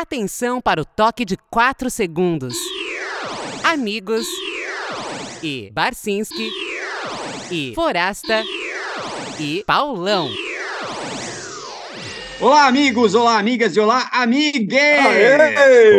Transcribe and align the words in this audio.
Atenção 0.00 0.62
para 0.62 0.80
o 0.80 0.84
toque 0.86 1.26
de 1.26 1.36
4 1.50 1.90
segundos. 1.90 2.56
Amigos 3.62 4.26
e 5.42 5.70
Barcinski 5.74 6.48
e 7.52 7.74
Forasta 7.74 8.42
e 9.38 9.62
Paulão. 9.66 10.30
Olá, 12.40 12.66
amigos, 12.66 13.14
olá, 13.14 13.38
amigas 13.38 13.76
e 13.76 13.80
olá, 13.80 14.08
amigues! 14.10 14.80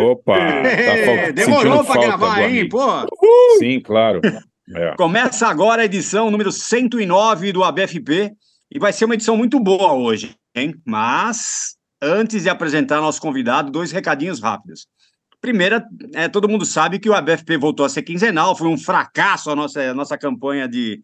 Opa! 0.04 0.36
Tá 0.36 1.29
Demorou 1.36 1.86
para 1.86 2.02
gravar, 2.02 2.49
hein, 2.49 2.68
pô? 2.68 2.81
Sim, 3.59 3.79
claro. 3.81 4.20
É. 4.75 4.95
Começa 4.95 5.47
agora 5.47 5.83
a 5.83 5.86
edição 5.86 6.31
número 6.31 6.52
109 6.52 7.52
do 7.52 7.63
ABFP 7.63 8.31
e 8.71 8.79
vai 8.79 8.91
ser 8.91 9.05
uma 9.05 9.13
edição 9.13 9.38
muito 9.38 9.59
boa 9.59 9.93
hoje, 9.93 10.36
hein? 10.55 10.73
Mas 10.83 11.79
antes 12.02 12.43
de 12.43 12.49
apresentar 12.49 12.99
nosso 12.99 13.21
convidado, 13.21 13.71
dois 13.71 13.91
recadinhos 13.91 14.39
rápidos. 14.39 14.88
Primeira, 15.39 15.84
é, 16.13 16.27
todo 16.27 16.48
mundo 16.48 16.66
sabe 16.66 16.99
que 16.99 17.09
o 17.09 17.13
ABFP 17.13 17.57
voltou 17.57 17.85
a 17.85 17.89
ser 17.89 18.03
quinzenal, 18.03 18.55
foi 18.55 18.67
um 18.67 18.77
fracasso 18.77 19.49
a 19.49 19.55
nossa, 19.55 19.81
a 19.81 19.93
nossa 19.93 20.16
campanha 20.17 20.67
de, 20.67 21.02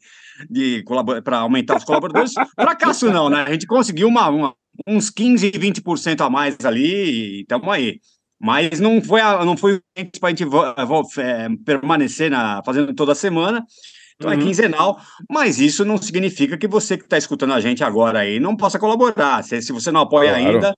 de 0.48 0.84
para 1.24 1.40
aumentar 1.40 1.78
os 1.78 1.84
colaboradores. 1.84 2.34
fracasso 2.56 3.12
não, 3.12 3.30
né? 3.30 3.46
A 3.48 3.52
gente 3.52 3.66
conseguiu 3.66 4.08
uma, 4.08 4.30
uma 4.30 4.56
uns 4.86 5.10
15, 5.10 5.52
20% 5.52 6.22
a 6.22 6.30
mais 6.30 6.56
ali 6.64 7.40
e 7.40 7.42
estamos 7.42 7.68
aí. 7.70 8.00
Mas 8.40 8.80
não 8.80 9.02
foi, 9.02 9.22
não 9.44 9.58
foi 9.58 9.82
para 10.20 10.28
a 10.28 10.30
gente 10.30 10.44
é, 10.44 11.48
permanecer 11.66 12.30
na, 12.30 12.62
fazendo 12.64 12.94
toda 12.94 13.16
semana. 13.16 13.66
Então 14.18 14.32
é 14.32 14.36
uhum. 14.36 14.42
é 14.42 14.46
quinzenal, 14.46 15.00
mas 15.30 15.60
isso 15.60 15.86
não 15.86 15.98
significa 15.98 16.58
que 16.58 16.68
você 16.68 16.98
que 16.98 17.04
está 17.04 17.18
escutando 17.18 17.54
a 17.54 17.60
gente 17.60 17.84
agora 17.84 18.20
aí 18.20 18.40
não 18.40 18.56
possa 18.56 18.80
colaborar. 18.80 19.44
Se, 19.44 19.62
se 19.62 19.72
você 19.72 19.92
não 19.92 20.02
apoia 20.02 20.32
claro. 20.32 20.46
ainda, 20.46 20.76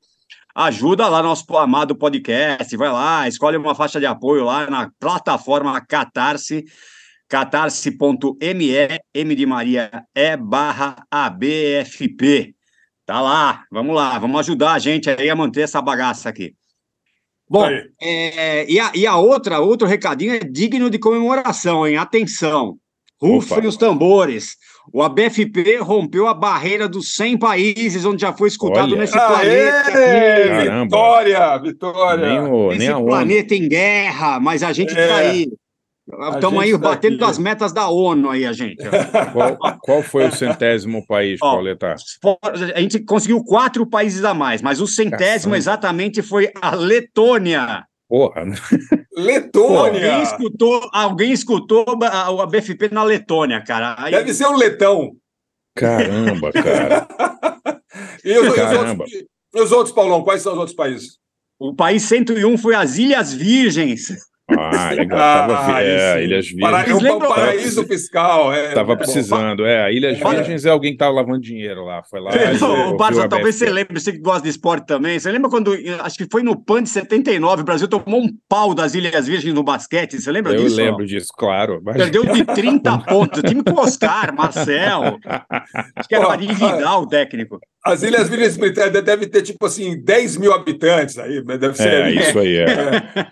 ajuda 0.54 1.08
lá 1.08 1.24
nosso 1.24 1.46
amado 1.56 1.96
podcast, 1.96 2.76
vai 2.76 2.92
lá, 2.92 3.28
escolhe 3.28 3.56
uma 3.56 3.74
faixa 3.74 4.00
de 4.00 4.06
apoio 4.06 4.44
lá 4.44 4.70
na 4.70 4.92
plataforma 5.00 5.80
Catarse, 5.80 6.66
catarse.me, 7.30 8.72
M 9.14 9.36
de 9.36 9.46
Maria, 9.46 9.90
E 10.14 10.36
barra 10.36 10.98
ABFP. 11.10 12.54
Tá 13.06 13.22
lá, 13.22 13.64
vamos 13.72 13.96
lá, 13.96 14.20
vamos 14.20 14.40
ajudar 14.42 14.74
a 14.74 14.80
gente 14.80 15.10
aí 15.10 15.30
a 15.30 15.36
manter 15.36 15.62
essa 15.62 15.82
bagaça 15.82 16.28
aqui. 16.28 16.54
Bom, 17.50 17.68
é, 18.00 18.70
e, 18.70 18.80
a, 18.80 18.92
e 18.94 19.08
a 19.08 19.16
outra, 19.16 19.60
outro 19.60 19.88
recadinho 19.88 20.36
é 20.36 20.40
digno 20.40 20.90
de 20.90 21.00
comemoração, 21.00 21.88
hein? 21.88 21.98
Atenção, 21.98 22.78
Rufem 23.22 23.68
os 23.68 23.76
tambores. 23.76 24.56
O 24.94 25.04
ABFP 25.04 25.78
rompeu 25.78 26.28
a 26.28 26.34
barreira 26.34 26.88
dos 26.88 27.14
100 27.16 27.38
países 27.38 28.06
onde 28.06 28.22
já 28.22 28.34
foi 28.34 28.48
escutado 28.48 28.92
Olha. 28.92 29.02
nesse 29.02 29.14
planeta. 29.14 29.92
Aê, 29.98 30.84
vitória, 30.84 31.58
vitória. 31.58 32.26
Nem 32.28 32.40
o, 32.40 32.70
nem 32.70 32.88
Esse 32.88 33.04
planeta 33.04 33.56
em 33.56 33.68
guerra, 33.68 34.40
mas 34.40 34.64
a 34.64 34.74
gente 34.74 34.90
está 34.90 35.22
é. 35.22 35.30
aí. 35.30 35.48
Estamos 36.34 36.64
aí 36.64 36.72
tá 36.72 36.78
batendo 36.80 37.16
aqui. 37.16 37.24
as 37.26 37.38
metas 37.38 37.72
da 37.72 37.88
ONU 37.88 38.32
aí, 38.32 38.44
a 38.46 38.52
gente. 38.52 38.84
Qual, 39.32 39.80
qual 39.80 40.02
foi 40.02 40.28
o 40.28 40.32
centésimo 40.32 41.06
país, 41.06 41.40
Ó, 41.40 41.52
Pauleta? 41.52 41.96
A 42.74 42.82
gente 42.82 43.00
conseguiu 43.02 43.44
quatro 43.44 43.86
países 43.86 44.24
a 44.24 44.34
mais, 44.34 44.60
mas 44.60 44.82
o 44.82 44.88
centésimo 44.88 45.52
Caçamba. 45.52 45.58
exatamente 45.58 46.24
foi 46.24 46.52
a 46.60 46.74
Letônia. 46.74 47.84
Porra. 48.10 48.44
Letônia. 49.16 50.16
Alguém 50.16 50.24
escutou, 50.24 50.90
alguém 50.92 51.32
escutou 51.32 51.86
a, 52.04 52.44
a 52.44 52.46
BFP 52.48 52.90
na 52.92 53.04
Letônia, 53.04 53.64
cara. 53.64 53.96
Aí... 54.00 54.12
Deve 54.12 54.34
ser 54.34 54.48
um 54.48 54.58
letão. 54.58 55.16
Caramba, 55.76 56.52
cara. 56.52 57.08
e, 58.26 58.38
os, 58.40 58.56
Caramba. 58.56 59.06
Os 59.06 59.14
outros, 59.14 59.28
e 59.54 59.62
os 59.62 59.72
outros, 59.72 59.96
Paulão, 59.96 60.24
quais 60.24 60.42
são 60.42 60.54
os 60.54 60.58
outros 60.58 60.76
países? 60.76 61.20
O 61.60 61.76
país 61.76 62.02
101 62.04 62.58
foi 62.58 62.74
as 62.74 62.98
Ilhas 62.98 63.32
Virgens. 63.32 64.08
Ah, 64.58 64.92
legal. 64.92 65.20
Tava, 65.20 65.76
ah, 65.76 65.84
é, 65.84 66.24
Ilhas 66.24 66.48
Virgens. 66.48 66.72
Para, 66.72 66.90
é 66.90 67.14
um 67.14 67.20
paraíso 67.20 67.86
fiscal. 67.86 68.54
É, 68.54 68.74
tava 68.74 68.98
precisando, 68.98 69.66
é. 69.66 69.92
Ilhas 69.94 70.18
Virgens 70.18 70.66
é 70.66 70.70
alguém 70.70 70.92
que 70.94 70.98
tava 70.98 71.14
lavando 71.14 71.40
dinheiro 71.40 71.86
lá. 71.86 72.02
Foi 72.04 72.20
lá. 72.20 72.32
o 72.90 72.98
Barça, 72.98 73.28
talvez 73.28 73.56
você 73.56 73.70
lembre, 73.70 74.00
você 74.00 74.12
que 74.12 74.20
gosta 74.20 74.44
de 74.44 74.50
esporte 74.50 74.88
também. 74.88 75.20
Você 75.20 75.32
lembra 75.32 75.50
quando, 75.50 75.74
acho 76.02 76.18
que 76.18 76.28
foi 76.32 76.44
no 76.44 76.56
PAN 76.56 76.84
de 76.84 76.90
79, 76.90 77.62
o 77.62 77.66
Brasil 77.66 77.88
tomou 77.88 78.22
um 78.22 78.30
pau 78.48 78.74
das 78.74 78.94
Ilhas 78.94 79.28
Virgens 79.28 79.54
no 79.54 79.64
basquete? 79.64 80.20
Você 80.20 80.32
lembra 80.32 80.54
Eu 80.54 80.64
disso? 80.64 80.80
Eu 80.80 80.86
lembro 80.86 81.06
disso, 81.06 81.32
claro. 81.38 81.82
Mas... 81.84 81.98
Perdeu 81.98 82.26
de 82.26 82.44
30 82.44 82.98
pontos. 83.06 83.40
O 83.40 83.44
time 83.44 83.64
com 83.64 83.80
Oscar, 83.80 84.34
Marcel. 84.36 85.20
Acho 85.96 86.08
que 86.08 86.16
era 86.16 86.28
Marinho 86.28 86.54
Vidal 86.54 87.04
o 87.04 87.08
técnico. 87.08 87.60
As 87.84 88.04
Ilhas 88.04 88.28
Virgens 88.28 88.58
Britânicas 88.58 89.04
deve 89.04 89.26
ter, 89.26 89.42
tipo 89.42 89.66
assim, 89.66 90.04
10 90.04 90.38
mil 90.38 90.54
habitantes 90.54 91.18
aí. 91.18 91.42
Deve 91.42 91.76
ser. 91.76 91.88
É, 91.88 92.12
isso 92.12 92.38
aí, 92.38 92.58
é. 92.58 92.66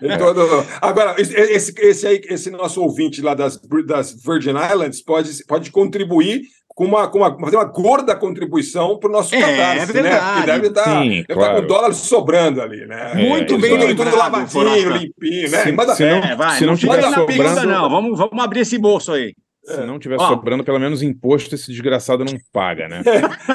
é. 0.02 0.16
Todo... 0.16 0.66
Agora, 0.80 1.07
esse, 1.16 1.74
esse, 1.78 2.06
aí, 2.06 2.20
esse 2.24 2.50
nosso 2.50 2.82
ouvinte 2.82 3.22
lá 3.22 3.34
das, 3.34 3.60
das 3.86 4.14
Virgin 4.22 4.54
Islands 4.56 5.02
pode, 5.02 5.44
pode 5.46 5.70
contribuir 5.70 6.42
com 6.78 6.84
uma, 6.84 7.08
com 7.08 7.18
uma, 7.18 7.36
fazer 7.40 7.56
uma 7.56 7.64
gorda 7.64 8.14
contribuição 8.14 8.98
para 8.98 9.08
o 9.08 9.12
nosso 9.12 9.34
é, 9.34 9.40
catarse, 9.40 9.82
é 9.82 9.86
verdade. 9.86 10.24
né? 10.24 10.40
Que 10.40 10.46
deve 10.46 10.66
estar, 10.68 10.84
tá, 10.84 11.00
deve 11.00 11.24
claro. 11.24 11.40
estar 11.40 11.60
com 11.60 11.66
dólares 11.66 11.96
sobrando 11.96 12.62
ali, 12.62 12.86
né? 12.86 13.14
Muito 13.14 13.54
é, 13.54 13.58
bem 13.58 13.76
lembrado. 13.76 14.10
Tudo 14.10 14.16
lavadinho, 14.16 14.90
limpinho, 14.96 15.50
né? 15.50 15.58
Se, 15.64 15.72
Manda 15.72 15.94
se, 15.96 16.04
não, 16.04 16.36
vai, 16.36 16.56
se 16.56 16.60
não, 16.60 16.68
não 16.68 16.76
tiver 16.76 17.02
sobrando... 17.02 17.66
Não, 17.66 17.90
vamos, 17.90 18.18
vamos 18.18 18.44
abrir 18.44 18.60
esse 18.60 18.78
bolso 18.78 19.12
aí. 19.12 19.34
Se 19.64 19.84
não 19.84 19.98
tiver 19.98 20.18
sobrando, 20.18 20.64
pelo 20.64 20.78
menos 20.78 21.02
imposto 21.02 21.54
esse 21.54 21.70
desgraçado 21.70 22.24
não 22.24 22.38
paga, 22.52 22.88
né? 22.88 23.02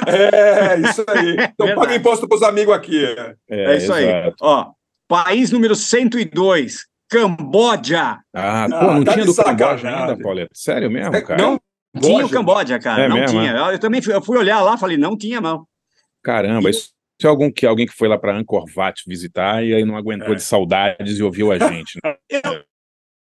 É, 0.06 0.78
isso 0.80 1.04
aí. 1.08 1.36
Então 1.52 1.74
paga 1.74 1.96
imposto 1.96 2.28
para 2.28 2.36
os 2.36 2.42
amigos 2.42 2.74
aqui. 2.74 3.04
É, 3.04 3.72
é 3.72 3.76
isso 3.76 3.92
exato. 3.92 3.94
aí. 3.96 4.32
Ó, 4.40 4.66
país 5.08 5.50
número 5.50 5.74
102, 5.74 6.84
Camboja. 7.14 8.18
Ah, 8.34 8.66
pô, 8.68 8.86
não 8.86 9.02
ah, 9.02 9.04
tá 9.04 9.12
tinha 9.12 9.24
do 9.24 9.34
Camboja 9.34 9.88
ainda, 9.88 10.16
Pauleta? 10.16 10.50
Sério 10.52 10.90
mesmo, 10.90 11.12
cara? 11.24 11.40
Não 11.40 11.60
tinha 12.00 12.26
o 12.26 12.28
Camboja, 12.28 12.78
cara. 12.78 13.04
É 13.04 13.08
não 13.08 13.16
mesmo, 13.16 13.38
tinha. 13.38 13.52
É? 13.52 13.74
Eu 13.74 13.78
também 13.78 14.02
fui, 14.02 14.12
eu 14.12 14.22
fui 14.22 14.36
olhar 14.36 14.60
lá, 14.60 14.76
falei, 14.76 14.96
não 14.96 15.16
tinha, 15.16 15.40
não. 15.40 15.64
Caramba, 16.22 16.70
isso 16.70 16.90
é 17.22 17.26
algum 17.26 17.52
que 17.52 17.64
alguém 17.64 17.86
que 17.86 17.94
foi 17.94 18.08
lá 18.08 18.18
para 18.18 18.36
Angkor 18.36 18.64
Wat 18.76 19.02
visitar 19.06 19.64
e 19.64 19.72
aí 19.72 19.84
não 19.84 19.96
aguentou 19.96 20.32
é. 20.32 20.34
de 20.34 20.42
saudades 20.42 21.18
e 21.18 21.22
ouviu 21.22 21.52
a 21.52 21.58
gente. 21.58 21.98
Né? 22.02 22.16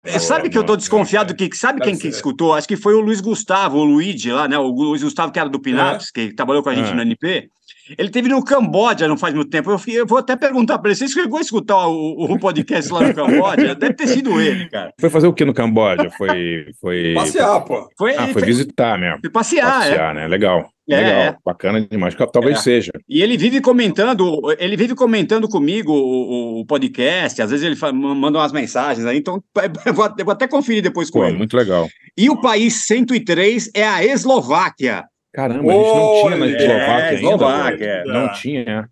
Eu, 0.06 0.16
é, 0.16 0.20
sabe 0.20 0.50
que 0.50 0.58
eu 0.58 0.66
tô 0.66 0.76
desconfiado 0.76 1.34
que 1.34 1.56
sabe 1.56 1.80
quem 1.80 1.98
que 1.98 2.10
escutou? 2.10 2.54
Acho 2.54 2.68
que 2.68 2.76
foi 2.76 2.94
o 2.94 3.00
Luiz 3.00 3.22
Gustavo, 3.22 3.78
o 3.78 3.86
Luigi 3.86 4.34
lá, 4.34 4.50
né? 4.50 4.58
O 4.58 4.68
Luiz 4.68 5.02
Gustavo 5.02 5.32
que 5.32 5.40
era 5.40 5.48
do 5.48 5.62
Pinax, 5.62 6.10
é. 6.10 6.12
que 6.14 6.36
trabalhou 6.36 6.62
com 6.62 6.68
a 6.68 6.76
gente 6.76 6.92
é. 6.92 6.94
no 6.94 7.02
NP. 7.02 7.50
Ele 7.98 8.10
teve 8.10 8.30
no 8.30 8.44
Camboja 8.44 9.08
não 9.08 9.18
faz 9.18 9.34
muito 9.34 9.50
tempo. 9.50 9.72
Eu, 9.72 9.80
eu 9.94 10.06
vou 10.06 10.18
até 10.18 10.36
perguntar 10.36 10.80
para 10.80 10.90
ele: 10.90 10.96
você 10.96 11.08
chegou 11.08 11.38
a 11.38 11.42
escutar 11.42 11.88
o, 11.88 12.26
o, 12.26 12.40
podcast 12.40 12.92
lá 12.92 13.02
no 13.08 13.14
Camboja? 13.16 13.76
Deve 13.76 13.94
ter 13.94 14.08
sido 14.08 14.40
ele, 14.40 14.70
cara. 14.70 14.94
Foi 15.00 15.10
fazer 15.10 15.28
o 15.28 15.34
que 15.34 15.46
no 15.46 15.54
Camboja? 15.54 16.10
Foi. 16.12 16.68
foi... 16.80 17.14
Passear, 17.14 17.62
pô. 17.62 17.90
Foi, 17.98 18.16
ah, 18.16 18.24
foi, 18.26 18.34
foi 18.34 18.42
visitar 18.44 18.98
mesmo. 18.98 19.20
Foi 19.22 19.30
passear, 19.30 19.80
passear 19.80 20.12
é. 20.12 20.22
né? 20.22 20.28
Legal. 20.28 20.70
É, 20.90 20.98
Legal, 20.98 21.12
é. 21.14 21.38
bacana 21.46 21.80
demais, 21.80 22.14
talvez 22.34 22.58
é. 22.58 22.62
seja. 22.62 22.92
E 23.08 23.22
ele 23.22 23.38
vive 23.38 23.62
comentando, 23.62 24.42
ele 24.60 24.76
vive 24.76 24.94
comentando 24.94 25.48
comigo 25.48 25.94
o, 25.94 26.60
o 26.60 26.66
podcast, 26.66 27.42
às 27.42 27.52
vezes 27.52 27.66
ele 27.66 27.78
fala, 27.78 27.94
manda 27.94 28.38
umas 28.38 28.52
mensagens 28.52 29.06
aí, 29.06 29.18
então 29.18 29.42
eu 29.86 29.94
vou, 29.94 30.14
eu 30.18 30.26
vou 30.26 30.34
até 30.34 30.46
conferir 30.46 30.84
depois 30.84 31.10
com 31.10 31.20
Pô, 31.20 31.26
ele. 31.26 31.38
Muito 31.38 31.56
legal. 31.56 31.88
E 32.18 32.30
o 32.30 32.42
país 32.42 32.86
103 32.86 33.72
é 33.74 33.88
a 33.88 34.04
Eslováquia. 34.04 35.06
Caramba, 35.34 35.72
a 35.72 35.76
gente 35.76 35.96
não 35.96 36.22
tinha 36.22 36.38
na 36.38 36.48
Eslováquia 36.48 36.94
é, 36.94 37.10
ainda. 37.10 37.16
Eslováquia. 37.16 38.04
Não 38.06 38.34
tinha. 38.34 38.90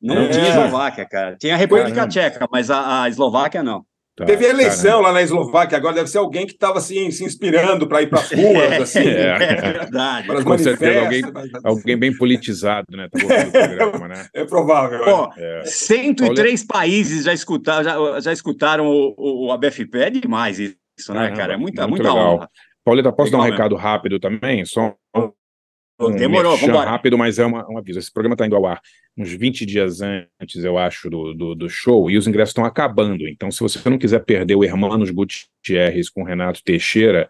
Não, 0.00 0.14
não 0.14 0.30
tinha 0.30 0.48
Eslováquia, 0.48 1.06
cara. 1.06 1.36
Tinha 1.36 1.54
a 1.54 1.58
República 1.58 1.90
Caramba. 1.90 2.08
Tcheca, 2.08 2.48
mas 2.50 2.70
a, 2.70 3.02
a 3.02 3.08
Eslováquia 3.08 3.62
não. 3.62 3.84
Tá, 4.16 4.24
Teve 4.24 4.44
eleição 4.44 4.90
caramba. 4.90 5.08
lá 5.08 5.14
na 5.14 5.22
Eslováquia, 5.22 5.78
agora 5.78 5.94
deve 5.94 6.08
ser 6.08 6.18
alguém 6.18 6.46
que 6.46 6.52
estava 6.52 6.78
assim, 6.78 7.10
se 7.10 7.24
inspirando 7.24 7.88
para 7.88 8.02
ir 8.02 8.08
para 8.08 8.20
as 8.20 8.30
ruas, 8.32 8.80
assim. 8.82 9.00
É, 9.00 9.30
é 9.30 9.72
verdade. 9.72 10.44
Com 10.44 10.58
certeza, 10.58 11.00
alguém, 11.00 11.22
alguém 11.64 11.96
bem 11.96 12.16
politizado, 12.16 12.96
né? 12.96 13.08
Tá 13.10 13.18
programa, 13.18 14.08
né? 14.08 14.26
É 14.34 14.44
provável. 14.44 15.04
Pô, 15.04 15.32
é. 15.36 15.62
103 15.64 16.60
Olha... 16.60 16.68
países 16.68 17.24
já 17.24 17.32
escutaram, 17.32 17.82
já, 17.82 18.20
já 18.20 18.32
escutaram 18.32 18.86
o, 18.86 19.46
o 19.46 19.52
ABFP, 19.52 19.98
é 19.98 20.10
demais 20.10 20.58
isso, 20.58 20.76
né, 21.08 21.14
caramba, 21.14 21.36
cara? 21.36 21.54
É 21.54 21.56
muita, 21.56 21.88
muito 21.88 22.02
muita 22.02 22.14
legal. 22.14 22.34
honra. 22.36 22.48
Pauleta, 22.84 23.12
posso 23.12 23.30
legal, 23.30 23.40
dar 23.40 23.46
um 23.46 23.50
recado 23.50 23.76
rápido 23.76 24.20
também? 24.20 24.64
Só 24.64 24.94
um 25.16 25.30
Demorou, 26.08 26.56
vamos 26.56 26.84
rápido, 26.84 27.18
mas 27.18 27.38
é 27.38 27.44
uma, 27.44 27.70
um 27.70 27.76
aviso. 27.76 27.98
Esse 27.98 28.12
programa 28.12 28.34
está 28.34 28.46
indo 28.46 28.56
ao 28.56 28.66
ar 28.66 28.80
uns 29.16 29.32
20 29.32 29.66
dias 29.66 30.00
antes, 30.00 30.64
eu 30.64 30.78
acho, 30.78 31.10
do, 31.10 31.34
do, 31.34 31.54
do 31.54 31.68
show, 31.68 32.10
e 32.10 32.16
os 32.16 32.26
ingressos 32.26 32.50
estão 32.50 32.64
acabando. 32.64 33.28
Então, 33.28 33.50
se 33.50 33.60
você 33.60 33.88
não 33.90 33.98
quiser 33.98 34.24
perder 34.24 34.54
o 34.54 34.64
Hermanos 34.64 35.10
Gutierrez 35.10 36.08
com 36.08 36.22
Renato 36.22 36.62
Teixeira, 36.64 37.28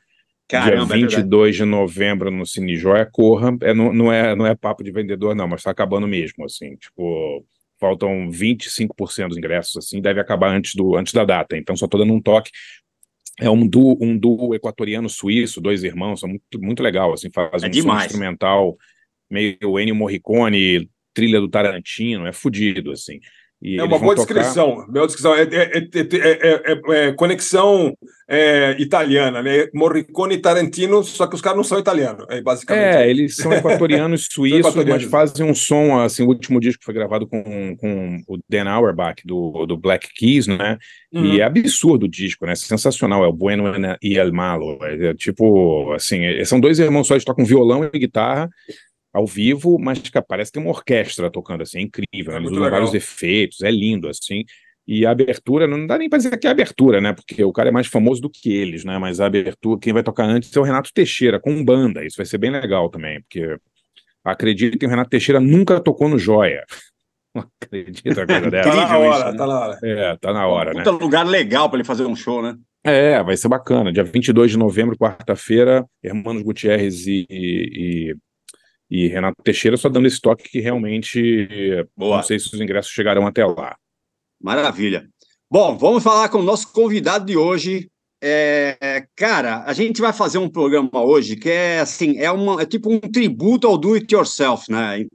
Caramba, 0.51 0.97
dia 0.97 1.07
22 1.07 1.55
é 1.55 1.59
de 1.59 1.65
novembro 1.65 2.31
no 2.31 2.45
Cine 2.45 2.77
Joia, 2.77 3.07
corra. 3.07 3.57
É, 3.63 3.73
não, 3.73 3.93
não, 3.93 4.13
é, 4.13 4.35
não 4.35 4.47
é 4.47 4.55
papo 4.55 4.83
de 4.83 4.91
vendedor, 4.91 5.35
não, 5.35 5.47
mas 5.47 5.61
está 5.61 5.71
acabando 5.71 6.09
mesmo, 6.09 6.45
assim, 6.45 6.75
tipo, 6.77 7.45
faltam 7.79 8.29
25% 8.29 9.29
dos 9.29 9.39
ingressos, 9.39 9.77
assim, 9.77 10.03
deve 10.03 10.21
acabar 10.21 10.51
antes, 10.55 10.75
do, 10.75 10.97
antes 10.97 11.13
da 11.13 11.25
data. 11.25 11.57
Então, 11.57 11.77
só 11.77 11.87
estou 11.87 12.01
dando 12.01 12.13
um 12.13 12.21
toque 12.21 12.51
é 13.41 13.51
um 13.51 13.67
duo, 13.67 13.97
um 14.01 14.17
duo 14.17 14.55
equatoriano-suíço, 14.55 15.61
dois 15.61 15.83
irmãos, 15.83 16.21
são 16.21 16.29
muito, 16.29 16.61
muito 16.61 16.83
legal, 16.83 17.13
assim, 17.13 17.31
faz 17.33 17.63
é 17.63 17.69
um 17.69 17.73
som 17.73 17.97
instrumental 17.97 18.77
meio 19.31 19.79
Ennio 19.79 19.95
Morricone, 19.95 20.91
trilha 21.15 21.41
do 21.41 21.49
Tarantino, 21.49 22.27
é 22.27 22.33
fudido, 22.33 22.91
assim. 22.93 23.21
É 23.63 23.83
uma 23.83 23.99
boa 23.99 24.15
tocar... 24.15 24.35
descrição. 24.35 24.87
Boa 24.89 25.07
descrição. 25.07 25.35
É, 25.35 25.43
é, 25.43 27.09
é, 27.09 27.13
conexão 27.13 27.95
italiana, 28.79 29.43
né? 29.43 29.67
Morricone 29.75 30.37
e 30.37 30.39
Tarantino, 30.39 31.03
só 31.03 31.27
que 31.27 31.35
os 31.35 31.41
caras 31.41 31.57
não 31.57 31.65
são 31.65 31.79
italianos, 31.79 32.25
é 32.31 32.41
basicamente. 32.41 32.97
É, 32.97 33.11
eles 33.11 33.35
são 33.35 33.53
equatorianos 33.53 34.29
suíços, 34.31 34.61
equatorianos. 34.61 35.03
mas 35.03 35.11
fazem 35.11 35.45
um 35.45 35.55
som, 35.55 35.99
assim, 36.01 36.23
o 36.23 36.29
último 36.29 36.61
disco 36.61 36.85
foi 36.85 36.95
gravado 36.95 37.27
com, 37.27 37.77
com 37.77 38.23
o 38.29 38.39
Dan 38.49 38.69
Auerbach, 38.69 39.21
do, 39.27 39.67
do 39.67 39.77
Black 39.77 40.09
Keys, 40.15 40.47
né? 40.47 40.79
Uhum. 41.13 41.25
E 41.25 41.41
é 41.41 41.45
absurdo 41.45 42.07
o 42.07 42.09
disco, 42.09 42.47
né? 42.47 42.55
Sensacional, 42.55 43.25
é 43.25 43.29
o 43.29 43.33
Bueno 43.33 43.65
e 44.01 44.17
El 44.17 44.33
Malo. 44.33 44.79
É, 44.85 45.13
tipo, 45.15 45.93
assim, 45.93 46.23
são 46.45 46.61
dois 46.61 46.79
irmãos 46.79 47.09
só, 47.09 47.15
eles 47.15 47.25
tocam 47.25 47.45
violão 47.45 47.85
e 47.93 47.99
guitarra, 47.99 48.49
ao 49.13 49.27
vivo, 49.27 49.79
mas 49.79 49.99
que 49.99 50.23
parece 50.23 50.51
que 50.51 50.59
tem 50.59 50.63
uma 50.63 50.75
orquestra 50.75 51.31
tocando 51.31 51.63
assim, 51.63 51.79
é 51.79 51.83
incrível. 51.83 52.33
É 52.33 52.37
Eles 52.37 52.51
usam 52.51 52.63
legal. 52.63 52.79
vários 52.79 52.95
efeitos, 52.95 53.63
é 53.63 53.71
lindo 53.71 54.09
assim. 54.09 54.45
E 54.87 55.07
a 55.07 55.11
abertura, 55.11 55.67
não 55.67 55.87
dá 55.87 55.99
nem 55.99 56.09
para 56.09 56.19
dizer 56.19 56.37
que 56.37 56.47
é 56.47 56.51
abertura, 56.51 57.01
né? 57.01 57.13
Porque 57.13 57.45
o 57.45 57.53
cara 57.53 57.69
é 57.69 57.73
mais 57.73 57.87
famoso 57.87 58.21
do 58.21 58.31
que 58.31 58.53
eles, 58.53 58.85
né? 58.85 58.99
Mas 58.99 59.21
a 59.21 59.27
abertura, 59.27 59.79
quem 59.81 59.93
vai 59.93 60.03
tocar 60.03 60.25
antes 60.25 60.55
é 60.55 60.59
o 60.59 60.65
Renato 60.65 60.91
Teixeira, 60.93 61.39
com 61.39 61.65
banda. 61.65 62.05
Isso 62.05 62.17
vai 62.17 62.27
ser 62.27 62.39
bem 62.39 62.51
legal 62.51 62.89
também, 62.89 63.21
porque 63.21 63.57
acredito 64.25 64.79
que 64.79 64.87
o 64.87 64.89
Renato 64.89 65.11
Teixeira 65.11 65.41
nunca 65.41 65.81
tocou 65.81 66.09
no 66.09 66.19
Joia. 66.19 66.65
Não 67.35 67.45
acredito 67.63 68.27
coisa 68.27 68.27
dessa. 68.51 68.71
tá 68.71 68.75
na 68.75 68.99
hora, 68.99 69.17
isso, 69.17 69.33
né? 69.33 69.39
tá 69.39 69.47
na 69.47 69.61
hora. 69.61 69.79
É, 69.85 70.17
tá 70.17 70.33
na 70.33 70.47
hora, 70.49 70.75
né? 70.75 70.83
lugar 70.91 71.25
legal 71.25 71.69
para 71.69 71.79
ele 71.79 71.87
fazer 71.87 72.05
um 72.05 72.17
show, 72.17 72.43
né? 72.43 72.57
É, 72.83 73.23
vai 73.23 73.37
ser 73.37 73.49
bacana. 73.49 73.93
Dia 73.93 74.03
22 74.03 74.53
de 74.53 74.59
novembro, 74.59 74.97
quarta-feira, 74.97 75.87
Hermanos 76.03 76.43
Gutierrez 76.43 77.07
e, 77.07 77.27
e, 77.31 78.17
e 78.91 79.07
Renato 79.07 79.43
Teixeira 79.43 79.77
só 79.77 79.89
dando 79.89 80.07
esse 80.07 80.21
toque 80.21 80.49
que 80.49 80.61
realmente 80.61 81.87
Boa. 81.97 82.17
não 82.17 82.23
sei 82.23 82.39
se 82.39 82.53
os 82.53 82.61
ingressos 82.61 82.93
chegarão 82.93 83.27
até 83.27 83.45
lá. 83.47 83.77
Maravilha. 84.43 85.09
Bom, 85.51 85.77
vamos 85.77 86.03
falar 86.03 86.29
com 86.29 86.39
o 86.39 86.43
nosso 86.43 86.73
convidado 86.73 87.25
de 87.27 87.37
hoje. 87.37 87.89
É, 88.23 89.07
cara, 89.17 89.65
a 89.65 89.73
gente 89.73 90.01
vai 90.01 90.13
fazer 90.13 90.39
um 90.39 90.49
programa 90.49 91.03
hoje 91.03 91.37
que 91.37 91.49
é 91.49 91.81
assim, 91.81 92.19
é, 92.19 92.31
uma, 92.31 92.61
é 92.63 92.67
tipo 92.67 92.93
um 92.93 92.99
tributo 92.99 93.67
ao 93.67 93.79
do 93.79 93.95
it 93.95 94.13
yourself, 94.13 94.71
né? 94.71 95.07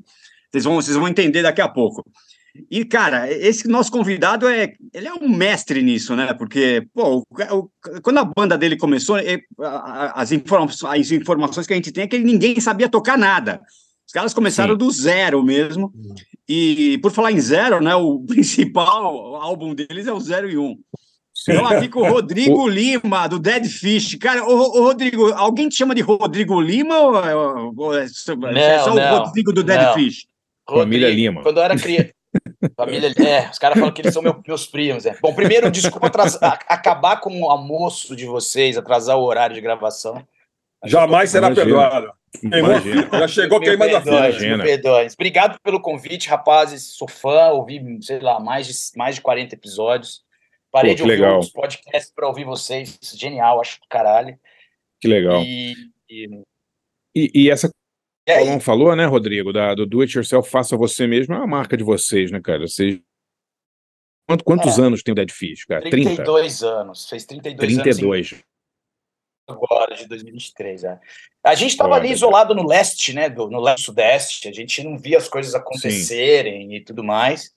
Vocês 0.49 0.63
vão, 0.63 0.75
vocês 0.75 0.97
vão 0.97 1.07
entender 1.07 1.41
daqui 1.41 1.61
a 1.61 1.67
pouco. 1.67 2.03
E, 2.69 2.85
cara, 2.85 3.31
esse 3.31 3.67
nosso 3.67 3.91
convidado 3.91 4.47
é. 4.47 4.73
Ele 4.93 5.07
é 5.07 5.13
um 5.13 5.27
mestre 5.27 5.81
nisso, 5.81 6.15
né? 6.15 6.33
Porque, 6.33 6.87
pô, 6.93 7.25
o, 7.29 7.69
quando 8.01 8.17
a 8.17 8.23
banda 8.23 8.57
dele 8.57 8.77
começou, 8.77 9.17
as, 10.13 10.31
informa 10.31 10.71
as 10.89 11.11
informações 11.11 11.67
que 11.67 11.73
a 11.73 11.75
gente 11.75 11.91
tem 11.91 12.05
é 12.05 12.07
que 12.07 12.17
ninguém 12.19 12.59
sabia 12.59 12.89
tocar 12.89 13.17
nada. 13.17 13.61
Os 14.07 14.13
caras 14.13 14.33
começaram 14.33 14.73
Sim. 14.73 14.77
do 14.77 14.91
zero 14.91 15.43
mesmo. 15.43 15.91
E 16.47 16.97
por 17.01 17.11
falar 17.11 17.31
em 17.31 17.39
zero, 17.39 17.81
né? 17.81 17.95
O 17.95 18.19
principal 18.25 19.35
álbum 19.35 19.73
deles 19.73 20.07
é 20.07 20.13
o 20.13 20.19
Zero 20.19 20.49
e 20.49 20.57
Um. 20.57 20.77
Então, 21.47 21.67
aqui 21.67 21.89
com 21.89 21.99
o 21.99 22.09
Rodrigo 22.09 22.65
Lima, 22.69 23.27
do 23.27 23.37
Dead 23.37 23.65
Fish. 23.65 24.15
Cara, 24.15 24.45
o, 24.45 24.83
Rodrigo, 24.83 25.33
alguém 25.33 25.67
te 25.67 25.75
chama 25.75 25.93
de 25.93 26.01
Rodrigo 26.01 26.61
Lima 26.61 26.97
ou, 26.97 27.73
ou 27.75 27.97
é, 27.97 28.07
só, 28.07 28.35
não, 28.35 28.49
é 28.49 28.79
só 28.79 28.95
não, 28.95 29.15
o 29.15 29.25
Rodrigo 29.25 29.51
do 29.51 29.63
Dead 29.63 29.81
não. 29.81 29.93
Fish? 29.93 30.27
Rodrigo, 30.67 30.85
Família 30.85 31.09
Lima. 31.09 31.43
Quando 31.43 31.57
eu 31.57 31.63
era 31.63 31.77
criança. 31.77 32.14
Família, 32.75 33.13
é, 33.25 33.49
os 33.49 33.59
caras 33.59 33.77
falam 33.77 33.93
que 33.93 34.01
eles 34.01 34.13
são 34.13 34.21
meu, 34.21 34.41
meus 34.47 34.67
primos. 34.67 35.05
É. 35.05 35.15
Bom, 35.21 35.33
primeiro, 35.33 35.69
desculpa 35.71 36.07
atrasar, 36.07 36.59
acabar 36.67 37.19
com 37.19 37.41
o 37.41 37.49
almoço 37.49 38.15
de 38.15 38.25
vocês, 38.25 38.77
atrasar 38.77 39.17
o 39.17 39.23
horário 39.23 39.55
de 39.55 39.61
gravação. 39.61 40.25
Jamais 40.83 41.29
será 41.29 41.53
perdoado. 41.53 42.11
Já 43.11 43.27
chegou 43.27 43.59
queimando 43.59 43.95
a 43.95 44.01
ficha. 44.01 45.13
Obrigado 45.13 45.59
pelo 45.61 45.79
convite, 45.79 46.29
rapazes. 46.29 46.83
Sou 46.83 47.07
fã, 47.07 47.49
ouvi, 47.49 47.81
sei 48.01 48.19
lá, 48.19 48.39
mais 48.39 48.67
de, 48.67 48.73
mais 48.97 49.15
de 49.15 49.21
40 49.21 49.55
episódios. 49.55 50.23
Parei 50.71 50.91
Pô, 50.91 50.95
de 50.97 51.03
ouvir 51.03 51.15
legal. 51.15 51.39
podcasts 51.53 52.11
para 52.13 52.27
ouvir 52.27 52.43
vocês. 52.43 52.99
Genial, 53.15 53.61
acho 53.61 53.79
do 53.79 53.87
caralho. 53.89 54.37
Que 54.99 55.07
legal. 55.07 55.41
E, 55.41 55.73
e... 56.09 56.43
e, 57.15 57.31
e 57.33 57.49
essa 57.49 57.69
o 58.33 58.37
Paulão 58.37 58.59
falou, 58.59 58.95
né, 58.95 59.05
Rodrigo, 59.05 59.53
da, 59.53 59.75
do 59.75 59.85
do 59.85 60.01
it 60.01 60.17
yourself, 60.17 60.49
faça 60.49 60.75
você 60.75 61.05
mesmo, 61.05 61.33
é 61.33 61.37
uma 61.37 61.47
marca 61.47 61.77
de 61.77 61.83
vocês, 61.83 62.31
né, 62.31 62.41
cara? 62.41 62.67
Vocês... 62.67 62.99
Quanto, 64.27 64.43
quantos 64.43 64.79
é, 64.79 64.81
anos 64.81 65.03
tem 65.03 65.11
o 65.11 65.15
Dead 65.15 65.31
Fish, 65.31 65.65
cara? 65.65 65.87
32 65.87 66.59
30? 66.59 66.75
anos, 66.75 67.07
fez 67.07 67.25
32, 67.25 67.73
32. 67.75 68.31
anos. 68.31 68.43
Agora, 69.47 69.95
de 69.95 70.07
2023, 70.07 70.83
é. 70.85 70.99
A 71.45 71.53
gente 71.53 71.71
estava 71.71 71.95
ali 71.95 72.11
isolado 72.11 72.55
no 72.55 72.65
leste, 72.65 73.13
né, 73.13 73.29
do, 73.29 73.47
no 73.47 73.59
leste-sudeste, 73.59 74.47
a 74.47 74.51
gente 74.51 74.83
não 74.83 74.97
via 74.97 75.19
as 75.19 75.29
coisas 75.29 75.53
acontecerem 75.53 76.69
Sim. 76.69 76.75
e 76.75 76.83
tudo 76.83 77.03
mais. 77.03 77.53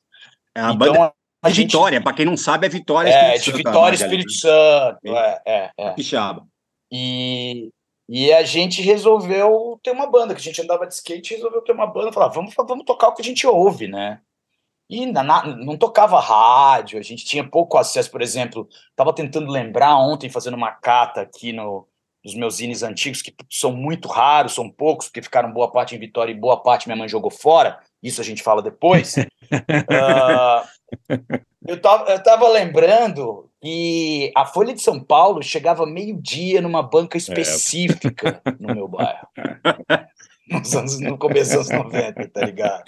É 0.54 0.60
a 0.60 0.72
então, 0.72 0.76
banda 0.76 1.14
a 1.42 1.50
gente... 1.50 1.68
Vitória, 1.68 2.00
para 2.00 2.12
quem 2.12 2.26
não 2.26 2.36
sabe, 2.36 2.66
é 2.66 2.68
Vitória 2.68 3.08
é, 3.08 3.36
Espírito 3.36 3.56
de 3.56 3.70
Vitória 3.70 3.94
Espírito 3.94 4.32
Santo, 4.32 4.98
é, 5.06 5.42
é, 5.46 5.70
é. 5.78 5.90
Pixaba. 5.92 6.46
E, 6.92 7.70
e 8.08 8.32
a 8.32 8.42
gente 8.42 8.80
resolveu 8.80 9.78
ter 9.82 9.90
uma 9.90 10.06
banda, 10.06 10.34
que 10.34 10.40
a 10.40 10.44
gente 10.44 10.62
andava 10.62 10.86
de 10.86 10.94
skate, 10.94 11.34
resolveu 11.34 11.60
ter 11.60 11.72
uma 11.72 11.86
banda, 11.86 12.10
falar, 12.10 12.28
vamos, 12.28 12.54
vamos 12.56 12.84
tocar 12.84 13.08
o 13.08 13.14
que 13.14 13.20
a 13.20 13.24
gente 13.24 13.46
ouve, 13.46 13.86
né? 13.86 14.20
E 14.88 15.04
na, 15.04 15.22
na, 15.22 15.44
não 15.44 15.76
tocava 15.76 16.18
rádio, 16.18 16.98
a 16.98 17.02
gente 17.02 17.24
tinha 17.26 17.46
pouco 17.46 17.76
acesso, 17.76 18.10
por 18.10 18.22
exemplo, 18.22 18.66
estava 18.88 19.12
tentando 19.12 19.50
lembrar 19.50 19.98
ontem, 19.98 20.30
fazendo 20.30 20.54
uma 20.54 20.72
cata 20.72 21.20
aqui 21.20 21.52
no, 21.52 21.86
nos 22.24 22.34
meus 22.34 22.56
zines 22.56 22.82
antigos, 22.82 23.20
que 23.20 23.34
são 23.50 23.72
muito 23.72 24.08
raros, 24.08 24.54
são 24.54 24.70
poucos, 24.70 25.06
porque 25.06 25.20
ficaram 25.20 25.52
boa 25.52 25.70
parte 25.70 25.94
em 25.94 25.98
Vitória 25.98 26.32
e 26.32 26.38
boa 26.38 26.62
parte 26.62 26.88
minha 26.88 26.96
mãe 26.96 27.08
jogou 27.08 27.30
fora, 27.30 27.78
isso 28.02 28.22
a 28.22 28.24
gente 28.24 28.42
fala 28.42 28.62
depois. 28.62 29.16
uh, 29.18 30.66
eu, 31.66 31.80
tava, 31.80 32.10
eu 32.10 32.22
tava 32.22 32.48
lembrando 32.48 33.48
e 33.62 34.30
a 34.36 34.46
Folha 34.46 34.72
de 34.72 34.80
São 34.80 35.00
Paulo 35.00 35.42
chegava 35.42 35.84
meio-dia 35.86 36.60
numa 36.60 36.82
banca 36.82 37.16
é. 37.16 37.18
específica 37.18 38.40
é. 38.44 38.50
no 38.60 38.74
meu 38.74 38.88
bairro. 38.88 39.28
Nos 40.48 40.74
anos, 40.74 41.00
no 41.00 41.18
começo 41.18 41.56
dos 41.56 41.70
anos 41.70 41.84
90, 41.84 42.28
tá 42.28 42.46
ligado? 42.46 42.84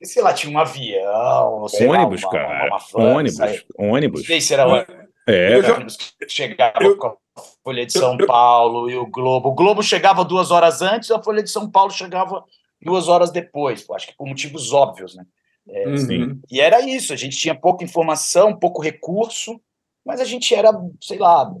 E 0.00 0.06
sei 0.06 0.22
lá, 0.22 0.34
tinha 0.34 0.52
um 0.52 0.58
avião, 0.58 1.66
sei 1.68 1.86
ônibus, 1.86 2.22
lá, 2.22 2.28
uma, 2.28 2.38
cara. 2.38 2.68
Uma, 2.68 2.78
uma 2.94 3.16
ônibus, 3.16 3.64
ônibus. 3.78 4.20
Não 4.20 4.26
sei 4.26 4.40
se 4.40 4.52
era 4.52 4.86
é, 5.26 5.58
ônibus 5.58 5.96
que 5.96 6.28
chegava 6.28 6.82
eu, 6.82 6.98
com 6.98 7.06
a 7.06 7.16
Folha 7.64 7.86
de 7.86 7.92
São 7.92 8.18
eu, 8.18 8.26
Paulo 8.26 8.90
e 8.90 8.96
o 8.96 9.06
Globo. 9.06 9.48
O 9.48 9.54
Globo 9.54 9.82
chegava 9.82 10.24
duas 10.24 10.50
horas 10.50 10.82
antes, 10.82 11.10
a 11.10 11.22
Folha 11.22 11.42
de 11.42 11.50
São 11.50 11.70
Paulo 11.70 11.90
chegava 11.90 12.44
duas 12.82 13.08
horas 13.08 13.30
depois. 13.30 13.86
Acho 13.90 14.08
que 14.08 14.16
por 14.16 14.26
motivos 14.26 14.72
óbvios, 14.72 15.14
né? 15.14 15.24
É, 15.68 15.88
uhum. 15.88 16.40
E 16.50 16.60
era 16.60 16.80
isso, 16.80 17.12
a 17.12 17.16
gente 17.16 17.36
tinha 17.36 17.54
pouca 17.54 17.84
informação, 17.84 18.56
pouco 18.56 18.80
recurso, 18.80 19.60
mas 20.04 20.20
a 20.20 20.24
gente 20.24 20.54
era, 20.54 20.70
sei 21.00 21.18
lá, 21.18 21.52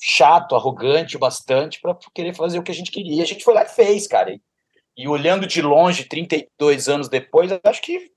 chato, 0.00 0.54
arrogante 0.54 1.16
bastante 1.16 1.80
para 1.80 1.96
querer 2.14 2.34
fazer 2.34 2.58
o 2.58 2.62
que 2.62 2.70
a 2.70 2.74
gente 2.74 2.90
queria. 2.90 3.22
A 3.22 3.26
gente 3.26 3.44
foi 3.44 3.54
lá 3.54 3.62
e 3.62 3.68
fez, 3.68 4.06
cara. 4.06 4.30
E, 4.30 4.40
e 4.96 5.08
olhando 5.08 5.46
de 5.46 5.62
longe, 5.62 6.04
32 6.04 6.88
anos 6.88 7.08
depois, 7.08 7.50
acho 7.64 7.82
que 7.82 8.12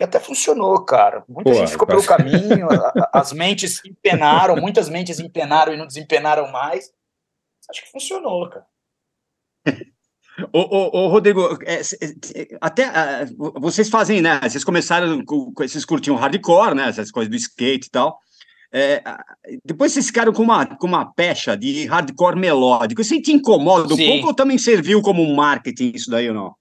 até 0.00 0.18
funcionou, 0.18 0.84
cara. 0.84 1.24
Muita 1.28 1.50
Pô, 1.50 1.56
gente 1.56 1.70
ficou 1.70 1.86
pelo 1.86 2.04
caminho, 2.04 2.68
as 3.12 3.32
mentes 3.32 3.82
empenaram, 3.84 4.56
muitas 4.56 4.88
mentes 4.88 5.20
empenaram 5.20 5.72
e 5.72 5.76
não 5.76 5.86
desempenaram 5.86 6.50
mais. 6.50 6.92
Acho 7.70 7.82
que 7.82 7.90
funcionou, 7.90 8.48
cara. 8.50 8.66
Ô, 10.52 10.60
ô, 10.60 10.98
ô, 10.98 11.08
Rodrigo, 11.08 11.58
é, 11.64 11.80
é, 11.80 12.58
até 12.60 12.88
uh, 12.88 13.60
vocês 13.60 13.88
fazem, 13.88 14.20
né? 14.20 14.38
Vocês 14.42 14.64
começaram 14.64 15.24
com, 15.24 15.52
com 15.52 15.64
esses 15.64 15.84
curtinhos 15.84 16.20
hardcore, 16.20 16.74
né? 16.74 16.88
Essas 16.88 17.10
coisas 17.10 17.30
do 17.30 17.36
skate 17.36 17.86
e 17.86 17.90
tal. 17.90 18.18
É, 18.72 19.02
depois 19.64 19.92
vocês 19.92 20.06
ficaram 20.06 20.32
com 20.32 20.42
uma, 20.42 20.66
com 20.66 20.86
uma 20.86 21.06
pecha 21.06 21.56
de 21.56 21.86
hardcore 21.86 22.38
melódico. 22.38 23.00
Isso 23.00 23.20
te 23.22 23.32
incomoda 23.32 23.94
um 23.94 23.96
pouco 23.96 24.26
ou 24.26 24.34
também 24.34 24.58
serviu 24.58 25.00
como 25.00 25.34
marketing 25.34 25.92
isso 25.94 26.10
daí 26.10 26.28
ou 26.28 26.34
não? 26.34 26.54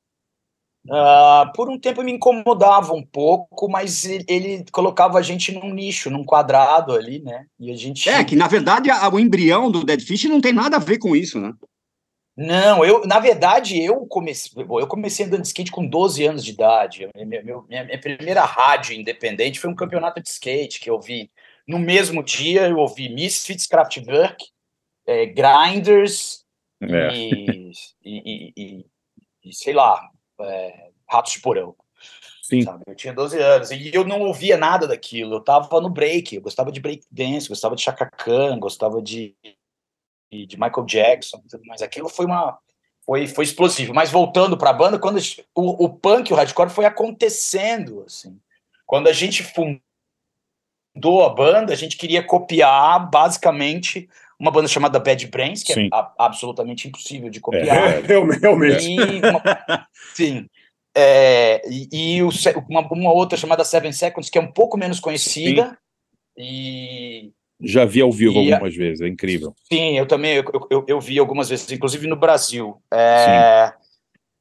Uh, 0.87 1.51
por 1.55 1.67
um 1.67 1.79
tempo 1.79 2.03
me 2.03 2.11
incomodava 2.11 2.93
um 2.93 3.03
pouco, 3.03 3.67
mas 3.67 4.05
ele, 4.05 4.23
ele, 4.27 4.65
colocava 4.71 5.17
a 5.17 5.21
gente 5.21 5.51
num 5.51 5.73
nicho, 5.73 6.11
num 6.11 6.23
quadrado 6.23 6.93
ali, 6.93 7.23
né? 7.23 7.45
E 7.59 7.71
a 7.71 7.75
gente. 7.75 8.07
É, 8.07 8.23
que 8.23 8.35
na 8.35 8.47
verdade 8.47 8.91
a, 8.91 9.09
o 9.09 9.19
embrião 9.19 9.71
do 9.71 9.83
Dead 9.83 9.99
Fish 10.01 10.25
não 10.25 10.39
tem 10.39 10.53
nada 10.53 10.77
a 10.77 10.79
ver 10.79 10.99
com 10.99 11.15
isso, 11.15 11.39
né? 11.39 11.51
Não, 12.37 12.83
eu, 12.83 13.05
na 13.05 13.19
verdade, 13.19 13.81
eu 13.81 14.05
comecei, 14.07 14.51
eu 14.61 14.87
comecei 14.87 15.25
andando 15.25 15.41
de 15.41 15.47
skate 15.47 15.71
com 15.71 15.87
12 15.87 16.25
anos 16.25 16.43
de 16.43 16.51
idade. 16.51 17.09
Minha, 17.15 17.41
minha, 17.41 17.83
minha 17.83 17.99
primeira 17.99 18.43
rádio 18.43 18.93
independente 18.93 19.59
foi 19.59 19.69
um 19.69 19.75
campeonato 19.75 20.21
de 20.21 20.27
skate 20.27 20.79
que 20.81 20.89
eu 20.89 20.99
vi 20.99 21.31
no 21.67 21.79
mesmo 21.79 22.23
dia 22.23 22.67
eu 22.67 22.77
ouvi 22.77 23.09
Misfits, 23.09 23.65
Kraftwerk, 23.65 24.45
é, 25.05 25.25
Grinders 25.25 26.45
é. 26.81 27.15
E, 27.15 27.71
e, 28.03 28.53
e, 28.55 28.85
e, 29.43 29.53
sei 29.53 29.73
lá, 29.73 30.09
é, 30.41 30.89
Ratos 31.09 31.33
de 31.33 31.41
Porão. 31.41 31.75
Sim. 32.43 32.61
Sabe? 32.61 32.83
Eu 32.85 32.95
tinha 32.95 33.13
12 33.13 33.39
anos 33.39 33.71
e 33.71 33.89
eu 33.91 34.05
não 34.05 34.21
ouvia 34.21 34.55
nada 34.55 34.87
daquilo. 34.87 35.35
Eu 35.35 35.39
tava 35.41 35.81
no 35.81 35.89
break, 35.89 36.35
eu 36.35 36.41
gostava 36.41 36.71
de 36.71 36.79
break 36.79 37.03
dance, 37.09 37.49
gostava 37.49 37.75
de 37.75 37.81
Chaka 37.81 38.05
Khan, 38.05 38.59
gostava 38.59 39.01
de, 39.01 39.35
de 40.45 40.59
Michael 40.59 40.85
Jackson, 40.85 41.39
mas 41.67 41.81
aquilo 41.83 42.09
foi 42.09 42.25
uma 42.25 42.57
foi, 43.05 43.27
foi 43.27 43.43
explosivo. 43.45 43.93
Mas 43.93 44.09
voltando 44.09 44.57
para 44.57 44.71
a 44.71 44.73
banda, 44.73 44.97
quando 44.97 45.19
o, 45.53 45.85
o 45.85 45.89
punk, 45.89 46.33
o 46.33 46.35
hardcore 46.35 46.69
foi 46.69 46.85
acontecendo, 46.85 48.03
assim 48.05 48.39
Quando 48.85 49.07
a 49.07 49.13
gente 49.13 49.43
fundou 49.43 51.23
a 51.23 51.29
banda, 51.29 51.71
a 51.71 51.75
gente 51.75 51.97
queria 51.97 52.23
copiar 52.23 53.09
basicamente 53.09 54.09
uma 54.39 54.51
banda 54.51 54.67
chamada 54.67 54.99
Bad 54.99 55.27
Brains, 55.27 55.63
que 55.63 55.71
é 55.71 55.75
sim. 55.75 55.85
é 55.85 55.89
a, 55.95 56.11
absolutamente 56.19 56.87
impossível 56.87 57.29
de 57.29 57.39
copiar. 57.39 57.93
É, 57.93 57.99
realmente. 58.01 58.89
E 58.89 59.19
uma, 59.19 59.87
sim. 60.13 60.49
É, 60.97 61.61
e, 61.69 62.17
e 62.17 62.23
o, 62.23 62.29
uma, 62.69 62.81
uma, 62.81 63.13
outra 63.13 63.37
chamada 63.37 63.63
Seven 63.63 63.91
Seconds, 63.91 64.29
que 64.29 64.37
é 64.37 64.41
um 64.41 64.51
pouco 64.51 64.77
menos 64.77 64.99
conhecida. 64.99 65.69
Sim. 65.69 65.77
E. 66.37 67.31
Já 67.65 67.83
vi 67.83 68.01
ao 68.01 68.11
vivo 68.11 68.39
e, 68.39 68.53
algumas 68.53 68.75
vezes, 68.75 69.01
é 69.01 69.07
incrível. 69.07 69.55
Sim, 69.71 69.97
eu 69.97 70.05
também 70.05 70.35
eu, 70.35 70.43
eu, 70.69 70.85
eu 70.87 71.01
vi 71.01 71.17
algumas 71.19 71.49
vezes, 71.49 71.71
inclusive 71.71 72.07
no 72.07 72.15
Brasil. 72.15 72.77
É, 72.93 73.73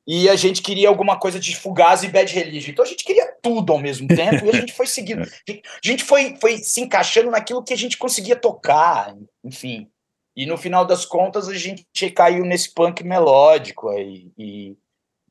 e 0.06 0.28
a 0.28 0.36
gente 0.36 0.60
queria 0.60 0.88
alguma 0.88 1.18
coisa 1.18 1.40
de 1.40 1.56
Fugazi 1.56 2.06
e 2.06 2.10
Bad 2.10 2.32
Religion. 2.32 2.72
Então 2.72 2.84
a 2.84 2.88
gente 2.88 3.04
queria 3.04 3.32
tudo 3.42 3.72
ao 3.72 3.78
mesmo 3.78 4.06
tempo 4.06 4.44
e 4.44 4.50
a 4.50 4.60
gente 4.60 4.72
foi 4.72 4.86
seguindo. 4.86 5.22
A 5.48 5.86
gente 5.86 6.04
foi, 6.04 6.36
foi 6.40 6.58
se 6.58 6.80
encaixando 6.80 7.30
naquilo 7.30 7.62
que 7.62 7.72
a 7.72 7.76
gente 7.76 7.96
conseguia 7.96 8.36
tocar, 8.36 9.14
enfim. 9.42 9.88
E 10.36 10.46
no 10.46 10.56
final 10.56 10.84
das 10.84 11.04
contas 11.04 11.48
a 11.48 11.54
gente 11.54 11.86
caiu 12.14 12.44
nesse 12.44 12.72
punk 12.72 13.04
melódico 13.04 13.88
aí. 13.88 14.30
E 14.36 14.76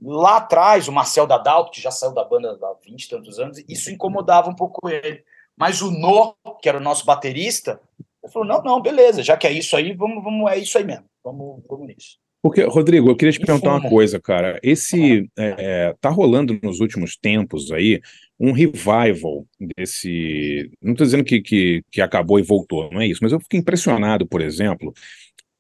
lá 0.02 0.38
atrás, 0.38 0.88
o 0.88 0.92
Marcel 0.92 1.28
Dadalto, 1.28 1.72
que 1.72 1.82
já 1.82 1.92
saiu 1.92 2.14
da 2.14 2.24
banda 2.24 2.58
há 2.62 2.76
20 2.84 3.04
e 3.04 3.10
tantos 3.10 3.40
anos, 3.40 3.64
isso 3.68 3.92
incomodava 3.92 4.50
um 4.50 4.56
pouco 4.56 4.90
ele. 4.90 5.24
Mas 5.58 5.82
o 5.82 5.92
No, 5.92 6.36
que 6.62 6.70
era 6.70 6.78
o 6.78 6.82
nosso 6.82 7.06
baterista, 7.06 7.80
ele 8.24 8.32
falou: 8.32 8.48
não, 8.48 8.64
não, 8.64 8.82
beleza, 8.82 9.24
já 9.24 9.38
que 9.38 9.48
é 9.48 9.52
isso 9.52 9.76
aí, 9.76 9.94
vamos, 9.94 10.24
vamos 10.24 10.52
é 10.52 10.58
isso 10.58 10.78
aí 10.78 10.84
mesmo. 10.84 11.06
Vamos, 11.24 11.64
vamos 11.68 11.88
nisso. 11.88 12.18
Porque, 12.44 12.62
Rodrigo, 12.64 13.10
eu 13.10 13.16
queria 13.16 13.32
te 13.32 13.40
perguntar 13.40 13.70
uma 13.70 13.90
coisa, 13.90 14.20
cara. 14.20 14.60
Esse 14.62 15.30
é, 15.38 15.56
é, 15.58 15.96
tá 16.02 16.10
rolando 16.10 16.60
nos 16.62 16.82
últimos 16.82 17.16
tempos 17.16 17.72
aí 17.72 18.02
um 18.38 18.52
revival 18.52 19.46
desse. 19.78 20.70
Não 20.82 20.92
estou 20.92 21.06
dizendo 21.06 21.24
que, 21.24 21.42
que, 21.42 21.82
que 21.90 22.02
acabou 22.02 22.38
e 22.38 22.44
voltou, 22.44 22.92
não 22.92 23.00
é 23.00 23.08
isso, 23.08 23.22
mas 23.24 23.32
eu 23.32 23.40
fiquei 23.40 23.62
impressionado, 23.62 24.28
por 24.28 24.42
exemplo. 24.42 24.94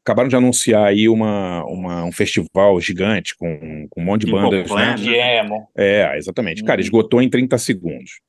Acabaram 0.05 0.27
de 0.27 0.35
anunciar 0.35 0.85
aí 0.85 1.07
uma, 1.07 1.63
uma 1.63 2.03
um 2.03 2.11
festival 2.11 2.77
gigante 2.81 3.33
com, 3.37 3.87
com 3.89 4.01
um 4.01 4.03
monte 4.03 4.25
de 4.25 4.31
bandas. 4.33 4.69
Né? 4.69 4.97
É, 5.77 6.17
exatamente. 6.17 6.61
Cara, 6.65 6.81
uhum. 6.81 6.83
esgotou 6.83 7.21
em 7.21 7.29
30 7.29 7.57
segundos. 7.57 8.19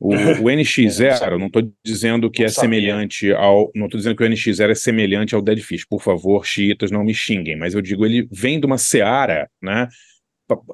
O, 0.00 0.12
o 0.12 0.44
NX0, 0.44 1.38
não 1.38 1.46
estou 1.46 1.70
dizendo 1.84 2.30
que 2.30 2.44
é 2.44 2.48
semelhante 2.48 3.32
ao. 3.32 3.70
Não 3.74 3.86
estou 3.86 3.98
dizendo 3.98 4.16
que 4.16 4.24
o 4.24 4.28
NX0 4.28 4.70
é 4.70 4.74
semelhante 4.74 5.34
ao 5.34 5.42
Dead 5.42 5.60
Fish. 5.60 5.84
Por 5.84 6.02
favor, 6.02 6.44
chiitas, 6.44 6.90
não 6.90 7.04
me 7.04 7.14
xinguem, 7.14 7.56
mas 7.56 7.74
eu 7.74 7.80
digo, 7.80 8.04
ele 8.04 8.28
vem 8.30 8.60
de 8.60 8.66
uma 8.66 8.76
seara, 8.76 9.48
né? 9.62 9.88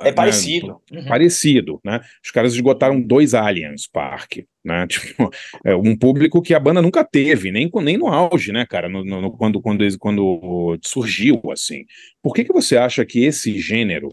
É 0.01 0.07
né, 0.07 0.13
parecido. 0.13 0.81
Uhum. 0.91 1.05
Parecido, 1.05 1.81
né? 1.85 2.01
Os 2.25 2.31
caras 2.33 2.55
esgotaram 2.55 3.01
dois 3.01 3.35
Aliens 3.35 3.87
Park, 3.87 4.39
né? 4.65 4.87
Tipo, 4.89 5.31
é 5.65 5.77
um 5.77 5.97
público 5.97 6.43
que 6.43 6.55
a 6.55 6.61
banda 6.61 6.83
nunca 6.83 7.05
teve, 7.05 7.53
nem, 7.53 7.71
nem 7.73 7.97
no 7.97 8.09
auge, 8.09 8.51
né, 8.51 8.67
cara? 8.67 8.89
No, 8.89 9.05
no, 9.05 9.31
quando, 9.31 9.61
quando, 9.61 9.99
quando 9.99 10.79
surgiu, 10.83 11.41
assim. 11.53 11.85
Por 12.21 12.35
que, 12.35 12.45
que 12.45 12.53
você 12.53 12.77
acha 12.77 13.05
que 13.07 13.25
esse 13.25 13.61
gênero 13.61 14.09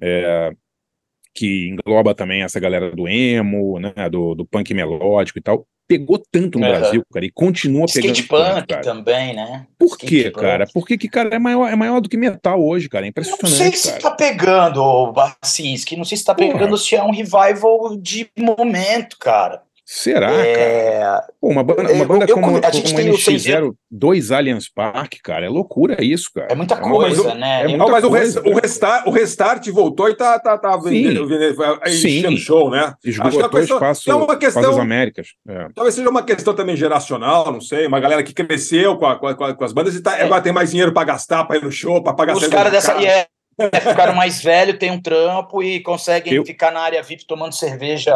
é, 0.00 0.52
que 1.34 1.68
engloba 1.68 2.14
também 2.14 2.42
essa 2.42 2.58
galera 2.58 2.90
do 2.90 3.08
emo, 3.08 3.78
né, 3.78 3.92
do, 4.10 4.34
do 4.34 4.44
punk 4.46 4.74
melódico 4.74 5.38
e 5.38 5.42
tal, 5.42 5.66
pegou 5.88 6.22
tanto 6.30 6.58
no 6.58 6.66
uhum. 6.66 6.72
Brasil, 6.72 7.02
cara, 7.12 7.24
e 7.24 7.30
continua 7.30 7.86
pegando. 7.86 8.12
Skate 8.12 8.28
punk 8.28 8.82
também, 8.82 9.34
né? 9.34 9.66
Por 9.78 9.96
quê, 9.96 10.30
cara? 10.30 10.66
Por 10.72 10.86
que, 10.86 10.98
que, 10.98 11.08
cara, 11.08 11.34
é 11.34 11.38
maior, 11.38 11.66
é 11.66 11.74
maior 11.74 12.00
do 12.00 12.08
que 12.08 12.16
metal 12.16 12.62
hoje, 12.62 12.88
cara? 12.88 13.06
É 13.06 13.08
impressionante. 13.08 13.42
Não 13.42 13.48
sei 13.50 13.72
se 13.72 13.98
tá 13.98 14.10
pegando, 14.10 15.12
Bacinski, 15.12 15.96
não 15.96 16.04
sei 16.04 16.18
se 16.18 16.24
tá 16.24 16.34
pegando 16.34 16.76
se 16.76 16.94
é 16.94 17.02
um 17.02 17.10
revival 17.10 17.96
de 17.96 18.30
momento, 18.38 19.16
cara. 19.18 19.62
Será, 19.90 20.30
é... 20.44 20.98
cara? 20.98 21.26
Pô, 21.40 21.48
uma 21.48 21.64
banda, 21.64 21.90
uma 21.90 22.04
banda 22.04 22.26
eu, 22.28 22.34
como, 22.34 22.58
eu, 22.58 22.60
a 22.62 22.70
gente 22.70 22.92
como 22.92 23.08
NX0, 23.08 23.72
dois 23.90 24.30
Aliens 24.30 24.68
Park, 24.68 25.14
cara, 25.24 25.46
é 25.46 25.48
loucura 25.48 26.04
isso, 26.04 26.28
cara. 26.34 26.48
É 26.50 26.54
muita 26.54 26.74
é 26.74 26.80
coisa, 26.80 27.34
né? 27.34 27.62
É 27.62 27.68
muita 27.68 27.90
mas 27.90 28.04
coisa, 28.04 28.42
o, 28.46 28.52
restart, 28.52 29.06
o 29.06 29.10
restart 29.10 29.66
voltou 29.70 30.10
e 30.10 30.14
tá, 30.14 30.38
tá, 30.40 30.58
tá 30.58 30.76
vendendo, 30.76 31.26
vendendo, 31.26 31.80
enchendo 31.86 32.36
show, 32.36 32.70
né? 32.70 32.92
Esgotou 33.02 33.40
Acho 33.40 33.48
que 33.48 33.56
questão, 33.56 33.76
espaço, 33.78 34.10
é 34.10 34.14
uma 34.14 34.36
questão, 34.36 34.62
das 34.62 34.76
Américas. 34.76 35.28
É. 35.48 35.68
Talvez 35.74 35.94
seja 35.94 36.10
uma 36.10 36.22
questão 36.22 36.52
também 36.52 36.76
geracional, 36.76 37.50
não 37.50 37.62
sei, 37.62 37.86
uma 37.86 37.98
galera 37.98 38.22
que 38.22 38.34
cresceu 38.34 38.94
com, 38.98 39.06
a, 39.06 39.18
com, 39.18 39.26
a, 39.26 39.54
com 39.54 39.64
as 39.64 39.72
bandas 39.72 39.94
e 39.94 40.02
tá, 40.02 40.18
é. 40.18 40.24
agora 40.24 40.42
tem 40.42 40.52
mais 40.52 40.68
dinheiro 40.68 40.92
para 40.92 41.04
gastar, 41.04 41.44
para 41.44 41.56
ir 41.56 41.64
no 41.64 41.72
show, 41.72 42.02
para 42.02 42.12
pagar 42.12 42.36
Os 42.36 42.46
caras 42.46 42.72
dessa... 42.72 42.92
É, 43.02 43.26
é, 43.58 43.80
ficaram 43.80 44.14
mais 44.14 44.42
velho, 44.42 44.78
tem 44.78 44.90
um 44.90 45.00
trampo 45.00 45.62
e 45.62 45.80
conseguem 45.80 46.34
eu... 46.34 46.44
ficar 46.44 46.70
na 46.70 46.80
área 46.80 47.02
VIP 47.02 47.26
tomando 47.26 47.54
cerveja 47.54 48.14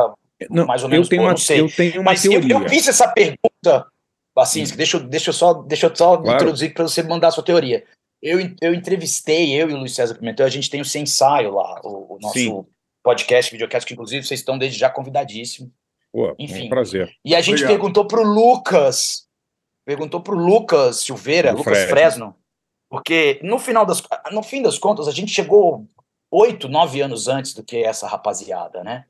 não, 0.50 0.66
mais 0.66 0.82
ou 0.82 0.88
menos, 0.88 1.06
eu 1.06 1.11
tenho, 1.11 1.22
pô, 1.22 1.28
uma, 1.28 1.56
eu 1.56 1.76
tenho 1.76 1.94
uma 1.94 2.11
Mas 2.11 2.22
teoria. 2.22 2.54
Eu, 2.54 2.62
eu 2.62 2.68
fiz 2.68 2.88
essa 2.88 3.08
pergunta, 3.08 3.87
Bacinski, 4.34 4.76
deixa, 4.76 4.99
deixa 4.99 5.30
eu 5.30 5.34
só, 5.34 5.54
deixa 5.54 5.87
eu 5.87 5.96
só 5.96 6.16
claro. 6.16 6.37
introduzir 6.37 6.72
para 6.75 6.84
você 6.84 7.02
mandar 7.02 7.28
a 7.28 7.30
sua 7.30 7.44
teoria. 7.44 7.84
Eu, 8.22 8.38
eu 8.61 8.72
entrevistei, 8.72 9.52
eu 9.52 9.68
e 9.68 9.75
o 9.75 9.78
Luiz 9.78 9.94
César 9.94 10.14
Pimentel, 10.14 10.46
a 10.46 10.50
gente 10.50 10.70
tem 10.70 10.80
o 10.80 10.84
Sem 10.84 11.02
Ensaio 11.02 11.54
lá, 11.54 11.80
o, 11.82 12.14
o 12.14 12.18
nosso 12.20 12.34
Sim. 12.34 12.64
podcast, 13.02 13.50
videocast, 13.50 13.87
que 13.87 13.94
inclusive 13.94 14.25
vocês 14.25 14.40
estão 14.40 14.56
desde 14.56 14.78
já 14.78 14.88
convidadíssimos. 14.88 15.72
Pô, 16.12 16.34
Enfim. 16.38 16.62
É 16.62 16.66
um 16.66 16.68
prazer. 16.68 17.12
E 17.25 17.34
a 17.34 17.40
gente 17.40 17.54
Obrigado. 17.54 17.70
perguntou 17.70 18.06
pro 18.06 18.22
Lucas, 18.22 19.26
perguntou 19.84 20.20
pro 20.20 20.37
Lucas 20.37 21.00
Silveira, 21.00 21.52
o 21.52 21.58
Lucas 21.58 21.78
Fred. 21.78 21.90
Fresno, 21.90 22.37
porque 22.88 23.40
no 23.42 23.58
final 23.58 23.84
das, 23.84 24.02
no 24.30 24.42
fim 24.42 24.62
das 24.62 24.78
contas, 24.78 25.08
a 25.08 25.12
gente 25.12 25.32
chegou 25.32 25.87
oito, 26.30 26.68
nove 26.68 27.00
anos 27.00 27.26
antes 27.28 27.54
do 27.54 27.64
que 27.64 27.78
essa 27.78 28.06
rapaziada, 28.06 28.84
né? 28.84 29.06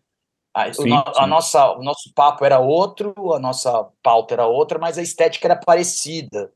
A, 0.55 0.73
sim, 0.73 0.93
o, 0.93 1.03
a 1.17 1.27
nossa, 1.27 1.73
o 1.73 1.83
nosso 1.83 2.13
papo 2.15 2.45
era 2.45 2.59
outro, 2.59 3.33
a 3.33 3.39
nossa 3.39 3.89
pauta 4.03 4.35
era 4.35 4.47
outra, 4.47 4.79
mas 4.79 4.99
a 4.99 5.03
estética 5.03 5.47
era 5.49 5.57
parecida. 5.57 6.53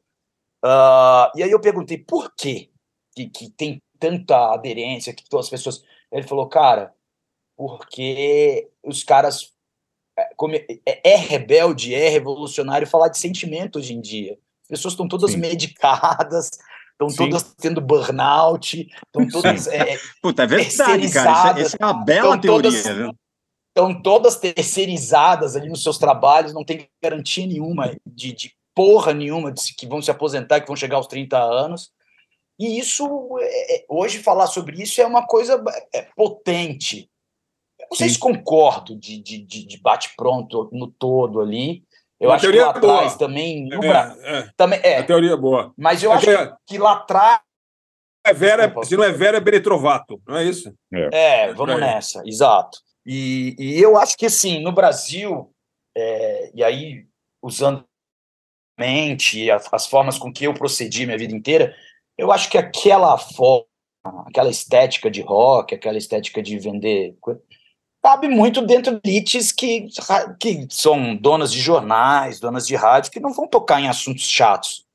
Uh, 0.64 1.30
e 1.34 1.42
aí 1.42 1.50
eu 1.50 1.60
perguntei 1.60 1.96
por 1.96 2.32
quê 2.36 2.70
que, 3.14 3.28
que 3.28 3.50
tem 3.50 3.80
tanta 3.98 4.52
aderência, 4.52 5.14
que 5.14 5.28
todas 5.28 5.46
as 5.46 5.50
pessoas. 5.50 5.84
Ele 6.12 6.26
falou, 6.26 6.48
cara, 6.48 6.94
porque 7.56 8.68
os 8.84 9.02
caras. 9.02 9.52
É, 10.18 10.30
é, 10.86 11.12
é 11.12 11.16
rebelde, 11.16 11.94
é 11.94 12.08
revolucionário 12.08 12.86
falar 12.86 13.08
de 13.08 13.18
sentimento 13.18 13.78
hoje 13.78 13.92
em 13.92 14.00
dia. 14.00 14.38
As 14.62 14.68
pessoas 14.68 14.92
estão 14.92 15.06
todas 15.06 15.32
Sim. 15.32 15.38
medicadas, 15.38 16.50
estão 16.92 17.08
todas 17.14 17.54
tendo 17.54 17.80
burnout, 17.80 18.88
estão 19.06 19.28
todas. 19.28 19.66
É, 19.68 19.98
Puta, 20.22 20.44
é 20.44 20.46
verdade, 20.46 21.10
cara. 21.12 21.50
Isso 21.52 21.58
é, 21.58 21.62
isso 21.62 21.76
é 21.78 21.84
uma 21.84 22.04
bela 22.04 22.38
teoria, 22.38 22.70
todas, 22.70 22.96
viu? 22.96 23.14
Estão 23.76 24.00
todas 24.00 24.36
terceirizadas 24.36 25.54
ali 25.54 25.68
nos 25.68 25.82
seus 25.82 25.98
trabalhos, 25.98 26.54
não 26.54 26.64
tem 26.64 26.88
garantia 27.02 27.46
nenhuma 27.46 27.94
de, 28.06 28.32
de 28.32 28.56
porra 28.74 29.12
nenhuma 29.12 29.52
de 29.52 29.74
que 29.74 29.86
vão 29.86 30.00
se 30.00 30.10
aposentar, 30.10 30.60
que 30.60 30.66
vão 30.66 30.76
chegar 30.76 30.96
aos 30.96 31.06
30 31.06 31.38
anos. 31.38 31.90
E 32.58 32.78
isso, 32.78 33.06
é, 33.38 33.76
é, 33.76 33.84
hoje, 33.86 34.22
falar 34.22 34.46
sobre 34.46 34.82
isso 34.82 34.98
é 35.00 35.06
uma 35.06 35.26
coisa 35.26 35.62
é, 35.94 36.08
potente. 36.16 37.10
Sei 37.92 38.08
se 38.08 38.18
concordo 38.18 38.96
de, 38.96 39.22
de, 39.22 39.44
de 39.44 39.80
bate-pronto 39.80 40.70
no 40.72 40.88
todo 40.88 41.40
ali. 41.40 41.84
Eu 42.18 42.32
acho 42.32 42.50
que 42.50 42.58
lá 42.58 42.70
atrás 42.70 43.16
também. 43.16 43.68
É, 43.72 44.38
é, 44.38 44.50
também 44.56 44.80
é. 44.82 44.98
A 44.98 45.04
teoria 45.04 45.34
é 45.34 45.36
boa. 45.36 45.72
Mas 45.76 46.02
eu 46.02 46.10
acho 46.10 46.26
que 46.66 46.78
lá 46.78 46.92
atrás. 46.92 47.40
É 48.24 48.32
Vera, 48.32 48.74
se 48.82 48.96
não 48.96 49.04
é 49.04 49.12
Vera, 49.12 49.36
é 49.36 49.40
Beretrovato, 49.40 50.20
não 50.26 50.36
é 50.36 50.44
isso? 50.44 50.74
É, 50.92 51.44
é 51.44 51.54
vamos 51.54 51.78
nessa, 51.78 52.22
exato. 52.26 52.78
E, 53.06 53.54
e 53.56 53.80
eu 53.80 53.96
acho 53.96 54.16
que, 54.16 54.26
assim, 54.26 54.60
no 54.60 54.72
Brasil, 54.72 55.48
é, 55.96 56.50
e 56.52 56.64
aí, 56.64 57.06
usando 57.40 57.84
mente, 58.78 59.50
as, 59.50 59.72
as 59.72 59.86
formas 59.86 60.18
com 60.18 60.32
que 60.32 60.44
eu 60.44 60.52
procedi 60.52 61.06
minha 61.06 61.16
vida 61.16 61.34
inteira, 61.34 61.74
eu 62.18 62.32
acho 62.32 62.50
que 62.50 62.58
aquela 62.58 63.16
forma, 63.16 63.66
aquela 64.26 64.50
estética 64.50 65.10
de 65.10 65.22
rock, 65.22 65.74
aquela 65.74 65.98
estética 65.98 66.42
de 66.42 66.58
vender, 66.58 67.16
cabe 68.02 68.28
muito 68.28 68.64
dentro 68.64 69.00
de 69.00 69.10
elites 69.10 69.50
que, 69.52 69.88
que 70.38 70.66
são 70.70 71.16
donas 71.16 71.52
de 71.52 71.60
jornais, 71.60 72.40
donas 72.40 72.66
de 72.66 72.76
rádio, 72.76 73.10
que 73.10 73.20
não 73.20 73.32
vão 73.32 73.48
tocar 73.48 73.80
em 73.80 73.88
assuntos 73.88 74.24
chatos. 74.28 74.85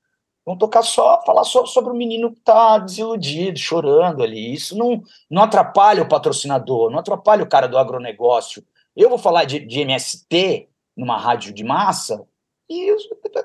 Vão 0.46 0.58
tocar 0.58 0.82
só, 0.82 1.22
falar 1.24 1.44
só 1.44 1.66
sobre 1.66 1.92
o 1.92 1.96
menino 1.96 2.32
que 2.32 2.40
está 2.40 2.80
desiludido, 2.80 3.60
chorando 3.60 4.24
ali. 4.24 4.54
Isso 4.54 4.78
não, 4.78 5.04
não 5.30 5.44
atrapalha 5.44 6.02
o 6.02 6.10
patrocinador, 6.10 6.90
não 6.90 7.00
atrapalha 7.00 7.44
o 7.44 7.50
cara 7.50 7.68
do 7.68 7.78
agronegócio. 7.78 8.64
Eu 8.96 9.10
vou 9.10 9.18
falar 9.18 9.46
de, 9.46 9.60
de 9.60 9.82
MST 9.82 10.68
numa 10.98 11.18
rádio 11.18 11.54
de 11.54 11.64
massa 11.64 12.26
e 12.70 12.96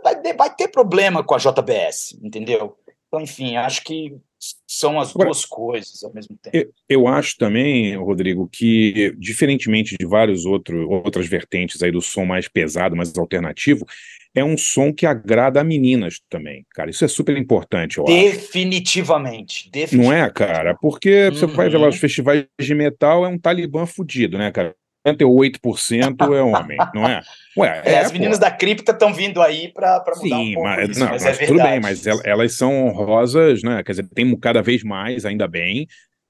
vai, 0.02 0.34
vai 0.34 0.54
ter 0.54 0.68
problema 0.68 1.22
com 1.22 1.34
a 1.34 1.38
JBS, 1.38 2.18
entendeu? 2.22 2.78
Então, 3.06 3.20
enfim, 3.20 3.56
acho 3.56 3.82
que 3.82 4.16
são 4.66 5.00
as 5.00 5.10
Agora, 5.10 5.26
duas 5.26 5.44
coisas 5.44 6.02
ao 6.04 6.12
mesmo 6.12 6.36
tempo. 6.36 6.56
Eu, 6.56 6.70
eu, 6.88 7.08
acho 7.08 7.36
também, 7.36 7.96
Rodrigo, 7.96 8.48
que 8.50 9.14
diferentemente 9.18 9.96
de 9.98 10.06
vários 10.06 10.44
outros 10.44 10.86
outras 10.88 11.26
vertentes 11.26 11.82
aí 11.82 11.90
do 11.90 12.02
som 12.02 12.24
mais 12.24 12.48
pesado, 12.48 12.96
mais 12.96 13.16
alternativo, 13.16 13.86
é 14.34 14.44
um 14.44 14.56
som 14.56 14.92
que 14.92 15.06
agrada 15.06 15.60
a 15.60 15.64
meninas 15.64 16.20
também, 16.28 16.66
cara. 16.74 16.90
Isso 16.90 17.04
é 17.04 17.08
super 17.08 17.36
importante, 17.36 17.96
eu 17.96 18.04
definitivamente, 18.04 19.62
acho. 19.62 19.70
Definitivamente. 19.70 20.18
Não 20.18 20.26
é, 20.26 20.30
cara? 20.30 20.74
Porque 20.74 21.28
uhum. 21.28 21.34
você 21.34 21.46
vai 21.46 21.70
ver 21.70 21.78
lá 21.78 21.88
os 21.88 21.94
uhum. 21.94 22.00
festivais 22.00 22.44
de 22.60 22.74
metal, 22.74 23.24
é 23.24 23.28
um 23.28 23.38
talibã 23.38 23.86
fudido, 23.86 24.36
né, 24.36 24.50
cara? 24.52 24.74
98% 25.06 26.34
é 26.34 26.42
homem, 26.42 26.78
não 26.94 27.06
é? 27.06 27.20
Ué, 27.56 27.82
é, 27.84 27.92
é 27.92 27.98
as 28.00 28.12
meninas 28.12 28.38
pô. 28.38 28.44
da 28.44 28.50
cripta 28.50 28.92
estão 28.92 29.14
vindo 29.14 29.40
aí 29.40 29.72
para 29.72 30.02
mudar 30.16 30.36
Sim, 30.36 30.50
um 30.50 30.54
pouco 30.54 30.68
mas, 30.68 30.90
isso, 30.90 31.00
não, 31.00 31.08
mas, 31.08 31.24
mas 31.24 31.40
é 31.40 31.46
tudo 31.46 31.62
bem, 31.62 31.80
mas 31.80 32.06
elas 32.06 32.52
são 32.52 32.86
honrosas, 32.86 33.62
né? 33.62 33.82
Quer 33.82 33.92
dizer, 33.92 34.08
tem 34.14 34.36
cada 34.38 34.60
vez 34.60 34.82
mais, 34.82 35.24
ainda 35.24 35.48
bem, 35.48 35.86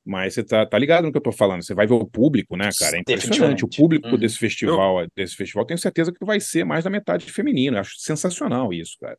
mas 0.06 0.34
você 0.34 0.44
tá, 0.44 0.64
tá 0.64 0.78
ligado 0.78 1.04
no 1.04 1.10
que 1.10 1.18
eu 1.18 1.22
tô 1.22 1.32
falando. 1.32 1.64
Você 1.64 1.74
vai 1.74 1.86
ver 1.86 1.94
o 1.94 2.06
público, 2.06 2.56
né, 2.56 2.70
cara? 2.78 2.96
É 2.96 3.00
impressionante. 3.00 3.64
O 3.64 3.68
público 3.68 4.06
uhum. 4.06 4.16
desse 4.16 4.38
festival, 4.38 5.04
desse 5.16 5.34
festival, 5.34 5.66
tenho 5.66 5.78
certeza 5.78 6.12
que 6.12 6.24
vai 6.24 6.38
ser 6.38 6.64
mais 6.64 6.84
da 6.84 6.90
metade 6.90 7.30
feminino. 7.30 7.76
Eu 7.76 7.80
acho 7.80 7.96
sensacional 7.98 8.72
isso, 8.72 8.96
cara. 9.00 9.18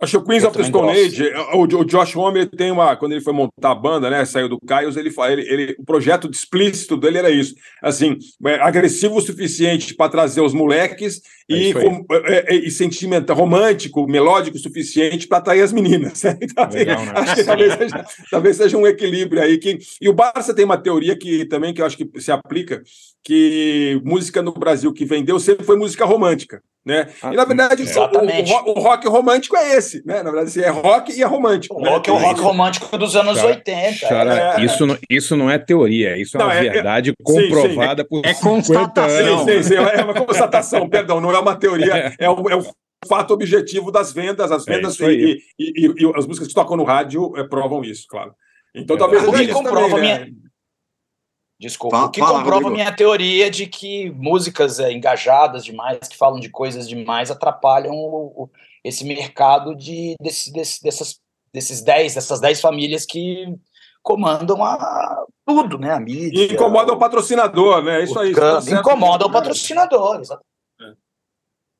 Acho 0.00 0.18
que 0.18 0.24
o 0.24 0.26
Queens 0.26 0.44
of 0.44 0.56
the 0.56 0.64
Stone 0.64 0.90
Age, 0.90 1.32
o, 1.54 1.62
o 1.62 1.84
Josh 1.84 2.14
Homme 2.16 2.46
tem 2.46 2.70
uma. 2.70 2.96
Quando 2.96 3.12
ele 3.12 3.20
foi 3.20 3.32
montar 3.32 3.70
a 3.70 3.74
banda, 3.74 4.10
né? 4.10 4.24
Saiu 4.24 4.48
do 4.48 4.60
Caios, 4.60 4.96
ele, 4.96 5.10
ele, 5.28 5.42
ele, 5.42 5.76
o 5.78 5.84
projeto 5.84 6.30
explícito 6.30 6.96
dele 6.96 7.18
era 7.18 7.30
isso. 7.30 7.54
Assim, 7.82 8.18
é, 8.44 8.60
agressivo 8.60 9.16
o 9.16 9.20
suficiente 9.20 9.94
para 9.94 10.10
trazer 10.10 10.42
os 10.42 10.52
moleques 10.52 11.22
é 11.50 11.54
e, 11.54 11.72
com, 11.72 12.04
é, 12.10 12.54
é, 12.54 12.56
e 12.56 12.70
sentimental, 12.70 13.36
romântico, 13.36 14.06
melódico 14.06 14.56
o 14.56 14.60
suficiente 14.60 15.26
para 15.26 15.38
atrair 15.38 15.62
as 15.62 15.72
meninas. 15.72 16.22
Né? 16.26 16.36
Então, 16.42 16.64
assim, 16.64 16.78
Legal, 16.78 17.04
né? 17.04 17.12
Acho 17.14 17.34
que 17.36 17.44
talvez 17.44 17.74
seja, 17.74 18.06
talvez 18.30 18.56
seja 18.56 18.76
um 18.76 18.86
equilíbrio 18.86 19.40
aí. 19.40 19.58
Que, 19.58 19.78
e 20.00 20.08
o 20.08 20.12
Barça 20.12 20.52
tem 20.52 20.64
uma 20.64 20.76
teoria 20.76 21.16
que 21.16 21.44
também 21.44 21.72
que 21.72 21.80
eu 21.80 21.86
acho 21.86 21.96
que 21.96 22.20
se 22.20 22.32
aplica, 22.32 22.82
que 23.22 24.00
música 24.04 24.42
no 24.42 24.52
Brasil 24.52 24.92
que 24.92 25.04
vendeu 25.04 25.38
sempre 25.38 25.64
foi 25.64 25.76
música 25.76 26.04
romântica. 26.04 26.60
Né? 26.86 27.08
Ah, 27.20 27.32
e 27.32 27.36
na 27.36 27.44
verdade, 27.44 27.82
o, 27.82 28.70
o, 28.70 28.78
o, 28.78 28.80
rock 28.80 29.08
romântico 29.08 29.56
é 29.56 29.76
esse, 29.76 30.06
né? 30.06 30.22
Na 30.22 30.30
verdade, 30.30 30.50
assim, 30.50 30.60
é 30.60 30.68
rock 30.68 31.12
e 31.12 31.20
é 31.20 31.26
romântico. 31.26 31.80
O 31.80 31.82
né? 31.82 31.90
rock 31.90 32.08
é 32.08 32.12
o 32.12 32.16
rock 32.16 32.40
romântico 32.40 32.96
dos 32.96 33.16
anos 33.16 33.38
cara, 33.38 33.48
80. 33.48 34.08
Cara, 34.08 34.60
é. 34.60 34.64
isso, 34.64 34.86
não, 34.86 34.96
isso 35.10 35.36
não 35.36 35.50
é 35.50 35.58
teoria, 35.58 36.16
isso 36.16 36.36
é 36.36 36.44
uma 36.44 36.54
é, 36.54 36.60
verdade 36.70 37.12
comprovada 37.24 38.02
sim, 38.02 38.08
sim, 38.08 38.22
por 38.22 38.28
é, 38.28 38.34
constatação. 38.34 39.44
Sim, 39.44 39.62
sim, 39.64 39.74
é 39.74 40.04
uma 40.04 40.14
constatação, 40.14 40.86
perdão, 40.88 41.20
não 41.20 41.32
é 41.32 41.38
uma 41.40 41.56
teoria, 41.56 42.14
é 42.16 42.30
o, 42.30 42.48
é 42.48 42.54
o 42.54 42.64
fato 43.08 43.34
objetivo 43.34 43.90
das 43.90 44.12
vendas, 44.12 44.52
as 44.52 44.64
é 44.68 44.72
vendas 44.72 45.00
e, 45.00 45.38
e, 45.58 45.86
e, 45.86 45.86
e, 45.86 46.12
as 46.14 46.24
músicas 46.24 46.46
que 46.46 46.54
tocam 46.54 46.76
no 46.76 46.84
rádio 46.84 47.32
provam 47.50 47.82
isso, 47.82 48.06
claro. 48.08 48.32
Então 48.72 48.96
talvez 48.96 49.24
que 49.24 49.48
comprova 49.48 49.96
também, 49.96 50.08
né? 50.08 50.28
Desculpa. 51.58 51.96
Fala, 51.96 52.08
o 52.08 52.10
que 52.10 52.20
fala, 52.20 52.38
comprova 52.38 52.64
Rodrigo. 52.64 52.74
minha 52.74 52.94
teoria 52.94 53.50
de 53.50 53.66
que 53.66 54.10
músicas 54.10 54.78
é, 54.78 54.92
engajadas 54.92 55.64
demais, 55.64 56.06
que 56.06 56.16
falam 56.16 56.38
de 56.38 56.50
coisas 56.50 56.86
demais, 56.86 57.30
atrapalham 57.30 57.94
o, 57.94 58.44
o, 58.44 58.50
esse 58.84 59.04
mercado 59.04 59.74
de, 59.74 60.14
desse, 60.20 60.52
desse, 60.52 60.82
dessas, 60.82 61.18
desses 61.52 61.80
10, 61.80 62.14
dessas 62.14 62.40
10 62.40 62.60
famílias 62.60 63.06
que 63.06 63.46
comandam 64.02 64.62
a, 64.62 65.24
tudo, 65.46 65.78
né? 65.78 65.92
A 65.92 66.00
mídia. 66.00 66.44
E 66.44 66.52
incomodam 66.52 66.94
o 66.94 66.98
patrocinador, 66.98 67.82
né? 67.82 68.04
Isso 68.04 68.18
aí. 68.18 68.34
Tá 68.34 68.60
incomoda 68.70 69.24
o 69.26 69.32
patrocinador, 69.32 70.20
exatamente. 70.20 70.46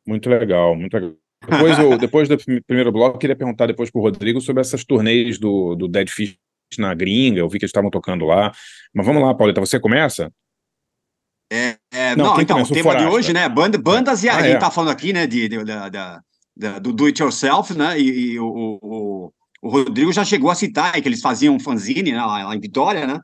Muito 0.07 0.31
legal, 0.31 0.75
muito 0.75 0.95
legal. 0.95 1.13
Depois, 1.49 1.79
eu, 1.79 1.99
depois 1.99 2.29
do 2.29 2.39
primeiro 2.67 2.91
bloco, 2.91 3.17
eu 3.17 3.21
queria 3.21 3.37
perguntar 3.37 3.67
depois 3.67 3.91
para 3.91 3.99
o 3.99 4.03
Rodrigo 4.03 4.41
sobre 4.41 4.63
essas 4.63 4.85
turnês 4.85 5.39
do, 5.39 5.75
do 5.75 5.87
Dead 5.87 6.09
Fish 6.09 6.39
na 6.79 6.95
gringa, 6.95 7.41
eu 7.41 7.49
vi 7.49 7.59
que 7.59 7.65
eles 7.65 7.71
estavam 7.71 7.91
tocando 7.91 8.25
lá. 8.25 8.53
Mas 8.95 9.07
vamos 9.07 9.23
lá, 9.23 9.35
Pauleta, 9.35 9.61
você 9.61 9.79
começa? 9.79 10.33
É, 11.51 11.77
é, 11.93 12.17
não, 12.17 12.35
não 12.35 12.41
então, 12.41 12.61
o 12.61 12.67
tema 12.67 12.83
Forasta? 12.83 13.09
de 13.09 13.15
hoje, 13.15 13.33
né? 13.33 13.49
Band, 13.49 13.71
bandas 13.71 14.25
e 14.25 14.29
ah, 14.29 14.37
a 14.37 14.43
gente 14.43 14.57
é. 14.57 14.59
tá 14.59 14.71
falando 14.71 14.91
aqui, 14.91 15.13
né, 15.13 15.27
de, 15.27 15.49
de, 15.49 15.59
de, 15.65 16.81
do 16.81 16.93
do 16.93 17.07
it 17.07 17.23
yourself, 17.23 17.73
né? 17.75 17.99
E, 18.01 18.33
e 18.33 18.41
o, 18.41 18.47
o, 18.47 19.33
o, 19.63 19.69
Rodrigo 19.69 20.13
já 20.13 20.25
chegou 20.25 20.51
a 20.51 20.57
citar 20.57 20.93
que 21.01 21.09
eles 21.09 21.21
faziam 21.21 21.59
fanzine 21.61 22.11
né, 22.11 22.19
lá, 22.19 22.49
lá 22.49 22.57
em 22.57 22.61
Vitória, 22.61 23.07
né? 23.07 23.21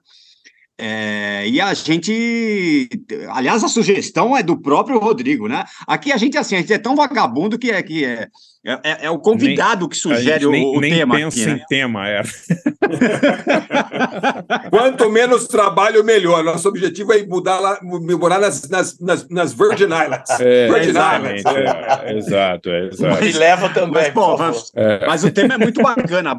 É, 0.79 1.49
e 1.49 1.61
a 1.61 1.75
gente, 1.75 2.89
aliás, 3.31 3.63
a 3.63 3.69
sugestão 3.69 4.37
é 4.37 4.43
do 4.43 4.61
próprio 4.61 4.99
Rodrigo, 4.99 5.49
né? 5.49 5.65
Aqui 5.87 6.13
a 6.13 6.17
gente 6.17 6.39
assim, 6.39 6.57
a 6.57 6.61
gente 6.61 6.73
é 6.73 6.79
tão 6.79 6.97
vagabundo 6.97 7.59
que 7.59 7.71
é 7.71 7.83
que 7.83 8.05
é, 8.05 8.29
é, 8.65 9.07
é 9.07 9.11
o 9.11 9.19
convidado 9.19 9.81
nem, 9.81 9.89
que 9.89 9.97
sugere 9.97 10.47
nem, 10.47 10.65
o, 10.65 10.79
o 10.79 10.81
nem 10.81 10.95
tema. 10.95 11.17
pensa 11.17 11.41
aqui, 11.41 11.51
em 11.51 11.55
né? 11.55 11.65
tema, 11.69 12.09
é. 12.09 12.23
Quanto 14.71 15.11
menos 15.11 15.49
trabalho, 15.49 16.05
melhor. 16.05 16.45
Nosso 16.45 16.69
objetivo 16.69 17.13
é 17.13 17.27
mudar 17.27 17.59
lá, 17.59 17.81
morar 17.83 18.39
nas, 18.39 18.69
nas, 18.69 19.01
nas, 19.01 19.29
nas 19.29 19.53
Virgin 19.53 19.87
Islands. 19.87 20.31
É, 20.39 20.69
Virgin 20.69 20.91
Islands. 20.91 21.43
É, 21.45 22.17
exato, 22.17 22.71
é, 22.71 22.87
exato. 22.87 23.25
E 23.25 23.33
leva 23.33 23.69
também. 23.69 24.05
Mas, 24.05 24.15
bom, 24.15 24.37
mas, 24.39 24.71
é. 24.77 25.09
mas, 25.09 25.25
o 25.25 25.33
tema 25.33 25.55
é 25.55 25.59
muito 25.59 25.83
bacana. 25.83 26.39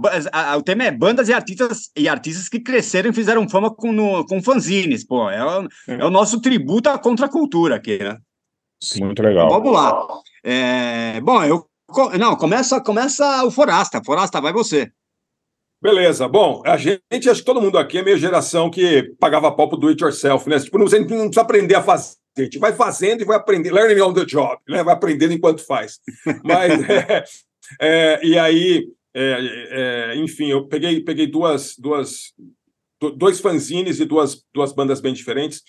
O 0.57 0.61
tema 0.61 0.85
é 0.85 0.91
bandas 0.91 1.27
e 1.27 1.33
artistas 1.33 1.91
e 1.93 2.07
artistas 2.07 2.47
que 2.47 2.61
cresceram 2.61 3.09
e 3.09 3.13
fizeram 3.13 3.49
fama 3.49 3.69
com, 3.69 3.91
no, 3.91 4.25
com 4.25 4.41
fanzines. 4.41 5.05
Pô, 5.05 5.29
é, 5.29 5.43
o, 5.43 5.67
é 5.89 6.05
o 6.05 6.09
nosso 6.09 6.39
tributo 6.39 6.89
à 6.89 6.97
contracultura 6.97 7.75
aqui, 7.75 7.97
né? 7.97 8.15
Sim, 8.81 9.03
muito 9.03 9.21
legal. 9.21 9.47
Então, 9.47 9.59
vamos 9.59 9.73
lá. 9.73 10.07
É, 10.45 11.19
bom, 11.21 11.43
eu 11.43 11.65
não, 12.17 12.35
começa, 12.35 12.81
começa 12.81 13.43
o 13.45 13.51
Forasta. 13.51 14.03
Forasta, 14.03 14.41
vai 14.41 14.53
você. 14.53 14.91
Beleza. 15.81 16.29
Bom, 16.29 16.63
a 16.65 16.77
gente, 16.77 17.29
acho 17.29 17.41
que 17.41 17.45
todo 17.45 17.61
mundo 17.61 17.77
aqui 17.77 17.97
é 17.97 18.03
meio 18.03 18.17
geração 18.17 18.69
que 18.69 19.13
pagava 19.19 19.51
pau 19.51 19.67
pro 19.67 19.77
do 19.77 19.89
it 19.89 20.01
yourself, 20.01 20.49
né? 20.49 20.57
Tipo, 20.57 20.77
não, 20.77 20.85
não 20.85 21.05
precisa 21.05 21.41
aprender 21.41 21.75
a 21.75 21.83
fazer. 21.83 22.15
A 22.37 22.43
gente 22.43 22.57
vai 22.57 22.71
fazendo 22.71 23.21
e 23.21 23.25
vai 23.25 23.35
aprender, 23.35 23.71
learning 23.71 24.01
on 24.01 24.13
the 24.13 24.23
job, 24.23 24.61
né? 24.67 24.81
Vai 24.81 24.93
aprendendo 24.93 25.33
enquanto 25.33 25.65
faz. 25.65 25.99
Mas, 26.41 26.71
é, 26.89 27.23
é, 27.81 28.25
e 28.25 28.39
aí, 28.39 28.87
é, 29.13 30.13
é, 30.13 30.15
enfim, 30.15 30.47
eu 30.47 30.65
peguei, 30.67 31.01
peguei 31.01 31.27
duas, 31.27 31.75
duas, 31.77 32.33
dois 33.17 33.41
fanzines 33.41 33.99
e 33.99 34.05
duas, 34.05 34.41
duas 34.53 34.71
bandas 34.71 35.01
bem 35.01 35.13
diferentes. 35.13 35.61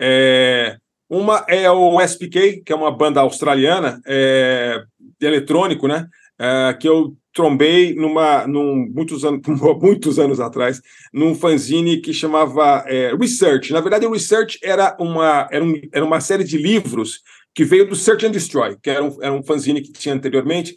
É, 0.00 0.76
uma 1.08 1.44
é 1.48 1.70
o 1.70 2.00
SPK, 2.00 2.62
que 2.64 2.72
é 2.72 2.76
uma 2.76 2.90
banda 2.90 3.20
australiana 3.20 4.00
é, 4.06 4.82
eletrônico, 5.26 5.86
né? 5.86 6.06
É, 6.38 6.74
que 6.74 6.88
eu 6.88 7.16
trombei 7.32 7.94
numa, 7.94 8.46
num, 8.46 8.90
muitos, 8.92 9.24
anos, 9.24 9.40
muitos 9.80 10.18
anos 10.18 10.40
atrás, 10.40 10.80
num 11.12 11.34
fanzine 11.34 11.98
que 11.98 12.12
chamava 12.12 12.84
é, 12.86 13.14
Research. 13.14 13.72
Na 13.72 13.80
verdade, 13.80 14.06
o 14.06 14.12
Research 14.12 14.58
era 14.62 14.96
uma, 14.98 15.48
era, 15.50 15.64
um, 15.64 15.80
era 15.92 16.04
uma 16.04 16.20
série 16.20 16.44
de 16.44 16.58
livros 16.58 17.20
que 17.54 17.64
veio 17.64 17.86
do 17.86 17.94
Search 17.94 18.26
and 18.26 18.30
Destroy, 18.30 18.76
que 18.82 18.90
era 18.90 19.04
um, 19.04 19.16
era 19.22 19.32
um 19.32 19.42
fanzine 19.42 19.82
que 19.82 19.92
tinha 19.92 20.14
anteriormente. 20.14 20.74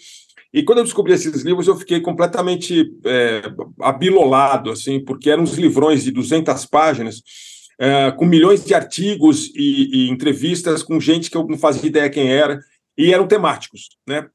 E 0.53 0.63
quando 0.63 0.79
eu 0.79 0.83
descobri 0.83 1.13
esses 1.13 1.41
livros, 1.41 1.67
eu 1.67 1.75
fiquei 1.75 1.99
completamente 1.99 2.89
é, 3.05 3.41
abilolado, 3.81 4.71
assim, 4.71 5.03
porque 5.03 5.29
eram 5.29 5.43
uns 5.43 5.55
livrões 5.55 6.03
de 6.03 6.11
200 6.11 6.65
páginas, 6.65 7.21
é, 7.77 8.11
com 8.11 8.25
milhões 8.25 8.63
de 8.63 8.73
artigos 8.73 9.51
e, 9.53 10.07
e, 10.07 10.09
entrevistas 10.09 10.81
com 10.81 10.99
gente 10.99 11.29
que 11.29 11.35
eu 11.35 11.45
não 11.45 11.57
fazia 11.57 11.89
ideia 11.89 12.09
quem 12.09 12.31
era, 12.31 12.59
e 12.97 13.13
eram 13.13 13.27
temáticos, 13.27 13.89
né? 14.07 14.27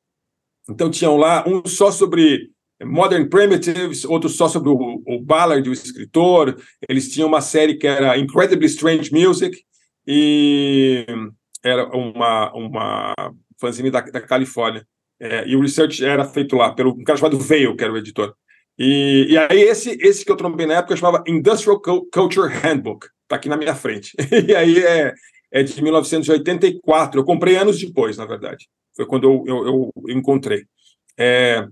Então 0.71 0.91
tinham 0.91 1.17
lá 1.17 1.45
um 1.47 1.67
só 1.67 1.91
sobre 1.91 2.51
Modern 2.83 3.29
Primitives, 3.29 4.05
outro 4.05 4.29
só 4.29 4.49
sobre 4.49 4.71
o, 4.71 5.03
o 5.07 5.21
Ballard, 5.21 5.69
o 5.69 5.73
escritor. 5.73 6.57
Eles 6.89 7.13
tinham 7.13 7.29
uma 7.29 7.41
série 7.41 7.75
que 7.75 7.87
era 7.87 8.17
Incredibly 8.17 8.67
Strange 8.67 9.13
Music 9.13 9.59
e 10.07 11.05
era 11.63 11.87
uma 11.95 12.53
uma 12.55 13.15
fanzine 13.61 13.91
da, 13.91 14.01
da 14.01 14.21
Califórnia. 14.21 14.87
É, 15.21 15.47
e 15.47 15.55
o 15.55 15.61
research 15.61 16.03
era 16.03 16.25
feito 16.25 16.57
lá 16.57 16.73
pelo 16.73 16.93
um 16.93 17.05
cara 17.05 17.19
chamado 17.19 17.39
Veil, 17.39 17.77
que 17.77 17.85
era 17.85 17.93
o 17.93 17.99
editor. 17.99 18.35
E, 18.79 19.27
e 19.29 19.37
aí 19.37 19.61
esse 19.61 19.99
esse 20.01 20.25
que 20.25 20.33
eu 20.33 20.37
trombei 20.37 20.67
na 20.67 20.75
época 20.75 20.97
chamava 20.97 21.23
Industrial 21.27 21.79
Culture 22.11 22.51
Handbook 22.51 23.07
está 23.31 23.37
aqui 23.37 23.49
na 23.49 23.57
minha 23.57 23.75
frente. 23.75 24.15
e 24.49 24.55
aí 24.55 24.79
é, 24.83 25.15
é 25.53 25.63
de 25.63 25.83
1984. 25.83 27.21
Eu 27.21 27.25
comprei 27.25 27.57
anos 27.57 27.79
depois, 27.79 28.17
na 28.17 28.27
verdade. 28.27 28.69
Foi 28.95 29.07
quando 29.07 29.25
eu, 29.25 29.45
eu, 29.47 29.93
eu 30.07 30.17
encontrei. 30.17 30.65
É, 31.19 31.67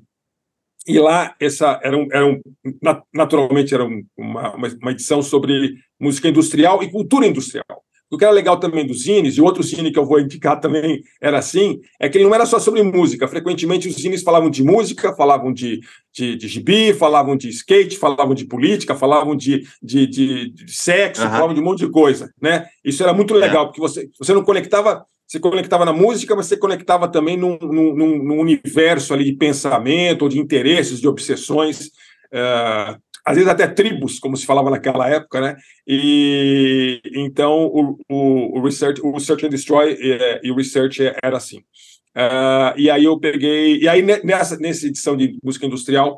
e 0.86 0.98
lá, 0.98 1.36
essa 1.38 1.78
era, 1.82 1.96
um, 1.96 2.08
era 2.10 2.26
um, 2.26 2.40
naturalmente, 3.12 3.74
era 3.74 3.84
uma, 4.16 4.54
uma 4.56 4.90
edição 4.90 5.22
sobre 5.22 5.74
música 6.00 6.28
industrial 6.28 6.82
e 6.82 6.90
cultura 6.90 7.26
industrial. 7.26 7.84
O 8.10 8.16
que 8.16 8.24
era 8.24 8.32
legal 8.32 8.58
também 8.58 8.86
dos 8.86 9.02
zines, 9.02 9.36
e 9.36 9.40
outro 9.40 9.62
zine 9.62 9.92
que 9.92 9.98
eu 9.98 10.06
vou 10.06 10.18
indicar 10.18 10.58
também 10.58 11.02
era 11.20 11.38
assim, 11.38 11.80
é 12.00 12.08
que 12.08 12.16
ele 12.16 12.24
não 12.24 12.34
era 12.34 12.46
só 12.46 12.58
sobre 12.58 12.82
música. 12.82 13.28
Frequentemente 13.28 13.86
os 13.86 13.96
zines 13.96 14.22
falavam 14.22 14.48
de 14.48 14.64
música, 14.64 15.14
falavam 15.14 15.52
de, 15.52 15.80
de, 16.12 16.34
de 16.34 16.48
gibi, 16.48 16.94
falavam 16.94 17.36
de 17.36 17.48
skate, 17.50 17.98
falavam 17.98 18.34
de 18.34 18.46
política, 18.46 18.94
falavam 18.94 19.36
de, 19.36 19.66
de, 19.82 20.06
de, 20.06 20.50
de 20.50 20.72
sexo, 20.72 21.22
uhum. 21.22 21.30
falavam 21.30 21.54
de 21.54 21.60
um 21.60 21.64
monte 21.64 21.80
de 21.80 21.90
coisa. 21.90 22.32
Né? 22.40 22.66
Isso 22.82 23.02
era 23.02 23.12
muito 23.12 23.34
legal, 23.34 23.64
é. 23.64 23.66
porque 23.66 23.80
você, 23.80 24.08
você 24.18 24.32
não 24.32 24.42
conectava 24.42 25.04
você 25.28 25.38
conectava 25.38 25.84
na 25.84 25.92
música, 25.92 26.34
mas 26.34 26.46
você 26.46 26.56
conectava 26.56 27.06
também 27.06 27.36
num, 27.36 27.58
num, 27.60 27.94
num, 28.24 28.40
universo 28.40 29.12
ali 29.12 29.24
de 29.24 29.34
pensamento, 29.34 30.22
ou 30.22 30.28
de 30.30 30.38
interesses, 30.38 31.02
de 31.02 31.06
obsessões. 31.06 31.88
Uh, 32.32 32.98
às 33.28 33.34
vezes 33.36 33.50
até 33.50 33.66
tribos, 33.66 34.18
como 34.18 34.36
se 34.36 34.46
falava 34.46 34.70
naquela 34.70 35.08
época, 35.08 35.40
né? 35.40 35.56
E 35.86 37.00
então 37.14 37.66
o, 37.66 37.98
o, 38.08 38.58
o 38.58 38.62
research, 38.62 39.00
o 39.04 39.20
search 39.20 39.44
and 39.44 39.50
destroy 39.50 39.94
e, 40.00 40.12
é, 40.12 40.40
e 40.42 40.50
o 40.50 40.56
research 40.56 41.02
era 41.22 41.36
assim. 41.36 41.58
Uh, 42.16 42.72
e 42.76 42.90
aí 42.90 43.04
eu 43.04 43.18
peguei, 43.20 43.78
e 43.80 43.88
aí 43.88 44.02
nessa, 44.02 44.56
nessa 44.56 44.86
edição 44.86 45.16
de 45.16 45.38
música 45.42 45.66
industrial 45.66 46.16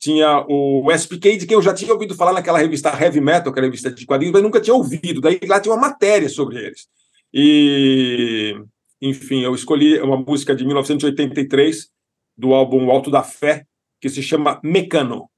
tinha 0.00 0.44
o 0.48 0.90
SPK, 0.92 1.38
de 1.38 1.46
quem 1.46 1.54
eu 1.54 1.62
já 1.62 1.72
tinha 1.72 1.92
ouvido 1.92 2.14
falar 2.14 2.32
naquela 2.32 2.58
revista 2.58 2.90
Heavy 2.90 3.20
Metal, 3.20 3.52
que 3.52 3.58
era 3.58 3.66
a 3.66 3.70
revista 3.70 3.90
de 3.90 4.04
quadrinhos, 4.04 4.32
mas 4.32 4.42
nunca 4.42 4.60
tinha 4.60 4.74
ouvido. 4.74 5.20
Daí 5.20 5.40
lá 5.46 5.60
tinha 5.60 5.74
uma 5.74 5.80
matéria 5.80 6.28
sobre 6.28 6.58
eles. 6.58 6.86
E, 7.32 8.54
enfim, 9.00 9.42
eu 9.42 9.54
escolhi 9.54 10.00
uma 10.00 10.16
música 10.16 10.54
de 10.54 10.64
1983 10.64 11.88
do 12.36 12.54
álbum 12.54 12.90
Alto 12.90 13.10
da 13.10 13.22
Fé, 13.22 13.64
que 14.00 14.08
se 14.08 14.22
chama 14.22 14.60
Mecano. 14.62 15.28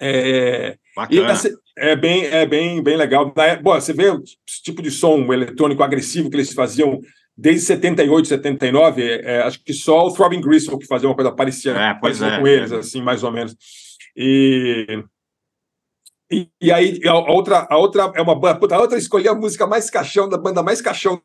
É, 0.00 0.76
Bacana. 0.96 1.34
é 1.76 1.96
bem, 1.96 2.24
é 2.26 2.46
bem, 2.46 2.82
bem 2.82 2.96
legal. 2.96 3.32
Bom, 3.62 3.74
você 3.74 3.92
vê 3.92 4.10
o 4.10 4.22
tipo 4.62 4.82
de 4.82 4.90
som 4.90 5.32
eletrônico 5.32 5.82
agressivo 5.82 6.30
que 6.30 6.36
eles 6.36 6.52
faziam 6.52 7.00
desde 7.36 7.66
78, 7.66 8.28
79. 8.28 9.02
É, 9.02 9.42
acho 9.42 9.62
que 9.62 9.72
só 9.72 10.06
o 10.06 10.12
Throbbing 10.12 10.40
Gristle 10.40 10.78
que 10.78 10.86
fazia 10.86 11.08
uma 11.08 11.14
coisa 11.14 11.32
parecida, 11.32 11.78
é, 11.78 11.94
parecida 11.94 12.28
é. 12.28 12.40
com 12.40 12.46
eles, 12.46 12.72
assim, 12.72 13.02
mais 13.02 13.22
ou 13.22 13.32
menos. 13.32 13.56
E, 14.16 15.04
e, 16.30 16.48
e, 16.60 16.72
aí 16.72 17.00
a 17.06 17.14
outra, 17.14 17.66
a 17.68 17.76
outra 17.76 18.12
é 18.14 18.22
uma 18.22 18.38
banda, 18.38 18.74
a 18.74 18.80
outra 18.80 18.98
escolhi 18.98 19.28
a 19.28 19.34
música 19.34 19.66
mais 19.66 19.90
caixão 19.90 20.28
da 20.28 20.38
banda 20.38 20.62
mais 20.62 20.80
caixão 20.80 21.20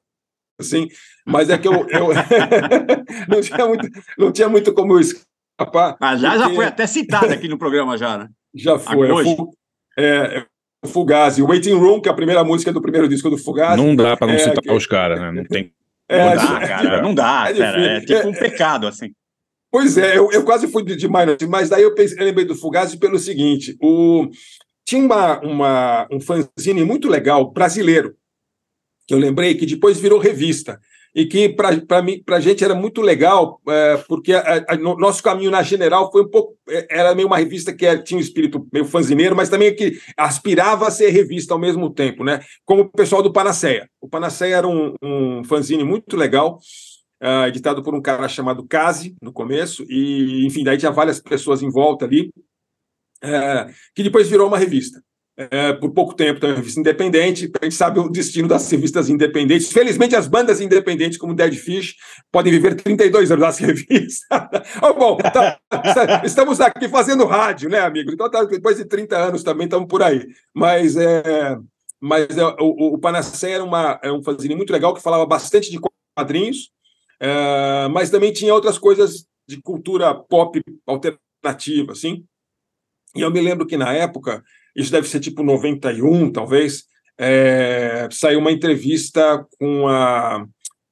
assim, 0.60 0.90
mas 1.26 1.50
é 1.50 1.58
que 1.58 1.68
eu, 1.68 1.88
eu 1.90 2.10
não, 3.30 3.42
tinha 3.42 3.66
muito, 3.66 3.90
não 4.18 4.32
tinha 4.32 4.50
muito 4.50 4.74
como 4.74 5.00
escapar. 5.00 5.96
Ah, 6.00 6.18
já, 6.18 6.32
porque... 6.32 6.50
já 6.50 6.56
foi 6.56 6.66
até 6.66 6.86
citada 6.86 7.34
aqui 7.34 7.48
no 7.48 7.58
programa 7.58 7.98
já, 7.98 8.18
né? 8.18 8.30
Já 8.54 8.80
foi. 8.80 9.12
Hoje? 9.12 9.36
É, 9.98 10.40
é, 10.40 10.46
Fugazi, 10.88 11.42
Waiting 11.42 11.74
Room, 11.74 12.02
que 12.02 12.10
é 12.10 12.12
a 12.12 12.16
primeira 12.16 12.44
música 12.44 12.72
do 12.72 12.82
primeiro 12.82 13.08
disco 13.08 13.30
do 13.30 13.38
Fugazi. 13.38 13.78
Não 13.78 13.96
dá 13.96 14.16
para 14.16 14.28
não 14.28 14.34
é, 14.36 14.40
citar 14.40 14.62
que... 14.62 14.72
os 14.72 14.88
caras, 14.88 15.20
né? 15.20 15.32
Não 15.32 15.44
tem. 15.46 15.74
É, 16.08 16.26
não 16.26 16.36
dá, 16.36 16.68
cara, 16.68 17.02
não 17.02 17.14
dá, 17.14 17.52
é, 17.52 17.98
é 17.98 18.02
tipo 18.02 18.28
um 18.28 18.34
pecado, 18.34 18.88
assim. 18.88 19.12
Pois 19.72 19.96
é, 19.98 20.18
eu, 20.18 20.32
eu 20.32 20.44
quase 20.44 20.68
fui 20.68 20.84
de, 20.84 20.96
de 20.96 21.08
mas 21.08 21.70
daí 21.70 21.84
eu, 21.84 21.94
pensei, 21.94 22.18
eu 22.18 22.26
lembrei 22.26 22.46
do 22.46 22.56
Fugazi 22.56 22.98
pelo 22.98 23.20
seguinte: 23.20 23.78
o, 23.80 24.28
tinha 24.84 25.04
uma, 25.06 25.40
uma, 25.42 26.08
um 26.12 26.20
fanzine 26.20 26.84
muito 26.84 27.08
legal 27.08 27.52
brasileiro, 27.52 28.16
que 29.08 29.14
eu 29.14 29.20
lembrei 29.20 29.54
que 29.54 29.68
depois 29.68 30.00
virou 30.00 30.18
revista 30.18 30.80
e 31.14 31.26
que 31.26 31.50
para 31.50 31.70
a 32.36 32.40
gente 32.40 32.64
era 32.64 32.76
muito 32.76 33.02
legal, 33.02 33.60
é, 33.68 33.98
porque 34.08 34.34
a, 34.34 34.66
a, 34.68 34.78
no, 34.78 34.96
nosso 34.96 35.24
caminho 35.24 35.52
na 35.52 35.64
General 35.64 36.12
foi 36.12 36.24
um 36.24 36.30
pouco. 36.30 36.58
É, 36.70 37.00
era 37.00 37.16
meio 37.16 37.28
uma 37.28 37.38
revista 37.38 37.74
que 37.74 37.86
era, 37.86 38.02
tinha 38.02 38.18
um 38.18 38.22
espírito 38.22 38.68
meio 38.72 38.86
fanzineiro, 38.86 39.36
mas 39.36 39.50
também 39.50 39.76
que 39.76 40.00
aspirava 40.16 40.88
a 40.88 40.92
ser 40.92 41.10
revista 41.10 41.54
ao 41.54 41.60
mesmo 41.60 41.90
tempo, 41.90 42.24
né? 42.24 42.42
Como 42.66 42.84
o 42.84 42.90
pessoal 42.90 43.24
do 43.24 43.34
Panaceia. 43.34 43.90
O 44.00 44.08
Panaceia 44.08 44.58
era 44.58 44.68
um, 44.68 44.94
um 45.02 45.44
fanzine 45.44 45.84
muito 45.84 46.16
legal. 46.16 46.60
Uh, 47.22 47.48
editado 47.48 47.84
por 47.84 47.94
um 47.94 48.02
cara 48.02 48.30
chamado 48.30 48.66
Kazi, 48.66 49.14
no 49.22 49.34
começo, 49.34 49.84
e, 49.90 50.46
enfim, 50.46 50.64
daí 50.64 50.78
tinha 50.78 50.90
várias 50.90 51.20
pessoas 51.20 51.62
em 51.62 51.70
volta 51.70 52.06
ali, 52.06 52.32
é, 53.22 53.68
que 53.94 54.04
depois 54.04 54.30
virou 54.30 54.48
uma 54.48 54.58
revista. 54.58 55.04
É, 55.40 55.72
por 55.72 55.92
pouco 55.92 56.14
tempo, 56.14 56.38
também 56.38 56.54
uma 56.54 56.60
revista 56.60 56.82
independente. 56.82 57.50
A 57.62 57.64
gente 57.64 57.76
sabe 57.76 57.98
o 57.98 58.10
destino 58.10 58.46
das 58.46 58.70
revistas 58.70 59.08
independentes. 59.08 59.72
Felizmente, 59.72 60.14
as 60.14 60.28
bandas 60.28 60.60
independentes, 60.60 61.18
como 61.18 61.34
Dead 61.34 61.54
Fish, 61.54 61.96
podem 62.30 62.52
viver 62.52 62.76
32 62.76 63.32
anos 63.32 63.46
das 63.46 63.58
revistas. 63.60 64.20
oh, 64.84 64.94
bom, 64.94 65.16
tá, 65.16 65.58
estamos 66.26 66.60
aqui 66.60 66.90
fazendo 66.90 67.26
rádio, 67.26 67.70
né, 67.70 67.80
amigos? 67.80 68.14
Então, 68.14 68.30
tá, 68.30 68.44
depois 68.44 68.76
de 68.76 68.84
30 68.84 69.18
anos 69.18 69.42
também 69.42 69.64
estamos 69.64 69.88
por 69.88 70.04
aí. 70.04 70.28
Mas, 70.54 70.98
é, 70.98 71.58
mas 72.02 72.38
é, 72.38 72.46
o, 72.60 72.96
o 72.96 72.98
Panacea 72.98 73.56
era, 73.56 73.64
uma, 73.64 73.98
era 74.04 74.14
um 74.14 74.22
fanzine 74.22 74.56
muito 74.56 74.74
legal 74.74 74.94
que 74.94 75.02
falava 75.02 75.26
bastante 75.26 75.72
de 75.72 75.80
quadrinhos, 76.18 76.70
é, 77.18 77.88
mas 77.88 78.10
também 78.10 78.34
tinha 78.34 78.54
outras 78.54 78.78
coisas 78.78 79.26
de 79.48 79.62
cultura 79.62 80.14
pop 80.14 80.62
alternativa, 80.86 81.94
assim. 81.94 82.26
E 83.16 83.22
eu 83.22 83.32
me 83.32 83.42
lembro 83.42 83.66
que 83.66 83.78
na 83.78 83.94
época, 83.94 84.44
isso 84.76 84.92
deve 84.92 85.08
ser 85.08 85.20
tipo 85.20 85.44
91, 85.44 86.32
talvez, 86.32 86.84
é, 87.18 88.08
saiu 88.12 88.40
uma 88.40 88.52
entrevista 88.52 89.46
com, 89.60 89.88
a, 89.88 90.46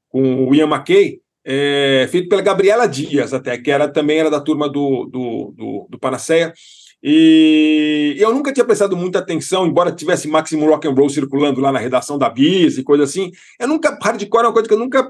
com 0.10 0.48
o 0.48 0.56
Ian 0.56 0.68
McKay, 0.68 1.20
é, 1.46 2.08
feito 2.12 2.28
pela 2.28 2.42
Gabriela 2.42 2.88
Dias, 2.88 3.34
até, 3.34 3.58
que 3.58 3.72
era 3.72 3.88
também 3.88 4.20
era 4.20 4.30
da 4.30 4.42
turma 4.42 4.68
do, 4.68 5.06
do, 5.06 5.54
do, 5.56 5.88
do 5.90 6.00
Panaceia. 6.00 6.54
E 7.02 8.16
eu 8.18 8.34
nunca 8.34 8.52
tinha 8.52 8.66
prestado 8.66 8.98
muita 8.98 9.20
atenção, 9.20 9.68
embora 9.68 9.92
tivesse 9.92 10.28
Máximo 10.28 10.66
Rock 10.66 10.88
and 10.88 10.94
Roll 10.94 11.10
circulando 11.10 11.62
lá 11.62 11.72
na 11.72 11.80
redação 11.80 12.18
da 12.18 12.28
Bis 12.30 12.78
e 12.78 12.84
coisa 12.84 13.04
assim. 13.04 13.32
Eu 13.60 13.68
nunca 13.68 13.98
hardcore 14.02 14.44
é 14.44 14.48
uma 14.48 14.54
coisa 14.54 14.68
que 14.68 14.74
eu 14.74 14.80
nunca 14.80 15.10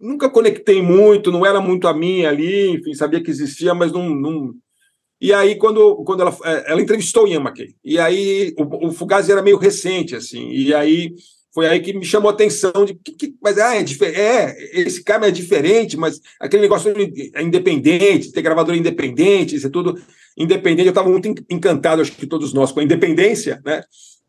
nunca 0.00 0.28
conectei 0.28 0.82
muito, 0.82 1.32
não 1.32 1.44
era 1.44 1.60
muito 1.60 1.88
a 1.88 1.94
minha 1.94 2.28
ali, 2.28 2.68
enfim, 2.70 2.94
sabia 2.94 3.22
que 3.22 3.30
existia, 3.30 3.74
mas 3.74 3.90
não, 3.90 4.08
não 4.10 4.54
e 5.20 5.32
aí, 5.32 5.56
quando, 5.56 5.96
quando 6.04 6.20
ela, 6.20 6.36
é, 6.44 6.72
ela 6.72 6.82
entrevistou 6.82 7.24
o 7.24 7.28
Ian 7.28 7.40
McKay, 7.40 7.74
e 7.84 7.98
aí 7.98 8.54
o, 8.58 8.88
o 8.88 8.92
Fugazi 8.92 9.32
era 9.32 9.42
meio 9.42 9.56
recente, 9.56 10.14
assim, 10.14 10.50
e 10.50 10.74
aí 10.74 11.14
foi 11.56 11.66
aí 11.66 11.80
que 11.80 11.94
me 11.94 12.04
chamou 12.04 12.30
a 12.30 12.34
atenção 12.34 12.84
de 12.84 12.94
que, 12.94 13.12
que 13.12 13.34
mas 13.40 13.56
ah, 13.56 13.74
é, 13.74 13.80
é, 13.80 14.80
esse 14.80 15.02
cara 15.02 15.26
é 15.26 15.30
diferente, 15.30 15.96
mas 15.96 16.20
aquele 16.38 16.60
negócio 16.60 16.92
é 17.34 17.42
independente, 17.42 18.30
ter 18.30 18.42
gravador 18.42 18.74
independente, 18.74 19.56
isso 19.56 19.66
é 19.66 19.70
tudo 19.70 19.98
independente. 20.36 20.86
Eu 20.86 20.90
estava 20.90 21.08
muito 21.08 21.32
encantado, 21.48 22.02
acho 22.02 22.12
que 22.12 22.26
todos 22.26 22.52
nós, 22.52 22.72
com 22.72 22.80
a 22.80 22.84
independência, 22.84 23.58
né? 23.64 23.82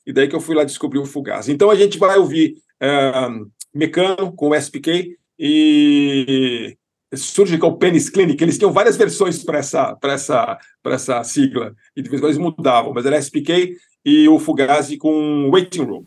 E 0.06 0.14
daí 0.14 0.30
que 0.30 0.36
eu 0.38 0.40
fui 0.40 0.56
lá 0.56 0.64
descobrir 0.64 1.00
o 1.00 1.06
Fugazi. 1.06 1.52
Então 1.52 1.70
a 1.70 1.76
gente 1.76 1.98
vai 1.98 2.18
ouvir 2.18 2.56
uh, 2.82 3.46
Mecano 3.74 4.32
com 4.34 4.48
o 4.48 4.56
SPK 4.56 5.18
e 5.38 6.78
Surgical 7.16 7.78
Penis 7.78 8.10
Clinic, 8.10 8.42
eles 8.42 8.58
tinham 8.58 8.72
várias 8.72 8.98
versões 8.98 9.44
para 9.44 9.60
essa, 9.60 9.98
essa, 10.04 10.60
essa 10.86 11.24
sigla, 11.24 11.74
e 11.96 12.02
de 12.02 12.10
vez 12.10 12.20
em 12.20 12.24
quando 12.24 12.32
eles 12.32 12.44
mudavam, 12.44 12.94
mas 12.94 13.06
era 13.06 13.18
SPK 13.18 13.76
e 14.06 14.28
o 14.28 14.40
Fugazi 14.40 14.98
com 14.98 15.50
Waiting 15.52 15.84
Room. 15.84 16.04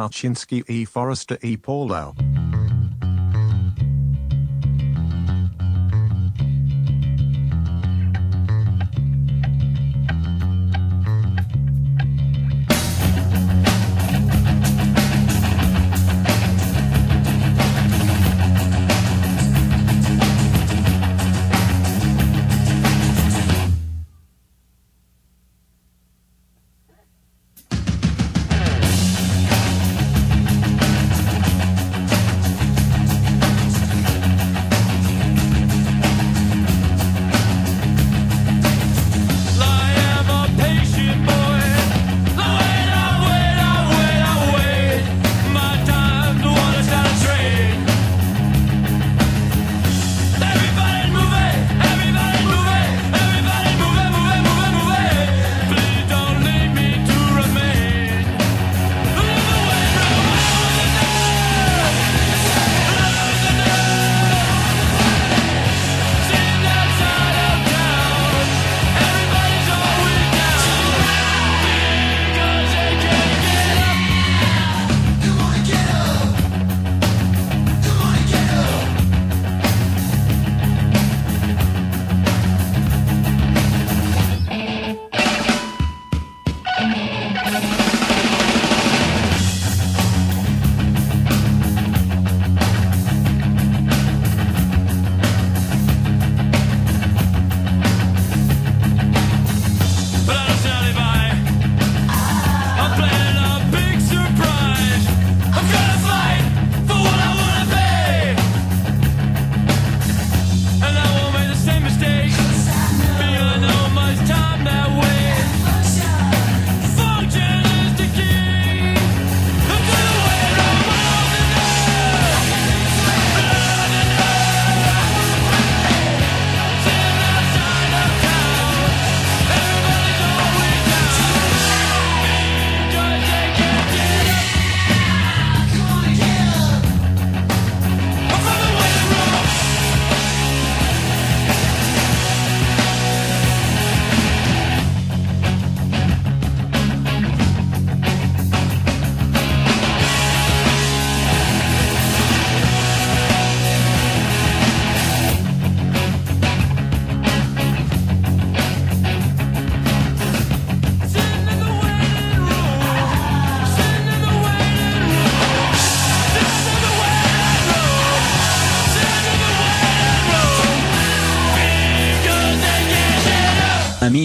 Amigos 0.00 0.16
e 0.16 0.30
Barchinski 0.30 0.64
e 0.68 0.86
Forrester 0.86 1.38
e 1.42 1.56
Paulo. 1.56 2.14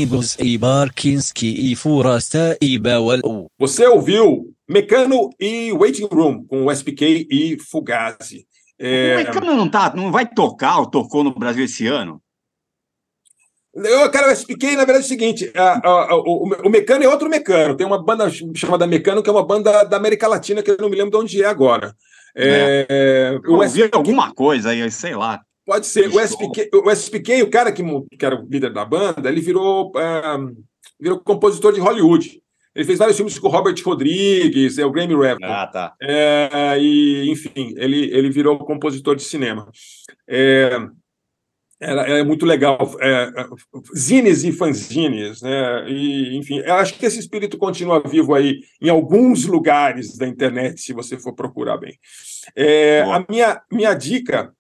Amigos 0.06 0.38
e 0.40 0.56
Barkinski 0.56 1.72
e 1.72 1.76
Furasta 1.76 2.56
e 2.62 2.78
Bawal. 2.78 3.48
Você 3.58 3.88
ouviu 3.88 4.54
Mecano 4.70 5.32
e 5.40 5.74
Waiting 5.74 6.08
Room 6.12 6.46
com 6.46 6.66
o 6.66 6.72
SPK 6.72 7.28
e 7.30 7.58
Fugazi. 7.60 8.46
É... 8.78 9.16
O 9.16 9.18
Mecano 9.18 9.56
não, 9.56 9.68
tá, 9.68 9.94
não 9.96 10.12
vai 10.12 10.28
tocar 10.28 10.78
ou 10.78 10.86
tocou 10.86 11.24
no 11.24 11.34
Brasil 11.34 11.66
esse 11.66 11.88
ano? 11.88 12.22
Eu, 13.74 14.10
cara, 14.12 14.30
o 14.30 14.32
SPK, 14.32 14.76
na 14.76 14.86
verdade, 14.86 15.00
é 15.00 15.06
o 15.06 15.10
seguinte: 15.10 15.52
a, 15.56 15.64
a, 15.64 16.12
a, 16.12 16.16
o, 16.16 16.44
o 16.64 16.70
Mecano 16.70 17.04
é 17.04 17.10
outro 17.10 17.28
Mecano. 17.28 17.76
Tem 17.76 17.88
uma 17.88 18.02
banda 18.02 18.30
chamada 18.56 18.86
Mecano, 18.86 19.24
que 19.24 19.30
é 19.30 19.34
uma 19.34 19.46
banda 19.46 19.84
da 19.86 19.98
América 19.98 20.28
Latina, 20.28 20.62
que 20.62 20.70
eu 20.70 20.78
não 20.80 20.90
me 20.90 20.96
lembro 20.96 21.12
de 21.12 21.18
onde 21.18 21.44
é 21.44 21.48
agora. 21.48 21.96
É, 22.38 22.86
é. 22.88 23.40
Eu 23.44 23.54
ouvi 23.54 23.90
alguma 23.92 24.32
coisa 24.34 24.70
aí, 24.70 24.92
sei 24.92 25.16
lá. 25.16 25.42
Pode 25.66 25.88
ser. 25.88 26.08
O 26.10 26.20
SPK, 26.20 26.70
o 26.74 26.92
SPK, 26.92 27.44
o 27.44 27.50
cara 27.50 27.72
que, 27.72 27.84
que 28.18 28.26
era 28.26 28.36
o 28.36 28.48
líder 28.48 28.72
da 28.72 28.86
banda, 28.86 29.28
ele 29.28 29.42
virou, 29.42 29.90
uh, 29.90 30.66
virou 31.00 31.20
compositor 31.20 31.74
de 31.74 31.80
Hollywood. 31.80 32.42
Ele 32.76 32.86
fez 32.86 33.00
vários 33.00 33.16
filmes 33.16 33.40
com 33.40 33.48
o 33.48 33.52
Robert 33.52 33.76
Rodrigues, 33.84 34.78
é 34.78 34.86
o 34.86 34.92
Grammy 34.92 35.16
Revel. 35.16 35.50
Ah, 35.50 35.66
tá. 35.66 35.96
É, 36.02 36.78
e, 36.78 37.32
enfim, 37.32 37.74
ele, 37.78 38.14
ele 38.14 38.30
virou 38.30 38.60
compositor 38.60 39.16
de 39.16 39.24
cinema. 39.24 39.72
É, 40.28 40.78
era, 41.80 42.20
é 42.20 42.24
muito 42.24 42.46
legal. 42.46 42.78
É, 43.00 43.32
zines 43.96 44.44
e 44.44 44.52
fanzines, 44.52 45.42
né? 45.42 45.90
E, 45.90 46.38
enfim, 46.38 46.60
eu 46.60 46.76
acho 46.76 46.96
que 46.96 47.06
esse 47.06 47.18
espírito 47.18 47.58
continua 47.58 48.04
vivo 48.06 48.36
aí 48.36 48.60
em 48.82 48.90
alguns 48.90 49.46
lugares 49.46 50.18
da 50.18 50.28
internet, 50.28 50.82
se 50.82 50.92
você 50.92 51.18
for 51.18 51.34
procurar 51.34 51.78
bem. 51.78 51.98
É, 52.56 53.04
a 53.04 53.26
minha, 53.30 53.62
minha 53.72 53.94
dica 53.94 54.54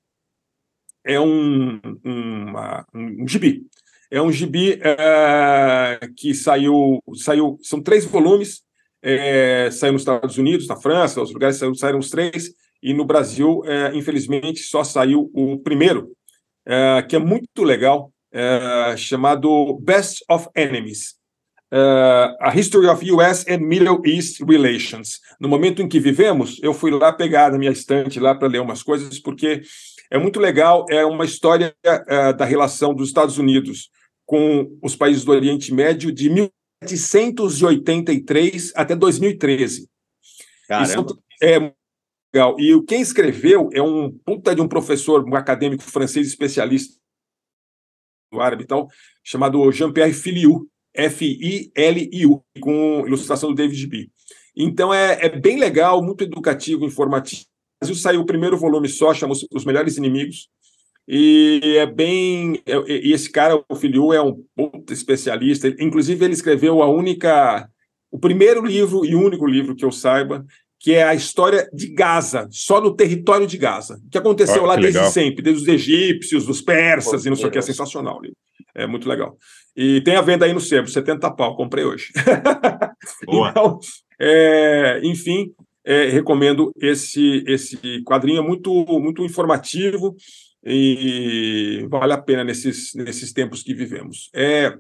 é 1.05 1.19
um, 1.19 1.79
uma, 2.03 2.85
um 2.93 3.27
gibi. 3.27 3.63
É 4.09 4.21
um 4.21 4.31
gibi 4.31 4.79
é, 4.81 5.99
que 6.15 6.33
saiu, 6.33 7.01
saiu, 7.15 7.57
são 7.61 7.81
três 7.81 8.05
volumes, 8.05 8.61
é, 9.01 9.69
saiu 9.71 9.93
nos 9.93 10.01
Estados 10.01 10.37
Unidos, 10.37 10.67
na 10.67 10.75
França, 10.75 11.19
nos 11.19 11.31
lugares 11.31 11.57
saíram, 11.57 11.75
saíram 11.75 11.99
os 11.99 12.09
três, 12.09 12.51
e 12.81 12.93
no 12.93 13.05
Brasil, 13.05 13.61
é, 13.65 13.95
infelizmente, 13.95 14.61
só 14.61 14.83
saiu 14.83 15.29
o 15.33 15.59
primeiro, 15.59 16.11
é, 16.65 17.01
que 17.03 17.15
é 17.15 17.19
muito 17.19 17.63
legal, 17.63 18.11
chamado 18.97 19.79
Best 19.81 20.25
of 20.29 20.49
Enemies. 20.53 21.15
A 21.71 22.53
History 22.53 22.87
of 22.87 23.09
US 23.11 23.45
and 23.47 23.59
Middle 23.59 24.01
East 24.05 24.41
Relations. 24.41 25.21
No 25.39 25.47
momento 25.47 25.81
em 25.81 25.87
que 25.87 26.01
vivemos, 26.01 26.59
eu 26.61 26.73
fui 26.73 26.91
lá 26.91 27.13
pegar 27.13 27.49
na 27.49 27.57
minha 27.57 27.71
estante 27.71 28.19
lá 28.19 28.35
para 28.35 28.49
ler 28.49 28.59
umas 28.59 28.83
coisas, 28.83 29.19
porque 29.19 29.61
é 30.09 30.17
muito 30.17 30.39
legal, 30.39 30.85
é 30.89 31.05
uma 31.05 31.25
história 31.25 31.75
é, 31.83 32.33
da 32.33 32.45
relação 32.45 32.91
dos 32.93 33.09
Estados 33.09 33.37
Unidos 33.37 33.89
com 34.25 34.77
os 34.81 34.95
países 34.95 35.23
do 35.23 35.31
Oriente 35.31 35.71
Médio 35.73 36.11
de 36.11 36.27
1783 36.29 38.73
até 38.75 38.95
2013. 38.95 39.87
Caramba. 40.67 40.87
Isso 40.87 41.21
é 41.41 41.73
legal. 42.33 42.59
E 42.59 42.83
quem 42.85 42.99
escreveu 43.01 43.69
é 43.73 43.81
um 43.81 44.11
puta 44.11 44.53
de 44.55 44.61
um 44.61 44.67
professor, 44.67 45.27
um 45.27 45.35
acadêmico 45.35 45.81
francês 45.83 46.27
especialista 46.27 46.95
no 48.31 48.41
árabe 48.41 48.63
e 48.63 48.67
tal, 48.67 48.87
chamado 49.23 49.71
Jean-Pierre 49.71 50.13
Filiu, 50.13 50.67
F-I-L-I-U, 50.93 52.43
com 52.59 53.03
ilustração 53.05 53.49
do 53.49 53.55
David 53.55 53.87
B. 53.87 54.09
Então 54.55 54.93
é, 54.93 55.25
é 55.25 55.29
bem 55.29 55.59
legal, 55.59 56.03
muito 56.03 56.23
educativo, 56.23 56.85
informativo 56.85 57.45
Brasil 57.79 57.95
saiu 57.95 58.21
o 58.21 58.25
primeiro 58.25 58.57
volume 58.57 58.88
só, 58.88 59.13
chama 59.13 59.33
Os 59.53 59.65
Melhores 59.65 59.97
Inimigos. 59.97 60.49
E 61.07 61.77
é 61.77 61.85
bem. 61.85 62.61
E 62.88 63.13
esse 63.13 63.29
cara, 63.29 63.63
o 63.69 63.75
Filiu, 63.75 64.11
é 64.11 64.21
um 64.21 64.43
puta 64.55 64.91
especialista. 64.91 65.67
Inclusive, 65.79 66.25
ele 66.25 66.33
escreveu 66.33 66.81
a 66.81 66.89
única, 66.89 67.69
o 68.11 68.17
primeiro 68.17 68.65
livro 68.65 69.05
e 69.05 69.13
único 69.13 69.45
livro 69.45 69.75
que 69.75 69.85
eu 69.85 69.91
saiba, 69.91 70.43
que 70.79 70.93
é 70.93 71.03
a 71.03 71.15
história 71.15 71.69
de 71.73 71.88
Gaza, 71.88 72.47
só 72.51 72.81
no 72.81 72.95
território 72.95 73.47
de 73.47 73.57
Gaza, 73.57 73.99
que 74.11 74.17
aconteceu 74.17 74.65
lá 74.65 74.75
desde 74.75 74.97
legal. 74.97 75.11
sempre, 75.11 75.43
desde 75.43 75.61
os 75.61 75.67
egípcios, 75.67 76.47
os 76.49 76.61
persas 76.61 77.21
Pô, 77.21 77.27
e 77.27 77.29
não 77.29 77.35
sei 77.35 77.47
o 77.47 77.51
que, 77.51 77.57
é 77.57 77.61
sensacional. 77.61 78.19
É 78.75 78.85
muito 78.85 79.07
legal. 79.07 79.38
E 79.75 80.01
tem 80.01 80.15
a 80.15 80.21
venda 80.21 80.45
aí 80.45 80.53
no 80.53 80.59
sebo, 80.59 80.88
70 80.88 81.31
pau, 81.31 81.55
comprei 81.55 81.85
hoje. 81.85 82.11
Boa. 83.25 83.49
então, 83.49 83.79
é, 84.19 85.01
enfim, 85.03 85.53
é, 85.86 86.10
recomendo 86.10 86.71
esse 86.80 87.43
esse 87.48 88.02
quadrinho, 88.04 88.39
é 88.39 88.48
muito, 88.48 88.71
muito 89.00 89.24
informativo 89.24 90.15
e 90.65 91.86
vale 91.89 92.13
a 92.13 92.17
pena 92.17 92.43
nesses, 92.43 92.93
nesses 92.95 93.32
tempos 93.32 93.62
que 93.62 93.74
vivemos. 93.74 94.30
É, 94.34 94.76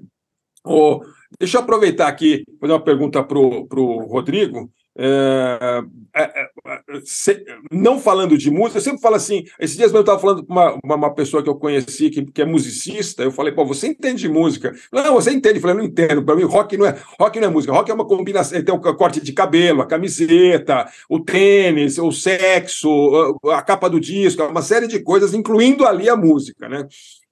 oh, 0.65 0.99
deixa 1.39 1.57
eu 1.57 1.61
aproveitar 1.61 2.07
aqui, 2.07 2.43
fazer 2.59 2.73
uma 2.73 2.83
pergunta 2.83 3.23
para 3.23 3.37
o 3.37 4.05
Rodrigo. 4.07 4.71
É, 4.97 5.83
é, 6.15 6.23
é, 6.23 7.45
não 7.69 7.99
falando 7.99 8.37
de 8.37 8.49
música, 8.49 8.77
eu 8.77 8.81
sempre 8.81 9.01
falo 9.01 9.15
assim. 9.15 9.43
Esses 9.59 9.75
dias 9.75 9.93
eu 9.93 9.99
estava 9.99 10.19
falando 10.19 10.45
com 10.45 10.53
uma, 10.53 10.79
uma, 10.83 11.13
pessoa 11.13 11.43
que 11.43 11.49
eu 11.49 11.55
conheci 11.55 12.09
que, 12.09 12.25
que 12.25 12.41
é 12.41 12.45
musicista. 12.45 13.21
Eu 13.21 13.31
falei, 13.31 13.53
pô, 13.53 13.65
você 13.65 13.87
entende 13.87 14.21
de 14.21 14.29
música? 14.29 14.73
Não, 14.93 15.13
você 15.13 15.31
entende. 15.31 15.55
Eu 15.55 15.61
falei, 15.61 15.75
não 15.75 15.83
entendo. 15.83 16.23
Para 16.23 16.35
mim, 16.35 16.43
rock 16.43 16.77
não 16.77 16.85
é 16.85 16.97
rock 17.19 17.39
não 17.39 17.47
é 17.49 17.51
música. 17.51 17.73
Rock 17.73 17.91
é 17.91 17.93
uma 17.93 18.07
combinação. 18.07 18.63
Tem 18.63 18.73
o 18.73 18.79
corte 18.79 19.19
de 19.19 19.33
cabelo, 19.33 19.81
a 19.81 19.85
camiseta, 19.85 20.89
o 21.09 21.19
tênis, 21.19 21.97
o 21.97 22.11
sexo, 22.11 23.37
a 23.51 23.61
capa 23.61 23.89
do 23.89 23.99
disco, 23.99 24.43
uma 24.43 24.61
série 24.61 24.87
de 24.87 25.01
coisas, 25.01 25.33
incluindo 25.33 25.85
ali 25.85 26.07
a 26.09 26.15
música, 26.15 26.69
né? 26.69 26.87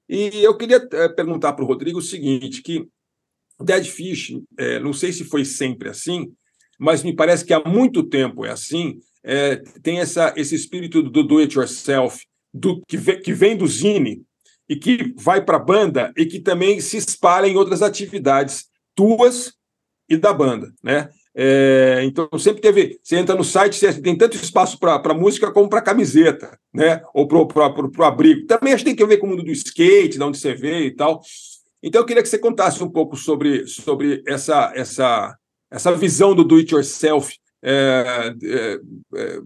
E 0.10 0.43
eu 0.43 0.58
queria 0.58 0.86
é, 0.91 1.08
perguntar 1.08 1.54
para 1.54 1.63
o 1.63 1.67
Rodrigo 1.67 1.99
o 1.99 2.02
seguinte: 2.02 2.62
que 2.62 2.86
Dead 3.62 3.86
Fish, 3.86 4.34
é, 4.58 4.80
não 4.80 4.91
sei 4.91 5.13
se 5.13 5.23
foi 5.23 5.45
sempre 5.45 5.88
assim 5.88 6.34
mas 6.80 7.04
me 7.04 7.16
parece 7.16 7.46
que 7.46 7.54
há 7.54 7.62
muito 7.66 8.04
tempo 8.04 8.46
é 8.46 8.52
assim. 8.52 9.00
É, 9.24 9.58
tem 9.82 10.00
essa, 10.00 10.34
esse 10.36 10.54
espírito 10.54 11.02
do 11.02 11.24
do 11.24 11.38
it 11.38 11.56
yourself, 11.56 12.26
do, 12.54 12.82
que, 12.88 12.98
vem, 12.98 13.22
que 13.22 13.34
vem 13.34 13.56
do 13.56 13.66
Zine 13.66 14.22
e 14.68 14.76
que 14.76 15.14
vai 15.18 15.44
para 15.44 15.58
a 15.58 15.64
banda 15.64 16.14
e 16.18 16.26
que 16.26 16.40
também 16.40 16.80
se 16.80 16.98
espalha 16.98 17.48
em 17.48 17.56
outras 17.56 17.82
atividades 17.82 18.66
tuas 18.96 19.54
e 20.10 20.18
da 20.18 20.34
banda, 20.34 20.74
né? 20.84 21.10
É, 21.36 22.02
então 22.04 22.30
sempre 22.38 22.62
teve. 22.62 23.00
Você 23.02 23.18
entra 23.18 23.36
no 23.36 23.44
site, 23.44 23.76
você 23.76 24.00
tem 24.00 24.16
tanto 24.16 24.36
espaço 24.36 24.78
para 24.78 25.14
música 25.14 25.52
como 25.52 25.68
para 25.68 25.82
camiseta, 25.82 26.58
né? 26.74 27.02
Ou 27.14 27.28
para 27.28 27.40
o 27.40 28.04
abrigo. 28.04 28.46
Também 28.46 28.74
acho 28.74 28.84
que 28.84 28.92
tem 28.92 28.96
que 28.96 29.06
ver 29.06 29.18
com 29.18 29.26
o 29.26 29.30
mundo 29.30 29.44
do 29.44 29.52
skate, 29.52 30.18
de 30.18 30.24
onde 30.24 30.38
você 30.38 30.54
vê 30.54 30.86
e 30.86 30.92
tal. 30.96 31.22
Então 31.82 32.02
eu 32.02 32.06
queria 32.06 32.22
que 32.22 32.30
você 32.30 32.38
contasse 32.38 32.84
um 32.84 32.90
pouco 32.90 33.18
sobre, 33.18 33.68
sobre 33.68 34.24
essa, 34.28 34.72
essa 34.76 35.36
essa 35.74 35.92
visão 35.96 36.36
do 36.36 36.44
do 36.44 36.58
it 36.58 36.74
yourself 36.74 37.36
é, 37.64 38.34
é, 38.44 38.80
é, 39.16 39.40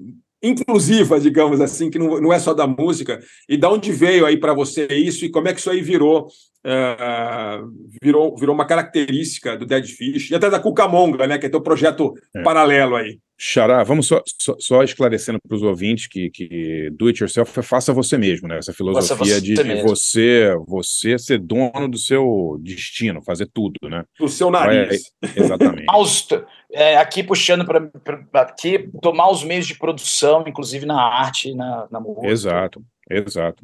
inclusiva, 0.44 1.20
digamos 1.20 1.62
assim, 1.62 1.90
que 1.90 1.98
não, 1.98 2.20
não 2.20 2.34
é 2.34 2.40
só 2.40 2.54
da 2.54 2.68
música, 2.68 3.20
e 3.48 3.56
de 3.56 3.66
onde 3.66 3.92
veio 3.92 4.26
aí 4.26 4.38
para 4.38 4.54
você 4.54 4.88
isso 4.88 5.24
e 5.24 5.30
como 5.30 5.48
é 5.48 5.54
que 5.54 5.60
isso 5.60 5.70
aí 5.70 5.82
virou 5.82 6.28
é, 6.66 7.62
virou, 8.02 8.36
virou 8.36 8.54
uma 8.54 8.66
característica 8.66 9.56
do 9.56 9.66
Dead 9.66 9.86
Fish 9.86 10.30
e 10.32 10.36
até 10.36 10.50
da 10.50 10.60
Cucamonga, 10.60 11.26
né, 11.26 11.38
que 11.38 11.46
é 11.46 11.50
teu 11.50 11.62
projeto 11.62 12.13
é. 12.36 12.44
paralelo 12.44 12.96
aí. 12.96 13.20
Xará, 13.39 13.84
vamos 13.84 14.08
só, 14.08 14.23
só, 14.39 14.56
só 14.58 14.84
esclarecendo 14.84 15.38
para 15.39 15.56
os 15.56 15.62
ouvintes 15.62 16.08
que, 16.08 16.30
que 16.32 16.89
do 16.97 17.06
it 17.06 17.21
yourself 17.21 17.60
é 17.60 17.62
faça 17.62 17.93
você 17.93 18.17
mesmo, 18.17 18.47
né? 18.47 18.58
Essa 18.58 18.73
filosofia 18.73 19.15
você 19.15 19.41
de, 19.41 19.54
de 19.54 19.82
você, 19.84 20.56
você 20.67 21.19
ser 21.19 21.38
dono 21.38 21.88
do 21.88 22.00
seu 22.00 22.58
destino, 22.62 23.21
fazer 23.21 23.47
tudo, 23.54 23.76
né? 23.84 24.04
Do 24.19 24.28
seu 24.28 24.50
nariz. 24.50 25.04
É, 25.23 25.39
exatamente. 25.39 25.86
é, 26.73 26.97
aqui 26.97 27.21
puxando 27.21 27.63
para 27.63 28.41
aqui 28.41 28.89
tomar 29.04 29.30
os 29.30 29.43
meios 29.43 29.67
de 29.67 29.78
produção, 29.78 30.43
inclusive 30.47 30.88
na 30.88 31.00
arte, 31.00 31.54
na, 31.54 31.88
na 31.91 32.00
música. 32.00 32.28
Exato, 32.28 32.82
exato. 33.08 33.63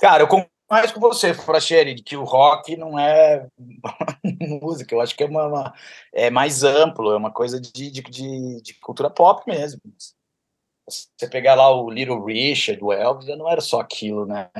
Cara, 0.00 0.24
eu 0.24 0.28
mais 0.70 0.92
com 0.92 1.00
você, 1.00 1.34
Fracheri, 1.34 2.00
que 2.00 2.16
o 2.16 2.22
rock 2.22 2.76
não 2.76 2.96
é 2.96 3.48
música, 4.62 4.94
eu 4.94 5.00
acho 5.00 5.16
que 5.16 5.24
é, 5.24 5.26
uma, 5.26 5.46
uma, 5.46 5.74
é 6.12 6.30
mais 6.30 6.62
amplo, 6.62 7.10
é 7.10 7.16
uma 7.16 7.32
coisa 7.32 7.60
de, 7.60 7.72
de, 7.72 8.02
de, 8.02 8.62
de, 8.62 8.74
cultura 8.74 9.10
pop 9.10 9.42
mesmo. 9.46 9.80
Você 10.88 11.28
pegar 11.28 11.56
lá 11.56 11.70
o 11.70 11.90
Little 11.90 12.24
Richard, 12.24 12.82
o 12.82 12.92
Elvis, 12.92 13.26
não 13.36 13.50
era 13.50 13.60
só 13.60 13.80
aquilo, 13.80 14.26
né? 14.26 14.50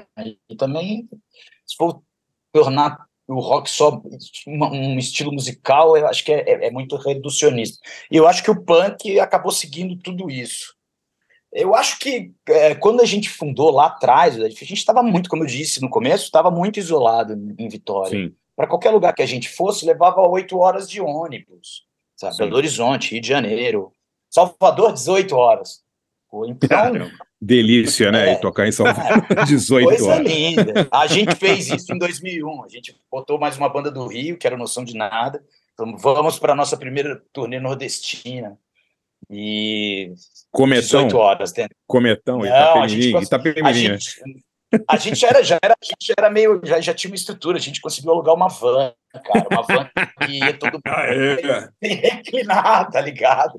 E 0.49 0.57
também, 0.57 1.09
se 1.66 1.77
for 1.77 2.03
tornar 2.53 3.07
o 3.29 3.40
rock 3.40 3.70
só 3.70 4.03
um 4.46 4.99
estilo 4.99 5.33
musical, 5.33 5.96
eu 5.96 6.07
acho 6.09 6.25
que 6.25 6.33
é, 6.33 6.40
é, 6.40 6.66
é 6.66 6.70
muito 6.70 6.96
reducionista. 6.96 7.79
E 8.11 8.16
eu 8.16 8.27
acho 8.27 8.42
que 8.42 8.51
o 8.51 8.64
punk 8.64 9.18
acabou 9.20 9.53
seguindo 9.53 9.96
tudo 9.96 10.29
isso. 10.31 10.75
Eu 11.52 11.74
acho 11.74 11.98
que 11.98 12.32
é, 12.48 12.74
quando 12.74 13.00
a 13.00 13.04
gente 13.04 13.28
fundou 13.28 13.70
lá 13.72 13.86
atrás, 13.86 14.40
a 14.40 14.48
gente 14.48 14.74
estava 14.74 15.02
muito, 15.02 15.28
como 15.28 15.42
eu 15.42 15.46
disse 15.46 15.80
no 15.80 15.90
começo, 15.90 16.24
estava 16.24 16.50
muito 16.50 16.78
isolado 16.78 17.34
em 17.58 17.68
Vitória. 17.68 18.32
Para 18.54 18.68
qualquer 18.68 18.90
lugar 18.90 19.14
que 19.14 19.22
a 19.22 19.26
gente 19.26 19.48
fosse, 19.48 19.86
levava 19.86 20.20
oito 20.28 20.58
horas 20.58 20.88
de 20.88 21.00
ônibus. 21.00 21.84
Sabe? 22.14 22.36
Belo 22.36 22.56
Horizonte, 22.56 23.12
Rio 23.12 23.20
de 23.20 23.28
Janeiro. 23.28 23.92
Salvador, 24.28 24.92
18 24.92 25.34
horas. 25.34 25.82
Então. 26.46 27.10
Delícia, 27.42 28.12
né? 28.12 28.30
É, 28.30 28.32
e 28.34 28.40
tocar 28.40 28.68
em 28.68 28.72
Salvador 28.72 29.24
18 29.46 29.88
coisa 29.88 30.06
horas. 30.12 30.30
linda. 30.30 30.88
A 30.92 31.06
gente 31.08 31.34
fez 31.34 31.70
isso 31.70 31.92
em 31.92 31.98
2001. 31.98 32.64
A 32.64 32.68
gente 32.68 32.94
botou 33.10 33.38
mais 33.38 33.56
uma 33.56 33.68
banda 33.68 33.90
do 33.90 34.06
Rio, 34.06 34.36
que 34.36 34.46
era 34.46 34.58
Noção 34.58 34.84
de 34.84 34.94
Nada. 34.94 35.42
Então, 35.72 35.96
vamos 35.96 36.38
para 36.38 36.52
a 36.52 36.56
nossa 36.56 36.76
primeira 36.76 37.22
turnê 37.32 37.58
nordestina. 37.58 38.58
E 39.31 40.12
Cometão. 40.51 41.07
18 41.07 41.16
horas 41.16 41.53
dentro. 41.53 41.77
Cometão, 41.87 42.38
Não, 42.38 42.47
Itapemirim, 42.47 43.16
a 43.16 43.23
Itapemirim, 43.23 43.66
a 43.66 43.73
gente, 43.73 44.21
a 44.88 44.97
gente 44.97 45.25
era, 45.25 45.43
já 45.43 45.59
era, 45.62 45.75
a 45.75 45.85
gente 45.85 46.12
era 46.16 46.31
meio, 46.31 46.61
já, 46.64 46.81
já 46.81 46.95
tinha 46.95 47.11
uma 47.11 47.16
estrutura, 47.16 47.59
a 47.59 47.61
gente 47.61 47.81
conseguiu 47.81 48.12
alugar 48.12 48.35
uma 48.35 48.49
van, 48.49 48.93
cara, 49.25 49.47
uma 49.51 49.62
van 49.62 49.88
que 50.21 50.38
ia 50.38 50.57
todo 50.57 50.75
mundo 50.75 50.83
ah, 50.87 51.05
é. 51.07 51.71
reclinar, 51.81 52.90
tá 52.90 53.01
ligado? 53.01 53.55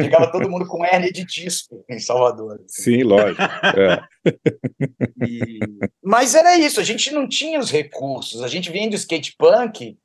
Chegava 0.00 0.32
todo 0.32 0.50
mundo 0.50 0.66
com 0.66 0.84
hernia 0.84 1.12
de 1.12 1.24
disco 1.24 1.84
em 1.88 1.98
Salvador. 1.98 2.60
Sim, 2.66 3.02
lógico. 3.02 3.42
É. 3.42 4.02
E... 5.26 5.58
Mas 6.02 6.34
era 6.34 6.56
isso, 6.56 6.78
a 6.80 6.84
gente 6.84 7.10
não 7.10 7.26
tinha 7.26 7.58
os 7.58 7.70
recursos, 7.70 8.42
a 8.42 8.48
gente 8.48 8.70
vinha 8.70 8.88
do 8.88 8.96
skate 8.96 9.34
punk, 9.36 9.96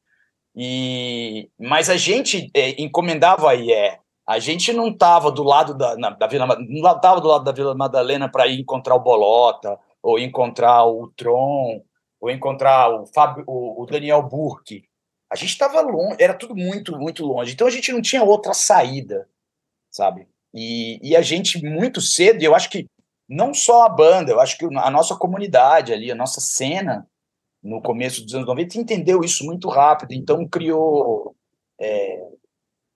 e... 0.55 1.49
mas 1.59 1.89
a 1.89 1.97
gente 1.97 2.49
é, 2.53 2.81
encomendava 2.81 3.49
a 3.49 3.55
IE, 3.55 3.97
a 4.27 4.39
gente 4.39 4.73
não 4.73 4.87
estava 4.87 5.31
do 5.31 5.43
lado 5.43 5.73
da, 5.73 5.95
na, 5.95 6.09
da 6.09 6.27
Vila 6.27 6.47
não 6.47 6.91
estava 6.91 7.21
do 7.21 7.27
lado 7.27 7.43
da 7.43 7.51
Vila 7.51 7.75
Madalena 7.75 8.27
para 8.27 8.47
ir 8.47 8.59
encontrar 8.59 8.95
o 8.95 8.99
Bolota 8.99 9.79
ou 10.01 10.17
encontrar 10.17 10.85
o 10.85 11.07
Tron 11.15 11.81
ou 12.19 12.29
encontrar 12.31 12.89
o, 12.89 13.05
Fábio, 13.05 13.43
o, 13.45 13.83
o 13.83 13.85
Daniel 13.85 14.23
Burke. 14.23 14.83
A 15.31 15.35
gente 15.35 15.49
estava 15.49 15.81
longe, 15.81 16.17
era 16.19 16.33
tudo 16.33 16.55
muito 16.55 16.97
muito 16.97 17.23
longe. 17.23 17.53
Então 17.53 17.67
a 17.67 17.71
gente 17.71 17.91
não 17.91 18.01
tinha 18.01 18.23
outra 18.23 18.53
saída, 18.53 19.29
sabe? 19.91 20.27
E, 20.53 20.99
e 21.03 21.15
a 21.15 21.21
gente 21.21 21.63
muito 21.63 22.01
cedo, 22.01 22.41
eu 22.41 22.55
acho 22.55 22.69
que 22.69 22.87
não 23.27 23.53
só 23.53 23.83
a 23.83 23.89
banda, 23.89 24.31
eu 24.31 24.39
acho 24.39 24.57
que 24.57 24.65
a 24.65 24.89
nossa 24.89 25.15
comunidade 25.15 25.91
ali, 25.91 26.11
a 26.11 26.15
nossa 26.15 26.39
cena 26.39 27.07
no 27.61 27.81
começo 27.81 28.23
dos 28.23 28.33
anos 28.35 28.47
90 28.47 28.77
entendeu 28.77 29.21
isso 29.23 29.43
muito 29.43 29.67
rápido, 29.67 30.13
então 30.13 30.47
criou 30.47 31.35
é, 31.81 32.23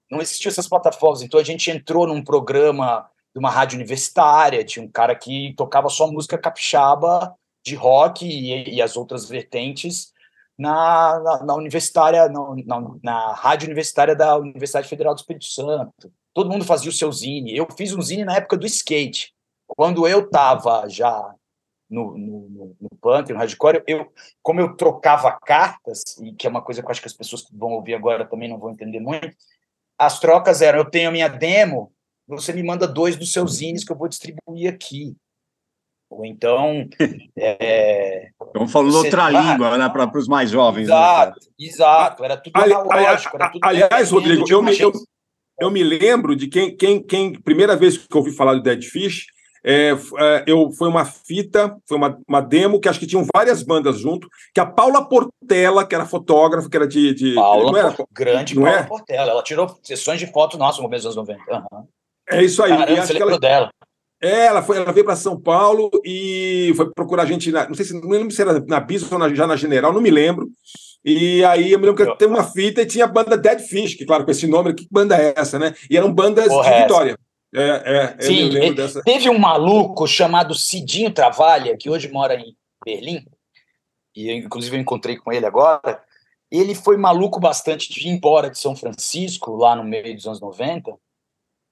não 0.09 0.21
existiam 0.21 0.49
essas 0.49 0.67
plataformas. 0.67 1.21
Então 1.21 1.39
a 1.39 1.43
gente 1.43 1.69
entrou 1.69 2.07
num 2.07 2.23
programa 2.23 3.09
de 3.33 3.39
uma 3.39 3.49
rádio 3.49 3.75
universitária, 3.75 4.63
tinha 4.63 4.83
um 4.83 4.89
cara 4.89 5.15
que 5.15 5.53
tocava 5.55 5.89
só 5.89 6.07
música 6.11 6.37
capixaba 6.37 7.35
de 7.63 7.75
rock 7.75 8.25
e, 8.25 8.75
e 8.75 8.81
as 8.81 8.97
outras 8.97 9.27
vertentes 9.27 10.11
na, 10.57 11.19
na, 11.19 11.43
na 11.45 11.55
universitária, 11.55 12.27
na, 12.27 12.55
na, 12.65 12.95
na, 13.01 13.33
rádio 13.33 13.67
universitária 13.67 14.15
da 14.15 14.35
Universidade 14.37 14.89
Federal 14.89 15.13
do 15.13 15.19
Espírito 15.19 15.45
Santo. 15.45 16.11
Todo 16.33 16.49
mundo 16.49 16.65
fazia 16.65 16.89
o 16.89 16.93
seu 16.93 17.11
zine. 17.11 17.55
Eu 17.55 17.67
fiz 17.77 17.93
um 17.93 18.01
zine 18.01 18.25
na 18.25 18.35
época 18.35 18.57
do 18.57 18.65
skate. 18.65 19.33
Quando 19.67 20.07
eu 20.07 20.21
estava 20.25 20.89
já 20.89 21.33
no, 21.89 22.17
no, 22.17 22.75
no, 22.79 22.89
punk, 23.01 23.31
no 23.31 23.39
hardcore, 23.39 23.83
eu, 23.87 24.11
como 24.43 24.59
eu 24.59 24.75
trocava 24.75 25.31
cartas, 25.39 26.17
e 26.21 26.33
que 26.33 26.45
é 26.45 26.49
uma 26.49 26.61
coisa 26.61 26.81
que 26.81 26.87
eu 26.87 26.91
acho 26.91 27.01
que 27.01 27.07
as 27.07 27.13
pessoas 27.13 27.43
que 27.43 27.55
vão 27.55 27.71
ouvir 27.71 27.95
agora 27.95 28.25
também 28.25 28.49
não 28.49 28.59
vão 28.59 28.71
entender 28.71 28.99
muito, 28.99 29.35
as 29.99 30.19
trocas 30.19 30.61
eram: 30.61 30.79
eu 30.79 30.89
tenho 30.89 31.09
a 31.09 31.11
minha 31.11 31.27
demo, 31.27 31.91
você 32.27 32.53
me 32.53 32.63
manda 32.63 32.87
dois 32.87 33.15
dos 33.15 33.33
seus 33.33 33.57
zines 33.57 33.83
que 33.83 33.91
eu 33.91 33.97
vou 33.97 34.07
distribuir 34.07 34.71
aqui. 34.71 35.15
Ou 36.09 36.25
então. 36.25 36.87
É, 37.41 38.31
Estamos 38.47 38.69
falando 38.69 38.95
outra 38.95 39.29
língua, 39.29 39.77
né, 39.77 39.87
para 39.87 40.17
os 40.17 40.27
mais 40.27 40.49
jovens. 40.49 40.89
Né, 40.89 40.93
exato, 40.93 41.39
né, 41.39 41.47
exato. 41.57 42.25
Era 42.25 42.35
tudo 42.35 42.57
Ali, 42.57 42.73
analógico. 42.73 43.35
Era 43.37 43.49
tudo 43.49 43.63
aliás, 43.63 44.11
Rodrigo, 44.11 44.45
eu 44.49 44.61
me, 44.61 44.77
eu, 44.77 44.91
eu 45.57 45.71
me 45.71 45.81
lembro 45.81 46.35
de 46.35 46.47
quem, 46.47 46.75
quem, 46.75 47.01
quem. 47.01 47.33
Primeira 47.41 47.77
vez 47.77 47.97
que 47.97 48.13
eu 48.13 48.19
ouvi 48.19 48.35
falar 48.35 48.55
do 48.55 48.61
Dead 48.61 48.83
Fish 48.83 49.27
é, 49.63 49.91
é, 50.17 50.43
eu, 50.47 50.71
foi 50.71 50.87
uma 50.87 51.05
fita, 51.05 51.75
foi 51.87 51.97
uma, 51.97 52.19
uma 52.27 52.41
demo 52.41 52.79
que 52.79 52.87
acho 52.87 52.99
que 52.99 53.07
tinham 53.07 53.25
várias 53.33 53.61
bandas 53.61 53.99
junto, 53.99 54.27
que 54.53 54.59
a 54.59 54.65
Paula 54.65 55.07
Portela, 55.07 55.85
que 55.85 55.95
era 55.95 56.05
fotógrafa, 56.05 56.69
que 56.69 56.77
era 56.77 56.87
de. 56.87 57.13
de 57.13 57.35
Paula, 57.35 57.79
era, 57.79 57.95
grande 58.11 58.55
não 58.55 58.63
Paula 58.63 58.79
é? 58.79 58.83
Portela. 58.83 59.31
Ela 59.31 59.43
tirou 59.43 59.77
sessões 59.83 60.19
de 60.19 60.27
foto 60.27 60.57
nossas 60.57 60.77
no 60.77 60.83
começo 60.83 61.07
dos 61.07 61.17
anos 61.17 61.29
90. 61.29 61.67
Uhum. 61.71 61.87
É 62.29 62.43
isso 62.43 62.63
aí. 62.63 62.69
Caramba, 62.69 63.05
você 63.05 63.17
ela... 63.17 63.39
dela. 63.39 63.69
É, 64.21 64.47
ela, 64.47 64.61
foi, 64.61 64.77
ela 64.77 64.91
veio 64.91 65.05
para 65.05 65.15
São 65.15 65.39
Paulo 65.39 65.89
e 66.03 66.73
foi 66.75 66.91
procurar 66.93 67.23
a 67.23 67.25
gente, 67.25 67.53
na, 67.53 67.65
não 67.65 67.73
sei 67.73 67.85
se 67.85 67.93
não 67.93 68.09
lembro 68.09 68.31
se 68.31 68.41
era 68.41 68.59
na 68.67 68.79
Bis 68.81 69.09
ou 69.09 69.17
na, 69.17 69.33
já 69.33 69.47
na 69.47 69.55
General, 69.55 69.93
não 69.93 70.01
me 70.01 70.11
lembro. 70.11 70.49
E 71.05 71.41
aí 71.45 71.71
eu 71.71 71.79
me 71.79 71.85
lembro 71.85 72.05
que 72.05 72.17
teve 72.17 72.33
uma 72.33 72.43
fita 72.43 72.81
e 72.81 72.85
tinha 72.85 73.05
a 73.05 73.07
banda 73.07 73.37
Dead 73.37 73.61
Fish, 73.61 73.95
que 73.95 74.05
claro, 74.05 74.25
com 74.25 74.31
esse 74.31 74.45
nome, 74.45 74.73
que 74.73 74.85
banda 74.91 75.15
é 75.15 75.33
essa, 75.37 75.57
né? 75.57 75.73
E 75.89 75.95
eram 75.95 76.13
bandas 76.13 76.49
Porra, 76.49 76.69
de 76.69 76.75
é 76.75 76.81
Vitória. 76.81 77.17
É, 77.53 78.17
é, 78.17 78.21
Sim, 78.21 78.55
eu 78.55 78.75
dessa. 78.75 79.01
teve 79.01 79.29
um 79.29 79.39
maluco 79.39 80.07
chamado 80.07 80.53
Cidinho 80.53 81.11
Travalha, 81.11 81.75
que 81.75 81.89
hoje 81.89 82.07
mora 82.07 82.35
em 82.35 82.55
Berlim, 82.85 83.25
e 84.15 84.29
eu, 84.29 84.35
inclusive 84.37 84.75
eu 84.75 84.81
encontrei 84.81 85.17
com 85.17 85.31
ele 85.31 85.45
agora. 85.45 86.03
Ele 86.51 86.75
foi 86.75 86.97
maluco 86.97 87.39
bastante 87.39 87.91
de 87.91 88.07
ir 88.07 88.11
embora 88.11 88.49
de 88.49 88.57
São 88.57 88.75
Francisco, 88.75 89.55
lá 89.55 89.75
no 89.75 89.83
meio 89.83 90.15
dos 90.15 90.27
anos 90.27 90.41
90, 90.41 90.95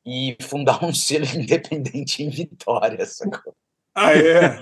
e 0.06 0.38
fundar 0.42 0.84
um 0.84 0.94
selo 0.94 1.26
independente 1.36 2.24
em 2.24 2.30
Vitória. 2.30 3.06
Sacou? 3.06 3.56
Ah, 4.00 4.14
é? 4.14 4.60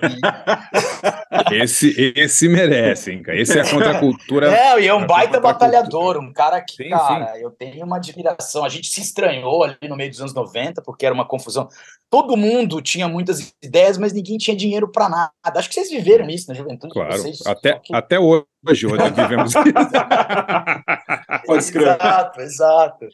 esse, 1.61 2.13
esse 2.15 2.47
merece, 2.47 3.11
hein, 3.11 3.21
cara? 3.21 3.37
Esse 3.37 3.59
é 3.59 3.61
a 3.63 3.69
contracultura. 3.69 4.49
É, 4.49 4.79
e 4.79 4.87
é 4.87 4.93
um 4.93 5.05
baita 5.05 5.41
batalhador, 5.41 6.17
um 6.17 6.31
cara 6.31 6.61
que, 6.61 6.83
sim, 6.83 6.89
cara, 6.89 7.33
sim. 7.33 7.41
eu 7.41 7.51
tenho 7.51 7.85
uma 7.85 7.97
admiração. 7.97 8.63
A 8.63 8.69
gente 8.69 8.87
se 8.87 9.01
estranhou 9.01 9.65
ali 9.65 9.75
no 9.89 9.97
meio 9.97 10.09
dos 10.09 10.21
anos 10.21 10.33
90, 10.33 10.81
porque 10.81 11.05
era 11.05 11.13
uma 11.13 11.27
confusão. 11.27 11.67
Todo 12.09 12.37
mundo 12.37 12.81
tinha 12.81 13.09
muitas 13.09 13.53
ideias, 13.61 13.97
mas 13.97 14.13
ninguém 14.13 14.37
tinha 14.37 14.55
dinheiro 14.55 14.89
para 14.89 15.09
nada. 15.09 15.31
Acho 15.43 15.67
que 15.67 15.75
vocês 15.75 15.89
viveram 15.89 16.29
isso 16.29 16.47
na 16.47 16.53
juventude. 16.53 16.93
Claro, 16.93 17.17
vocês, 17.17 17.45
até, 17.45 17.77
que... 17.77 17.93
até 17.93 18.17
hoje, 18.17 18.45
hoje 18.63 19.09
vivemos 19.13 19.51
isso. 19.53 19.63
Pode 21.45 21.63
escrever. 21.63 21.95
Exato, 21.95 22.41
exato. 22.41 23.05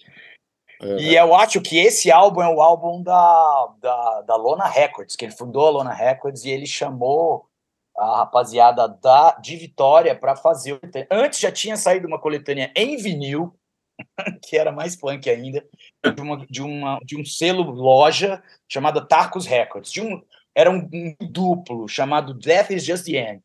É. 0.81 0.97
E 0.97 1.15
eu 1.15 1.35
acho 1.35 1.61
que 1.61 1.77
esse 1.77 2.11
álbum 2.11 2.41
é 2.41 2.49
o 2.49 2.61
álbum 2.61 3.03
da, 3.03 3.73
da, 3.79 4.21
da 4.21 4.35
Lona 4.35 4.65
Records, 4.65 5.15
que 5.15 5.25
ele 5.25 5.31
fundou 5.31 5.67
a 5.67 5.69
Lona 5.69 5.93
Records 5.93 6.43
e 6.43 6.49
ele 6.49 6.65
chamou 6.65 7.47
a 7.95 8.17
rapaziada 8.17 8.87
da, 8.87 9.31
de 9.33 9.55
Vitória 9.55 10.15
para 10.15 10.35
fazer. 10.35 10.79
Antes 11.11 11.39
já 11.39 11.51
tinha 11.51 11.77
saído 11.77 12.07
uma 12.07 12.19
coletânea 12.19 12.71
em 12.75 12.97
vinil, 12.97 13.55
que 14.43 14.57
era 14.57 14.71
mais 14.71 14.95
punk 14.95 15.29
ainda, 15.29 15.63
de, 16.03 16.21
uma, 16.21 16.45
de, 16.47 16.61
uma, 16.63 16.99
de 17.03 17.19
um 17.19 17.23
selo 17.23 17.63
loja 17.63 18.41
chamada 18.67 19.05
Tarcos 19.05 19.45
Records. 19.45 19.91
De 19.91 20.01
um, 20.01 20.19
era 20.55 20.71
um, 20.71 20.89
um 20.91 21.15
duplo 21.27 21.87
chamado 21.87 22.33
Death 22.33 22.71
is 22.71 22.83
Just 22.83 23.05
the 23.05 23.17
End. 23.17 23.43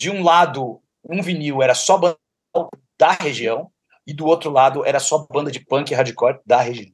De 0.00 0.10
um 0.10 0.24
lado, 0.24 0.82
um 1.08 1.22
vinil 1.22 1.62
era 1.62 1.74
só 1.74 1.96
da 2.98 3.12
região, 3.12 3.70
e 4.06 4.12
do 4.12 4.26
outro 4.26 4.50
lado 4.50 4.84
era 4.84 4.98
só 4.98 5.26
banda 5.30 5.50
de 5.50 5.60
punk 5.60 5.90
e 5.90 5.94
hardcore 5.94 6.40
da 6.44 6.60
região. 6.60 6.92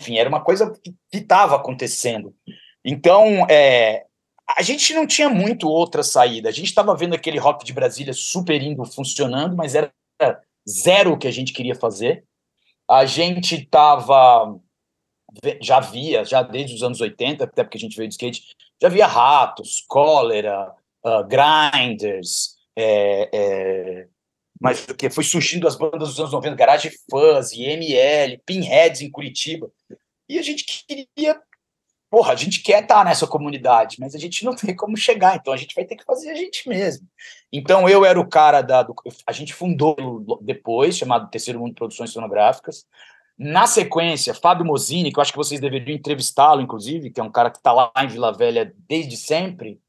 Enfim, 0.00 0.16
era 0.16 0.28
uma 0.28 0.42
coisa 0.42 0.72
que 0.82 0.94
estava 1.12 1.56
acontecendo. 1.56 2.34
Então, 2.84 3.46
é, 3.50 4.06
a 4.56 4.62
gente 4.62 4.94
não 4.94 5.06
tinha 5.06 5.28
muito 5.28 5.68
outra 5.68 6.02
saída. 6.02 6.48
A 6.48 6.52
gente 6.52 6.68
estava 6.68 6.96
vendo 6.96 7.14
aquele 7.14 7.38
rock 7.38 7.64
de 7.64 7.72
Brasília 7.72 8.12
super 8.12 8.60
indo, 8.62 8.84
funcionando, 8.84 9.56
mas 9.56 9.74
era 9.74 9.92
zero 10.68 11.12
o 11.12 11.18
que 11.18 11.28
a 11.28 11.30
gente 11.30 11.52
queria 11.52 11.74
fazer. 11.74 12.24
A 12.88 13.04
gente 13.04 13.56
estava. 13.56 14.58
Já 15.60 15.78
via, 15.78 16.24
já 16.24 16.42
desde 16.42 16.74
os 16.74 16.82
anos 16.82 17.00
80, 17.00 17.44
até 17.44 17.62
porque 17.62 17.78
a 17.78 17.80
gente 17.80 17.96
veio 17.96 18.08
de 18.08 18.14
skate, 18.14 18.42
já 18.82 18.88
via 18.88 19.06
Ratos, 19.06 19.84
Cólera, 19.86 20.74
uh, 21.04 21.24
Grinders, 21.24 22.56
é, 22.76 23.28
é, 23.32 24.08
mas 24.60 24.84
que 24.84 25.08
foi 25.08 25.24
surgindo 25.24 25.66
as 25.66 25.74
bandas 25.74 26.10
dos 26.10 26.20
anos 26.20 26.32
90, 26.32 26.54
Garage 26.54 26.90
Fuzz, 27.10 27.52
ML, 27.52 28.42
Pinheads 28.44 29.00
em 29.00 29.10
Curitiba. 29.10 29.72
E 30.28 30.38
a 30.38 30.42
gente 30.42 30.64
queria, 30.64 31.40
porra, 32.10 32.34
a 32.34 32.36
gente 32.36 32.62
quer 32.62 32.82
estar 32.82 33.02
nessa 33.02 33.26
comunidade, 33.26 33.96
mas 33.98 34.14
a 34.14 34.18
gente 34.18 34.44
não 34.44 34.54
tem 34.54 34.76
como 34.76 34.96
chegar, 34.98 35.36
então 35.36 35.54
a 35.54 35.56
gente 35.56 35.74
vai 35.74 35.86
ter 35.86 35.96
que 35.96 36.04
fazer 36.04 36.30
a 36.30 36.34
gente 36.34 36.68
mesmo. 36.68 37.08
Então 37.50 37.88
eu 37.88 38.04
era 38.04 38.20
o 38.20 38.28
cara 38.28 38.60
da. 38.60 38.82
Do, 38.82 38.94
a 39.26 39.32
gente 39.32 39.54
fundou 39.54 39.96
depois, 40.42 40.98
chamado 40.98 41.30
Terceiro 41.30 41.58
Mundo 41.58 41.74
Produções 41.74 42.10
Sonográficas. 42.10 42.84
Na 43.38 43.66
sequência, 43.66 44.34
Fábio 44.34 44.66
Mosini, 44.66 45.10
que 45.10 45.18
eu 45.18 45.22
acho 45.22 45.32
que 45.32 45.38
vocês 45.38 45.58
deveriam 45.58 45.96
entrevistá-lo, 45.96 46.60
inclusive, 46.60 47.10
que 47.10 47.18
é 47.18 47.24
um 47.24 47.32
cara 47.32 47.50
que 47.50 47.56
está 47.56 47.72
lá 47.72 47.90
em 47.96 48.06
Vila 48.06 48.36
Velha 48.36 48.70
desde 48.86 49.16
sempre, 49.16 49.80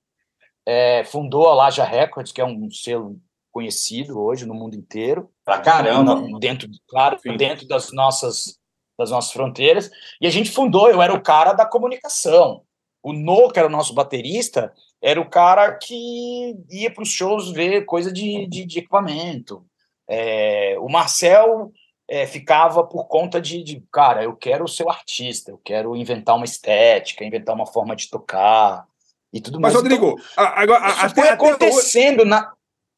é, 0.65 1.03
fundou 1.03 1.49
a 1.49 1.53
Laja 1.53 1.83
Records, 1.83 2.31
que 2.31 2.39
é 2.39 2.45
um 2.45 2.71
selo 2.71 3.19
conhecido 3.51 4.19
hoje 4.19 4.45
no 4.45 4.53
mundo 4.53 4.75
inteiro. 4.75 5.29
Pra 5.43 5.59
caramba! 5.59 6.21
Dentro, 6.39 6.69
claro, 6.87 7.19
Sim. 7.19 7.35
dentro 7.37 7.67
das 7.67 7.91
nossas, 7.91 8.57
das 8.97 9.11
nossas 9.11 9.31
fronteiras. 9.31 9.91
E 10.19 10.27
a 10.27 10.29
gente 10.29 10.51
fundou, 10.51 10.89
eu 10.89 11.01
era 11.01 11.13
o 11.13 11.21
cara 11.21 11.53
da 11.53 11.65
comunicação. 11.65 12.63
O 13.03 13.13
No, 13.13 13.51
que 13.51 13.59
era 13.59 13.67
o 13.67 13.71
nosso 13.71 13.93
baterista, 13.93 14.71
era 15.01 15.19
o 15.19 15.29
cara 15.29 15.73
que 15.73 16.55
ia 16.69 16.91
para 16.93 17.03
os 17.03 17.09
shows 17.09 17.51
ver 17.51 17.85
coisa 17.85 18.11
de, 18.11 18.45
de, 18.47 18.65
de 18.65 18.79
equipamento. 18.79 19.65
É, 20.07 20.75
o 20.79 20.87
Marcel 20.87 21.71
é, 22.07 22.27
ficava 22.27 22.83
por 22.83 23.07
conta 23.07 23.41
de, 23.41 23.63
de, 23.63 23.83
cara, 23.91 24.23
eu 24.23 24.35
quero 24.35 24.67
ser 24.67 24.83
o 24.83 24.89
artista, 24.89 25.49
eu 25.49 25.57
quero 25.63 25.95
inventar 25.95 26.35
uma 26.35 26.45
estética, 26.45 27.23
inventar 27.23 27.55
uma 27.55 27.65
forma 27.65 27.95
de 27.95 28.09
tocar 28.09 28.85
e 29.33 29.39
tudo 29.39 29.59
mais. 29.59 29.73
Mas, 29.73 29.81
Rodrigo, 29.81 30.19
então, 30.33 30.45
agora, 30.45 30.89
isso 30.89 31.05
até, 31.05 31.21
foi 31.21 31.29
acontecendo 31.29 32.19
hoje... 32.19 32.29
na, 32.29 32.53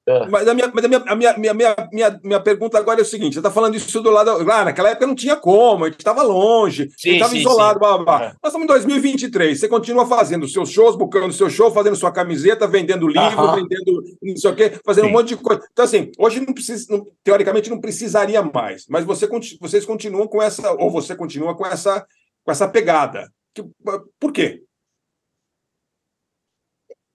é. 0.05 0.27
Mas, 0.27 0.47
a 0.47 0.53
minha, 0.53 0.69
mas 0.73 0.83
a, 0.83 0.87
minha, 0.87 1.03
a 1.07 1.15
minha, 1.15 1.37
minha, 1.37 1.53
minha, 1.91 2.19
minha, 2.21 2.39
pergunta 2.41 2.77
agora 2.77 2.99
é 2.99 3.03
o 3.03 3.05
seguinte: 3.05 3.33
você 3.33 3.39
está 3.39 3.49
falando 3.49 3.75
isso 3.75 4.01
do 4.01 4.09
lado. 4.09 4.43
Lá, 4.43 4.65
naquela 4.65 4.89
época 4.89 5.07
não 5.07 5.15
tinha 5.15 5.35
como, 5.37 5.85
a 5.85 5.87
gente 5.87 5.99
estava 5.99 6.21
longe, 6.21 6.89
estava 7.03 7.35
isolado, 7.37 7.79
blá, 7.79 7.97
blá, 7.97 8.03
blá. 8.03 8.25
É. 8.25 8.33
Nós 8.43 8.51
estamos 8.51 8.65
em 8.65 8.67
2023, 8.67 9.57
você 9.57 9.67
continua 9.69 10.05
fazendo 10.05 10.47
seus 10.47 10.69
shows, 10.69 10.97
bucando 10.97 11.31
seu 11.31 11.49
show, 11.49 11.71
fazendo 11.71 11.95
sua 11.95 12.11
camiseta, 12.11 12.67
vendendo 12.67 13.07
livro, 13.07 13.55
vendendo 13.55 14.03
não 14.21 14.35
sei 14.35 14.51
o 14.51 14.55
quê, 14.55 14.73
fazendo 14.85 15.05
sim. 15.05 15.09
um 15.09 15.13
monte 15.13 15.29
de 15.29 15.37
coisa. 15.37 15.61
Então, 15.71 15.85
assim, 15.85 16.11
hoje 16.17 16.41
não 16.41 16.53
precisa, 16.53 16.85
não, 16.89 17.07
teoricamente 17.23 17.69
não 17.69 17.79
precisaria 17.79 18.41
mais, 18.41 18.85
mas 18.89 19.05
você, 19.05 19.25
vocês 19.59 19.85
continuam 19.85 20.27
com 20.27 20.41
essa, 20.41 20.73
ou 20.73 20.91
você 20.91 21.15
continua 21.15 21.55
com 21.55 21.65
essa, 21.65 22.05
com 22.43 22.51
essa 22.51 22.67
pegada. 22.67 23.31
Por 24.19 24.33
quê? 24.33 24.63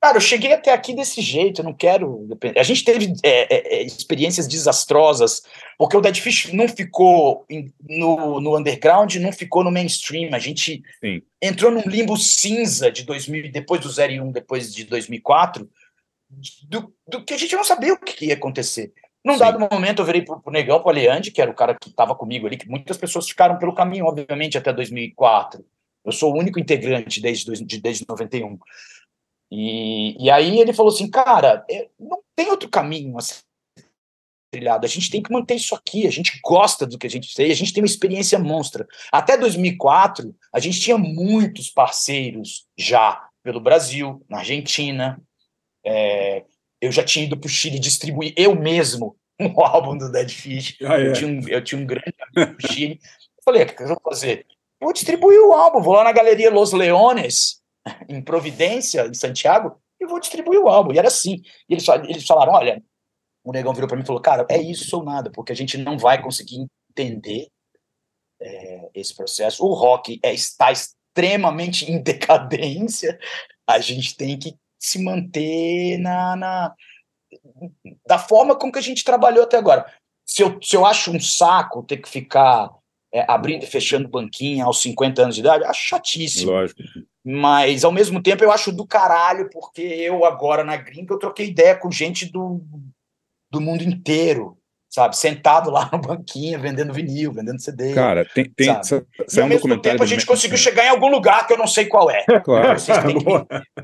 Cara, 0.00 0.16
eu 0.16 0.20
cheguei 0.20 0.52
até 0.52 0.72
aqui 0.72 0.94
desse 0.94 1.20
jeito, 1.20 1.60
eu 1.60 1.64
não 1.64 1.74
quero. 1.74 2.28
A 2.56 2.62
gente 2.62 2.84
teve 2.84 3.14
é, 3.24 3.52
é, 3.52 3.74
é, 3.78 3.82
experiências 3.82 4.46
desastrosas, 4.46 5.42
porque 5.76 5.96
o 5.96 6.00
Dead 6.00 6.16
Fish 6.16 6.52
não 6.52 6.68
ficou 6.68 7.44
no, 7.82 8.40
no 8.40 8.56
underground, 8.56 9.16
não 9.16 9.32
ficou 9.32 9.64
no 9.64 9.72
mainstream. 9.72 10.32
A 10.32 10.38
gente 10.38 10.84
Sim. 11.00 11.20
entrou 11.42 11.72
num 11.72 11.82
limbo 11.82 12.16
cinza 12.16 12.92
de 12.92 13.02
2000, 13.02 13.50
depois 13.50 13.80
do 13.80 13.88
01, 13.88 14.30
depois 14.30 14.72
de 14.72 14.84
2004, 14.84 15.68
do, 16.68 16.94
do 17.08 17.24
que 17.24 17.34
a 17.34 17.38
gente 17.38 17.56
não 17.56 17.64
sabia 17.64 17.92
o 17.92 17.98
que 17.98 18.26
ia 18.26 18.34
acontecer. 18.34 18.92
Num 19.24 19.32
Sim. 19.32 19.40
dado 19.40 19.58
momento, 19.58 20.00
eu 20.00 20.06
virei 20.06 20.22
pro, 20.22 20.40
pro 20.40 20.52
Negão, 20.52 20.80
pro 20.80 20.90
Aleande, 20.90 21.32
que 21.32 21.42
era 21.42 21.50
o 21.50 21.54
cara 21.54 21.74
que 21.74 21.88
estava 21.88 22.14
comigo 22.14 22.46
ali, 22.46 22.56
que 22.56 22.68
muitas 22.68 22.96
pessoas 22.96 23.28
ficaram 23.28 23.58
pelo 23.58 23.74
caminho, 23.74 24.06
obviamente, 24.06 24.56
até 24.56 24.72
2004. 24.72 25.64
Eu 26.04 26.12
sou 26.12 26.32
o 26.32 26.38
único 26.38 26.60
integrante 26.60 27.20
desde, 27.20 27.50
desde 27.80 28.06
91. 28.08 28.56
E, 29.50 30.24
e 30.24 30.30
aí 30.30 30.60
ele 30.60 30.72
falou 30.72 30.92
assim, 30.92 31.10
cara, 31.10 31.64
é, 31.70 31.88
não 31.98 32.20
tem 32.36 32.50
outro 32.50 32.68
caminho 32.68 33.16
a 33.16 33.20
ser 33.20 33.36
trilhado, 34.50 34.86
a 34.86 34.88
gente 34.88 35.10
tem 35.10 35.22
que 35.22 35.32
manter 35.32 35.54
isso 35.54 35.74
aqui, 35.74 36.06
a 36.06 36.10
gente 36.10 36.38
gosta 36.42 36.86
do 36.86 36.98
que 36.98 37.06
a 37.06 37.10
gente 37.10 37.34
fez, 37.34 37.50
a 37.50 37.54
gente 37.54 37.72
tem 37.72 37.82
uma 37.82 37.88
experiência 37.88 38.38
monstra. 38.38 38.86
Até 39.12 39.36
2004, 39.36 40.34
a 40.52 40.58
gente 40.58 40.80
tinha 40.80 40.96
muitos 40.96 41.70
parceiros 41.70 42.66
já 42.76 43.28
pelo 43.42 43.60
Brasil, 43.60 44.24
na 44.28 44.38
Argentina, 44.38 45.20
é, 45.84 46.44
eu 46.80 46.92
já 46.92 47.02
tinha 47.02 47.24
ido 47.24 47.36
para 47.36 47.46
o 47.46 47.50
Chile 47.50 47.78
distribuir 47.78 48.32
eu 48.36 48.54
mesmo 48.54 49.16
um 49.40 49.60
álbum 49.64 49.96
do 49.96 50.10
Dead 50.10 50.30
Fish, 50.30 50.76
ah, 50.82 51.00
é. 51.00 51.08
eu, 51.08 51.12
tinha 51.12 51.30
um, 51.30 51.48
eu 51.48 51.62
tinha 51.62 51.80
um 51.80 51.86
grande 51.86 52.14
amigo 52.34 52.56
no 52.60 52.68
Chile, 52.72 53.00
eu 53.02 53.42
falei, 53.44 53.62
o 53.62 53.66
que 53.66 53.82
eu 53.82 53.88
vou 53.88 54.00
fazer? 54.02 54.46
Vou 54.80 54.92
distribuir 54.92 55.40
o 55.40 55.52
álbum, 55.52 55.82
vou 55.82 55.94
lá 55.94 56.04
na 56.04 56.12
Galeria 56.12 56.50
Los 56.50 56.72
Leones, 56.72 57.60
em 58.08 58.22
Providência, 58.22 59.06
em 59.06 59.14
Santiago, 59.14 59.80
e 60.00 60.06
vou 60.06 60.20
distribuir 60.20 60.60
o 60.60 60.68
álbum. 60.68 60.92
E 60.92 60.98
era 60.98 61.08
assim. 61.08 61.42
E 61.68 61.74
eles, 61.74 61.86
eles 61.88 62.26
falaram: 62.26 62.52
olha, 62.52 62.82
o 63.44 63.52
negão 63.52 63.72
virou 63.72 63.88
para 63.88 63.96
mim 63.96 64.02
e 64.02 64.06
falou: 64.06 64.22
cara, 64.22 64.46
é 64.48 64.60
isso 64.60 64.96
ou 64.96 65.04
nada, 65.04 65.30
porque 65.30 65.52
a 65.52 65.56
gente 65.56 65.76
não 65.76 65.98
vai 65.98 66.22
conseguir 66.22 66.66
entender 66.90 67.48
é, 68.40 68.90
esse 68.94 69.14
processo. 69.14 69.64
O 69.64 69.72
rock 69.74 70.20
é, 70.22 70.32
está 70.32 70.70
extremamente 70.70 71.90
em 71.90 72.02
decadência, 72.02 73.18
a 73.66 73.78
gente 73.78 74.16
tem 74.16 74.38
que 74.38 74.54
se 74.78 75.02
manter 75.02 75.98
na, 75.98 76.36
na 76.36 76.74
da 78.06 78.18
forma 78.18 78.56
com 78.56 78.70
que 78.70 78.78
a 78.78 78.82
gente 78.82 79.04
trabalhou 79.04 79.44
até 79.44 79.56
agora. 79.56 79.84
Se 80.24 80.42
eu, 80.42 80.58
se 80.62 80.76
eu 80.76 80.86
acho 80.86 81.10
um 81.10 81.20
saco 81.20 81.82
ter 81.82 81.98
que 81.98 82.08
ficar 82.08 82.70
é, 83.12 83.24
abrindo 83.30 83.64
e 83.64 83.66
fechando 83.66 84.08
banquinha 84.08 84.64
aos 84.64 84.80
50 84.80 85.22
anos 85.22 85.34
de 85.34 85.40
idade, 85.40 85.64
acho 85.64 85.88
chatíssimo. 85.88 86.52
Lógico. 86.52 86.82
Mas, 87.30 87.84
ao 87.84 87.92
mesmo 87.92 88.22
tempo, 88.22 88.42
eu 88.42 88.50
acho 88.50 88.72
do 88.72 88.86
caralho, 88.86 89.50
porque 89.50 89.82
eu 89.82 90.24
agora 90.24 90.64
na 90.64 90.78
gringa 90.78 91.12
eu 91.12 91.18
troquei 91.18 91.48
ideia 91.48 91.76
com 91.76 91.90
gente 91.90 92.24
do, 92.24 92.58
do 93.52 93.60
mundo 93.60 93.82
inteiro, 93.82 94.56
sabe? 94.88 95.14
Sentado 95.14 95.70
lá 95.70 95.90
no 95.92 95.98
banquinho, 95.98 96.58
vendendo 96.58 96.90
vinil, 96.90 97.30
vendendo 97.30 97.60
CD. 97.60 97.92
Cara, 97.92 98.24
tem. 98.24 98.50
tem 98.56 98.68
e 98.68 98.70
ao 98.70 99.44
um 99.44 99.46
mesmo 99.46 99.78
tempo 99.78 100.02
a 100.02 100.06
gente 100.06 100.24
conseguiu 100.24 100.56
chegar 100.56 100.86
em 100.86 100.88
algum 100.88 101.10
lugar 101.10 101.46
que 101.46 101.52
eu 101.52 101.58
não 101.58 101.66
sei 101.66 101.84
qual 101.84 102.10
é. 102.10 102.24
Claro. 102.42 102.78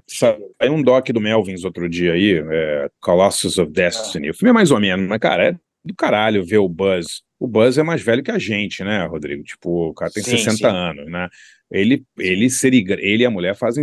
Saiu 0.06 0.72
um 0.72 0.82
doc 0.82 1.06
do 1.10 1.20
Melvins 1.20 1.64
outro 1.64 1.86
dia 1.86 2.14
aí, 2.14 2.42
é, 2.50 2.88
Colossus 2.98 3.58
of 3.58 3.70
Destiny. 3.70 4.28
É. 4.28 4.30
O 4.30 4.34
filme 4.34 4.48
é 4.48 4.54
mais 4.54 4.70
ou 4.70 4.80
menos, 4.80 5.06
mas, 5.06 5.18
cara, 5.18 5.50
é 5.50 5.52
do 5.84 5.94
caralho 5.94 6.42
ver 6.42 6.58
o 6.58 6.68
Buzz. 6.68 7.22
O 7.38 7.46
Buzz 7.46 7.76
é 7.78 7.82
mais 7.82 8.02
velho 8.02 8.22
que 8.22 8.30
a 8.30 8.38
gente, 8.38 8.82
né, 8.84 9.04
Rodrigo? 9.06 9.42
Tipo, 9.42 9.88
o 9.90 9.94
cara 9.94 10.10
tem 10.10 10.22
sim, 10.22 10.36
60 10.38 10.56
sim. 10.56 10.64
anos, 10.64 11.10
né? 11.10 11.28
Ele, 11.70 12.04
ele, 12.18 12.48
serigra... 12.48 13.00
ele 13.00 13.22
e 13.24 13.26
a 13.26 13.30
mulher 13.30 13.56
fazem 13.56 13.82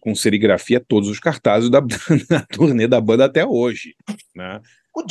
com 0.00 0.14
serigrafia 0.14 0.80
todos 0.80 1.08
os 1.08 1.20
cartazes 1.20 1.70
da, 1.70 1.80
da 2.28 2.40
turnê 2.50 2.86
da 2.86 3.00
banda 3.00 3.24
até 3.24 3.46
hoje, 3.46 3.94
né? 4.34 4.60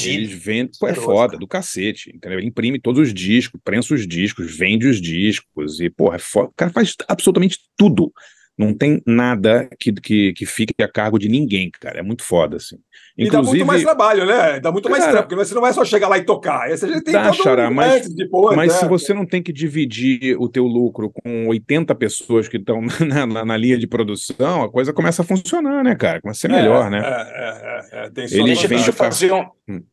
Eles 0.03 0.31
vendem, 0.31 0.71
pô, 0.77 0.87
é 0.87 0.93
foda, 0.93 1.37
do 1.37 1.47
cacete, 1.47 2.11
entendeu? 2.13 2.39
Ele 2.39 2.47
imprime 2.47 2.79
todos 2.79 3.01
os 3.01 3.13
discos, 3.13 3.61
prensa 3.63 3.93
os 3.93 4.05
discos, 4.05 4.57
vende 4.57 4.85
os 4.85 4.99
discos, 4.99 5.79
e, 5.79 5.89
porra, 5.89 6.17
é 6.17 6.19
foda. 6.19 6.49
O 6.49 6.53
cara 6.53 6.71
faz 6.71 6.93
absolutamente 7.07 7.59
tudo. 7.77 8.11
Não 8.57 8.73
tem 8.73 9.03
nada 9.05 9.69
que, 9.79 9.93
que, 9.93 10.33
que 10.33 10.45
fique 10.47 10.81
a 10.81 10.91
cargo 10.91 11.19
de 11.19 11.29
ninguém, 11.29 11.69
cara. 11.69 11.99
É 11.99 12.01
muito 12.01 12.23
foda, 12.23 12.57
assim. 12.57 12.77
Inclusive, 13.15 13.27
e 13.27 13.29
dá 13.29 13.41
muito 13.43 13.65
mais 13.67 13.83
trabalho, 13.83 14.25
né? 14.25 14.59
Dá 14.59 14.71
muito 14.71 14.89
mais 14.89 15.03
cara, 15.03 15.13
trampo, 15.13 15.29
porque 15.29 15.45
você 15.45 15.53
não 15.53 15.61
vai 15.61 15.73
só 15.73 15.85
chegar 15.85 16.07
lá 16.07 16.17
e 16.17 16.23
tocar. 16.23 16.67
Essa 16.67 16.87
gente 16.87 17.03
tem 17.03 17.13
dá, 17.13 17.31
xará, 17.31 17.69
mas, 17.69 17.93
antes, 17.93 18.15
depois, 18.15 18.55
mas 18.55 18.73
né? 18.73 18.79
se 18.79 18.87
você 18.87 19.13
não 19.13 19.27
tem 19.27 19.43
que 19.43 19.53
dividir 19.53 20.35
o 20.39 20.49
teu 20.49 20.63
lucro 20.65 21.11
com 21.11 21.47
80 21.49 21.93
pessoas 21.93 22.47
que 22.47 22.57
estão 22.57 22.81
na, 23.05 23.27
na, 23.27 23.45
na, 23.45 23.57
linha 23.57 23.77
de 23.77 23.85
produção, 23.85 24.63
a 24.63 24.71
coisa 24.71 24.91
começa 24.91 25.21
a 25.21 25.25
funcionar, 25.25 25.83
né, 25.83 25.93
cara? 25.93 26.19
Começa 26.19 26.39
a 26.39 26.49
ser 26.49 26.51
é, 26.51 26.59
melhor, 26.59 26.89
né? 26.89 26.97
É, 26.97 27.03
é, 27.03 28.01
é, 28.01 28.05
é 28.05 28.09
tem 28.09 28.23
Eles 28.23 28.67
deixa 28.67 28.89
eu 28.89 28.93
fazer 28.93 29.31
um... 29.31 29.45
Hum. 29.69 29.83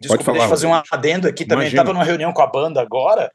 Desculpa, 0.00 0.24
Pode 0.24 0.24
falar, 0.24 0.38
deixa 0.38 0.46
eu 0.46 0.50
fazer 0.50 0.66
um 0.68 0.82
adendo 0.90 1.28
aqui 1.28 1.44
também. 1.44 1.66
Estava 1.66 1.92
numa 1.92 2.04
reunião 2.04 2.32
com 2.32 2.42
a 2.42 2.46
banda 2.46 2.80
agora 2.80 3.30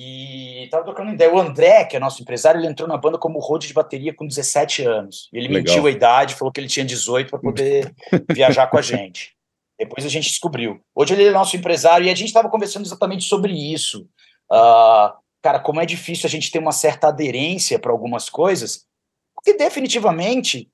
e 0.00 0.68
tava 0.68 0.84
trocando 0.84 1.12
ideia. 1.12 1.34
O 1.34 1.40
André, 1.40 1.84
que 1.84 1.96
é 1.96 1.98
nosso 1.98 2.22
empresário, 2.22 2.60
ele 2.60 2.68
entrou 2.68 2.88
na 2.88 2.96
banda 2.96 3.18
como 3.18 3.40
road 3.40 3.66
de 3.66 3.74
bateria 3.74 4.14
com 4.14 4.24
17 4.24 4.84
anos. 4.84 5.28
Ele 5.32 5.48
Legal. 5.48 5.62
mentiu 5.64 5.86
a 5.88 5.90
idade, 5.90 6.36
falou 6.36 6.52
que 6.52 6.60
ele 6.60 6.68
tinha 6.68 6.86
18 6.86 7.28
para 7.28 7.40
poder 7.40 7.92
viajar 8.32 8.68
com 8.68 8.78
a 8.78 8.82
gente. 8.82 9.34
Depois 9.76 10.06
a 10.06 10.08
gente 10.08 10.28
descobriu. 10.28 10.80
Hoje 10.94 11.14
ele 11.14 11.24
é 11.24 11.32
nosso 11.32 11.56
empresário 11.56 12.06
e 12.06 12.10
a 12.10 12.14
gente 12.14 12.28
estava 12.28 12.48
conversando 12.48 12.86
exatamente 12.86 13.24
sobre 13.24 13.52
isso. 13.52 14.08
Uh, 14.48 15.18
cara, 15.42 15.58
como 15.58 15.80
é 15.80 15.86
difícil 15.86 16.28
a 16.28 16.30
gente 16.30 16.50
ter 16.52 16.60
uma 16.60 16.70
certa 16.70 17.08
aderência 17.08 17.76
para 17.76 17.90
algumas 17.90 18.30
coisas, 18.30 18.86
porque 19.34 19.54
definitivamente 19.54 20.70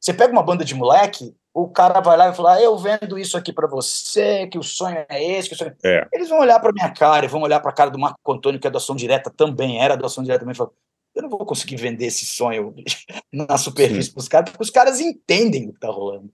você 0.00 0.12
pega 0.12 0.32
uma 0.32 0.42
banda 0.42 0.64
de 0.64 0.74
moleque, 0.74 1.32
o 1.54 1.68
cara 1.68 2.00
vai 2.00 2.16
lá 2.16 2.28
e 2.28 2.34
fala: 2.34 2.54
ah, 2.54 2.60
Eu 2.60 2.76
vendo 2.76 3.16
isso 3.16 3.36
aqui 3.36 3.52
para 3.52 3.68
você, 3.68 4.48
que 4.48 4.58
o 4.58 4.62
sonho 4.62 5.06
é 5.08 5.22
esse. 5.22 5.48
Que 5.48 5.54
o 5.54 5.58
sonho... 5.58 5.74
É. 5.84 6.06
Eles 6.12 6.28
vão 6.28 6.40
olhar 6.40 6.58
para 6.58 6.72
minha 6.72 6.90
cara, 6.90 7.28
vão 7.28 7.42
olhar 7.42 7.60
para 7.60 7.70
a 7.70 7.74
cara 7.74 7.90
do 7.90 7.98
Marco 7.98 8.32
Antônio, 8.32 8.58
que 8.58 8.66
é 8.66 8.70
doação 8.70 8.96
direta 8.96 9.30
também, 9.30 9.80
era 9.80 9.96
doação 9.96 10.24
direta 10.24 10.40
também, 10.40 10.52
e 10.52 10.56
falar: 10.56 10.70
Eu 11.14 11.22
não 11.22 11.30
vou 11.30 11.46
conseguir 11.46 11.76
vender 11.76 12.06
esse 12.06 12.26
sonho 12.26 12.74
na 13.32 13.56
superfície 13.56 14.12
para 14.12 14.20
os 14.20 14.28
caras, 14.28 14.50
porque 14.50 14.64
os 14.64 14.70
caras 14.70 15.00
entendem 15.00 15.68
o 15.68 15.70
que 15.70 15.76
está 15.76 15.88
rolando. 15.88 16.28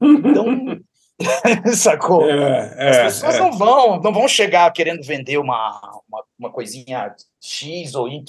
Então. 0.00 0.78
Sacou? 1.74 2.28
É, 2.28 2.74
é, 2.76 2.90
As 2.90 2.96
pessoas 2.98 3.36
é. 3.36 3.38
não 3.38 3.52
vão 3.52 4.00
não 4.00 4.12
vão 4.12 4.26
chegar 4.26 4.70
querendo 4.72 5.02
vender 5.06 5.38
uma, 5.38 6.02
uma, 6.08 6.24
uma 6.38 6.52
coisinha 6.52 7.14
X 7.40 7.94
ou 7.94 8.08
Y. 8.08 8.24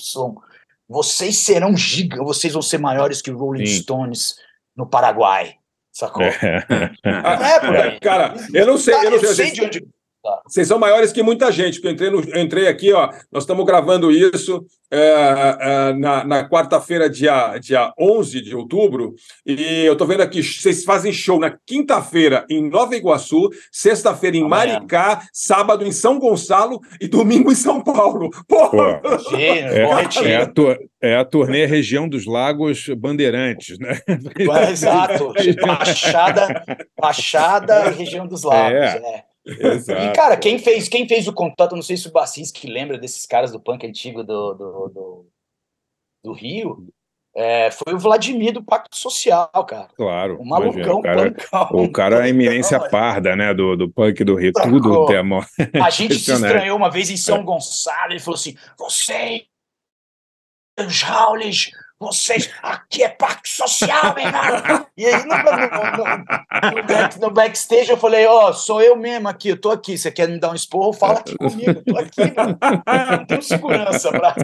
Vocês 0.88 1.38
serão 1.40 1.76
gigantes, 1.76 2.26
vocês 2.26 2.54
vão 2.54 2.62
ser 2.62 2.78
maiores 2.78 3.22
que 3.22 3.32
Rolling 3.32 3.66
Sim. 3.66 3.82
Stones 3.82 4.36
no 4.76 4.88
Paraguai. 4.88 5.58
Sacou? 5.96 6.24
É. 6.26 6.66
é 7.06 7.60
por 7.62 7.76
aí. 7.78 8.00
Cara, 8.02 8.36
eu 8.54 8.68
não 8.68 8.78
sei. 8.78 8.94
eu 8.96 9.12
não 9.12 9.20
sei, 9.20 9.34
sei 9.34 9.52
de 9.52 9.62
onde. 9.64 9.88
Vocês 10.48 10.68
são 10.68 10.80
maiores 10.80 11.12
que 11.12 11.24
muita 11.24 11.52
gente, 11.52 11.76
porque 11.76 11.88
eu 11.88 11.92
entrei, 11.92 12.10
no, 12.10 12.22
eu 12.22 12.42
entrei 12.42 12.68
aqui, 12.68 12.92
ó. 12.94 13.10
Nós 13.32 13.44
estamos 13.44 13.66
gravando 13.66 14.12
isso 14.12 14.66
é, 14.92 15.58
é, 15.60 15.94
na, 15.94 16.24
na 16.24 16.50
quarta-feira, 16.50 17.10
dia, 17.10 17.58
dia 17.58 17.92
11 18.00 18.42
de 18.42 18.56
outubro, 18.56 19.16
e 19.46 19.84
eu 19.86 19.94
estou 19.94 20.08
vendo 20.08 20.22
aqui, 20.22 20.42
vocês 20.42 20.84
fazem 20.84 21.12
show 21.12 21.40
na 21.40 21.56
quinta-feira 21.66 22.46
em 22.50 22.70
Nova 22.70 22.96
Iguaçu, 22.96 23.50
sexta-feira 23.72 24.38
em 24.38 24.48
Maricá, 24.48 25.22
sábado 25.34 25.86
em 25.86 25.92
São 25.92 26.20
Gonçalo 26.20 26.80
e 27.02 27.08
domingo 27.08 27.52
em 27.52 27.56
São 27.56 27.82
Paulo. 27.82 28.30
Porra! 28.48 29.02
Pô. 29.02 29.36
É, 29.36 29.82
é, 30.24 30.36
a 30.38 30.46
tu, 30.46 30.76
é 31.02 31.16
a 31.16 31.26
turnê 31.26 31.66
Região 31.66 32.08
dos 32.08 32.26
Lagos 32.26 32.88
Bandeirantes, 32.98 33.78
né? 33.80 34.00
É, 34.08 34.72
exato. 34.72 35.34
Baixada, 35.66 36.64
Baixada 37.00 37.90
Região 37.90 38.28
dos 38.28 38.44
Lagos. 38.44 38.80
É. 38.80 39.35
Exato. 39.46 40.02
E, 40.02 40.14
cara, 40.14 40.38
quem 40.38 40.58
fez, 40.58 40.90
quem 40.90 41.08
fez 41.08 41.28
o 41.28 41.34
contato, 41.34 41.76
não 41.76 41.84
sei 41.84 41.98
se 41.98 42.08
o 42.08 42.12
Bacinski 42.12 42.68
lembra 42.68 42.98
desses 42.98 43.26
caras 43.26 43.52
do 43.52 43.60
punk 43.60 43.86
antigo 43.86 44.24
do, 44.24 44.54
do, 44.54 44.90
do, 44.90 45.26
do 46.24 46.34
Rio, 46.34 46.88
é, 47.36 47.70
foi 47.70 47.94
o 47.94 48.00
Vladimir 48.00 48.54
do 48.54 48.64
Pacto 48.64 48.96
Social, 48.96 49.50
cara. 49.68 49.90
Claro. 49.96 50.40
O 50.40 50.46
malucão, 50.46 51.00
o 51.00 51.02
cara, 51.02 51.32
punkão, 51.32 51.84
o 51.84 51.92
cara 51.92 52.16
é 52.20 52.22
a 52.24 52.30
eminência 52.30 52.80
parda, 52.90 53.36
né, 53.36 53.54
do, 53.54 53.76
do 53.76 53.90
punk 53.90 54.24
do 54.24 54.36
Rio, 54.36 54.54
Sacou. 54.56 54.72
tudo 54.72 55.06
tem 55.06 55.18
amor. 55.18 55.46
A 55.84 55.90
gente 55.90 56.16
se 56.16 56.32
estranhou 56.32 56.78
uma 56.78 56.90
vez 56.90 57.10
em 57.10 57.18
São 57.18 57.40
é. 57.40 57.44
Gonçalo, 57.44 58.14
ele 58.14 58.22
falou 58.22 58.38
assim, 58.38 58.56
você, 58.80 59.46
Jaules, 60.88 61.72
vocês, 61.98 62.52
aqui 62.62 63.04
é 63.04 63.10
parque 63.10 63.48
social, 63.48 64.14
meu 64.16 64.26
irmão. 64.26 64.86
E 64.98 65.06
aí, 65.06 65.26
no, 65.26 65.36
no, 65.36 66.76
no, 66.76 66.88
back, 66.88 67.20
no 67.22 67.32
backstage, 67.32 67.90
eu 67.90 67.98
falei, 67.98 68.26
ó, 68.26 68.50
oh, 68.50 68.54
sou 68.54 68.82
eu 68.82 68.98
mesmo 68.98 69.30
aqui, 69.30 69.50
eu 69.50 69.60
tô 69.60 69.72
aqui. 69.72 69.98
Você 69.98 70.12
quer 70.12 70.28
me 70.28 70.38
dar 70.38 70.52
um 70.52 70.56
esporro? 70.56 70.92
Fala 70.92 71.20
aqui 71.20 71.38
comigo, 71.38 71.72
eu 71.72 71.84
tô 71.84 71.98
aqui, 71.98 72.34
mano. 72.36 72.60
Não 73.12 73.26
tenho 73.26 73.42
segurança 73.42 74.12
pra, 74.12 74.36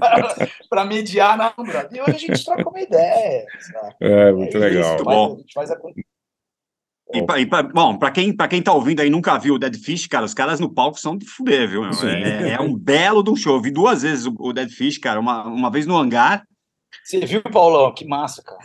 pra 0.69 0.85
mediar, 0.85 1.37
não, 1.37 1.65
brother. 1.65 1.89
E 1.91 2.01
hoje 2.01 2.11
a 2.11 2.19
gente 2.19 2.45
troca 2.45 2.69
uma 2.69 2.81
ideia. 2.81 3.45
Sabe? 3.59 3.95
É, 4.01 4.31
muito 4.31 4.55
é 4.55 4.59
legal. 4.59 4.95
Isso, 4.95 5.03
bom. 5.03 5.33
A 5.33 5.37
gente 5.37 5.53
faz 5.53 5.71
a 5.71 5.77
e 7.13 7.25
pra, 7.25 7.39
e 7.41 7.45
pra, 7.45 7.61
bom, 7.61 7.97
para 7.97 8.09
quem, 8.11 8.33
pra 8.33 8.47
quem 8.47 8.61
tá 8.61 8.71
ouvindo 8.71 9.01
aí 9.01 9.09
nunca 9.09 9.37
viu 9.37 9.55
o 9.55 9.59
Dead 9.59 9.75
Fish, 9.75 10.07
cara, 10.07 10.23
os 10.23 10.33
caras 10.33 10.61
no 10.61 10.73
palco 10.73 10.97
são 10.97 11.17
de 11.17 11.25
fuder, 11.25 11.69
viu? 11.69 11.83
É, 11.83 12.51
é, 12.51 12.61
um 12.61 12.73
belo 12.73 13.21
de 13.21 13.29
um 13.29 13.35
show. 13.35 13.57
Eu 13.57 13.61
vi 13.61 13.69
duas 13.69 14.03
vezes 14.03 14.25
o, 14.25 14.33
o 14.39 14.53
Dead 14.53 14.69
Fish, 14.69 14.97
cara, 14.97 15.19
uma, 15.19 15.43
uma 15.45 15.69
vez 15.69 15.85
no 15.85 15.97
hangar 15.97 16.45
você 17.03 17.25
viu, 17.25 17.41
Paulão? 17.41 17.93
Que 17.93 18.05
massa, 18.05 18.41
cara. 18.43 18.59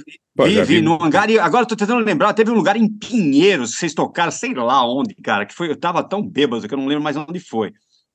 vi, 0.44 0.62
vi, 0.62 0.80
no 0.80 1.02
hangar. 1.02 1.30
E 1.30 1.38
agora 1.38 1.62
eu 1.64 1.68
tô 1.68 1.76
tentando 1.76 2.04
lembrar, 2.04 2.34
teve 2.34 2.50
um 2.50 2.54
lugar 2.54 2.76
em 2.76 2.88
Pinheiros, 2.88 3.76
vocês 3.76 3.94
tocaram, 3.94 4.30
sei 4.30 4.54
lá 4.54 4.86
onde, 4.86 5.14
cara, 5.14 5.46
que 5.46 5.54
foi. 5.54 5.70
Eu 5.70 5.76
tava 5.78 6.02
tão 6.02 6.22
bêbado 6.22 6.66
que 6.68 6.74
eu 6.74 6.78
não 6.78 6.86
lembro 6.86 7.02
mais 7.02 7.16
onde 7.16 7.40
foi. 7.40 7.72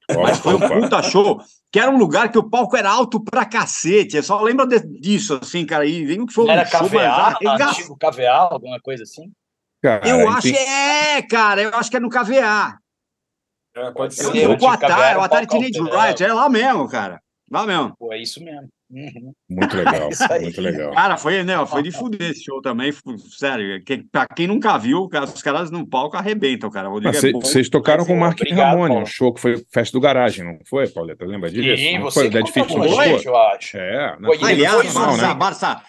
Mas 0.10 0.40
foi 0.40 0.56
um 0.56 0.60
puta 0.60 1.02
show, 1.04 1.42
que 1.72 1.80
era 1.80 1.90
um 1.90 1.98
lugar 1.98 2.32
que 2.32 2.38
o 2.38 2.50
palco 2.50 2.76
era 2.76 2.90
alto 2.90 3.24
pra 3.24 3.46
cacete. 3.46 4.18
Eu 4.18 4.24
só 4.24 4.42
lembro 4.42 4.68
de, 4.68 4.80
disso, 5.00 5.40
assim, 5.42 5.66
cara. 5.66 5.86
E 5.86 6.06
vem 6.06 6.26
que 6.26 6.34
foi 6.34 6.46
um 6.46 6.50
era 6.50 6.66
show, 6.66 6.88
KVA, 6.88 7.38
mas, 7.42 7.62
antigo 7.62 7.98
KVA, 7.98 8.32
alguma 8.52 8.80
coisa 8.80 9.04
assim? 9.04 9.32
Cara, 9.82 10.08
eu 10.08 10.30
acho 10.30 10.52
que 10.52 10.58
é, 10.58 11.22
cara, 11.24 11.62
eu 11.62 11.74
acho 11.74 11.90
que 11.90 11.98
é 11.98 12.00
no 12.00 12.10
KVA. 12.10 12.78
É, 13.76 13.92
pode 13.92 14.14
ser. 14.14 14.48
O 14.48 14.68
Atari, 14.68 15.18
o 15.18 15.22
Atari 15.22 15.48
Teenage 15.48 15.82
Riot, 15.82 16.24
é 16.24 16.34
lá 16.34 16.50
mesmo, 16.50 16.88
cara. 16.88 17.22
Lá 17.50 17.66
mesmo. 17.66 17.96
Pô, 17.98 18.14
é 18.14 18.22
isso 18.22 18.44
mesmo. 18.44 18.68
Uhum. 18.92 19.34
Muito 19.50 19.76
legal, 19.78 20.10
muito 20.42 20.62
legal. 20.62 20.94
Cara, 20.94 21.18
foi, 21.18 21.44
né, 21.44 21.66
foi 21.66 21.82
de 21.82 21.92
fuder 21.92 22.32
esse 22.32 22.44
show 22.44 22.62
também, 22.62 22.92
sério. 23.38 23.82
Que, 23.84 24.04
pra 24.12 24.28
quem 24.28 24.48
nunca 24.48 24.78
viu, 24.78 25.08
os 25.34 25.42
caras 25.42 25.72
no 25.72 25.88
palco 25.88 26.18
arrebentam, 26.18 26.70
cara. 26.70 26.90
Vocês 26.90 27.68
é 27.68 27.70
tocaram 27.70 28.06
com 28.06 28.14
o 28.14 28.20
Mark 28.20 28.40
Ramone, 28.52 28.98
um 28.98 29.06
show 29.06 29.34
que 29.34 29.40
foi 29.40 29.64
Festa 29.72 29.98
do 29.98 30.02
Garagem, 30.02 30.46
não 30.46 30.60
foi, 30.66 30.88
Pauleta? 30.88 31.26
Lembra 31.26 31.50
disso? 31.50 31.82
Sim, 31.82 31.98
não 31.98 32.04
você 32.04 32.22
foi, 32.22 32.30
Dead 32.30 32.48
Fish 32.48 32.68
foi, 32.68 33.28
eu 33.28 33.38
acho. 33.38 33.78
É, 33.78 34.18
foi, 34.24 34.38
aliás, 34.44 34.94
Barça, 34.94 35.28
né? 35.28 35.34
Barça, 35.34 35.82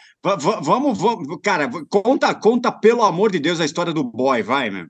vamos, 0.62 0.98
vamos, 0.98 1.38
cara, 1.42 1.68
conta, 1.90 2.34
conta 2.34 2.70
pelo 2.70 3.02
amor 3.02 3.32
de 3.32 3.40
Deus 3.40 3.60
a 3.60 3.64
história 3.64 3.92
do 3.92 4.04
boy, 4.04 4.42
vai, 4.42 4.70
meu. 4.70 4.86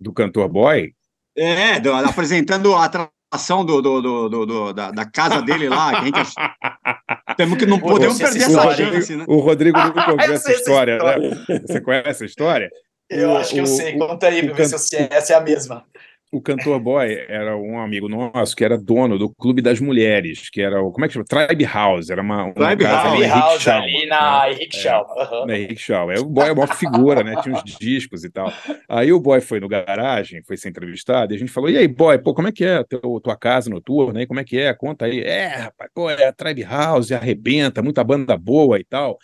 Do 0.00 0.12
cantor 0.12 0.48
boy? 0.48 0.92
É, 1.36 1.78
do, 1.78 1.92
apresentando 1.92 2.74
a 2.74 2.88
ação 3.30 3.64
do, 3.64 3.80
do, 3.80 4.00
do, 4.28 4.46
do, 4.46 4.72
da, 4.72 4.90
da 4.90 5.04
casa 5.04 5.40
dele 5.40 5.68
lá, 5.68 5.90
que 5.90 5.96
a 5.96 6.04
gente 6.04 6.34
temos 7.36 7.58
que 7.58 7.66
não 7.66 7.78
podemos 7.78 8.18
perder 8.18 8.42
essa 8.42 8.62
Rodrigo, 8.62 8.92
chance, 8.92 9.16
né? 9.16 9.24
O 9.28 9.38
Rodrigo 9.38 9.78
nunca 9.78 10.10
ouviu 10.10 10.32
essa 10.32 10.52
história, 10.52 10.96
história, 10.96 11.30
né? 11.30 11.60
Você 11.66 11.80
conhece 11.80 12.08
essa 12.08 12.24
história? 12.24 12.70
Eu 13.08 13.30
o, 13.30 13.36
acho 13.36 13.50
que 13.52 13.58
eu 13.58 13.66
sei. 13.66 13.96
Conta 13.98 14.28
aí 14.28 14.46
pra 14.46 14.54
ver 14.54 14.68
se 14.68 14.96
essa 14.96 15.32
é 15.32 15.36
a 15.36 15.40
mesma 15.40 15.84
o 16.32 16.40
cantor 16.40 16.78
boy 16.78 17.24
era 17.28 17.56
um 17.56 17.80
amigo 17.80 18.08
nosso 18.08 18.54
que 18.54 18.64
era 18.64 18.78
dono 18.78 19.18
do 19.18 19.28
Clube 19.34 19.60
das 19.60 19.80
Mulheres, 19.80 20.48
que 20.48 20.60
era 20.60 20.80
o. 20.80 20.92
Como 20.92 21.04
é 21.04 21.08
que 21.08 21.14
chama? 21.14 21.24
Tribe 21.24 21.64
House. 21.64 22.08
Era 22.08 22.22
uma. 22.22 22.44
uma 22.44 22.54
Tribe 22.54 22.84
House, 22.84 23.26
House 23.28 23.68
ali 23.68 24.06
na 24.06 24.42
né? 24.42 24.52
Henrique. 24.52 24.78
Uhum. 24.86 25.46
Na 25.46 25.58
Henrique 25.58 25.82
Shaw. 25.82 26.08
o 26.20 26.24
boy 26.26 26.48
é 26.48 26.52
uma 26.52 26.68
figura, 26.68 27.24
né? 27.24 27.34
Tinha 27.42 27.54
uns 27.54 27.64
discos 27.64 28.22
e 28.22 28.30
tal. 28.30 28.52
Aí 28.88 29.12
o 29.12 29.18
boy 29.18 29.40
foi 29.40 29.58
no 29.58 29.68
garagem, 29.68 30.42
foi 30.44 30.56
ser 30.56 30.68
entrevistado, 30.68 31.32
e 31.32 31.36
a 31.36 31.38
gente 31.38 31.50
falou: 31.50 31.68
e 31.68 31.76
aí, 31.76 31.88
boy, 31.88 32.16
pô, 32.18 32.32
como 32.32 32.46
é 32.46 32.52
que 32.52 32.64
é 32.64 32.84
teu, 32.84 33.00
tua 33.22 33.36
casa 33.36 33.68
noturna 33.68 34.20
aí? 34.20 34.26
Como 34.26 34.38
é 34.38 34.44
que 34.44 34.56
é? 34.56 34.72
Conta 34.72 35.06
aí. 35.06 35.20
É, 35.20 35.48
rapaz, 35.48 35.90
pô, 35.92 36.08
é 36.08 36.30
Tribe 36.30 36.62
House, 36.62 37.10
arrebenta, 37.10 37.82
muita 37.82 38.04
banda 38.04 38.36
boa 38.36 38.78
e 38.78 38.84
tal. 38.84 39.18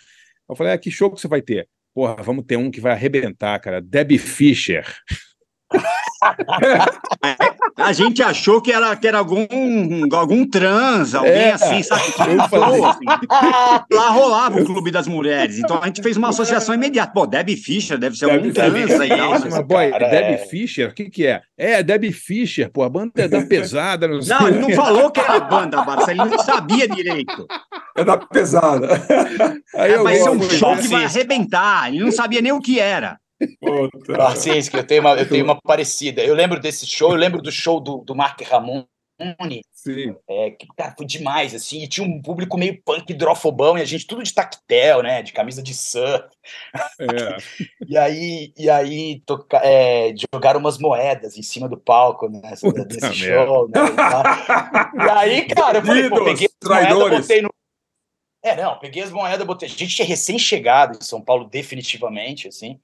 Eu 0.49 0.57
falei, 0.57 0.73
ah, 0.73 0.79
que 0.79 0.91
show 0.91 1.11
que 1.11 1.21
você 1.21 1.29
vai 1.29 1.43
ter? 1.43 1.69
Porra, 1.95 2.17
vamos 2.23 2.45
ter 2.45 2.57
um 2.57 2.71
que 2.71 2.81
vai 2.81 2.93
arrebentar, 2.93 3.59
cara. 3.61 3.81
Debbie 3.81 4.19
Fischer. 4.19 4.85
A 7.77 7.93
gente 7.93 8.23
achou 8.23 8.61
que 8.61 8.73
era, 8.73 8.97
que 8.97 9.07
era 9.07 9.19
algum, 9.19 9.47
algum 10.13 10.49
trans, 10.49 11.15
alguém 11.15 11.33
é, 11.33 11.53
assim, 11.53 11.83
sabe? 11.83 12.03
Eu 12.07 12.49
falei, 12.49 12.85
assim. 12.85 13.05
Lá 13.93 14.09
rolava 14.09 14.61
o 14.61 14.65
Clube 14.65 14.91
das 14.91 15.07
Mulheres. 15.07 15.59
Então 15.59 15.79
a 15.83 15.87
gente 15.87 16.03
fez 16.03 16.17
uma 16.17 16.31
associação 16.31 16.75
imediata. 16.75 17.13
Pô, 17.13 17.27
Debbie 17.27 17.57
Fischer 17.57 17.99
deve 17.99 18.17
ser 18.17 18.31
algum 18.31 18.51
trans 18.51 19.01
aí. 19.01 19.11
Mas, 19.11 19.63
boy, 19.67 19.91
cara, 19.91 20.09
Debbie 20.09 20.35
é... 20.35 20.39
Fischer, 20.39 20.91
o 20.91 20.95
que, 20.95 21.11
que 21.11 21.27
é? 21.27 21.43
É, 21.57 21.83
Debbie 21.83 22.13
Fischer, 22.13 22.71
pô, 22.71 22.83
a 22.83 22.89
banda 22.89 23.13
é 23.17 23.29
da 23.29 23.43
pesada. 23.47 24.09
Não, 24.09 24.19
não 24.19 24.49
ele 24.49 24.59
não 24.59 24.71
falou 24.71 25.11
que 25.11 25.21
era 25.21 25.41
banda, 25.41 25.83
Barça, 25.83 26.13
ele 26.13 26.25
não 26.25 26.39
sabia 26.39 26.89
direito. 26.89 27.47
É 27.95 28.05
da 28.05 28.17
pesada. 28.17 28.89
Aí 29.75 29.93
é, 29.93 29.99
vai 29.99 30.17
ser 30.17 30.31
um 30.31 30.43
show 30.51 30.77
que 30.77 30.89
vai 30.89 31.05
arrebentar. 31.05 31.89
Ele 31.89 32.05
não 32.05 32.13
sabia 32.13 32.41
nem 32.41 32.53
o 32.53 32.61
que 32.61 32.81
era. 32.81 33.19
Barcinski, 34.17 34.77
eu 34.77 34.87
tenho, 34.87 35.03
uma, 35.03 35.15
eu 35.15 35.29
tenho 35.29 35.45
uma 35.45 35.59
parecida. 35.63 36.23
Eu 36.23 36.35
lembro 36.35 36.61
desse 36.61 36.87
show, 36.87 37.11
eu 37.11 37.17
lembro 37.17 37.43
do 37.43 37.53
show 37.53 37.81
do, 37.81 37.99
do 37.99 38.15
Mark 38.15 38.41
Ramon. 38.43 38.85
Sim. 39.73 40.17
É, 40.29 40.51
que 40.51 40.67
cara, 40.77 40.95
foi 40.97 41.07
demais, 41.07 41.55
assim, 41.55 41.83
e 41.83 41.89
tinha 41.89 42.07
um 42.07 42.21
público 42.21 42.59
meio 42.59 42.83
punk 42.83 43.15
drofobão, 43.15 43.79
e 43.79 43.81
a 43.81 43.85
gente 43.85 44.07
tudo 44.07 44.23
de 44.23 44.35
tactel, 44.35 45.03
né, 45.03 45.23
de 45.23 45.33
camisa 45.33 45.63
de 45.63 45.73
surf. 45.73 46.29
É. 47.01 47.07
e 47.89 47.97
aí, 47.97 48.53
e 48.57 48.69
aí 48.69 49.23
toca, 49.25 49.59
é, 49.59 50.13
jogaram 50.33 50.61
umas 50.61 50.77
moedas 50.77 51.39
em 51.39 51.43
cima 51.43 51.69
do 51.69 51.79
palco 51.79 52.29
né, 52.29 52.41
nesse 52.43 53.15
show. 53.15 53.69
Né, 53.69 53.81
e, 53.81 55.01
e, 55.07 55.11
aí, 55.11 55.47
cara, 55.47 55.79
eu 55.79 55.85
falei, 55.85 56.11
pô, 56.11 56.25
peguei 56.25 56.49
as 56.49 56.69
moedas, 56.69 57.21
botei 57.21 57.43
no... 57.43 57.51
É, 58.43 58.57
não, 58.57 58.79
peguei 58.79 59.03
as 59.03 59.11
moedas, 59.11 59.47
botei... 59.47 59.69
A 59.69 59.71
gente 59.71 59.95
tinha 59.97 60.07
recém-chegado 60.07 60.99
em 60.99 61.03
São 61.03 61.23
Paulo, 61.23 61.49
definitivamente, 61.49 62.49
assim, 62.49 62.79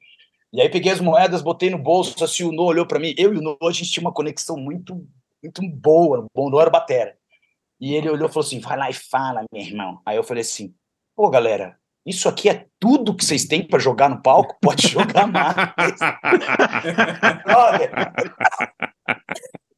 e 0.53 0.61
aí 0.61 0.68
peguei 0.68 0.92
as 0.92 1.00
moedas, 1.00 1.40
botei 1.40 1.70
no 1.70 1.78
bolso, 1.78 2.22
assim, 2.22 2.44
o 2.44 2.53
No 2.53 2.64
olhou 2.64 2.86
para 2.86 2.98
mim. 2.98 3.14
Eu 3.16 3.32
e 3.32 3.38
o 3.38 3.40
No, 3.40 3.57
a 3.62 3.72
gente 3.72 3.90
tinha 3.90 4.03
uma 4.03 4.12
conexão 4.12 4.57
muito, 4.57 5.07
muito 5.42 5.62
boa. 5.68 6.26
O 6.34 6.50
No 6.50 6.61
era 6.61 6.68
batera. 6.68 7.16
E 7.80 7.94
ele 7.94 8.11
olhou 8.11 8.28
e 8.28 8.32
falou 8.32 8.46
assim, 8.46 8.61
vai 8.61 8.76
lá 8.76 8.90
e 8.90 8.92
fala, 8.92 9.44
meu 9.53 9.62
irmão. 9.62 10.00
Aí 10.05 10.16
eu 10.16 10.22
falei 10.22 10.42
assim, 10.42 10.74
pô, 11.16 11.30
galera, 11.30 11.76
isso 12.05 12.28
aqui 12.28 12.48
é 12.48 12.66
tudo 12.78 13.16
que 13.16 13.24
vocês 13.24 13.46
têm 13.46 13.66
para 13.66 13.78
jogar 13.78 14.11
no 14.11 14.20
palco? 14.20 14.57
Pode 14.61 14.88
jogar 14.88 15.26
mais. 15.26 15.57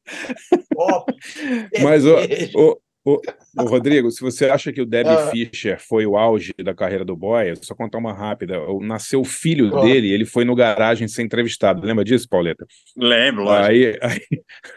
Mas, 1.82 2.04
o, 2.04 2.16
o, 2.56 2.78
Ô, 3.06 3.20
ô, 3.58 3.64
Rodrigo, 3.64 4.10
se 4.10 4.22
você 4.22 4.46
acha 4.46 4.72
que 4.72 4.80
o 4.80 4.86
Debbie 4.86 5.10
ah. 5.10 5.30
Fischer 5.30 5.78
foi 5.78 6.06
o 6.06 6.16
auge 6.16 6.54
da 6.64 6.74
carreira 6.74 7.04
do 7.04 7.14
boy, 7.14 7.54
só 7.60 7.74
contar 7.74 7.98
uma 7.98 8.14
rápida. 8.14 8.56
Nasceu 8.80 9.20
o 9.20 9.24
filho 9.24 9.70
dele, 9.82 10.10
ele 10.10 10.24
foi 10.24 10.42
no 10.42 10.54
garagem 10.54 11.06
ser 11.06 11.22
entrevistado. 11.22 11.86
Lembra 11.86 12.02
disso, 12.02 12.26
Pauleta? 12.26 12.66
Lembro, 12.96 13.50
aí, 13.50 13.98
aí, 14.00 14.20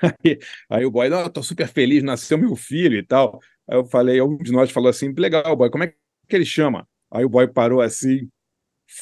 aí, 0.02 0.40
aí, 0.70 0.86
o 0.86 0.92
boy, 0.92 1.08
não, 1.08 1.30
tô 1.30 1.42
super 1.42 1.70
feliz, 1.70 2.04
nasceu 2.04 2.38
meu 2.38 2.54
filho 2.58 2.98
e 2.98 3.04
tal. 3.04 3.40
Aí 3.66 3.78
eu 3.78 3.86
falei, 3.86 4.22
um 4.22 4.38
de 4.38 4.52
nós 4.52 4.72
falou 4.72 4.90
assim: 4.90 5.14
legal, 5.18 5.56
boy, 5.56 5.70
como 5.70 5.86
é 5.86 5.88
que 5.88 6.36
ele 6.36 6.46
chama? 6.46 6.86
Aí 7.10 7.24
o 7.24 7.30
boy 7.30 7.48
parou 7.48 7.80
assim, 7.80 8.28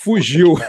fugiu. 0.04 0.54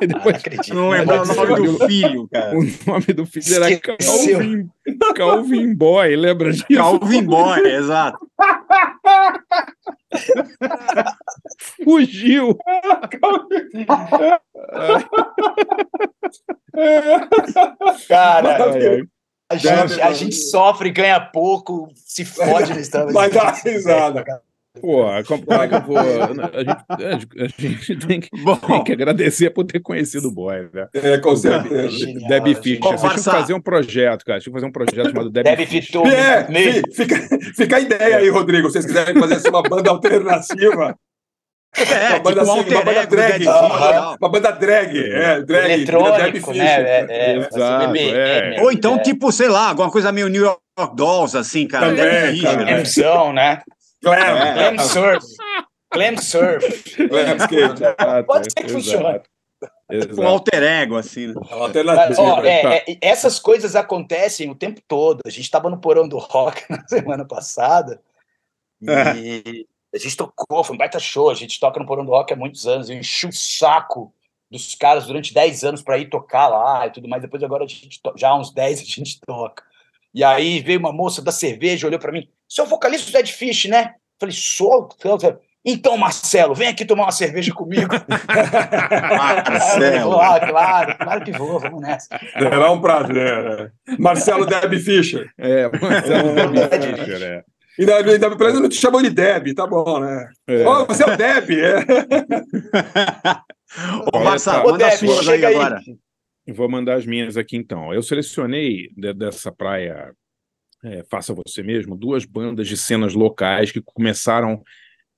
Depois, 0.00 0.36
ah, 0.36 0.74
não 0.74 0.90
lembro 0.90 1.22
o 1.22 1.26
nome 1.26 1.68
do 1.68 1.86
filho, 1.86 2.28
cara. 2.28 2.58
O 2.58 2.62
nome 2.86 3.06
do 3.14 3.24
filho 3.24 3.54
era 3.54 3.78
Calvin, 3.78 4.68
Calvin 5.14 5.74
Boy, 5.74 6.16
lembra 6.16 6.52
disso? 6.52 6.66
Calvin 6.74 7.24
Boy, 7.24 7.60
exato. 7.60 8.18
Fugiu. 11.84 12.58
Cara, 18.08 18.58
a 19.48 19.56
gente, 19.56 20.00
a 20.00 20.12
gente 20.12 20.34
sofre, 20.34 20.90
ganha 20.90 21.20
pouco, 21.20 21.88
se 21.94 22.24
fode 22.24 22.74
no 22.74 22.80
estado. 22.80 23.12
Vai 23.12 23.30
dar 23.30 23.52
risada, 23.52 24.24
cara. 24.24 24.42
Pô, 24.80 25.04
como 25.26 25.62
é 25.62 25.68
que 25.68 25.74
eu 25.74 25.82
vou. 25.82 25.98
A 25.98 27.10
gente, 27.12 27.28
a 27.38 27.48
gente 27.48 28.06
tem, 28.06 28.20
que, 28.20 28.30
tem, 28.30 28.84
que, 28.84 28.92
agradecer 28.92 29.50
por 29.50 29.64
ter 29.64 29.80
conhecido 29.80 30.28
o 30.28 30.32
boy, 30.32 30.68
né? 30.72 30.88
É, 30.94 31.18
com 31.18 31.34
certeza. 31.34 32.06
Debbie 32.28 32.54
Fischer. 32.54 32.80
Vocês 32.80 33.00
tinham 33.00 33.14
que 33.14 33.22
fazer 33.22 33.54
um 33.54 33.60
projeto, 33.60 34.24
cara. 34.24 34.40
Tinha 34.40 34.52
que 34.52 34.56
fazer 34.56 34.66
um 34.66 34.72
projeto 34.72 35.10
chamado 35.10 35.30
Debbie, 35.30 35.50
Debbie 35.50 35.66
Fischer. 35.66 36.02
É, 36.06 36.46
fica, 36.92 37.16
fica 37.54 37.76
a 37.76 37.80
ideia 37.80 38.16
aí, 38.18 38.28
Rodrigo. 38.28 38.68
Se 38.68 38.74
vocês 38.74 38.86
quiserem 38.86 39.18
fazer 39.18 39.34
assim, 39.34 39.48
uma 39.48 39.62
banda 39.62 39.90
alternativa. 39.90 40.96
É, 41.76 42.08
uma 42.10 42.18
banda, 42.20 42.40
tipo 42.40 42.52
assim, 42.52 42.74
uma 42.74 42.84
banda 42.84 43.06
drag. 43.06 43.46
Uma 44.18 44.28
banda 44.28 44.50
drag. 44.52 44.98
É, 44.98 45.42
drag. 45.42 45.72
Eletrônico, 45.72 46.52
né? 46.54 46.66
É, 46.66 47.06
é, 47.08 47.36
Exato, 47.36 47.96
é. 47.96 48.62
Ou 48.62 48.72
então, 48.72 48.98
tipo, 49.02 49.30
sei 49.30 49.48
lá, 49.48 49.68
alguma 49.68 49.90
coisa 49.90 50.10
meio 50.10 50.28
New 50.28 50.42
York 50.42 50.60
Dolls, 50.94 51.36
assim, 51.36 51.66
cara. 51.66 51.88
Também, 51.88 52.42
cara. 52.42 52.64
Né? 52.64 52.82
né? 53.32 53.60
Clam, 54.02 54.14
é. 54.14 54.54
Clam 54.54 54.78
Surf. 54.78 55.26
Clam 55.90 56.16
Surf. 56.18 57.08
Clam 57.08 57.36
Skate. 57.36 57.82
Pode 58.26 58.52
ser 58.52 58.64
que 58.64 58.68
funcione. 58.68 59.20
Um 60.18 60.26
alter 60.26 60.62
ego, 60.62 60.96
assim. 60.96 61.28
Né? 61.28 61.34
Mas, 61.84 62.18
ó, 62.18 62.42
é, 62.42 62.78
é, 62.78 62.98
essas 63.00 63.38
coisas 63.38 63.76
acontecem 63.76 64.50
o 64.50 64.54
tempo 64.54 64.80
todo. 64.86 65.20
A 65.24 65.30
gente 65.30 65.44
estava 65.44 65.70
no 65.70 65.78
Porão 65.78 66.08
do 66.08 66.18
Rock 66.18 66.64
na 66.70 66.86
semana 66.88 67.24
passada 67.24 68.00
e 68.80 68.90
é. 68.90 69.96
a 69.96 69.98
gente 69.98 70.16
tocou, 70.16 70.64
foi 70.64 70.74
um 70.74 70.78
baita 70.78 70.98
show. 70.98 71.30
A 71.30 71.34
gente 71.34 71.58
toca 71.60 71.78
no 71.78 71.86
Porão 71.86 72.04
do 72.04 72.10
Rock 72.10 72.32
há 72.32 72.36
muitos 72.36 72.66
anos. 72.66 72.90
Eu 72.90 72.96
enchi 72.96 73.26
o 73.26 73.32
saco 73.32 74.12
dos 74.50 74.74
caras 74.74 75.06
durante 75.06 75.32
10 75.32 75.64
anos 75.64 75.82
para 75.82 75.98
ir 75.98 76.10
tocar 76.10 76.48
lá 76.48 76.86
e 76.86 76.90
tudo 76.90 77.08
mais. 77.08 77.22
Depois, 77.22 77.42
agora, 77.42 77.64
a 77.64 77.68
gente 77.68 78.00
já 78.16 78.30
há 78.30 78.38
uns 78.38 78.52
10 78.52 78.80
a 78.80 78.84
gente 78.84 79.20
toca. 79.20 79.64
E 80.12 80.24
aí 80.24 80.60
veio 80.60 80.78
uma 80.78 80.92
moça 80.92 81.22
da 81.22 81.30
cerveja, 81.30 81.86
olhou 81.86 82.00
para 82.00 82.12
mim, 82.12 82.28
seu 82.48 82.66
vocalista 82.66 83.10
do 83.10 83.12
Dead 83.12 83.28
Fish, 83.28 83.66
né? 83.66 83.94
Falei, 84.18 84.34
sou? 84.34 84.88
Então, 85.68 85.96
Marcelo, 85.96 86.54
vem 86.54 86.68
aqui 86.68 86.84
tomar 86.84 87.06
uma 87.06 87.12
cerveja 87.12 87.52
comigo. 87.52 87.92
Marcelo. 89.18 90.20
ah, 90.20 90.38
claro, 90.38 90.96
claro 90.96 91.24
que 91.24 91.32
vou, 91.32 91.58
vamos 91.58 91.80
nessa. 91.80 92.20
Será 92.38 92.70
um 92.70 92.80
prazer. 92.80 93.14
Né? 93.14 93.70
Marcelo 93.98 94.46
Deb 94.46 94.74
Fischer. 94.74 95.28
É, 95.36 95.68
Marcelo 95.68 96.34
Deb 96.34 96.70
Fischer, 96.70 97.22
é. 97.22 97.42
Ainda, 97.78 97.96
ainda 97.96 98.36
pelo 98.36 98.48
menos 98.48 98.62
não 98.62 98.68
te 98.68 98.76
chamou 98.76 99.02
de 99.02 99.10
Deb, 99.10 99.54
tá 99.54 99.66
bom, 99.66 99.98
né? 99.98 100.30
É. 100.46 100.66
Oh, 100.66 100.86
você 100.86 101.02
é 101.02 101.12
o 101.12 101.16
Deb, 101.16 101.50
é. 101.50 101.78
Ô, 104.14 104.20
Marcelo, 104.20 104.70
manda 104.70 104.88
Deb, 104.88 104.98
suas 104.98 105.28
aí 105.28 105.44
agora. 105.44 105.80
Vou 106.54 106.68
mandar 106.68 106.94
as 106.94 107.04
minhas 107.04 107.36
aqui 107.36 107.56
então. 107.56 107.92
Eu 107.92 108.04
selecionei 108.04 108.88
de, 108.96 109.12
dessa 109.12 109.50
praia 109.50 110.12
é, 110.86 111.04
Faça 111.10 111.34
Você 111.34 111.62
Mesmo 111.62 111.96
duas 111.96 112.24
bandas 112.24 112.68
de 112.68 112.76
cenas 112.76 113.14
locais 113.14 113.72
que 113.72 113.80
começaram 113.80 114.62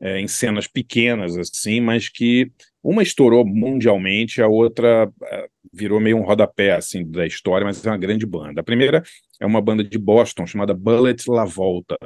é, 0.01 0.19
em 0.19 0.29
cenas 0.29 0.67
pequenas, 0.67 1.37
assim, 1.37 1.81
mas 1.81 2.09
que 2.09 2.51
uma 2.83 3.03
estourou 3.03 3.45
mundialmente, 3.45 4.41
a 4.41 4.47
outra 4.47 5.11
é, 5.25 5.49
virou 5.73 6.01
meio 6.01 6.17
um 6.17 6.23
rodapé 6.23 6.73
assim, 6.73 7.05
da 7.05 7.27
história, 7.27 7.65
mas 7.65 7.85
é 7.85 7.91
uma 7.91 7.99
grande 7.99 8.25
banda. 8.25 8.61
A 8.61 8.65
primeira 8.65 9.03
é 9.41 9.47
uma 9.47 9.61
banda 9.61 9.85
de 9.85 9.99
Boston 9.99 10.47
chamada 10.47 10.73
Bullet 10.73 11.23
La 11.29 11.45
Volta. 11.45 11.97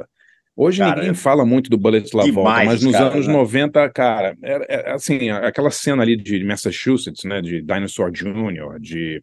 Hoje 0.55 0.81
cara, 0.81 0.97
ninguém 0.97 1.15
fala 1.15 1.47
muito 1.47 1.71
do 1.71 1.79
Bullet 1.79 2.15
La 2.15 2.25
Volta, 2.31 2.65
mas 2.65 2.83
nos 2.83 2.93
cara, 2.93 3.07
anos 3.07 3.27
né? 3.27 3.33
90, 3.33 3.91
cara, 3.91 4.37
é, 4.43 4.75
é, 4.75 4.91
assim, 4.93 5.31
aquela 5.31 5.71
cena 5.71 6.03
ali 6.03 6.17
de 6.17 6.45
Massachusetts, 6.45 7.25
né, 7.25 7.41
de 7.41 7.63
Dinosaur 7.63 8.11
Jr., 8.11 8.79
de 8.79 9.23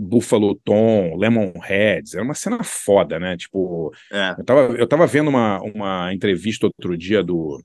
Buffalo 0.00 0.54
Tom, 0.64 1.16
Lemonheads, 1.16 2.14
era 2.14 2.22
uma 2.22 2.34
cena 2.34 2.62
foda, 2.62 3.18
né? 3.18 3.36
Tipo, 3.36 3.92
é. 4.12 4.36
eu, 4.38 4.44
tava, 4.44 4.60
eu 4.76 4.86
tava 4.86 5.06
vendo 5.08 5.28
uma, 5.28 5.60
uma 5.60 6.14
entrevista 6.14 6.66
outro 6.66 6.96
dia 6.96 7.20
do, 7.20 7.60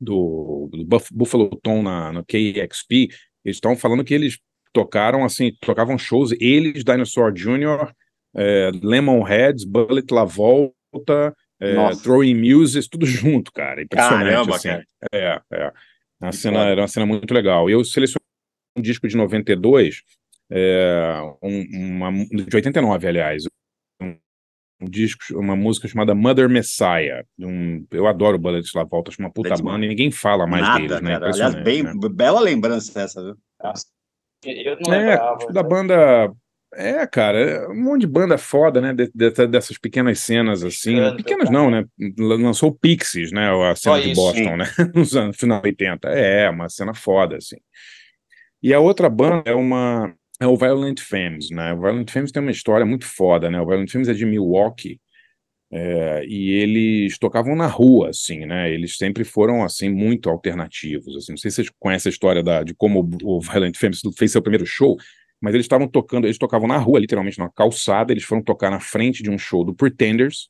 do, 0.00 0.68
do 0.72 0.98
Buffalo 1.12 1.48
Tom 1.62 1.80
na, 1.80 2.12
no 2.12 2.24
KXP, 2.24 3.08
eles 3.44 3.56
estavam 3.56 3.76
falando 3.76 4.02
que 4.02 4.12
eles 4.12 4.38
tocaram, 4.72 5.24
assim, 5.24 5.52
tocavam 5.60 5.96
shows, 5.96 6.32
eles, 6.40 6.82
Dinosaur 6.82 7.32
Jr., 7.32 7.92
é, 8.36 8.72
Lemonheads, 8.82 9.64
Bullet 9.64 10.12
La 10.12 10.24
Volta, 10.24 11.32
é, 11.60 11.74
Throwing 12.02 12.34
Muses, 12.34 12.88
tudo 12.88 13.06
junto, 13.06 13.52
cara. 13.52 13.80
Impressionante. 13.80 14.24
Caramba, 14.24 14.56
assim. 14.56 14.68
cara. 14.68 14.84
É, 15.12 15.40
é. 15.52 15.72
Uma 16.20 16.32
cena, 16.32 16.58
era 16.64 16.80
uma 16.80 16.88
cena 16.88 17.06
muito 17.06 17.32
legal. 17.32 17.70
Eu 17.70 17.84
selecionei 17.84 18.24
um 18.76 18.82
disco 18.82 19.06
de 19.06 19.16
92, 19.16 20.02
é, 20.50 21.20
um, 21.42 21.62
uma, 21.72 22.12
de 22.26 22.54
89, 22.54 23.08
aliás. 23.08 23.44
Um, 24.00 24.16
um, 24.80 24.84
disco, 24.86 25.22
uma 25.32 25.56
música 25.56 25.88
chamada 25.88 26.14
Mother 26.14 26.48
Messiah. 26.48 27.24
Um, 27.38 27.86
eu 27.90 28.06
adoro 28.06 28.36
o 28.36 28.40
Bullet 28.40 28.66
La 28.74 28.84
Volta, 28.84 29.10
acho 29.10 29.20
uma 29.20 29.32
puta 29.32 29.56
banda 29.56 29.84
e 29.84 29.88
ninguém 29.88 30.10
fala 30.10 30.46
mais 30.46 30.62
Nada, 30.62 30.80
deles, 30.80 31.00
né? 31.00 31.16
Aliás, 31.16 31.54
bem, 31.62 31.82
né? 31.82 31.92
bela 32.12 32.40
lembrança 32.40 33.00
essa, 33.00 33.22
viu? 33.22 33.36
Eu 34.44 34.76
não 34.86 34.94
é, 34.94 35.18
da 35.52 35.62
banda 35.62 36.30
É, 36.74 37.06
cara, 37.06 37.38
é 37.38 37.68
um 37.68 37.82
monte 37.82 38.02
de 38.02 38.06
banda 38.06 38.36
foda, 38.36 38.80
né? 38.80 38.92
De, 38.92 39.10
de, 39.14 39.46
dessas 39.46 39.78
pequenas 39.78 40.20
cenas 40.20 40.62
assim. 40.62 41.00
Né? 41.00 41.14
Pequenas 41.16 41.48
não, 41.48 41.70
né? 41.70 41.84
Lançou 42.18 42.68
o 42.68 42.74
Pixies, 42.74 43.32
né? 43.32 43.48
A 43.70 43.74
cena 43.74 44.00
de 44.02 44.12
Boston, 44.12 44.56
né? 44.56 44.64
Nos 44.94 45.16
anos 45.16 45.36
final 45.36 45.62
80. 45.64 46.08
É, 46.08 46.50
uma 46.50 46.68
cena 46.68 46.92
foda, 46.92 47.36
assim. 47.36 47.56
E 48.62 48.72
a 48.72 48.80
outra 48.80 49.08
banda 49.08 49.42
é 49.44 49.54
uma. 49.54 50.14
É 50.40 50.46
o 50.46 50.56
Violent 50.56 51.00
Femmes, 51.00 51.50
né? 51.50 51.72
O 51.72 51.80
Violent 51.80 52.10
Femmes 52.10 52.32
tem 52.32 52.42
uma 52.42 52.50
história 52.50 52.84
muito 52.84 53.06
foda, 53.06 53.50
né? 53.50 53.60
O 53.60 53.66
Violent 53.66 53.90
Femmes 53.90 54.08
é 54.08 54.14
de 54.14 54.26
Milwaukee. 54.26 55.00
É, 55.70 56.24
e 56.26 56.50
eles 56.52 57.18
tocavam 57.18 57.56
na 57.56 57.66
rua, 57.66 58.10
assim, 58.10 58.46
né? 58.46 58.72
Eles 58.72 58.96
sempre 58.96 59.24
foram, 59.24 59.64
assim, 59.64 59.88
muito 59.88 60.28
alternativos, 60.28 61.16
assim. 61.16 61.32
Não 61.32 61.36
sei 61.36 61.50
se 61.50 61.56
vocês 61.56 61.70
conhecem 61.78 62.10
a 62.10 62.12
história 62.12 62.42
da, 62.42 62.62
de 62.62 62.74
como 62.74 63.08
o 63.22 63.40
Violent 63.40 63.76
Femmes 63.76 64.00
fez 64.16 64.32
seu 64.32 64.42
primeiro 64.42 64.66
show 64.66 64.96
mas 65.44 65.52
eles 65.52 65.64
estavam 65.64 65.86
tocando, 65.86 66.26
eles 66.26 66.38
tocavam 66.38 66.66
na 66.66 66.78
rua, 66.78 66.98
literalmente 66.98 67.38
na 67.38 67.50
calçada, 67.50 68.12
eles 68.12 68.24
foram 68.24 68.42
tocar 68.42 68.70
na 68.70 68.80
frente 68.80 69.22
de 69.22 69.30
um 69.30 69.36
show 69.36 69.62
do 69.62 69.74
Pretenders, 69.74 70.48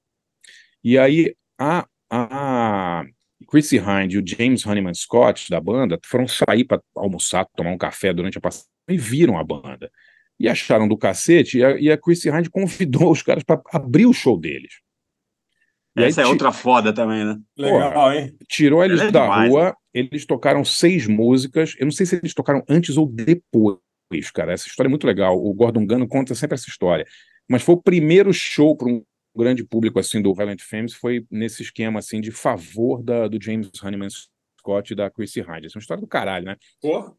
e 0.85 0.97
aí 0.97 1.35
a, 1.59 1.85
a 2.09 3.05
Chrissy 3.49 3.79
Hind 3.79 4.13
e 4.13 4.19
o 4.19 4.25
James 4.25 4.65
Honeyman 4.65 4.95
Scott 4.95 5.51
da 5.51 5.61
banda 5.61 5.99
foram 6.05 6.29
sair 6.29 6.65
para 6.65 6.81
almoçar, 6.95 7.45
tomar 7.57 7.73
um 7.73 7.79
café 7.79 8.13
durante 8.13 8.39
a 8.39 8.41
passagem 8.41 8.69
e 8.89 8.97
viram 8.97 9.39
a 9.39 9.45
banda. 9.45 9.91
E 10.39 10.49
acharam 10.49 10.89
do 10.89 10.97
cacete, 10.97 11.59
e 11.59 11.65
a, 11.65 11.81
e 11.81 11.91
a 11.91 11.99
Chrissy 11.99 12.29
Hind 12.29 12.49
convidou 12.49 13.11
os 13.11 13.23
caras 13.23 13.45
para 13.45 13.61
abrir 13.73 14.07
o 14.07 14.13
show 14.13 14.39
deles. 14.39 14.81
E 15.97 16.03
Essa 16.03 16.23
aí, 16.23 16.27
é 16.27 16.31
outra 16.31 16.51
foda 16.51 16.93
também, 16.93 17.25
né? 17.25 17.39
Legal, 17.57 18.13
hein? 18.13 18.37
Tirou 18.49 18.85
eles 18.85 19.01
é 19.01 19.11
da 19.13 19.23
demais, 19.23 19.51
rua, 19.51 19.65
né? 19.67 19.73
eles 19.95 20.27
tocaram 20.27 20.65
seis 20.65 21.07
músicas. 21.07 21.77
Eu 21.79 21.85
não 21.85 21.93
sei 21.93 22.05
se 22.05 22.17
eles 22.17 22.35
tocaram 22.35 22.65
antes 22.69 22.97
ou 22.97 23.07
depois 23.07 23.79
cara. 24.33 24.53
Essa 24.53 24.67
história 24.67 24.89
é 24.89 24.91
muito 24.91 25.07
legal. 25.07 25.37
O 25.37 25.53
Gordon 25.55 25.87
Gano 25.87 26.07
conta 26.07 26.35
sempre 26.35 26.55
essa 26.55 26.69
história. 26.69 27.07
Mas 27.49 27.63
foi 27.63 27.75
o 27.75 27.83
primeiro 27.83 28.33
show 28.33 28.77
para 28.77 28.89
um 28.89 29.03
grande 29.37 29.65
público 29.65 29.99
assim 29.99 30.23
do 30.23 30.33
Violent 30.33 30.63
Femmes 30.63 30.95
foi 30.95 31.27
nesse 31.29 31.63
esquema 31.63 31.99
assim 31.99 32.21
de 32.21 32.31
favor 32.31 33.03
da, 33.03 33.27
do 33.27 33.43
James 33.43 33.69
Honeyman 33.83 34.09
Scott 34.65 34.93
e 34.93 34.97
da 34.97 35.11
Chrissy 35.11 35.43
Hynde. 35.43 35.67
Essa 35.67 35.77
é 35.77 35.79
uma 35.79 35.83
história 35.83 36.01
do 36.01 36.07
caralho, 36.07 36.47
né? 36.47 36.57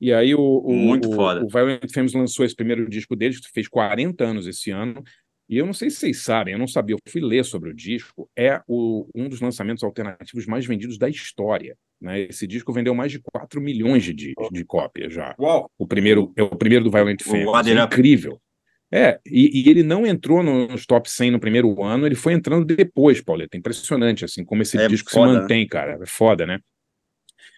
E 0.02 0.12
aí 0.12 0.34
o, 0.34 0.42
o, 0.42 0.74
muito 0.74 1.10
o, 1.10 1.14
foda. 1.14 1.46
o 1.46 1.48
Violent 1.48 1.92
Femmes 1.94 2.14
lançou 2.14 2.44
esse 2.44 2.56
primeiro 2.56 2.90
disco 2.90 3.16
deles, 3.16 3.40
que 3.40 3.52
fez 3.52 3.68
40 3.68 4.24
anos 4.24 4.48
esse 4.48 4.72
ano. 4.72 5.04
E 5.48 5.58
eu 5.58 5.66
não 5.66 5.74
sei 5.74 5.92
se 5.92 5.98
vocês 5.98 6.24
sabem, 6.24 6.54
eu 6.54 6.60
não 6.60 6.68
sabia, 6.68 6.96
eu 6.96 7.00
fui 7.08 7.22
ler 7.22 7.46
sobre 7.46 7.70
o 7.70 7.74
disco, 7.74 8.28
é 8.36 8.60
o, 8.68 9.08
um 9.14 9.30
dos 9.30 9.40
lançamentos 9.40 9.84
alternativos 9.84 10.48
mais 10.48 10.66
vendidos 10.66 10.98
da 10.98 11.08
história. 11.08 11.78
Né? 12.02 12.22
Esse 12.22 12.48
disco 12.48 12.74
vendeu 12.74 12.96
mais 12.96 13.12
de 13.12 13.20
4 13.20 13.62
milhões 13.62 14.04
de, 14.04 14.12
de, 14.12 14.34
de 14.52 14.66
cópias 14.66 15.14
já. 15.14 15.36
Uau. 15.40 15.70
O 15.78 15.86
primeiro 15.86 16.34
é 16.36 16.42
o 16.42 16.50
primeiro 16.50 16.84
do 16.84 16.90
Violent 16.90 17.22
Femmes. 17.22 17.46
É 17.84 17.86
incrível. 17.86 18.42
É, 18.92 19.20
e, 19.26 19.62
e, 19.62 19.70
ele 19.70 19.84
não 19.84 20.06
entrou 20.06 20.42
nos 20.42 20.86
top 20.86 21.10
100 21.10 21.32
no 21.32 21.40
primeiro 21.40 21.84
ano, 21.84 22.06
ele 22.06 22.16
foi 22.16 22.34
entrando 22.34 22.66
depois, 22.66 23.20
Pauleta. 23.20 23.58
Impressionante, 23.58 24.24
assim, 24.24 24.46
como 24.46 24.62
esse 24.62 24.78
é 24.78 24.88
disco 24.88 25.12
foda, 25.12 25.34
se 25.34 25.40
mantém, 25.40 25.64
né? 25.64 25.68
cara. 25.68 26.00
É 26.02 26.06
foda, 26.06 26.46
né? 26.46 26.60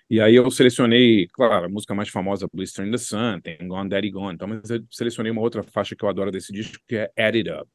E 0.10 0.22
aí 0.22 0.36
eu 0.36 0.50
selecionei, 0.50 1.28
claro, 1.34 1.66
a 1.66 1.70
música 1.70 1.94
mais 1.94 2.08
famosa, 2.08 2.48
Blister 2.54 2.86
in 2.86 2.92
the 2.92 2.98
Sun, 2.98 3.42
tem 3.42 3.58
Gone 3.68 3.90
Daddy 3.90 4.10
Gone, 4.10 4.36
então, 4.36 4.48
mas 4.48 4.70
eu 4.70 4.82
selecionei 4.90 5.32
uma 5.32 5.42
outra 5.42 5.64
faixa 5.64 5.96
que 5.96 6.06
eu 6.06 6.08
adoro 6.08 6.32
desse 6.32 6.54
disco, 6.54 6.82
que 6.88 6.96
é 6.96 7.12
Add 7.18 7.38
It 7.38 7.50
Up. 7.50 7.70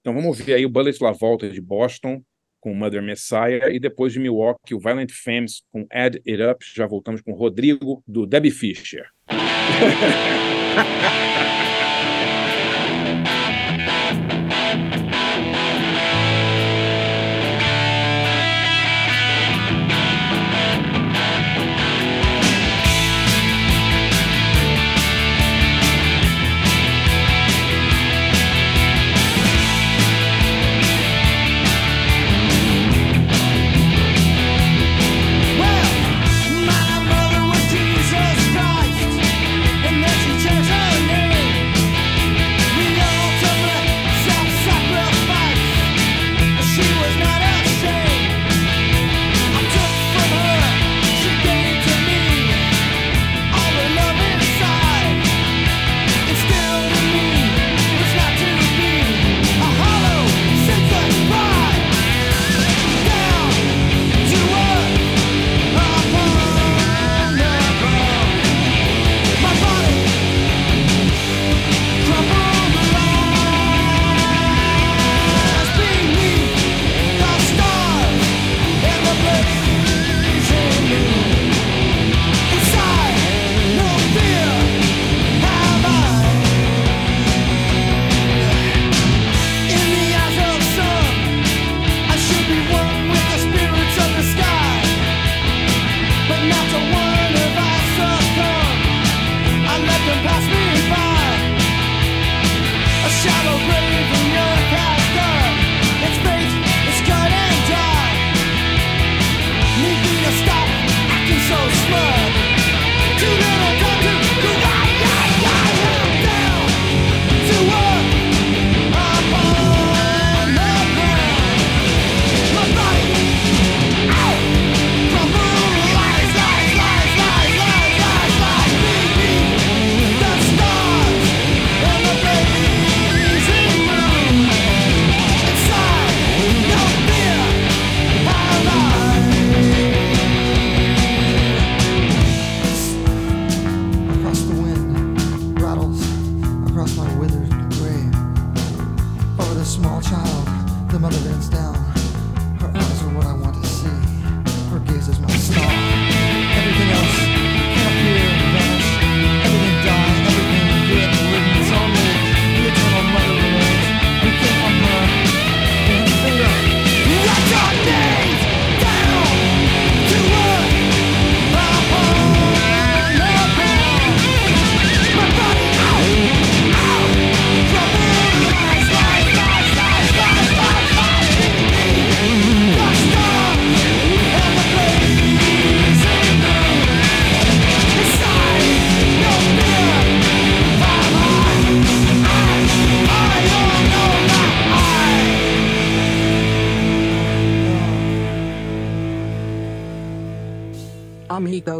Então 0.00 0.12
vamos 0.12 0.40
ver 0.40 0.54
aí 0.54 0.66
o 0.66 0.68
Bullet 0.68 1.00
La 1.00 1.12
Volta 1.12 1.48
de 1.48 1.60
Boston, 1.60 2.22
com 2.58 2.74
Mother 2.74 3.02
Messiah, 3.02 3.70
e 3.70 3.78
depois 3.78 4.12
de 4.12 4.18
Milwaukee, 4.18 4.74
o 4.74 4.80
Violent 4.80 5.12
Femmes 5.12 5.62
com 5.70 5.86
Add 5.90 6.20
It 6.26 6.42
Up. 6.42 6.64
Já 6.74 6.86
voltamos 6.86 7.22
com 7.22 7.32
Rodrigo, 7.32 8.02
do 8.06 8.26
Debbie 8.26 8.50
Fisher. 8.50 9.06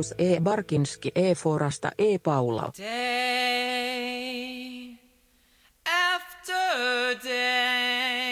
Klaus 0.01 0.15
E. 0.19 0.41
Barkinski 0.41 1.13
E. 1.15 1.35
Forasta 1.35 1.93
E. 1.99 2.19
Paula. 2.19 2.73
Day 2.77 2.89
after 5.85 7.19
day, 7.23 8.30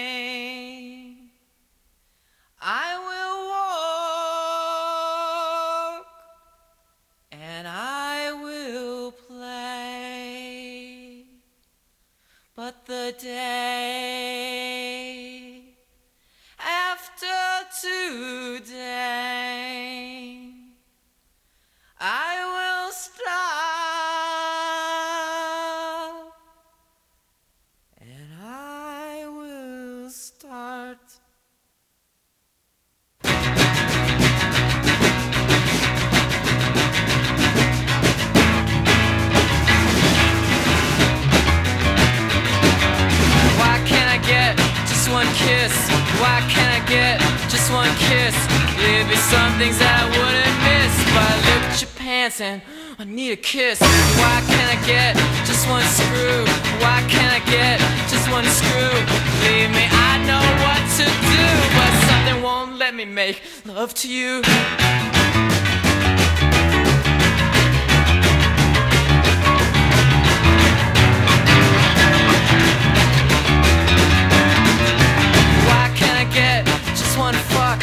Why 46.29 46.41
can't 46.53 46.73
I 46.77 46.83
get 46.87 47.21
just 47.49 47.73
one 47.73 47.89
kiss? 47.97 48.37
There'd 48.77 49.09
be 49.09 49.17
some 49.17 49.53
things 49.57 49.79
that 49.81 49.95
I 49.97 50.05
wouldn't 50.13 50.57
miss 50.69 50.95
But 51.17 51.25
I 51.25 51.37
look 51.49 51.63
at 51.73 51.81
your 51.81 51.93
pants 51.97 52.41
and 52.43 52.61
I 52.99 53.05
need 53.05 53.33
a 53.33 53.37
kiss. 53.37 53.81
Why 54.21 54.37
can't 54.45 54.71
I 54.77 54.79
get 54.87 55.17
just 55.49 55.65
one 55.69 55.87
screw? 55.97 56.45
Why 56.85 57.01
can't 57.09 57.33
I 57.33 57.43
get 57.49 57.81
just 58.13 58.31
one 58.31 58.45
screw? 58.45 58.93
Believe 59.41 59.73
me, 59.73 59.89
I 59.89 60.13
know 60.29 60.45
what 60.65 60.83
to 61.01 61.07
do, 61.33 61.47
but 61.77 61.93
something 62.09 62.43
won't 62.43 62.77
let 62.77 62.95
me 62.95 63.07
make 63.07 63.41
love 63.65 63.95
to 64.03 64.09
you. 64.09 64.43
Get 76.39 76.65
just 77.01 77.19
one 77.19 77.35
fuck? 77.55 77.81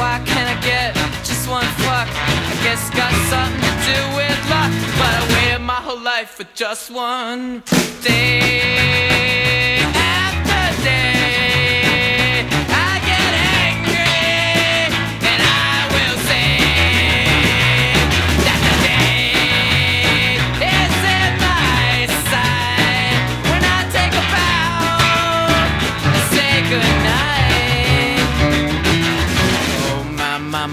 Why 0.00 0.14
can't 0.24 0.48
I 0.54 0.58
get 0.72 0.94
just 1.28 1.44
one 1.48 1.68
fuck? 1.84 2.08
I 2.52 2.54
guess 2.64 2.80
it's 2.80 2.96
got 2.96 3.12
something 3.32 3.60
to 3.66 3.72
do 3.92 3.98
with 4.18 4.38
luck. 4.54 4.72
But 4.98 5.12
I 5.20 5.22
waited 5.32 5.62
my 5.74 5.80
whole 5.86 6.02
life 6.12 6.30
for 6.36 6.46
just 6.54 6.90
one 6.90 7.62
day 8.02 9.80
after 10.16 10.82
day. 10.82 11.79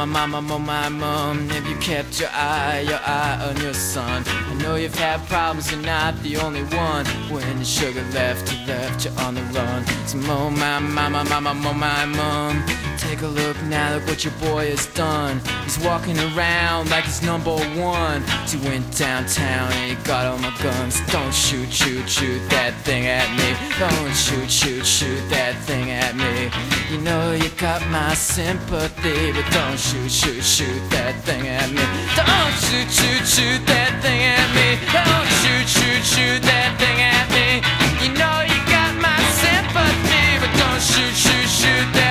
Mama, 0.06 0.28
mama, 0.28 0.54
oh 0.54 0.60
my 0.60 0.90
mom, 0.90 1.50
have 1.50 1.66
you 1.68 1.76
kept 1.78 2.20
your 2.20 2.30
eye, 2.32 2.82
your 2.82 3.00
eye 3.00 3.50
on 3.50 3.58
your 3.62 3.74
son? 3.74 4.24
I 4.28 4.54
know 4.62 4.76
you've 4.76 4.94
had 4.94 5.26
problems, 5.28 5.72
you're 5.72 5.82
not 5.82 6.14
the 6.22 6.38
only 6.38 6.64
one. 6.66 7.06
When 7.32 7.58
the 7.58 7.66
sugar 7.66 8.04
left, 8.14 8.52
you 8.54 8.60
left 8.68 9.06
you 9.06 9.12
on 9.24 9.36
the 9.36 9.42
run. 9.58 9.86
So 10.06 10.20
oh 10.30 10.52
my 10.52 10.80
mama, 10.80 11.24
mama, 11.26 11.50
oh 11.50 11.74
my 11.74 12.06
mom, 12.06 12.64
take 13.08 13.22
a 13.22 13.28
look 13.28 13.56
now, 13.64 13.96
look 13.96 14.06
what 14.08 14.24
your 14.26 14.34
boy 14.34 14.68
has 14.70 14.86
done. 14.88 15.40
He's 15.64 15.80
walking 15.80 16.20
around 16.20 16.90
like 16.90 17.06
he's 17.06 17.24
number 17.24 17.56
one. 17.80 18.22
He 18.52 18.58
went 18.68 18.86
downtown 18.98 19.72
and 19.72 19.92
he 19.92 19.96
got 20.04 20.26
all 20.26 20.38
my 20.40 20.54
guns. 20.62 21.00
Don't 21.08 21.34
shoot, 21.34 21.72
shoot, 21.72 22.10
shoot 22.10 22.42
that 22.50 22.74
thing 22.84 23.08
at 23.08 23.28
me. 23.40 23.48
Don't 23.80 24.14
shoot, 24.14 24.52
shoot, 24.52 24.86
shoot 24.86 25.24
that 25.30 25.56
thing 25.64 25.90
at 25.92 26.16
me. 26.20 26.52
You 26.92 27.00
know 27.02 27.32
you 27.32 27.50
got 27.56 27.82
my 27.88 28.14
sympathy, 28.14 29.32
but 29.32 29.48
don't 29.56 29.80
shoot, 29.80 30.12
shoot, 30.12 30.44
shoot 30.44 30.82
that 30.92 31.16
thing 31.24 31.48
at 31.48 31.70
me. 31.72 31.86
Don't 32.20 32.56
shoot, 32.68 32.90
shoot, 32.92 33.24
shoot 33.24 33.62
that 33.72 33.94
thing 34.04 34.20
at 34.36 34.48
me. 34.52 34.68
Don't 34.92 35.30
shoot, 35.40 35.68
shoot, 35.76 36.04
shoot 36.04 36.42
that 36.44 36.76
thing 36.76 37.00
at 37.00 37.26
me. 37.32 37.64
You 38.04 38.12
know 38.20 38.38
you 38.52 38.60
got 38.68 38.92
my 39.00 39.20
sympathy, 39.40 40.26
but 40.44 40.52
don't 40.60 40.84
shoot, 40.84 41.16
shoot, 41.16 41.48
shoot 41.48 41.88
that 41.96 42.07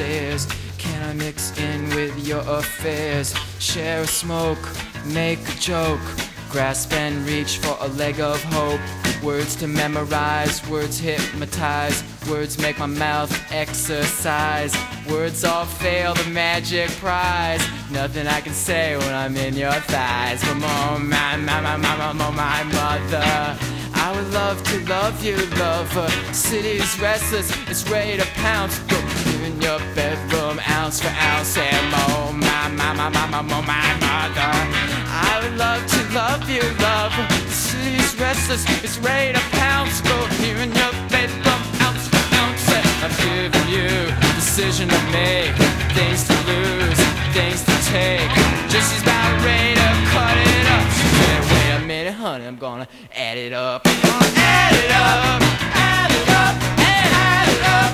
Can 0.00 1.02
I 1.02 1.12
mix 1.12 1.58
in 1.58 1.90
with 1.90 2.26
your 2.26 2.40
affairs? 2.40 3.34
Share 3.58 4.00
a 4.00 4.06
smoke, 4.06 4.58
make 5.04 5.38
a 5.46 5.60
joke. 5.60 6.00
Grasp 6.50 6.94
and 6.94 7.26
reach 7.26 7.58
for 7.58 7.76
a 7.80 7.88
leg 7.88 8.18
of 8.18 8.42
hope. 8.44 8.80
Words 9.22 9.56
to 9.56 9.66
memorize, 9.66 10.66
words 10.68 10.98
hypnotize. 10.98 12.02
Words 12.30 12.58
make 12.58 12.78
my 12.78 12.86
mouth 12.86 13.30
exercise. 13.52 14.74
Words 15.06 15.44
all 15.44 15.66
fail 15.66 16.14
the 16.14 16.30
magic 16.30 16.88
prize. 16.92 17.60
Nothing 17.90 18.26
I 18.26 18.40
can 18.40 18.54
say 18.54 18.96
when 18.96 19.14
I'm 19.14 19.36
in 19.36 19.54
your 19.54 19.80
thighs. 19.92 20.40
But 20.40 20.56
oh 20.64 20.98
my, 20.98 21.36
my, 21.36 21.60
my, 21.60 21.76
my, 21.76 22.12
my, 22.14 22.30
my, 22.30 22.62
mother. 22.62 23.58
I 23.92 24.12
would 24.16 24.32
love 24.32 24.62
to 24.62 24.78
love 24.88 25.22
you, 25.22 25.36
lover. 25.58 26.08
City's 26.32 26.98
restless, 26.98 27.54
it's 27.68 27.86
ready 27.90 28.16
to 28.16 28.26
pounce. 28.36 28.78
Go 28.78 28.96
in 29.50 29.60
your 29.60 29.78
bedroom, 29.94 30.60
ounce 30.68 31.00
for 31.00 31.08
ounce. 31.08 31.56
And 31.56 31.94
oh 32.06 32.32
my, 32.32 32.68
my, 32.68 32.92
my, 32.94 33.08
my, 33.08 33.26
my, 33.26 33.42
my, 33.42 33.60
my 33.60 33.88
mother. 34.04 34.52
I 35.10 35.40
would 35.42 35.56
love 35.56 35.82
to 35.94 36.00
love 36.14 36.48
you, 36.48 36.62
lover. 36.78 37.26
City's 37.50 38.14
restless, 38.18 38.64
it's 38.84 38.98
ready 38.98 39.32
to 39.32 39.44
pounce. 39.58 40.00
Go 40.00 40.16
here 40.42 40.56
in 40.56 40.70
your 40.72 40.92
bedroom, 41.10 41.62
ounce 41.84 42.06
for 42.08 42.24
ounce. 42.40 42.66
And 42.78 42.86
I'm 43.04 43.14
giving 43.26 43.68
you 43.68 43.90
decision 44.38 44.88
to 44.88 45.00
make, 45.10 45.54
things 45.96 46.26
to 46.28 46.36
lose, 46.50 47.00
things 47.34 47.60
to 47.64 47.76
take. 47.90 48.30
Just 48.70 48.92
she's 48.92 49.02
about 49.02 49.30
ready 49.44 49.74
to 49.74 49.88
cut 50.14 50.36
it 50.36 50.66
up. 50.76 50.86
She 50.98 51.06
said, 51.18 51.40
wait 51.50 51.70
a 51.82 51.86
minute, 51.86 52.14
honey, 52.14 52.46
I'm 52.46 52.56
gonna 52.56 52.88
add 53.14 53.38
it 53.38 53.52
up. 53.52 53.82
Add 53.86 54.74
it 54.84 54.90
up, 54.90 55.42
add 55.74 56.10
it 56.10 56.28
up, 56.42 56.54
add 56.78 57.48
it 57.48 57.62
up, 57.76 57.90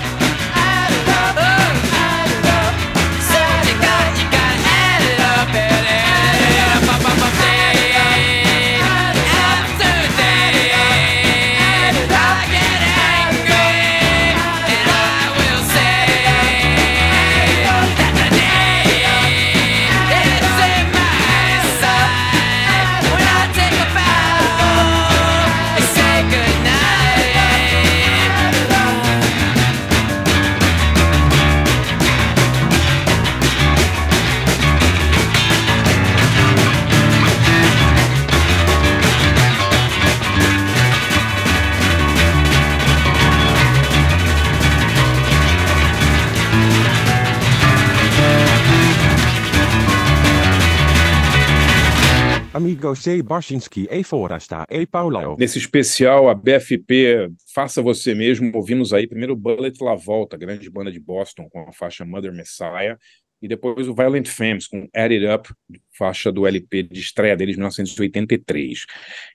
Amigo 52.67 52.97
C. 52.97 53.23
Barsinski 53.23 53.87
e 53.89 54.03
Forasta 54.03 54.67
e 54.69 54.85
Paulo. 54.85 55.37
Nesse 55.39 55.57
especial, 55.57 56.29
a 56.29 56.35
BFP 56.35 57.31
Faça 57.55 57.81
Você 57.81 58.13
Mesmo, 58.13 58.51
ouvimos 58.53 58.93
aí 58.93 59.07
primeiro 59.07 59.37
Bullet 59.37 59.79
La 59.85 59.95
Volta, 59.95 60.37
grande 60.37 60.69
banda 60.69 60.91
de 60.91 60.99
Boston, 60.99 61.49
com 61.49 61.61
a 61.61 61.73
faixa 61.73 62.05
Mother 62.05 62.33
Messiah, 62.33 62.99
e 63.41 63.47
depois 63.47 63.87
o 63.87 63.95
Violent 63.95 64.27
Femmes 64.27 64.67
com 64.67 64.89
Add 64.93 65.15
It 65.15 65.27
Up, 65.27 65.55
faixa 65.97 66.33
do 66.33 66.45
LP 66.45 66.83
de 66.83 66.99
estreia 66.99 67.37
deles 67.37 67.55
de 67.55 67.61
1983. 67.61 68.85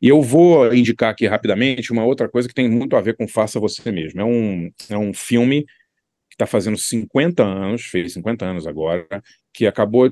E 0.01 0.09
eu 0.09 0.21
vou 0.21 0.73
indicar 0.73 1.11
aqui 1.11 1.25
rapidamente 1.25 1.93
uma 1.93 2.03
outra 2.03 2.27
coisa 2.27 2.49
que 2.49 2.53
tem 2.53 2.69
muito 2.69 2.97
a 2.97 3.01
ver 3.01 3.15
com 3.15 3.29
Faça 3.29 3.61
Você 3.61 3.93
Mesmo. 3.93 4.19
É 4.19 4.25
um, 4.25 4.69
é 4.89 4.97
um 4.97 5.13
filme 5.13 5.63
que 6.29 6.36
está 6.36 6.45
fazendo 6.45 6.77
50 6.77 7.41
anos, 7.41 7.84
fez 7.84 8.11
50 8.11 8.43
anos 8.43 8.67
agora, 8.67 9.07
que 9.53 9.65
acabou. 9.65 10.09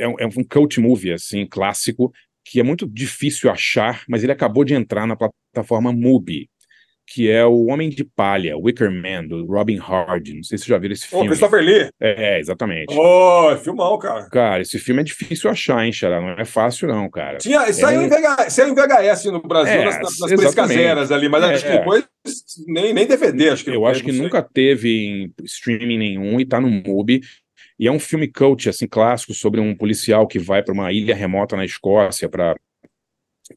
É 0.00 0.08
um, 0.08 0.14
é 0.18 0.26
um 0.26 0.44
cult 0.44 0.80
movie, 0.80 1.12
assim, 1.12 1.46
clássico, 1.46 2.12
que 2.44 2.60
é 2.60 2.62
muito 2.62 2.88
difícil 2.88 3.50
achar, 3.50 4.04
mas 4.08 4.22
ele 4.22 4.32
acabou 4.32 4.64
de 4.64 4.74
entrar 4.74 5.06
na 5.06 5.16
plataforma 5.16 5.92
Mubi 5.92 6.48
que 7.12 7.28
é 7.28 7.44
o 7.44 7.66
Homem 7.66 7.90
de 7.90 8.04
Palha, 8.04 8.56
Wicker 8.56 8.88
Man, 8.88 9.26
do 9.26 9.44
Robin 9.44 9.78
Hardy. 9.78 10.34
Não 10.34 10.44
sei 10.44 10.56
se 10.56 10.64
vocês 10.64 10.68
já 10.68 10.78
viram 10.78 10.92
esse 10.92 11.08
filme. 11.08 11.24
Ô, 11.24 11.28
Christopher 11.28 11.60
Lee. 11.60 11.90
É, 12.00 12.38
exatamente. 12.38 12.94
Ô, 12.94 13.50
oh, 13.52 13.56
filmão, 13.56 13.98
cara. 13.98 14.28
Cara, 14.30 14.62
esse 14.62 14.78
filme 14.78 15.00
é 15.00 15.04
difícil 15.04 15.50
achar, 15.50 15.84
hein, 15.84 15.92
Xará? 15.92 16.20
Não 16.20 16.30
é 16.30 16.44
fácil, 16.44 16.86
não, 16.86 17.10
cara. 17.10 17.38
Tinha, 17.38 17.62
é 17.62 17.72
saiu, 17.72 18.00
um... 18.00 18.04
em 18.04 18.08
VHS, 18.08 18.52
saiu 18.52 18.68
em 18.68 18.74
VHS 18.74 19.24
no 19.24 19.42
Brasil, 19.42 19.80
é, 19.80 19.84
nas, 19.84 20.18
nas 20.20 20.54
caseras 20.54 21.10
ali, 21.10 21.28
mas 21.28 21.42
é, 21.42 21.54
acho 21.54 21.64
que 21.64 21.72
depois 21.72 22.04
nem, 22.68 22.94
nem 22.94 23.06
DVD, 23.06 23.50
acho 23.50 23.64
que 23.64 23.70
Eu 23.70 23.86
acho 23.86 24.04
que 24.04 24.12
nunca 24.12 24.40
teve 24.40 24.88
em 24.88 25.34
streaming 25.44 25.98
nenhum 25.98 26.38
e 26.38 26.46
tá 26.46 26.60
no 26.60 26.68
MUBI. 26.68 27.22
E 27.80 27.88
é 27.88 27.90
um 27.90 27.98
filme 27.98 28.28
cult, 28.28 28.68
assim, 28.68 28.86
clássico, 28.86 29.32
sobre 29.32 29.58
um 29.58 29.74
policial 29.74 30.28
que 30.28 30.38
vai 30.38 30.62
para 30.62 30.74
uma 30.74 30.92
ilha 30.92 31.14
remota 31.14 31.56
na 31.56 31.64
Escócia 31.64 32.28
para 32.28 32.54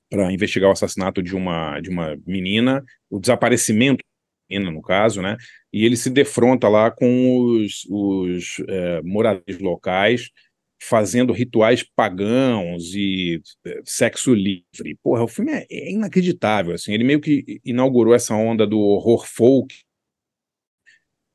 para 0.09 0.31
investigar 0.31 0.69
o 0.69 0.73
assassinato 0.73 1.21
de 1.21 1.35
uma, 1.35 1.79
de 1.79 1.87
uma 1.87 2.17
menina, 2.25 2.83
o 3.11 3.19
desaparecimento 3.19 3.97
da 3.97 4.55
menina, 4.57 4.71
no 4.71 4.81
caso, 4.81 5.21
né? 5.21 5.37
E 5.71 5.85
ele 5.85 5.95
se 5.95 6.09
defronta 6.09 6.67
lá 6.67 6.89
com 6.89 7.35
os, 7.35 7.85
os 7.87 8.59
é, 8.67 9.01
moradores 9.03 9.59
locais 9.59 10.31
fazendo 10.81 11.31
rituais 11.31 11.83
pagãos 11.95 12.95
e 12.95 13.39
é, 13.67 13.81
sexo 13.85 14.33
livre. 14.33 14.97
Porra, 15.03 15.23
o 15.23 15.27
filme 15.27 15.51
é, 15.51 15.67
é 15.69 15.91
inacreditável, 15.91 16.73
assim. 16.73 16.91
Ele 16.93 17.03
meio 17.03 17.21
que 17.21 17.59
inaugurou 17.63 18.15
essa 18.15 18.33
onda 18.33 18.65
do 18.65 18.79
horror 18.79 19.27
folk 19.27 19.75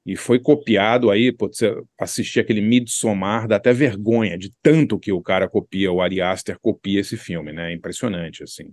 e 0.08 0.16
foi 0.16 0.38
copiado 0.38 1.10
aí, 1.10 1.30
pô, 1.30 1.48
você 1.48 1.70
assistir 2.00 2.40
aquele 2.40 2.62
Midsommar, 2.62 3.46
dá 3.46 3.56
até 3.56 3.74
vergonha 3.74 4.38
de 4.38 4.50
tanto 4.62 4.98
que 4.98 5.12
o 5.12 5.20
cara 5.20 5.46
copia, 5.46 5.92
o 5.92 6.00
Ari 6.00 6.22
Aster 6.22 6.58
copia 6.58 7.00
esse 7.00 7.14
filme, 7.14 7.52
né? 7.52 7.74
Impressionante, 7.74 8.42
assim. 8.42 8.72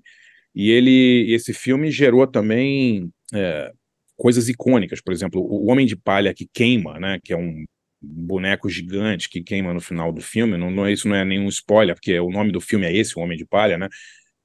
E 0.56 0.72
ele, 0.72 1.30
esse 1.34 1.54
filme 1.54 1.92
gerou 1.92 2.26
também 2.26 3.10
é, 3.34 3.70
coisas 4.16 4.48
icônicas, 4.48 5.02
por 5.02 5.12
exemplo, 5.12 5.42
o 5.42 5.70
Homem 5.70 5.86
de 5.86 5.98
Palha 5.98 6.34
que 6.34 6.48
queima, 6.54 6.98
né? 7.02 7.20
Que 7.22 7.34
é 7.34 7.38
um 7.38 7.66
boneco 8.02 8.70
gigante 8.70 9.28
que 9.30 9.44
queima 9.44 9.74
no 9.74 9.82
final 9.82 10.14
do 10.14 10.22
filme. 10.22 10.56
Não, 10.56 10.72
não 10.72 10.90
isso 10.90 11.10
não 11.10 11.18
é 11.18 11.26
nenhum 11.26 11.50
spoiler, 11.50 11.96
porque 11.96 12.18
o 12.18 12.30
nome 12.30 12.54
do 12.54 12.62
filme 12.62 12.86
é 12.86 12.96
esse, 12.96 13.20
o 13.20 13.22
Homem 13.22 13.38
de 13.38 13.46
Palha, 13.46 13.78
né? 13.78 13.90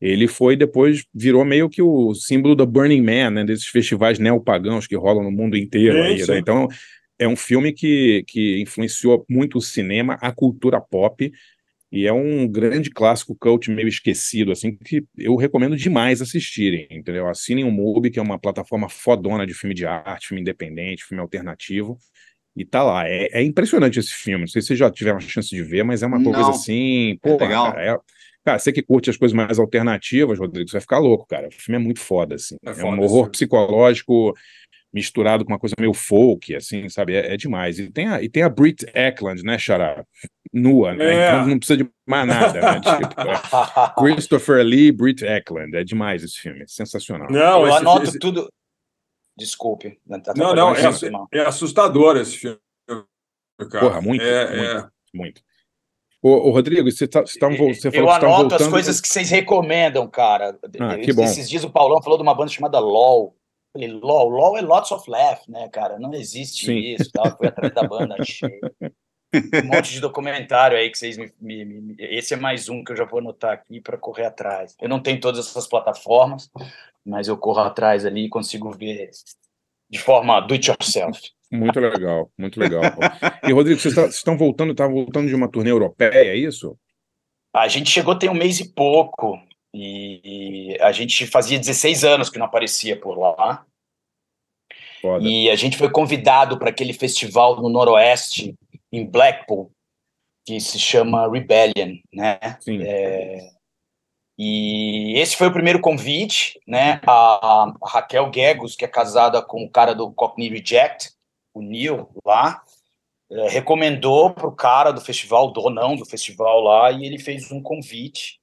Ele 0.01 0.27
foi 0.27 0.57
depois 0.57 1.05
virou 1.15 1.45
meio 1.45 1.69
que 1.69 1.83
o 1.83 2.15
símbolo 2.15 2.55
da 2.55 2.65
Burning 2.65 3.03
Man, 3.03 3.31
né, 3.31 3.45
desses 3.45 3.67
festivais 3.67 4.19
neopagãos 4.19 4.87
que 4.87 4.97
rolam 4.97 5.25
no 5.25 5.31
mundo 5.31 5.57
inteiro. 5.57 5.99
É 5.99 6.09
aí, 6.09 6.27
né? 6.27 6.39
Então 6.39 6.69
é 7.19 7.29
um 7.29 7.37
filme 7.37 7.73
que, 7.73 8.25
que 8.27 8.61
influenciou 8.63 9.27
muito 9.29 9.59
o 9.59 9.63
cinema, 9.63 10.15
a 10.23 10.33
cultura 10.33 10.81
pop 10.81 11.31
e 11.93 12.07
é 12.07 12.13
um 12.13 12.47
grande 12.47 12.89
clássico 12.89 13.35
cult 13.35 13.69
meio 13.71 13.89
esquecido, 13.89 14.53
assim, 14.53 14.77
que 14.77 15.05
eu 15.19 15.35
recomendo 15.35 15.77
demais 15.77 16.23
assistirem, 16.23 16.87
entendeu? 16.89 17.29
Assinem 17.29 17.65
o 17.65 17.71
MUBI, 17.71 18.11
que 18.11 18.19
é 18.19 18.23
uma 18.23 18.39
plataforma 18.39 18.89
fodona 18.89 19.45
de 19.45 19.53
filme 19.53 19.75
de 19.75 19.85
arte, 19.85 20.29
filme 20.29 20.41
independente, 20.41 21.05
filme 21.05 21.21
alternativo, 21.21 21.99
e 22.57 22.65
tá 22.65 22.83
lá. 22.83 23.09
É, 23.09 23.41
é 23.41 23.43
impressionante 23.43 23.99
esse 23.99 24.13
filme, 24.13 24.43
não 24.43 24.49
sei 24.49 24.63
se 24.63 24.69
vocês 24.69 24.79
já 24.79 24.89
tiveram 24.89 25.19
a 25.19 25.21
chance 25.21 25.49
de 25.49 25.63
ver, 25.63 25.83
mas 25.83 26.03
é 26.03 26.07
uma 26.07 26.19
não. 26.19 26.33
coisa 26.33 26.51
assim, 26.51 27.19
pô, 27.21 27.31
é 27.31 27.39
legal. 27.39 27.73
Cara, 27.73 27.85
é, 27.85 27.99
Cara, 28.51 28.59
você 28.59 28.73
que 28.73 28.83
curte 28.83 29.09
as 29.09 29.17
coisas 29.17 29.35
mais 29.35 29.61
alternativas, 29.61 30.37
Rodrigo, 30.37 30.69
você 30.69 30.73
vai 30.73 30.81
ficar 30.81 30.99
louco, 30.99 31.25
cara. 31.25 31.47
O 31.47 31.53
filme 31.53 31.81
é 31.81 31.85
muito 31.85 32.01
foda, 32.01 32.35
assim. 32.35 32.57
É, 32.65 32.81
é 32.81 32.85
um 32.85 33.01
horror 33.01 33.31
psicológico 33.31 34.35
misturado 34.93 35.45
com 35.45 35.53
uma 35.53 35.59
coisa 35.59 35.77
meio 35.79 35.95
folk, 35.95 36.53
assim, 36.57 36.89
sabe? 36.89 37.15
É, 37.15 37.35
é, 37.35 37.37
demais. 37.37 37.79
E 37.79 37.89
tem, 37.89 38.09
a, 38.09 38.21
e 38.21 38.29
tem 38.29 38.43
a 38.43 38.49
Brit 38.49 38.85
Eklund, 38.93 39.45
né, 39.45 39.57
Xará? 39.57 40.05
Nua, 40.53 40.95
né? 40.95 41.05
É. 41.05 41.29
Então 41.29 41.47
não 41.47 41.59
precisa 41.59 41.77
de 41.77 41.89
mais 42.05 42.27
nada, 42.27 42.61
né? 42.61 42.81
Tipo, 42.83 43.21
é. 43.21 43.95
Christopher 43.97 44.65
Lee, 44.65 44.91
Brit 44.91 45.25
Eklund. 45.25 45.77
É 45.77 45.85
demais 45.85 46.25
esse 46.25 46.41
filme, 46.41 46.63
é 46.63 46.67
sensacional. 46.67 47.31
Não, 47.31 47.61
eu 47.61 47.69
esse, 47.69 47.77
anoto 47.77 48.03
esse... 48.03 48.19
tudo. 48.19 48.49
Desculpe. 49.39 50.01
Não, 50.37 50.55
não, 50.57 50.75
é, 50.75 50.81
é, 51.35 51.47
assustador 51.47 52.17
esse 52.17 52.37
filme. 52.37 52.59
Cara. 53.71 53.81
Porra, 53.81 54.01
muito, 54.01 54.25
é, 54.25 54.57
muito, 54.57 54.65
é. 54.65 54.89
muito. 55.15 55.43
Ô, 56.23 56.49
ô 56.49 56.51
Rodrigo, 56.51 56.91
você, 56.91 57.09
tá, 57.09 57.23
você, 57.23 57.39
tá, 57.39 57.49
você 57.49 57.91
falou 57.91 58.13
Eu 58.13 58.19
que 58.19 58.27
anoto 58.27 58.41
voltando... 58.41 58.63
as 58.63 58.69
coisas 58.69 59.01
que 59.01 59.09
vocês 59.09 59.31
recomendam, 59.31 60.07
cara. 60.09 60.59
Ah, 60.79 60.99
que 60.99 61.13
bom. 61.13 61.25
Esses 61.25 61.49
dias 61.49 61.65
o 61.65 61.71
Paulão 61.71 62.03
falou 62.03 62.19
de 62.19 62.23
uma 62.23 62.35
banda 62.35 62.51
chamada 62.51 62.79
LOL. 62.79 63.35
falei, 63.73 63.89
LOL, 63.89 64.29
LOL 64.29 64.59
é 64.59 64.61
lots 64.61 64.93
of 64.93 65.11
laugh, 65.11 65.41
né, 65.49 65.69
cara? 65.71 65.99
Não 65.99 66.13
existe 66.13 66.67
Sim. 66.67 66.79
isso. 66.79 67.11
Tal. 67.11 67.37
Fui 67.37 67.49
atrás 67.49 67.73
da 67.73 67.85
banda, 67.85 68.17
achei. 68.21 68.61
Um 69.33 69.67
monte 69.75 69.93
de 69.93 70.01
documentário 70.01 70.77
aí 70.77 70.91
que 70.91 70.99
vocês 70.99 71.17
me, 71.17 71.33
me, 71.41 71.65
me, 71.65 71.97
Esse 71.99 72.35
é 72.35 72.37
mais 72.37 72.69
um 72.69 72.83
que 72.83 72.93
eu 72.93 72.97
já 72.97 73.05
vou 73.05 73.21
anotar 73.21 73.53
aqui 73.53 73.81
para 73.81 73.97
correr 73.97 74.27
atrás. 74.27 74.77
Eu 74.81 74.89
não 74.89 75.01
tenho 75.01 75.21
todas 75.21 75.47
essas 75.47 75.67
plataformas, 75.67 76.51
mas 77.05 77.29
eu 77.29 77.37
corro 77.39 77.61
atrás 77.61 78.05
ali 78.05 78.27
e 78.27 78.29
consigo 78.29 78.71
ver 78.73 79.11
de 79.89 79.99
forma 79.99 80.41
do 80.41 80.53
it 80.55 80.69
yourself. 80.69 81.21
Muito 81.51 81.81
legal, 81.81 82.31
muito 82.39 82.61
legal. 82.61 82.83
E, 83.43 83.53
Rodrigo, 83.53 83.81
vocês, 83.81 83.95
tá, 83.95 84.03
vocês 84.03 84.17
estão 84.17 84.37
voltando, 84.37 84.75
tá 84.75 84.87
voltando 84.87 85.27
de 85.27 85.35
uma 85.35 85.51
turnê 85.51 85.71
europeia, 85.71 86.31
é 86.31 86.37
isso? 86.37 86.79
A 87.53 87.67
gente 87.67 87.91
chegou 87.91 88.17
tem 88.17 88.31
um 88.31 88.35
mês 88.35 88.61
e 88.61 88.73
pouco, 88.73 89.37
e 89.75 90.77
a 90.81 90.93
gente 90.93 91.27
fazia 91.27 91.59
16 91.59 92.05
anos 92.05 92.31
que 92.31 92.39
não 92.39 92.47
aparecia 92.47 92.99
por 92.99 93.19
lá. 93.19 93.65
Foda. 95.01 95.27
E 95.27 95.51
a 95.51 95.57
gente 95.57 95.77
foi 95.77 95.91
convidado 95.91 96.59
para 96.59 96.71
aquele 96.71 96.93
festival 96.93 97.61
no 97.61 97.69
Noroeste, 97.69 98.55
em 98.93 99.05
Blackpool, 99.05 99.71
que 100.47 100.61
se 100.61 100.79
chama 100.79 101.31
Rebellion, 101.31 101.97
né? 102.13 102.39
Sim. 102.61 102.83
É, 102.83 103.51
e 104.39 105.19
esse 105.19 105.37
foi 105.37 105.49
o 105.49 105.53
primeiro 105.53 105.81
convite, 105.81 106.61
né? 106.67 107.01
A, 107.07 107.13
a 107.13 107.75
Raquel 107.85 108.31
Gegos, 108.35 108.77
que 108.77 108.85
é 108.85 108.89
casada 108.89 109.43
com 109.43 109.65
o 109.65 109.71
cara 109.71 109.95
do 109.95 110.11
Cockney 110.13 110.49
Reject, 110.49 111.13
o 111.55 111.63
Neil 111.63 112.09
lá, 112.25 112.63
é, 113.31 113.49
recomendou 113.49 114.33
para 114.33 114.47
o 114.47 114.55
cara 114.55 114.91
do 114.91 115.01
festival, 115.01 115.53
donão 115.53 115.97
do 115.97 116.05
festival 116.05 116.61
lá, 116.61 116.91
e 116.91 117.05
ele 117.05 117.19
fez 117.19 117.51
um 117.51 117.63
convite. 117.63 118.41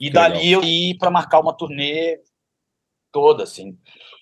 E 0.00 0.06
que 0.06 0.12
dali 0.12 0.38
legal. 0.38 0.62
eu 0.62 0.64
ia 0.64 0.96
para 0.98 1.10
marcar 1.10 1.40
uma 1.40 1.56
turnê 1.56 2.20
toda, 3.12 3.44
assim. 3.44 3.78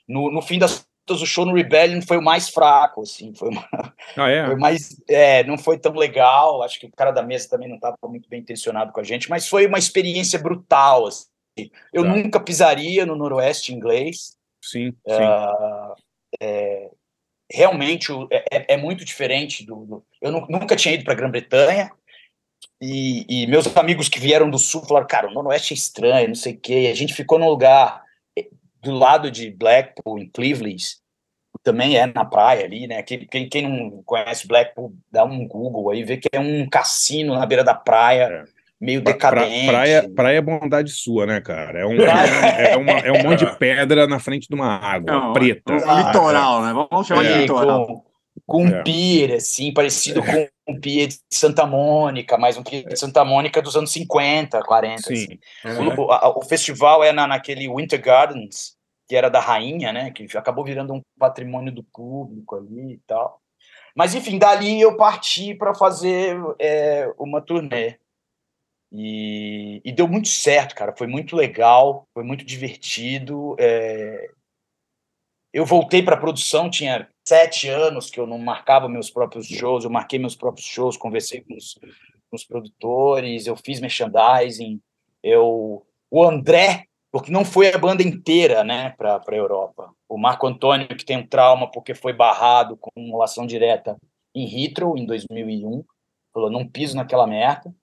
No, 0.09 0.31
no 0.31 0.43
fim 0.43 0.59
das 0.59 0.87
contas, 1.07 1.23
o 1.23 1.27
show 1.27 1.45
no 1.47 1.55
Rebellion 1.55 2.03
foi 2.03 2.17
o 2.17 2.23
mais 2.23 2.49
fraco, 2.49 3.03
assim, 3.03 3.35
foi, 3.35 3.51
uma, 3.51 3.69
ah, 4.17 4.29
é? 4.29 4.47
foi 4.47 4.57
mais, 4.57 5.03
é, 5.09 5.45
não 5.45 5.57
foi 5.57 5.79
tão 5.79 5.95
legal, 5.95 6.63
acho 6.63 6.81
que 6.81 6.87
o 6.87 6.93
cara 6.93 7.11
da 7.11 7.23
mesa 7.23 7.49
também 7.49 7.69
não 7.69 7.77
estava 7.77 7.97
muito 8.05 8.29
bem 8.29 8.41
intencionado 8.41 8.93
com 8.93 9.01
a 9.01 9.05
gente, 9.05 9.31
mas 9.31 9.49
foi 9.49 9.67
uma 9.67 9.79
experiência 9.79 10.39
brutal, 10.39 11.07
assim. 11.07 11.71
Eu 11.93 12.03
tá. 12.03 12.09
nunca 12.09 12.41
pisaria 12.41 13.07
no 13.07 13.17
noroeste 13.17 13.73
inglês. 13.73 14.37
Sim, 14.63 14.91
sim. 14.91 15.23
Uh, 15.23 15.95
é, 16.41 16.91
realmente 17.51 18.13
é, 18.31 18.45
é, 18.51 18.75
é 18.75 18.77
muito 18.77 19.05
diferente 19.05 19.65
do, 19.65 19.85
do 19.85 20.05
eu 20.21 20.33
nunca 20.33 20.75
tinha 20.77 20.95
ido 20.95 21.05
para 21.05 21.13
a 21.13 21.17
Grã-Bretanha 21.17 21.91
e, 22.81 23.25
e, 23.29 23.47
meus 23.47 23.75
amigos 23.77 24.09
que 24.09 24.21
vieram 24.21 24.51
do 24.51 24.59
sul 24.59 24.85
falaram, 24.85 25.07
cara, 25.07 25.29
o 25.29 25.33
Noroeste 25.33 25.73
é 25.73 25.77
estranho, 25.77 26.29
não 26.29 26.35
sei 26.35 26.55
o 26.55 26.59
quê. 26.59 26.89
A 26.93 26.95
gente 26.95 27.15
ficou 27.15 27.39
num 27.39 27.49
lugar 27.49 28.03
eh, 28.37 28.49
do 28.83 28.93
lado 28.93 29.31
de 29.31 29.51
Blackpool, 29.51 30.19
em 30.19 30.29
Cleveland, 30.29 30.85
também 31.63 31.97
é 31.97 32.07
na 32.07 32.25
praia 32.25 32.65
ali, 32.65 32.87
né? 32.87 33.03
Quem, 33.03 33.27
quem 33.27 33.63
não 33.63 34.03
conhece 34.05 34.47
Blackpool, 34.47 34.95
dá 35.11 35.25
um 35.25 35.49
Google 35.49 35.91
aí, 35.91 36.05
vê 36.05 36.17
que 36.19 36.29
é 36.33 36.39
um 36.39 36.69
cassino 36.69 37.35
na 37.35 37.47
beira 37.47 37.65
da 37.65 37.75
praia. 37.75 38.47
É 38.47 38.56
meio 38.81 39.01
decadente. 39.01 39.67
praia, 39.67 40.11
praia 40.15 40.39
é 40.39 40.41
bondade 40.41 40.91
sua, 40.91 41.27
né, 41.27 41.41
cara? 41.41 41.81
É 41.81 41.87
um, 41.87 42.01
é, 42.01 42.73
é, 42.73 42.77
uma, 42.77 42.93
é 42.93 43.13
um 43.13 43.23
monte 43.23 43.45
de 43.45 43.53
pedra 43.59 44.07
na 44.07 44.19
frente 44.19 44.49
de 44.49 44.55
uma 44.55 44.77
água 44.77 45.13
Não, 45.13 45.33
preta. 45.33 45.73
Um 45.73 46.07
litoral, 46.07 46.63
né? 46.63 46.73
Vamos 46.73 47.07
chamar 47.07 47.25
é. 47.25 47.33
de 47.33 47.39
litoral. 47.41 47.87
Com, 47.87 48.05
com 48.47 48.65
um 48.65 48.69
é. 48.69 48.83
pier, 48.83 49.33
assim, 49.33 49.73
parecido 49.73 50.23
com 50.23 50.49
um 50.69 50.81
pier 50.81 51.09
de 51.09 51.19
Santa 51.33 51.67
Mônica, 51.67 52.37
mas 52.37 52.57
um 52.57 52.63
pier 52.63 52.85
de 52.85 52.99
Santa 52.99 53.25
Mônica 53.25 53.63
dos 53.63 53.77
anos 53.77 53.91
50, 53.93 54.61
40. 54.61 55.03
Sim. 55.03 55.39
Assim. 55.65 55.89
O, 55.97 56.13
a, 56.13 56.39
o, 56.39 56.43
festival 56.43 57.03
é 57.03 57.13
na, 57.13 57.27
naquele 57.27 57.69
Winter 57.69 58.01
Gardens, 58.01 58.77
que 59.09 59.17
era 59.17 59.31
da 59.31 59.41
rainha, 59.41 59.93
né? 59.93 60.11
Que 60.11 60.27
acabou 60.37 60.65
virando 60.65 60.93
um 60.93 61.01
patrimônio 61.19 61.73
do 61.73 61.83
público 61.83 62.57
ali 62.57 62.95
e 62.95 63.01
tal. 63.07 63.41
Mas, 63.97 64.15
enfim, 64.15 64.39
dali 64.39 64.79
eu 64.79 64.95
parti 64.97 65.55
para 65.55 65.75
fazer 65.75 66.37
é, 66.61 67.11
uma 67.19 67.41
turnê. 67.41 67.97
E, 68.99 69.83
e, 69.85 69.93
deu 69.93 70.09
muito 70.09 70.29
certo, 70.29 70.75
cara. 70.75 70.95
Foi 70.97 71.07
muito 71.07 71.37
legal, 71.37 72.05
foi 72.15 72.25
muito 72.25 72.45
divertido. 72.45 73.55
É... 73.59 74.31
eu 75.53 75.67
voltei 75.67 76.03
para 76.03 76.15
a 76.15 76.21
produção, 76.21 76.71
tinha 76.71 77.07
sete 77.27 77.69
anos 77.69 78.11
que 78.11 78.19
eu 78.19 78.27
não 78.27 78.39
marcava 78.39 78.89
meus 78.89 79.11
próprios 79.11 79.47
shows, 79.47 79.85
eu 79.85 79.91
marquei 79.91 80.19
meus 80.19 80.35
próprios 80.35 80.67
shows, 80.67 80.97
conversei 80.97 81.43
com 81.43 81.55
os, 81.55 81.75
com 81.75 82.37
os 82.37 82.45
produtores, 82.45 83.47
eu 83.47 83.57
fiz 83.57 83.81
merchandising, 83.81 84.81
eu, 85.23 85.85
o 86.11 86.25
André, 86.25 86.85
porque 87.13 87.31
não 87.31 87.45
foi 87.45 87.73
a 87.73 87.79
banda 87.79 88.03
inteira, 88.03 88.65
né, 88.65 88.95
para 88.97 89.21
a 89.27 89.35
Europa. 89.35 89.93
O 90.09 90.17
Marco 90.17 90.47
Antônio, 90.47 90.89
que 90.89 91.05
tem 91.05 91.19
um 91.19 91.27
trauma 91.27 91.71
porque 91.71 91.95
foi 91.95 92.13
barrado 92.13 92.77
com 92.77 93.11
relação 93.11 93.47
direta 93.47 93.97
em 94.35 94.65
Heathrow, 94.65 94.97
em 94.97 95.05
2001, 95.05 95.85
falou, 96.33 96.51
não 96.51 96.67
piso 96.67 96.97
naquela 96.97 97.27
merda. 97.27 97.75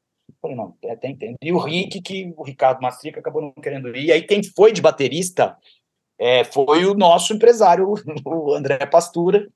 Falei, 0.43 0.57
não, 0.57 0.75
até 0.91 1.07
entendo. 1.07 1.37
E 1.41 1.53
o 1.53 1.57
Rick, 1.57 2.01
que 2.01 2.33
o 2.35 2.43
Ricardo 2.43 2.81
Mastrica 2.81 3.21
acabou 3.21 3.41
não 3.41 3.53
querendo 3.53 3.87
ir. 3.95 4.07
E 4.07 4.11
aí 4.11 4.21
quem 4.23 4.43
foi 4.43 4.73
de 4.73 4.81
baterista 4.81 5.57
é, 6.19 6.43
foi 6.43 6.85
o 6.85 6.93
nosso 6.93 7.33
empresário, 7.33 7.93
o 8.27 8.53
André 8.53 8.85
Pastura. 8.85 9.47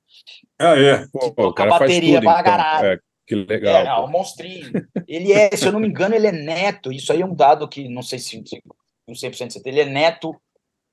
Ah, 0.58 0.80
é. 0.80 1.06
Pô, 1.12 1.50
o 1.50 1.54
bateria 1.54 2.22
tudo, 2.22 2.32
então. 2.32 2.86
É, 2.86 3.00
que 3.28 3.36
legal. 3.36 3.76
É, 3.76 3.84
não, 3.84 4.06
um 4.06 4.10
monstrinho. 4.10 4.72
Ele 5.06 5.34
é, 5.34 5.50
se 5.58 5.66
eu 5.66 5.74
não 5.74 5.82
me 5.82 5.90
engano, 5.90 6.16
ele 6.16 6.28
é 6.28 6.32
neto. 6.32 6.90
Isso 6.90 7.12
aí 7.12 7.22
é 7.22 7.26
um 7.26 7.36
dado 7.36 7.68
que 7.68 7.90
não 7.90 8.02
sei 8.02 8.18
se 8.18 8.42
não 9.06 9.14
sei 9.14 9.34
se 9.34 9.62
ele 9.66 9.82
é 9.82 9.86
neto 9.86 10.40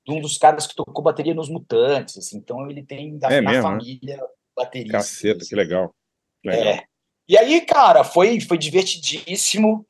de 0.05 0.13
um 0.13 0.19
dos 0.19 0.37
caras 0.37 0.67
que 0.67 0.75
tocou 0.75 1.05
bateria 1.05 1.33
nos 1.33 1.47
Mutantes. 1.47 2.17
Assim, 2.17 2.37
então 2.37 2.69
ele 2.69 2.83
tem 2.83 3.17
da, 3.17 3.31
é 3.31 3.39
na 3.39 3.49
mesmo, 3.49 3.63
família 3.63 4.17
né? 4.17 4.23
bateria. 4.53 4.91
Caceta, 4.91 5.37
assim. 5.37 5.49
que 5.49 5.55
legal. 5.55 5.95
legal. 6.43 6.73
É. 6.73 6.94
E 7.27 7.37
aí, 7.37 7.61
cara, 7.61 8.03
foi, 8.03 8.39
foi 8.39 8.57
divertidíssimo. 8.57 9.85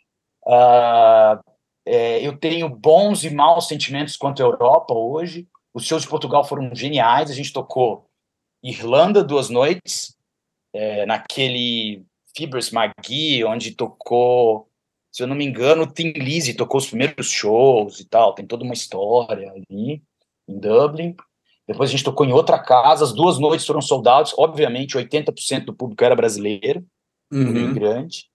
Uh, 0.45 1.43
é, 1.85 2.25
eu 2.25 2.37
tenho 2.37 2.67
bons 2.69 3.23
e 3.23 3.29
maus 3.29 3.67
sentimentos 3.67 4.15
quanto 4.17 4.41
à 4.41 4.45
Europa 4.45 4.93
hoje. 4.93 5.47
Os 5.73 5.85
shows 5.85 6.03
de 6.03 6.09
Portugal 6.09 6.43
foram 6.43 6.73
geniais. 6.73 7.29
A 7.29 7.33
gente 7.33 7.51
tocou 7.51 8.07
Irlanda 8.63 9.23
duas 9.23 9.49
noites, 9.49 10.15
é, 10.73 11.05
naquele 11.05 12.03
Fibers 12.35 12.71
Magui, 12.71 13.43
onde 13.43 13.75
tocou, 13.75 14.67
se 15.11 15.21
eu 15.21 15.27
não 15.27 15.35
me 15.35 15.45
engano, 15.45 15.83
o 15.83 15.91
Tim 15.91 16.11
Lizzy 16.13 16.53
tocou 16.53 16.79
os 16.79 16.87
primeiros 16.87 17.29
shows 17.29 17.99
e 17.99 18.05
tal. 18.05 18.33
Tem 18.33 18.45
toda 18.45 18.63
uma 18.63 18.73
história 18.73 19.51
ali 19.51 20.01
em 20.47 20.59
Dublin. 20.59 21.15
Depois 21.67 21.89
a 21.89 21.91
gente 21.91 22.03
tocou 22.03 22.25
em 22.25 22.33
outra 22.33 22.59
casa, 22.59 23.03
as 23.03 23.13
duas 23.13 23.39
noites 23.39 23.65
foram 23.65 23.81
soldados. 23.81 24.33
Obviamente, 24.37 24.97
80% 24.97 25.65
do 25.65 25.73
público 25.73 26.03
era 26.03 26.15
brasileiro, 26.15 26.85
uhum. 27.37 27.55
imigrante. 27.55 28.29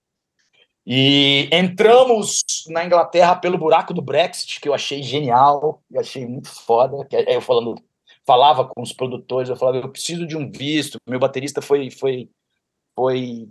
E 0.85 1.47
entramos 1.51 2.43
na 2.67 2.83
Inglaterra 2.83 3.35
pelo 3.35 3.57
buraco 3.57 3.93
do 3.93 4.01
Brexit, 4.01 4.59
que 4.59 4.67
eu 4.67 4.73
achei 4.73 5.03
genial, 5.03 5.81
eu 5.91 5.99
achei 5.99 6.25
muito 6.25 6.49
foda. 6.49 7.07
Eu 7.27 7.41
falando, 7.41 7.75
falava 8.25 8.65
com 8.65 8.81
os 8.81 8.91
produtores, 8.91 9.49
eu 9.49 9.55
falava, 9.55 9.77
eu 9.77 9.89
preciso 9.89 10.25
de 10.25 10.35
um 10.35 10.49
visto. 10.49 10.97
Meu 11.07 11.19
baterista 11.19 11.61
foi 11.61 11.91
foi 11.91 12.29
foi 12.95 13.47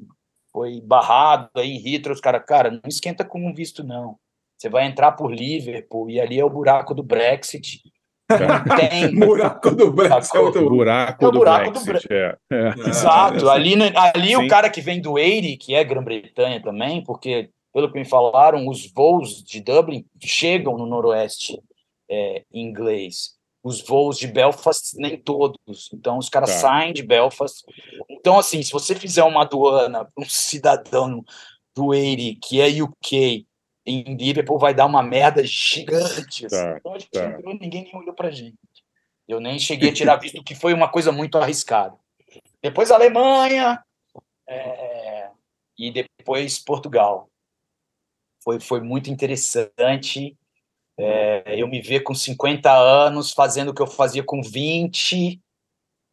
foi 0.53 0.81
barrado 0.81 1.49
aí 1.55 1.71
em 1.71 1.95
Heathrow, 1.95 2.15
os 2.15 2.21
caras, 2.21 2.45
cara, 2.45 2.71
não 2.71 2.89
esquenta 2.89 3.25
com 3.25 3.47
um 3.47 3.55
visto 3.55 3.85
não. 3.85 4.19
Você 4.59 4.69
vai 4.69 4.87
entrar 4.87 5.13
por 5.13 5.33
Liverpool 5.33 6.11
e 6.11 6.21
ali 6.21 6.39
é 6.39 6.45
o 6.45 6.51
buraco 6.51 6.95
do 6.95 7.03
Brexit. 7.03 7.81
Tem... 8.77 9.15
buraco 9.19 9.71
do 9.71 9.91
Brexit. 9.91 10.37
É 10.37 10.41
o 10.41 10.69
buraco, 10.69 11.25
é 11.25 11.29
o 11.29 11.33
buraco 11.33 11.71
do 11.73 11.85
Brexit. 11.85 12.13
É. 12.13 12.37
É. 12.53 12.89
Exato. 12.89 13.49
Ali, 13.49 13.75
ali 13.95 14.37
o 14.37 14.49
cara 14.49 14.71
que 14.71 14.81
vem 14.81 15.01
do 15.01 15.19
Eire, 15.19 15.57
que 15.57 15.75
é 15.75 15.85
Grã-Bretanha 15.85 16.63
também, 16.63 17.03
porque, 17.03 17.51
pelo 17.73 17.91
que 17.91 17.99
me 17.99 18.05
falaram, 18.05 18.67
os 18.69 18.91
voos 18.93 19.43
de 19.43 19.61
Dublin 19.61 20.05
chegam 20.23 20.77
no 20.77 20.87
noroeste 20.87 21.61
é, 22.11 22.43
inglês. 22.53 23.39
Os 23.63 23.83
voos 23.83 24.19
de 24.19 24.27
Belfast, 24.27 24.95
nem 24.97 25.19
todos. 25.19 25.59
Então, 25.93 26.17
os 26.17 26.29
caras 26.29 26.51
tá. 26.51 26.59
saem 26.59 26.93
de 26.93 27.03
Belfast. 27.03 27.63
Então, 28.09 28.39
assim, 28.39 28.63
se 28.63 28.73
você 28.73 28.95
fizer 28.95 29.23
uma 29.23 29.43
aduana 29.43 30.09
um 30.19 30.25
cidadão 30.25 31.23
do 31.77 31.95
Eire, 31.95 32.37
que 32.37 32.61
é 32.61 32.83
UK, 32.83 33.47
em 33.85 34.15
Liverpool 34.17 34.59
vai 34.59 34.75
dar 34.75 34.87
uma 34.87 35.03
merda 35.03 35.43
gigante. 35.45 36.47
Assim. 36.47 36.57
Tá, 36.57 36.77
então 36.79 36.95
a 36.95 36.99
gente 36.99 37.11
tá. 37.11 37.25
entrou, 37.25 37.55
ninguém 37.55 37.85
nem 37.85 37.97
olhou 37.97 38.15
pra 38.15 38.31
gente. 38.31 38.59
Eu 39.27 39.41
nem 39.41 39.59
cheguei 39.59 39.91
a 39.91 39.95
tirar 39.95 40.17
visto, 40.17 40.43
que 40.43 40.55
foi 40.55 40.75
uma 40.75 40.89
coisa 40.89 41.13
muito 41.13 41.39
arriscada. 41.39 41.97
Depois 42.63 42.91
Alemanha 42.91 43.83
é, 44.49 45.31
e 45.79 45.93
depois 45.93 46.59
Portugal. 46.59 47.31
Foi, 48.43 48.59
foi 48.59 48.81
muito 48.81 49.11
interessante. 49.11 50.37
É, 50.99 51.61
eu 51.61 51.69
me 51.69 51.81
ver 51.81 52.01
com 52.01 52.15
50 52.15 52.71
anos 52.73 53.33
fazendo 53.33 53.71
o 53.71 53.75
que 53.75 53.81
eu 53.81 53.87
fazia 53.87 54.23
com 54.23 54.43
20, 54.43 55.41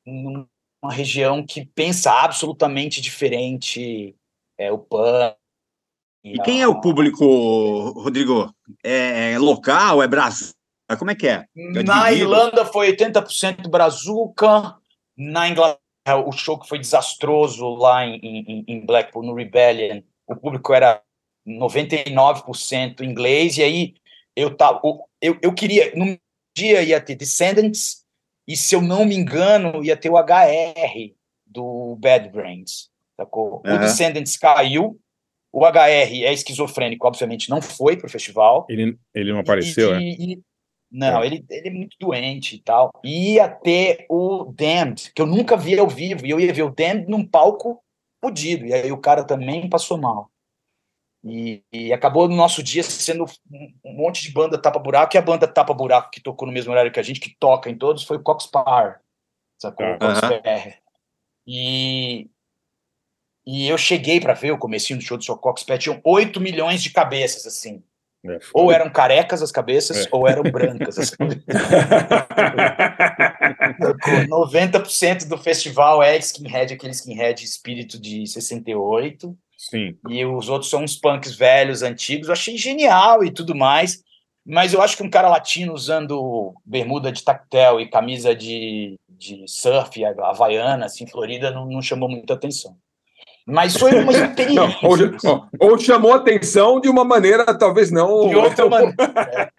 numa 0.05 0.47
região 0.89 1.45
que 1.45 1.65
pensa 1.65 2.11
absolutamente 2.11 3.01
diferente. 3.01 4.15
É, 4.57 4.71
o 4.71 4.77
PAN, 4.77 5.35
e 6.35 6.41
quem 6.43 6.61
é 6.61 6.67
o 6.67 6.79
público, 6.81 7.25
Rodrigo? 7.91 8.53
É, 8.83 9.33
é 9.33 9.39
local? 9.39 10.01
É 10.01 10.07
Brasil? 10.07 10.53
Como 10.97 11.11
é 11.11 11.15
que 11.15 11.27
é? 11.27 11.45
é 11.55 11.83
na 11.83 12.11
Irlanda 12.11 12.65
foi 12.65 12.95
80% 12.95 13.69
Brazuca. 13.69 14.75
Na 15.17 15.49
Inglaterra, 15.49 16.25
o 16.25 16.31
show 16.31 16.57
que 16.59 16.67
foi 16.67 16.79
desastroso 16.79 17.75
lá 17.75 18.05
em, 18.05 18.19
em, 18.23 18.65
em 18.67 18.85
Blackpool, 18.85 19.23
no 19.23 19.33
Rebellion, 19.33 20.01
o 20.27 20.35
público 20.35 20.73
era 20.73 21.01
99% 21.45 23.01
inglês. 23.01 23.57
E 23.57 23.63
aí 23.63 23.95
eu, 24.35 24.55
tava, 24.55 24.79
eu, 25.21 25.37
eu 25.41 25.53
queria. 25.53 25.91
Num 25.95 26.17
dia 26.55 26.81
ia 26.81 27.01
ter 27.01 27.15
Descendants, 27.15 28.03
e 28.47 28.55
se 28.55 28.73
eu 28.73 28.81
não 28.81 29.05
me 29.05 29.15
engano, 29.15 29.83
ia 29.83 29.97
ter 29.97 30.09
o 30.09 30.17
HR 30.17 31.13
do 31.45 31.95
Bad 31.99 32.29
Brains. 32.29 32.89
Sacou? 33.15 33.61
Uhum. 33.65 33.75
O 33.75 33.79
Descendants 33.79 34.37
caiu, 34.37 34.99
o 35.57 35.65
HR 35.65 36.23
é 36.23 36.31
esquizofrênico, 36.31 37.07
obviamente 37.07 37.49
não 37.49 37.63
foi 37.63 37.97
para 37.97 38.05
o 38.05 38.11
festival. 38.11 38.67
Ele, 38.69 38.95
ele 39.11 39.31
não 39.33 39.39
apareceu, 39.39 39.91
e, 39.95 39.95
é? 39.95 39.99
E, 39.99 40.43
não, 40.91 41.23
é. 41.23 41.25
Ele, 41.25 41.43
ele 41.49 41.67
é 41.67 41.71
muito 41.71 41.97
doente 41.99 42.57
e 42.57 42.59
tal. 42.59 42.91
Ia 43.03 43.49
ter 43.49 44.05
o 44.07 44.53
Damned, 44.53 45.11
que 45.15 45.19
eu 45.19 45.25
nunca 45.25 45.57
vi 45.57 45.79
ao 45.79 45.87
vivo, 45.87 46.27
e 46.27 46.29
eu 46.29 46.39
ia 46.39 46.53
ver 46.53 46.61
o 46.61 46.69
Damned 46.69 47.09
num 47.09 47.25
palco 47.25 47.81
fodido, 48.23 48.67
e 48.67 48.73
aí 48.73 48.91
o 48.91 48.99
cara 48.99 49.23
também 49.23 49.67
passou 49.67 49.97
mal. 49.97 50.29
E, 51.25 51.63
e, 51.73 51.91
acabou 51.91 52.29
no 52.29 52.35
nosso 52.35 52.61
dia 52.61 52.83
sendo 52.83 53.25
um 53.83 53.93
monte 53.95 54.21
de 54.21 54.31
banda 54.31 54.61
tapa-buraco, 54.61 55.15
e 55.15 55.17
a 55.17 55.23
banda 55.23 55.47
tapa-buraco 55.47 56.11
que 56.11 56.21
tocou 56.21 56.47
no 56.47 56.53
mesmo 56.53 56.71
horário 56.71 56.91
que 56.91 56.99
a 56.99 57.03
gente, 57.03 57.19
que 57.19 57.35
toca 57.39 57.67
em 57.67 57.75
todos, 57.75 58.03
foi 58.03 58.17
o 58.17 58.23
Cox 58.23 58.45
Par, 58.45 59.01
sacou? 59.59 59.87
Uhum. 59.87 59.97
Cox 59.97 60.21
E, 61.47 62.29
e 63.47 63.65
eu 63.65 63.77
cheguei 63.77 64.19
para 64.19 64.33
ver 64.33 64.51
o 64.51 64.57
comecinho 64.57 64.99
do 64.99 65.05
show 65.05 65.17
do 65.17 65.23
Sr. 65.23 65.37
Cox 65.37 65.63
Pet, 65.63 65.81
tinham 65.81 66.01
8 66.03 66.37
milhões 66.41 66.83
de 66.83 66.89
cabeças, 66.89 67.47
assim. 67.47 67.81
É, 68.25 68.39
ou 68.53 68.73
eram 68.73 68.89
carecas 68.89 69.41
as 69.41 69.53
cabeças, 69.53 70.05
é. 70.05 70.09
ou 70.11 70.27
eram 70.27 70.43
brancas 70.43 70.99
as 70.99 71.11
cabeças. 71.15 71.45
90% 74.29 75.29
do 75.29 75.37
festival 75.37 76.03
é 76.03 76.17
skinhead, 76.17 76.73
aquele 76.73 76.91
skinhead 76.91 77.41
espírito 77.41 77.97
de 77.97 78.27
68. 78.27 79.33
Sim. 79.57 79.97
E 80.09 80.25
os 80.25 80.49
outros 80.49 80.69
são 80.69 80.83
uns 80.83 80.97
punks 80.97 81.33
velhos, 81.33 81.83
antigos. 81.83 82.27
Eu 82.27 82.33
achei 82.33 82.57
genial 82.57 83.23
e 83.23 83.31
tudo 83.31 83.55
mais. 83.55 84.03
Mas 84.45 84.73
eu 84.73 84.81
acho 84.81 84.97
que 84.97 85.03
um 85.03 85.09
cara 85.09 85.29
latino 85.29 85.73
usando 85.73 86.53
bermuda 86.65 87.13
de 87.13 87.23
tactel 87.23 87.79
e 87.79 87.89
camisa 87.89 88.35
de, 88.35 88.95
de 89.09 89.45
surf, 89.47 90.03
havaiana, 90.03 90.85
assim, 90.85 91.07
florida, 91.07 91.49
não, 91.49 91.65
não 91.65 91.81
chamou 91.81 92.09
muita 92.09 92.33
atenção. 92.33 92.77
Mas 93.47 93.77
foi 93.77 93.97
uma 94.03 94.11
experiência. 94.11 94.77
ou, 94.83 94.97
ou, 95.23 95.71
ou, 95.71 95.79
chamou 95.79 96.13
atenção 96.13 96.81
de 96.81 96.89
uma 96.89 97.05
maneira, 97.05 97.57
talvez 97.57 97.89
não. 97.89 98.27
De 98.27 98.35
outra 98.35 98.67
maneira. 98.69 99.53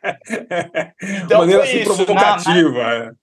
então, 1.24 1.38
maneira 1.38 1.62
assim, 1.64 1.84
provocativa. 1.84 3.16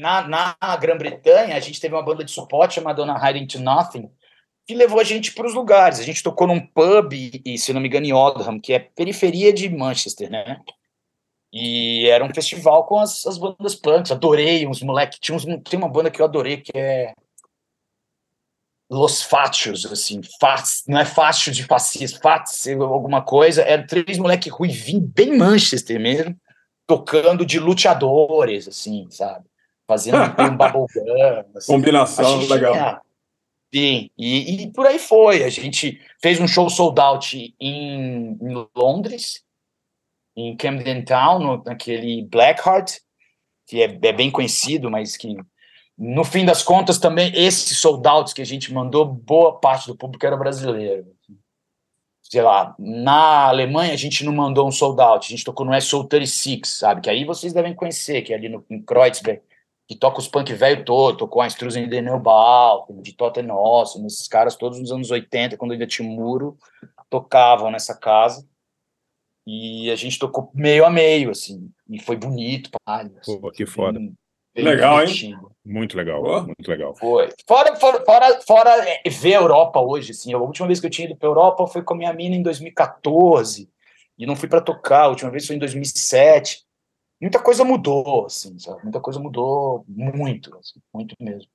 Na, 0.00 0.26
na, 0.26 0.56
na 0.60 0.76
Grã-Bretanha, 0.76 1.54
a 1.54 1.60
gente 1.60 1.80
teve 1.80 1.94
uma 1.94 2.02
banda 2.02 2.24
de 2.24 2.30
suporte 2.30 2.76
chamada 2.76 2.96
Dona 2.96 3.18
Hiding 3.22 3.46
to 3.46 3.60
Nothing, 3.60 4.10
que 4.66 4.74
levou 4.74 5.00
a 5.00 5.04
gente 5.04 5.32
para 5.34 5.46
os 5.46 5.54
lugares. 5.54 6.00
A 6.00 6.02
gente 6.02 6.22
tocou 6.22 6.46
num 6.46 6.60
pub, 6.60 7.12
e, 7.12 7.58
se 7.58 7.72
não 7.72 7.80
me 7.80 7.88
engano, 7.88 8.06
em 8.06 8.12
Oldham, 8.12 8.58
que 8.58 8.72
é 8.72 8.78
periferia 8.78 9.52
de 9.52 9.68
Manchester, 9.68 10.30
né? 10.30 10.60
E 11.52 12.08
era 12.08 12.24
um 12.24 12.32
festival 12.34 12.86
com 12.86 12.98
as, 12.98 13.26
as 13.26 13.36
bandas 13.36 13.74
punks. 13.74 14.12
Adorei 14.12 14.66
uns 14.66 14.82
moleques. 14.82 15.18
Tinha 15.20 15.36
uns, 15.36 15.44
tem 15.44 15.78
uma 15.78 15.88
banda 15.88 16.10
que 16.10 16.20
eu 16.20 16.24
adorei, 16.24 16.58
que 16.58 16.72
é 16.74 17.12
Los 18.90 19.22
Fátios, 19.22 19.84
assim, 19.84 20.22
fácil, 20.40 20.84
não 20.88 20.98
é 20.98 21.04
fácil 21.04 21.52
de 21.52 21.62
fascista, 21.64 22.18
fácil 22.20 22.82
alguma 22.82 23.20
coisa, 23.20 23.62
eram 23.62 23.86
três 23.86 24.16
moleque 24.16 24.48
ruivinho, 24.48 25.00
bem 25.00 25.36
Manchester 25.36 26.00
mesmo, 26.00 26.34
tocando 26.86 27.44
de 27.44 27.58
luteadores, 27.58 28.66
assim, 28.66 29.06
sabe? 29.10 29.44
Fazendo 29.86 30.16
um 30.16 30.28
bubblegum. 30.56 30.86
Assim. 31.54 31.72
Combinação 31.72 32.38
legal. 32.46 33.02
Sim, 33.74 34.10
e, 34.16 34.62
e, 34.62 34.72
por 34.72 34.86
aí 34.86 34.98
foi. 34.98 35.44
A 35.44 35.50
gente 35.50 36.00
fez 36.22 36.40
um 36.40 36.48
show 36.48 36.70
sold 36.70 36.98
out 36.98 37.54
em, 37.60 38.38
em 38.40 38.66
Londres, 38.74 39.44
em 40.34 40.56
Camden 40.56 41.04
Town, 41.04 41.38
no, 41.38 41.62
naquele 41.62 42.22
Blackheart. 42.22 43.00
que 43.66 43.82
é, 43.82 43.84
é 43.84 44.12
bem 44.12 44.30
conhecido, 44.30 44.90
mas 44.90 45.16
que 45.18 45.36
no 45.98 46.24
fim 46.24 46.44
das 46.44 46.62
contas 46.62 46.98
também 46.98 47.32
esses 47.34 47.76
soldados 47.78 48.32
que 48.32 48.40
a 48.40 48.46
gente 48.46 48.72
mandou, 48.72 49.04
boa 49.04 49.58
parte 49.58 49.88
do 49.88 49.96
público 49.96 50.24
era 50.24 50.36
brasileiro. 50.36 51.12
Sei 52.22 52.40
lá, 52.40 52.76
na 52.78 53.48
Alemanha 53.48 53.94
a 53.94 53.96
gente 53.96 54.22
não 54.22 54.32
mandou 54.32 54.68
um 54.68 54.70
soldado, 54.70 55.24
a 55.24 55.28
gente 55.28 55.44
tocou 55.44 55.66
no 55.66 55.72
SO36, 55.72 56.66
sabe? 56.66 57.00
Que 57.00 57.10
aí 57.10 57.24
vocês 57.24 57.52
devem 57.52 57.74
conhecer, 57.74 58.22
que 58.22 58.32
é 58.32 58.36
ali 58.36 58.48
no, 58.48 58.64
em 58.70 58.80
Kreuzberg, 58.80 59.40
que 59.88 59.96
toca 59.96 60.20
os 60.20 60.28
punk 60.28 60.52
velho 60.52 60.84
todo, 60.84 61.16
tocou 61.16 61.42
a 61.42 61.46
Intrusion 61.46 61.88
de 61.88 62.00
Neubal, 62.00 62.86
de 63.00 63.14
Tottenham, 63.14 63.82
esses 64.06 64.28
caras 64.28 64.54
todos 64.54 64.78
nos 64.78 64.92
anos 64.92 65.10
80, 65.10 65.56
quando 65.56 65.72
ainda 65.72 65.86
tinha 65.86 66.06
muro, 66.06 66.56
tocavam 67.10 67.70
nessa 67.70 67.98
casa. 67.98 68.46
E 69.46 69.90
a 69.90 69.96
gente 69.96 70.18
tocou 70.18 70.50
meio 70.54 70.84
a 70.84 70.90
meio, 70.90 71.30
assim, 71.30 71.70
e 71.88 71.98
foi 71.98 72.16
bonito. 72.16 72.68
Pai, 72.84 73.10
assim, 73.18 73.40
Pô, 73.40 73.50
que 73.50 73.64
foda. 73.64 73.98
Bem, 73.98 74.14
bem 74.54 74.64
legal, 74.64 75.02
hein? 75.02 75.34
Muito 75.68 75.98
legal, 75.98 76.22
oh. 76.24 76.42
muito 76.44 76.66
legal. 76.66 76.94
Foi. 76.96 77.28
Fora, 77.46 77.76
fora, 77.76 78.02
fora, 78.02 78.40
fora 78.40 78.88
é, 78.88 79.10
ver 79.10 79.34
a 79.34 79.40
Europa 79.40 79.78
hoje, 79.80 80.12
assim, 80.12 80.32
a 80.32 80.38
última 80.38 80.66
vez 80.66 80.80
que 80.80 80.86
eu 80.86 80.90
tinha 80.90 81.06
ido 81.06 81.16
para 81.16 81.28
Europa 81.28 81.66
foi 81.66 81.82
com 81.82 81.92
a 81.92 81.96
minha 81.96 82.12
mina 82.14 82.34
em 82.34 82.42
2014, 82.42 83.70
e 84.18 84.26
não 84.26 84.34
fui 84.34 84.48
para 84.48 84.62
tocar, 84.62 85.02
a 85.02 85.08
última 85.08 85.30
vez 85.30 85.46
foi 85.46 85.56
em 85.56 85.58
2007. 85.58 86.66
Muita 87.20 87.38
coisa 87.38 87.64
mudou, 87.64 88.24
assim, 88.24 88.58
sabe? 88.58 88.82
Muita 88.82 88.98
coisa 88.98 89.20
mudou 89.20 89.84
muito, 89.86 90.56
assim, 90.56 90.80
muito 90.92 91.14
mesmo. 91.20 91.50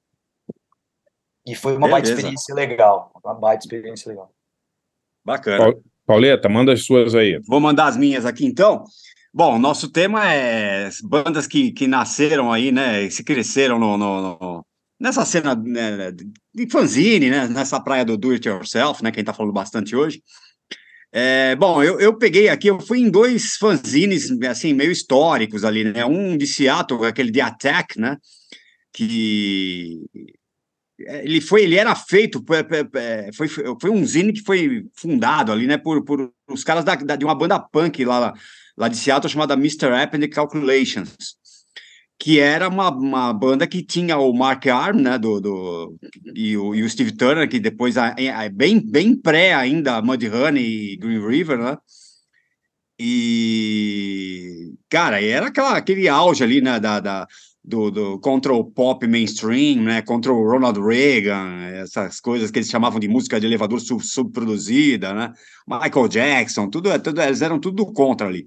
E 1.45 1.55
foi 1.55 1.73
uma 1.75 1.87
Beleza. 1.87 1.91
baita 1.91 2.09
experiência 2.09 2.55
legal, 2.55 3.11
uma 3.23 3.33
baita 3.33 3.65
experiência 3.65 4.09
legal. 4.09 4.31
Bacana. 5.25 5.73
Pauleta, 6.05 6.49
manda 6.49 6.73
as 6.73 6.85
suas 6.85 7.15
aí. 7.15 7.39
Vou 7.47 7.59
mandar 7.59 7.87
as 7.87 7.97
minhas 7.97 8.25
aqui 8.25 8.45
então. 8.45 8.83
Bom, 9.35 9.57
nosso 9.57 9.89
tema 9.89 10.31
é 10.31 10.89
bandas 11.03 11.47
que, 11.47 11.71
que 11.71 11.87
nasceram 11.87 12.51
aí, 12.51 12.71
né? 12.71 13.09
Se 13.09 13.23
cresceram 13.23 13.79
no, 13.79 13.97
no, 13.97 14.21
no 14.21 14.65
nessa 14.99 15.25
cena 15.25 15.55
né, 15.55 16.11
de 16.53 16.69
fanzine, 16.69 17.31
né? 17.31 17.47
Nessa 17.47 17.81
praia 17.81 18.05
do 18.05 18.15
do 18.15 18.29
it 18.29 18.47
yourself, 18.47 19.03
né? 19.03 19.11
Quem 19.11 19.23
tá 19.23 19.33
falando 19.33 19.51
bastante 19.51 19.95
hoje. 19.95 20.21
É, 21.11 21.55
bom, 21.55 21.81
eu, 21.81 21.99
eu 21.99 22.15
peguei 22.15 22.47
aqui, 22.47 22.67
eu 22.67 22.79
fui 22.79 22.99
em 22.99 23.09
dois 23.09 23.55
fanzines, 23.55 24.29
assim, 24.47 24.73
meio 24.73 24.91
históricos 24.91 25.63
ali, 25.63 25.83
né? 25.83 26.05
Um 26.05 26.37
de 26.37 26.45
Seattle, 26.45 27.05
aquele 27.05 27.31
de 27.31 27.41
Attack, 27.41 27.99
né? 27.99 28.17
Que 28.93 29.99
ele 30.99 31.41
foi, 31.41 31.63
ele 31.63 31.75
era 31.75 31.95
feito, 31.95 32.43
foi, 33.35 33.47
foi 33.81 33.89
um 33.89 34.05
zine 34.05 34.31
que 34.31 34.43
foi 34.43 34.85
fundado 34.95 35.51
ali, 35.51 35.65
né, 35.65 35.75
por, 35.75 36.03
por 36.05 36.31
os 36.47 36.63
caras 36.63 36.85
da, 36.85 36.95
da 36.95 37.15
de 37.15 37.25
uma 37.25 37.35
banda 37.35 37.59
punk 37.59 38.05
lá, 38.05 38.19
lá 38.19 38.33
de 38.89 38.97
Seattle 38.97 39.29
chamada 39.29 39.53
Mr. 39.53 39.91
App 39.93 40.15
and 40.15 40.21
the 40.21 40.27
Calculations, 40.27 41.35
que 42.19 42.39
era 42.39 42.67
uma, 42.67 42.89
uma 42.89 43.33
banda 43.33 43.67
que 43.67 43.83
tinha 43.83 44.17
o 44.17 44.33
Mark 44.33 44.65
Arm, 44.67 44.99
né, 44.99 45.17
do, 45.17 45.39
do 45.39 45.95
e, 46.35 46.57
o, 46.57 46.73
e 46.73 46.83
o 46.83 46.89
Steve 46.89 47.11
Turner, 47.11 47.49
que 47.49 47.59
depois, 47.59 47.95
é 47.97 48.49
bem, 48.49 48.79
bem 48.79 49.15
pré 49.15 49.53
ainda, 49.53 50.01
Mudhoney 50.01 50.93
e 50.93 50.97
Green 50.97 51.25
River, 51.25 51.57
né, 51.57 51.77
e, 52.99 54.73
cara, 54.89 55.21
era 55.21 55.47
aquela, 55.47 55.75
aquele 55.75 56.07
auge 56.07 56.43
ali, 56.43 56.61
né, 56.61 56.79
da, 56.79 56.99
da 56.99 57.27
do, 57.63 57.89
do, 57.89 58.19
contra 58.19 58.53
o 58.53 58.65
pop 58.65 59.07
mainstream, 59.07 59.81
né, 59.81 60.01
contra 60.01 60.33
o 60.33 60.43
Ronald 60.43 60.79
Reagan, 60.79 61.65
essas 61.73 62.19
coisas 62.19 62.51
que 62.51 62.59
eles 62.59 62.69
chamavam 62.69 62.99
de 62.99 63.07
música 63.07 63.39
de 63.39 63.45
elevador 63.45 63.79
sub, 63.79 64.05
subproduzida, 64.05 65.13
né, 65.13 65.33
Michael 65.67 66.07
Jackson, 66.09 66.69
tudo, 66.69 66.89
tudo, 66.99 67.21
eles 67.21 67.41
eram 67.41 67.59
tudo 67.59 67.85
contra 67.93 68.27
ali. 68.27 68.45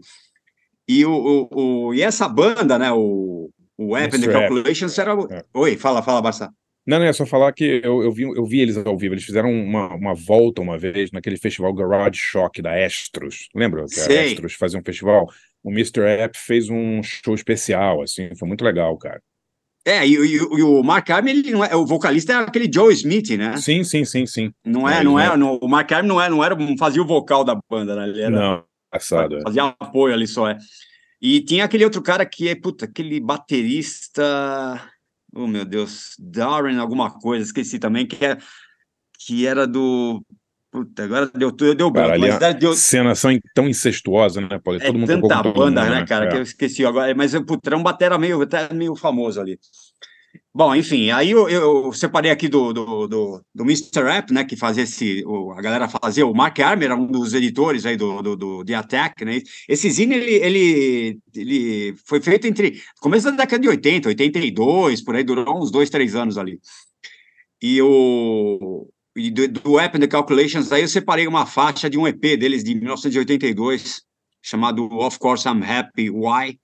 E, 0.86 1.04
o, 1.04 1.48
o, 1.50 1.88
o 1.88 1.94
e 1.94 2.02
essa 2.02 2.28
banda, 2.28 2.78
né, 2.78 2.92
o, 2.92 3.50
o 3.78 3.96
App 3.96 4.14
and 4.14 4.20
the 4.20 4.30
Calculations 4.30 4.98
era... 4.98 5.12
É. 5.30 5.42
Oi, 5.54 5.76
fala, 5.76 6.02
fala, 6.02 6.20
Barça. 6.20 6.50
Não, 6.86 7.00
não, 7.00 7.06
é 7.06 7.12
só 7.12 7.26
falar 7.26 7.52
que 7.52 7.80
eu, 7.82 8.00
eu, 8.04 8.12
vi, 8.12 8.22
eu 8.22 8.46
vi 8.46 8.60
eles 8.60 8.76
ao 8.76 8.96
vivo. 8.96 9.14
Eles 9.14 9.24
fizeram 9.24 9.50
uma, 9.50 9.92
uma 9.92 10.14
volta 10.14 10.62
uma 10.62 10.78
vez 10.78 11.10
naquele 11.10 11.36
festival 11.36 11.74
Garage 11.74 12.20
Shock 12.20 12.62
da 12.62 12.80
Estros. 12.86 13.48
Lembra 13.52 13.84
que 13.86 13.98
a 13.98 14.24
Estros 14.24 14.54
fazia 14.54 14.78
um 14.78 14.84
festival? 14.84 15.28
O 15.66 15.70
Mr. 15.72 16.02
App 16.02 16.38
fez 16.38 16.70
um 16.70 17.02
show 17.02 17.34
especial, 17.34 18.00
assim, 18.00 18.32
foi 18.36 18.46
muito 18.46 18.64
legal, 18.64 18.96
cara. 18.96 19.20
É, 19.84 20.06
e, 20.06 20.14
e, 20.14 20.36
e 20.36 20.62
o 20.62 20.80
Mark 20.82 21.10
Arm, 21.10 21.26
ele 21.26 21.50
não 21.50 21.64
é, 21.64 21.74
o 21.74 21.84
vocalista 21.84 22.32
é 22.32 22.36
aquele 22.36 22.70
Joe 22.72 22.94
Smith, 22.94 23.30
né? 23.30 23.56
Sim, 23.56 23.82
sim, 23.82 24.04
sim, 24.04 24.26
sim. 24.26 24.52
Não 24.64 24.88
é, 24.88 25.00
é 25.00 25.04
não 25.04 25.18
é, 25.18 25.36
não, 25.36 25.56
o 25.56 25.68
Mark 25.68 25.90
Arm 25.90 26.06
não 26.06 26.22
é, 26.22 26.28
não 26.28 26.42
era, 26.42 26.54
não 26.54 26.78
fazia 26.78 27.02
o 27.02 27.06
vocal 27.06 27.42
da 27.42 27.58
banda, 27.68 27.96
né? 27.96 28.08
Ele 28.08 28.22
era, 28.22 28.30
não, 28.30 28.64
passado. 28.90 29.38
É. 29.38 29.42
Fazia 29.42 29.64
apoio 29.80 30.14
ali 30.14 30.28
só, 30.28 30.48
é. 30.48 30.56
E 31.20 31.40
tinha 31.40 31.64
aquele 31.64 31.84
outro 31.84 32.00
cara 32.00 32.24
que 32.24 32.48
é, 32.48 32.54
puta, 32.54 32.84
aquele 32.84 33.18
baterista, 33.18 34.80
oh 35.34 35.48
meu 35.48 35.64
Deus, 35.64 36.14
Darren 36.16 36.78
alguma 36.78 37.10
coisa, 37.10 37.44
esqueci 37.44 37.80
também, 37.80 38.06
que 38.06 38.24
é 38.24 38.38
que 39.18 39.46
era 39.46 39.66
do 39.66 40.24
Puta, 40.76 41.04
agora 41.04 41.30
deu 41.34 41.50
tudo, 41.50 41.74
deu 41.74 41.90
branco. 41.90 42.20
Cara, 42.20 42.38
mas 42.42 42.54
deu... 42.56 42.74
Cenas 42.74 43.18
são 43.18 43.30
tão 43.54 43.66
incestuosas, 43.66 44.46
né, 44.46 44.60
Paulo? 44.62 44.78
É 44.78 44.84
Todo 44.84 44.98
mundo 44.98 45.08
tanta 45.08 45.42
banda, 45.42 45.80
mundo, 45.80 45.90
né, 45.90 46.00
né, 46.00 46.06
cara, 46.06 46.26
é. 46.26 46.28
que 46.28 46.36
eu 46.36 46.42
esqueci 46.42 46.84
agora. 46.84 47.14
Mas, 47.14 47.32
era 47.32 47.76
um 47.78 47.82
batera 47.82 48.18
meio, 48.18 48.42
até 48.42 48.70
meio 48.74 48.94
famoso 48.94 49.40
ali. 49.40 49.58
Bom, 50.54 50.74
enfim, 50.74 51.10
aí 51.10 51.30
eu, 51.30 51.48
eu 51.48 51.90
separei 51.94 52.30
aqui 52.30 52.46
do, 52.46 52.74
do, 52.74 53.08
do, 53.08 53.42
do 53.54 53.64
Mr. 53.64 54.02
Rap, 54.02 54.34
né, 54.34 54.44
que 54.44 54.54
fazia 54.54 54.82
esse, 54.82 55.24
o, 55.24 55.50
a 55.52 55.62
galera 55.62 55.88
fazia, 55.88 56.26
o 56.26 56.34
Mark 56.34 56.58
Armer, 56.60 56.92
um 56.92 57.06
dos 57.06 57.32
editores 57.32 57.86
aí 57.86 57.96
do, 57.96 58.20
do, 58.20 58.36
do 58.36 58.64
The 58.64 58.74
Attack, 58.74 59.24
né, 59.24 59.40
esse 59.66 59.90
zine, 59.90 60.14
ele, 60.14 60.34
ele, 60.34 61.18
ele 61.34 61.94
foi 62.04 62.20
feito 62.20 62.46
entre, 62.46 62.82
começo 63.00 63.30
da 63.30 63.44
década 63.44 63.62
de 63.62 63.68
80, 63.68 64.08
82, 64.08 65.02
por 65.02 65.16
aí, 65.16 65.24
durou 65.24 65.58
uns 65.58 65.70
dois, 65.70 65.88
três 65.88 66.14
anos 66.14 66.36
ali. 66.36 66.58
E 67.62 67.80
o, 67.80 68.86
do, 69.30 69.48
do 69.48 69.80
App 69.80 69.98
the 69.98 70.06
Calculations, 70.06 70.70
aí 70.70 70.82
eu 70.82 70.88
separei 70.88 71.26
uma 71.26 71.46
faixa 71.46 71.88
de 71.88 71.96
um 71.96 72.06
EP 72.06 72.20
deles 72.20 72.62
de 72.62 72.74
1982, 72.74 74.02
chamado 74.42 74.84
Of 74.92 75.18
Course 75.18 75.48
I'm 75.48 75.62
Happy 75.64 76.10
Why, 76.10 76.60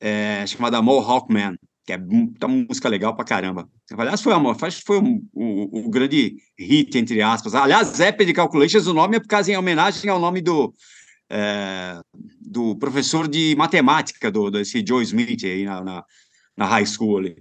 é, 0.00 0.44
chamada 0.46 0.82
Mohawk 0.82 1.32
Man, 1.32 1.56
que 1.86 1.92
é 1.92 1.96
uma 1.96 2.66
música 2.68 2.88
legal 2.88 3.14
pra 3.14 3.24
caramba. 3.24 3.68
Aliás, 3.96 4.20
foi, 4.20 4.34
uma, 4.34 4.54
foi 4.54 4.98
um, 4.98 5.26
o, 5.32 5.86
o, 5.86 5.90
grande 5.90 6.36
hit, 6.58 6.96
entre 6.98 7.22
aspas. 7.22 7.54
Aliás, 7.54 8.00
App 8.00 8.24
the 8.24 8.32
Calculations, 8.32 8.86
o 8.86 8.94
nome 8.94 9.16
é 9.16 9.20
por 9.20 9.28
causa 9.28 9.52
em 9.52 9.56
homenagem 9.56 10.10
ao 10.10 10.18
nome 10.18 10.40
do, 10.40 10.74
é, 11.30 12.00
do 12.40 12.76
professor 12.76 13.28
de 13.28 13.54
matemática 13.56 14.30
do, 14.30 14.50
desse 14.50 14.84
Joe 14.86 15.02
Smith 15.04 15.44
aí 15.44 15.64
na, 15.64 15.82
na, 15.82 16.04
na 16.56 16.66
high 16.66 16.86
school 16.86 17.18
ali. 17.18 17.36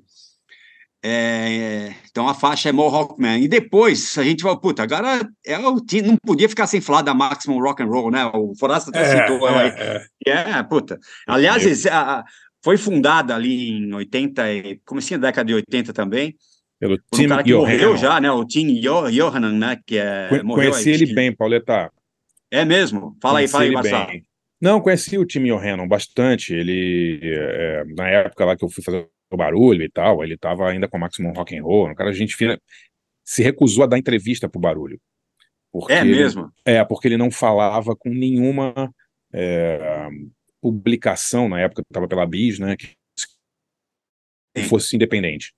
É, 1.01 1.93
então 2.09 2.27
a 2.27 2.33
faixa 2.33 2.69
é 2.69 2.71
Mohawk 2.71 3.19
Man. 3.21 3.37
E 3.37 3.47
depois 3.47 4.17
a 4.17 4.23
gente 4.23 4.43
vai, 4.43 4.55
puta, 4.57 4.83
agora 4.83 5.27
é 5.45 5.57
o, 5.57 5.81
não 6.03 6.17
podia 6.25 6.49
ficar 6.49 6.67
sem 6.67 6.81
falar 6.81 7.01
da 7.01 7.13
Maximum 7.13 7.61
Rock 7.61 7.81
and 7.81 7.87
Roll, 7.87 8.11
né? 8.11 8.25
O 8.33 8.53
Forasta 8.55 8.89
até 8.89 9.01
é, 9.01 9.17
citou 9.17 9.47
ela 9.47 9.61
aí. 9.61 9.69
É, 9.69 10.03
é. 10.27 10.31
é, 10.31 10.63
puta. 10.63 10.99
Aliás, 11.25 11.85
a, 11.87 12.23
foi 12.63 12.77
fundada 12.77 13.33
ali 13.33 13.69
em 13.69 13.93
80, 13.93 14.43
comecinho 14.85 15.19
da 15.19 15.27
década 15.27 15.47
de 15.47 15.53
80 15.53 15.93
também. 15.93 16.35
Pelo 16.79 16.97
Tim 17.13 17.25
um 17.25 17.29
cara 17.29 17.43
que 17.43 17.53
morreu 17.53 17.97
já, 17.97 18.19
né? 18.19 18.31
O 18.31 18.45
Tim 18.45 18.81
Johanan, 18.81 19.53
né? 19.53 19.79
Que 19.85 19.97
é, 19.97 20.43
morreu, 20.43 20.71
conheci 20.71 20.91
ele 20.91 21.13
bem, 21.13 21.33
Pauleta. 21.33 21.91
É 22.51 22.65
mesmo? 22.65 23.17
Fala 23.21 23.35
conheci 23.35 23.55
aí, 23.55 23.71
fala 23.71 23.89
aí, 23.89 23.91
Marcelo. 23.91 24.21
Não, 24.61 24.81
conheci 24.81 25.17
o 25.17 25.25
Tim 25.25 25.45
Johanan 25.45 25.87
bastante. 25.87 26.53
Ele, 26.53 27.19
é, 27.23 27.83
na 27.95 28.09
época 28.09 28.43
lá 28.43 28.57
que 28.57 28.65
eu 28.65 28.69
fui 28.69 28.83
fazer 28.83 29.07
o 29.35 29.37
barulho 29.37 29.83
e 29.83 29.89
tal, 29.89 30.23
ele 30.23 30.35
estava 30.35 30.69
ainda 30.69 30.87
com 30.87 30.97
o 30.97 30.99
Maximum 30.99 31.33
Rock 31.33 31.57
and 31.57 31.63
Roll, 31.63 31.89
um 31.89 31.95
cara, 31.95 32.09
a 32.09 32.13
gente 32.13 32.35
se 33.23 33.43
recusou 33.43 33.83
a 33.83 33.87
dar 33.87 33.97
entrevista 33.97 34.49
pro 34.49 34.59
barulho. 34.59 34.99
é 35.89 36.03
mesmo? 36.03 36.51
Ele, 36.65 36.77
é, 36.77 36.83
porque 36.83 37.07
ele 37.07 37.17
não 37.17 37.29
falava 37.29 37.95
com 37.95 38.09
nenhuma 38.09 38.93
é, 39.33 40.09
publicação, 40.61 41.47
na 41.47 41.59
época 41.59 41.83
estava 41.87 42.07
pela 42.07 42.25
Bis, 42.25 42.59
né, 42.59 42.75
que 42.75 42.95
fosse 44.67 44.95
independente. 44.95 45.53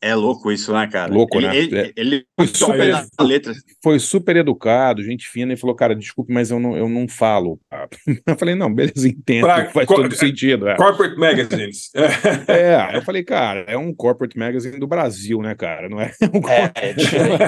É 0.00 0.14
louco 0.14 0.52
isso, 0.52 0.72
né, 0.72 0.86
cara? 0.86 1.12
Louco, 1.12 1.38
ele, 1.38 1.46
né? 1.46 1.56
Ele, 1.56 1.78
é. 1.78 1.92
ele 1.96 2.26
foi, 2.36 2.46
super, 2.46 3.06
letra. 3.20 3.52
foi 3.82 3.98
super 3.98 4.36
educado, 4.36 5.02
gente 5.02 5.26
fina, 5.26 5.52
e 5.54 5.56
falou, 5.56 5.74
cara, 5.74 5.94
desculpe, 5.94 6.32
mas 6.32 6.50
eu 6.50 6.60
não, 6.60 6.76
eu 6.76 6.88
não 6.88 7.08
falo. 7.08 7.58
Eu 8.26 8.36
falei, 8.36 8.54
não, 8.54 8.72
beleza, 8.72 9.08
entendo, 9.08 9.44
pra, 9.44 9.70
faz 9.70 9.86
todo 9.86 10.14
sentido. 10.14 10.68
É. 10.68 10.76
Corporate 10.76 11.16
Magazines. 11.16 11.90
é, 12.48 12.96
eu 12.96 13.02
falei, 13.02 13.22
cara, 13.22 13.60
é 13.66 13.76
um 13.76 13.94
corporate 13.94 14.38
magazine 14.38 14.78
do 14.78 14.86
Brasil, 14.86 15.40
né, 15.40 15.54
cara? 15.54 15.88
Não 15.88 16.00
é 16.00 16.12
um 16.32 16.48
é, 16.48 16.72
é 16.74 16.92
diferente. 16.92 17.42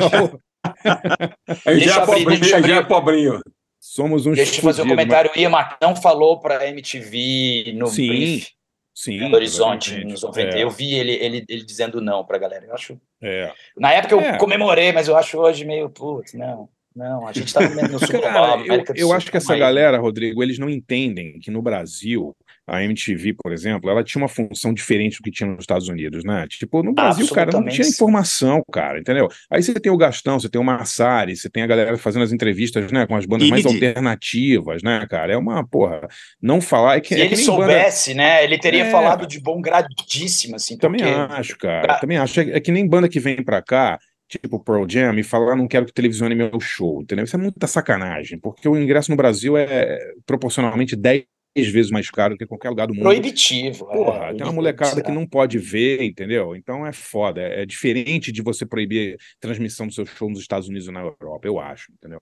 a 1.64 1.74
gente 1.74 1.90
é 1.90 2.06
pobrinho, 2.06 2.56
abrir, 2.56 2.72
é 2.72 2.82
pobrinho. 2.82 3.40
Somos 3.80 4.26
um 4.26 4.32
Deixa 4.32 4.58
eu 4.58 4.64
fazer 4.64 4.82
um 4.82 4.88
comentário. 4.88 5.30
Mas... 5.34 5.44
O 5.44 5.48
Ian 5.48 5.68
não 5.80 5.96
falou 5.96 6.40
para 6.40 6.68
MTV 6.68 7.74
no 7.76 7.86
Sim. 7.86 8.08
brief 8.08 8.56
Sim, 8.96 9.18
Belo 9.18 9.34
Horizonte, 9.34 10.02
nos 10.06 10.22
90. 10.22 10.56
É. 10.56 10.62
Eu 10.62 10.70
vi 10.70 10.94
ele, 10.94 11.12
ele, 11.12 11.44
ele 11.50 11.62
dizendo 11.62 12.00
não 12.00 12.24
pra 12.24 12.38
galera. 12.38 12.64
Eu 12.64 12.72
acho. 12.72 12.98
É. 13.20 13.52
Na 13.76 13.92
época 13.92 14.14
eu 14.14 14.20
é. 14.20 14.38
comemorei, 14.38 14.90
mas 14.90 15.06
eu 15.06 15.14
acho 15.14 15.38
hoje 15.38 15.66
meio, 15.66 15.90
putz, 15.90 16.32
não. 16.32 16.66
Não, 16.94 17.28
a 17.28 17.32
gente 17.32 17.52
tá 17.52 17.60
no 17.60 17.98
Super 18.00 18.32
Bowl, 18.32 18.64
Eu, 18.64 18.84
eu 18.96 19.12
acho 19.12 19.30
que 19.30 19.36
essa 19.36 19.52
aí. 19.52 19.58
galera, 19.58 19.98
Rodrigo, 19.98 20.42
eles 20.42 20.58
não 20.58 20.70
entendem 20.70 21.38
que 21.38 21.50
no 21.50 21.60
Brasil 21.60 22.34
a 22.66 22.82
MTV, 22.82 23.34
por 23.34 23.52
exemplo, 23.52 23.88
ela 23.88 24.02
tinha 24.02 24.20
uma 24.20 24.28
função 24.28 24.74
diferente 24.74 25.18
do 25.18 25.22
que 25.22 25.30
tinha 25.30 25.48
nos 25.48 25.60
Estados 25.60 25.88
Unidos, 25.88 26.24
né? 26.24 26.46
Tipo, 26.48 26.82
no 26.82 26.92
Brasil, 26.92 27.28
cara, 27.28 27.52
não 27.52 27.68
tinha 27.68 27.86
informação, 27.86 28.60
cara, 28.72 28.98
entendeu? 28.98 29.28
Aí 29.48 29.62
você 29.62 29.72
tem 29.74 29.92
o 29.92 29.96
Gastão, 29.96 30.40
você 30.40 30.48
tem 30.48 30.60
o 30.60 30.64
Massari, 30.64 31.36
você 31.36 31.48
tem 31.48 31.62
a 31.62 31.66
galera 31.66 31.96
fazendo 31.96 32.24
as 32.24 32.32
entrevistas, 32.32 32.90
né, 32.90 33.06
com 33.06 33.14
as 33.14 33.24
bandas 33.24 33.48
mais 33.48 33.64
alternativas, 33.64 34.82
né, 34.82 35.06
cara? 35.08 35.32
É 35.32 35.36
uma, 35.36 35.64
porra, 35.66 36.08
não 36.42 36.60
falar... 36.60 36.96
É 36.96 37.00
que, 37.00 37.14
Se 37.14 37.20
é 37.20 37.24
ele 37.24 37.36
soubesse, 37.36 38.10
banda... 38.10 38.22
né, 38.22 38.44
ele 38.44 38.58
teria 38.58 38.86
é... 38.86 38.90
falado 38.90 39.26
de 39.26 39.40
bom 39.40 39.60
gradíssimo, 39.60 40.56
assim, 40.56 40.76
Também 40.76 41.00
porque... 41.00 41.34
acho, 41.34 41.58
cara, 41.58 41.98
também 42.00 42.18
acho. 42.18 42.40
É, 42.40 42.56
é 42.56 42.60
que 42.60 42.72
nem 42.72 42.88
banda 42.88 43.08
que 43.08 43.20
vem 43.20 43.44
pra 43.44 43.62
cá, 43.62 43.98
tipo 44.28 44.58
Pearl 44.58 44.84
Jam, 44.88 45.16
e 45.18 45.22
falar 45.22 45.54
não 45.54 45.68
quero 45.68 45.86
que 45.86 45.92
televisione 45.92 46.34
meu 46.34 46.58
show, 46.58 47.00
entendeu? 47.00 47.24
Isso 47.24 47.36
é 47.36 47.38
muita 47.38 47.66
sacanagem, 47.68 48.38
porque 48.40 48.68
o 48.68 48.76
ingresso 48.76 49.10
no 49.10 49.16
Brasil 49.16 49.56
é 49.56 49.98
proporcionalmente 50.26 50.96
10 50.96 51.24
vezes 51.64 51.90
mais 51.90 52.10
caro 52.10 52.34
do 52.34 52.38
que 52.38 52.46
qualquer 52.46 52.70
lugar 52.70 52.86
do 52.86 52.94
mundo. 52.94 53.04
Proibitivo. 53.04 53.86
Porra, 53.86 54.26
é, 54.26 54.34
tem 54.34 54.42
uma 54.44 54.52
molecada 54.52 55.02
que 55.02 55.10
não 55.10 55.26
pode 55.26 55.58
ver, 55.58 56.02
entendeu? 56.02 56.54
Então 56.54 56.86
é 56.86 56.92
foda. 56.92 57.40
É, 57.40 57.62
é 57.62 57.66
diferente 57.66 58.30
de 58.30 58.42
você 58.42 58.66
proibir 58.66 59.16
transmissão 59.40 59.86
do 59.86 59.94
seu 59.94 60.04
show 60.04 60.28
nos 60.28 60.40
Estados 60.40 60.68
Unidos 60.68 60.88
ou 60.88 60.94
na 60.94 61.00
Europa, 61.00 61.46
eu 61.46 61.58
acho, 61.58 61.92
entendeu? 61.92 62.20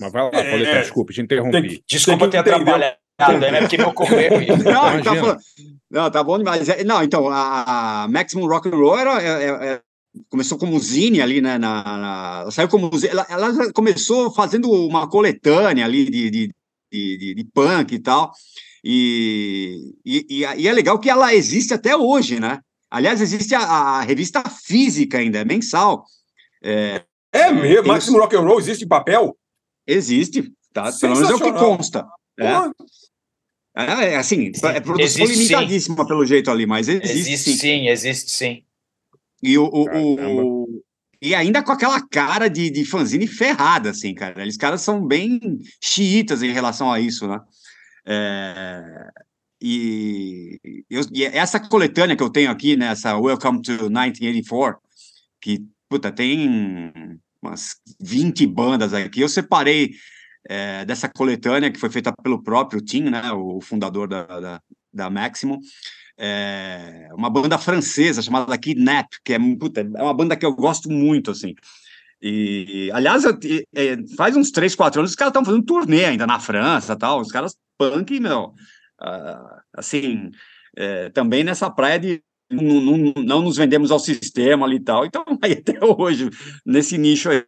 Mas 0.00 0.12
vai 0.12 0.22
lá, 0.22 0.30
é, 0.32 0.50
Pauleta, 0.50 0.70
é, 0.70 0.80
desculpe, 0.80 1.12
te 1.12 1.20
interrompi. 1.20 1.68
Tem, 1.68 1.84
desculpa 1.86 2.28
ter 2.28 2.38
atrapalhado, 2.38 2.96
né? 3.18 3.60
Porque 3.60 3.76
meu 3.76 3.92
correio. 3.92 4.30
Não, 4.64 5.02
tá 5.02 5.14
falando, 5.14 5.38
não, 5.90 6.10
tá 6.10 6.22
bom 6.22 6.38
demais. 6.38 6.68
É, 6.68 6.84
não, 6.84 7.02
então, 7.02 7.28
a, 7.28 8.04
a 8.04 8.08
Maximum 8.08 8.46
Rock 8.46 8.68
and 8.68 8.76
Roll 8.76 8.98
era, 8.98 9.22
é, 9.22 9.72
é, 9.72 9.80
começou 10.28 10.58
como 10.58 10.78
zine 10.78 11.20
ali, 11.20 11.40
né? 11.40 11.58
Na, 11.58 11.82
na, 11.82 12.50
saiu 12.50 12.68
como 12.68 12.90
ela, 13.08 13.26
ela, 13.28 13.72
começou 13.72 14.32
fazendo 14.32 14.70
uma 14.70 15.08
coletânea 15.08 15.84
ali 15.84 16.04
de, 16.04 16.30
de, 16.30 16.54
de, 16.90 17.34
de 17.34 17.44
punk 17.44 17.92
e 17.94 17.98
tal. 17.98 18.32
E, 18.82 19.94
e, 20.04 20.26
e, 20.30 20.68
é 20.68 20.72
legal 20.72 20.98
que 20.98 21.10
ela 21.10 21.34
existe 21.34 21.74
até 21.74 21.96
hoje, 21.96 22.38
né? 22.38 22.60
Aliás, 22.90 23.20
existe 23.20 23.54
a, 23.54 23.60
a 23.60 24.00
revista 24.00 24.42
física 24.48 25.18
ainda, 25.18 25.38
é 25.38 25.44
mensal. 25.44 26.04
É, 26.62 27.02
é 27.32 27.52
mesmo? 27.52 27.82
Tem... 27.82 27.92
Máximo 27.92 28.18
Rock 28.18 28.36
and 28.36 28.40
Roll 28.40 28.58
existe 28.58 28.84
em 28.84 28.88
papel? 28.88 29.36
Existe, 29.86 30.52
tá? 30.72 30.90
Pelo 30.92 31.16
menos 31.16 31.30
é 31.30 31.34
o 31.34 31.38
que 31.38 31.52
consta. 31.52 32.06
É. 32.38 32.44
É, 33.76 34.12
é, 34.12 34.16
assim, 34.16 34.50
é 34.64 34.80
produção 34.80 35.24
existe, 35.24 35.36
limitadíssima 35.36 36.02
sim. 36.02 36.06
pelo 36.08 36.26
jeito 36.26 36.50
ali, 36.50 36.66
mas 36.66 36.88
existe, 36.88 37.16
existe 37.16 37.50
sim. 37.52 37.58
sim. 37.58 37.88
Existe 37.88 38.30
sim, 38.30 38.62
E, 39.40 39.56
o, 39.56 39.64
o, 39.64 40.64
o, 40.64 40.82
e 41.20 41.34
ainda 41.34 41.62
com 41.62 41.72
aquela 41.72 42.00
cara 42.00 42.48
de, 42.48 42.70
de 42.70 42.84
fanzine 42.84 43.26
ferrada, 43.26 43.90
assim, 43.90 44.14
cara. 44.14 44.40
Eles 44.40 44.56
caras 44.56 44.82
são 44.82 45.04
bem 45.04 45.58
xiitas 45.82 46.42
em 46.42 46.52
relação 46.52 46.92
a 46.92 47.00
isso, 47.00 47.26
né? 47.26 47.40
É, 48.06 49.10
e, 49.60 50.60
eu, 50.88 51.02
e 51.12 51.24
essa 51.24 51.58
coletânea 51.58 52.16
que 52.16 52.22
eu 52.22 52.30
tenho 52.30 52.50
aqui, 52.50 52.76
né, 52.76 52.86
essa 52.86 53.18
Welcome 53.18 53.60
to 53.62 53.72
1984, 53.72 54.80
que, 55.40 55.66
puta, 55.88 56.12
tem 56.12 57.20
umas 57.42 57.76
20 58.00 58.46
bandas 58.46 58.94
aqui, 58.94 59.20
eu 59.20 59.28
separei 59.28 59.90
é, 60.48 60.84
dessa 60.84 61.08
coletânea 61.08 61.70
que 61.70 61.78
foi 61.78 61.90
feita 61.90 62.12
pelo 62.22 62.42
próprio 62.42 62.80
Tim, 62.80 63.04
né, 63.10 63.32
o 63.32 63.60
fundador 63.60 64.08
da, 64.08 64.22
da, 64.24 64.62
da 64.92 65.10
Maximum, 65.10 65.58
é, 66.18 67.08
uma 67.12 67.30
banda 67.30 67.56
francesa 67.56 68.20
chamada 68.20 68.58
Kidnap, 68.58 69.08
que 69.24 69.32
é, 69.32 69.38
puta, 69.38 69.80
é 69.80 70.02
uma 70.02 70.14
banda 70.14 70.36
que 70.36 70.44
eu 70.44 70.54
gosto 70.54 70.90
muito, 70.90 71.30
assim. 71.30 71.54
E, 72.20 72.90
aliás, 72.92 73.24
é, 73.24 73.96
faz 74.16 74.36
uns 74.36 74.50
3, 74.50 74.74
4 74.74 75.00
anos 75.00 75.12
os 75.12 75.16
caras 75.16 75.30
estão 75.30 75.44
fazendo 75.44 75.64
turnê 75.64 76.04
ainda 76.04 76.26
na 76.26 76.40
França 76.40 76.96
tal. 76.96 77.20
Os 77.20 77.30
caras 77.30 77.54
punk, 77.78 78.18
meu, 78.18 78.54
uh, 79.00 79.60
assim, 79.72 80.30
é, 80.76 81.10
também 81.10 81.44
nessa 81.44 81.70
praia 81.70 81.98
de 81.98 82.20
não, 82.50 82.80
não, 82.80 83.12
não, 83.16 83.42
nos 83.42 83.56
vendemos 83.56 83.90
ao 83.90 84.00
sistema 84.00 84.66
ali 84.66 84.76
e 84.76 84.80
tal. 84.80 85.06
Então, 85.06 85.24
aí 85.40 85.52
até 85.52 85.78
hoje, 85.84 86.28
nesse 86.66 86.98
nicho 86.98 87.30
aí. 87.30 87.44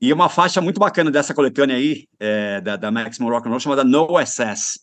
E 0.00 0.12
uma 0.12 0.28
faixa 0.28 0.60
muito 0.60 0.78
bacana 0.78 1.10
dessa 1.10 1.34
coletânea 1.34 1.76
aí, 1.76 2.06
é, 2.20 2.60
da, 2.60 2.76
da 2.76 2.90
Maximum 2.90 3.30
Rock 3.30 3.48
and 3.48 3.50
Roll, 3.50 3.60
chamada 3.60 3.84
No 3.84 4.18
SS. 4.24 4.80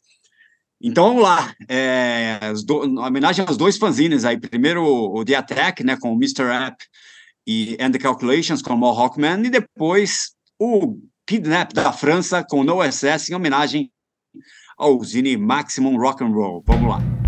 Então 0.81 1.07
vamos 1.07 1.23
lá, 1.23 1.55
é, 1.69 2.39
do, 2.65 2.99
homenagem 2.99 3.45
aos 3.47 3.57
dois 3.57 3.77
fanzines 3.77 4.25
aí. 4.25 4.37
Primeiro 4.37 4.83
o 4.83 5.23
The 5.23 5.35
Attack, 5.35 5.83
né, 5.83 5.97
com 5.97 6.13
o 6.13 6.15
Mr. 6.15 6.43
App 6.43 6.83
e 7.47 7.77
And 7.79 7.91
the 7.91 7.99
Calculations 7.99 8.61
com 8.61 8.73
o 8.73 8.77
Mohawk 8.77 9.19
Man, 9.19 9.41
e 9.45 9.49
depois 9.49 10.33
o 10.59 10.97
Kidnap 11.25 11.73
da 11.73 11.91
França 11.91 12.45
com 12.47 12.63
No 12.63 12.83
SS, 12.83 13.31
em 13.31 13.35
homenagem 13.35 13.91
ao 14.77 15.01
zine 15.03 15.37
Maximum 15.37 15.97
Rock 15.97 16.23
Roll. 16.23 16.63
Vamos 16.65 16.89
lá. 16.89 17.24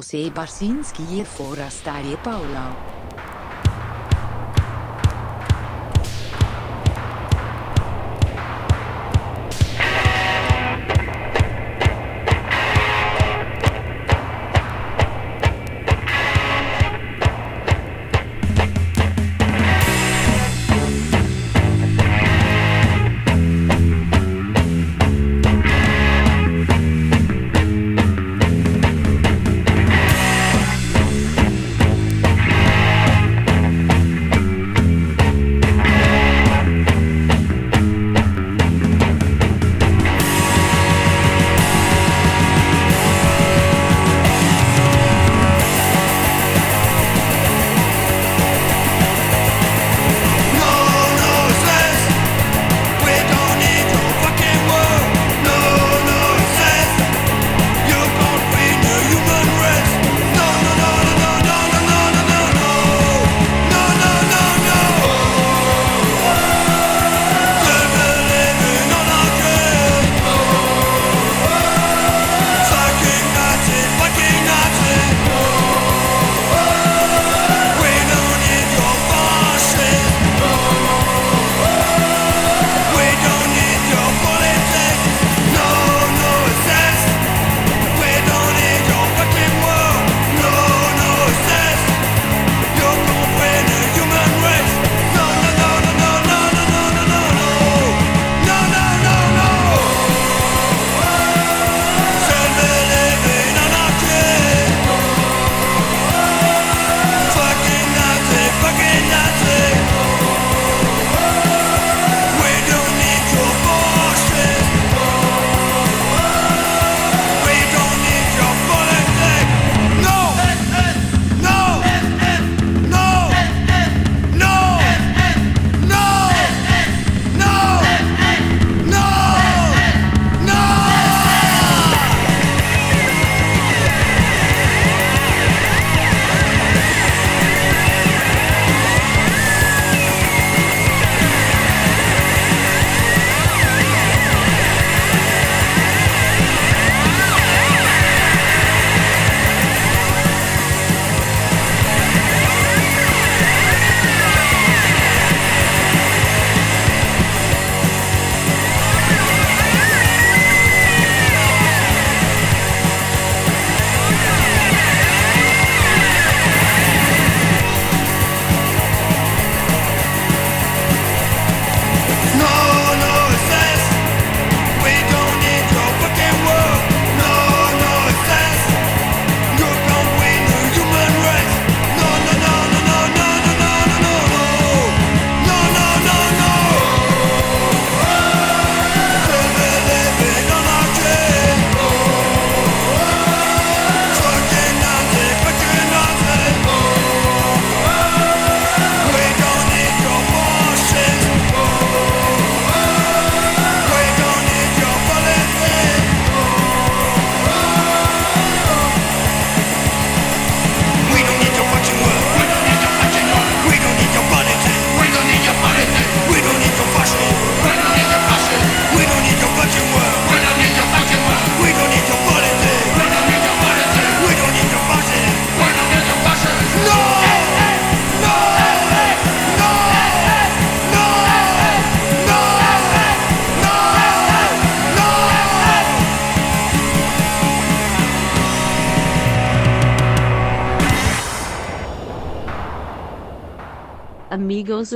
Amigos 0.00 0.14
e 0.14 0.30
Barsinski 0.30 1.20
e 1.20 1.24
Forastar 1.24 2.02
e 2.06 2.16
Paula. 2.16 2.99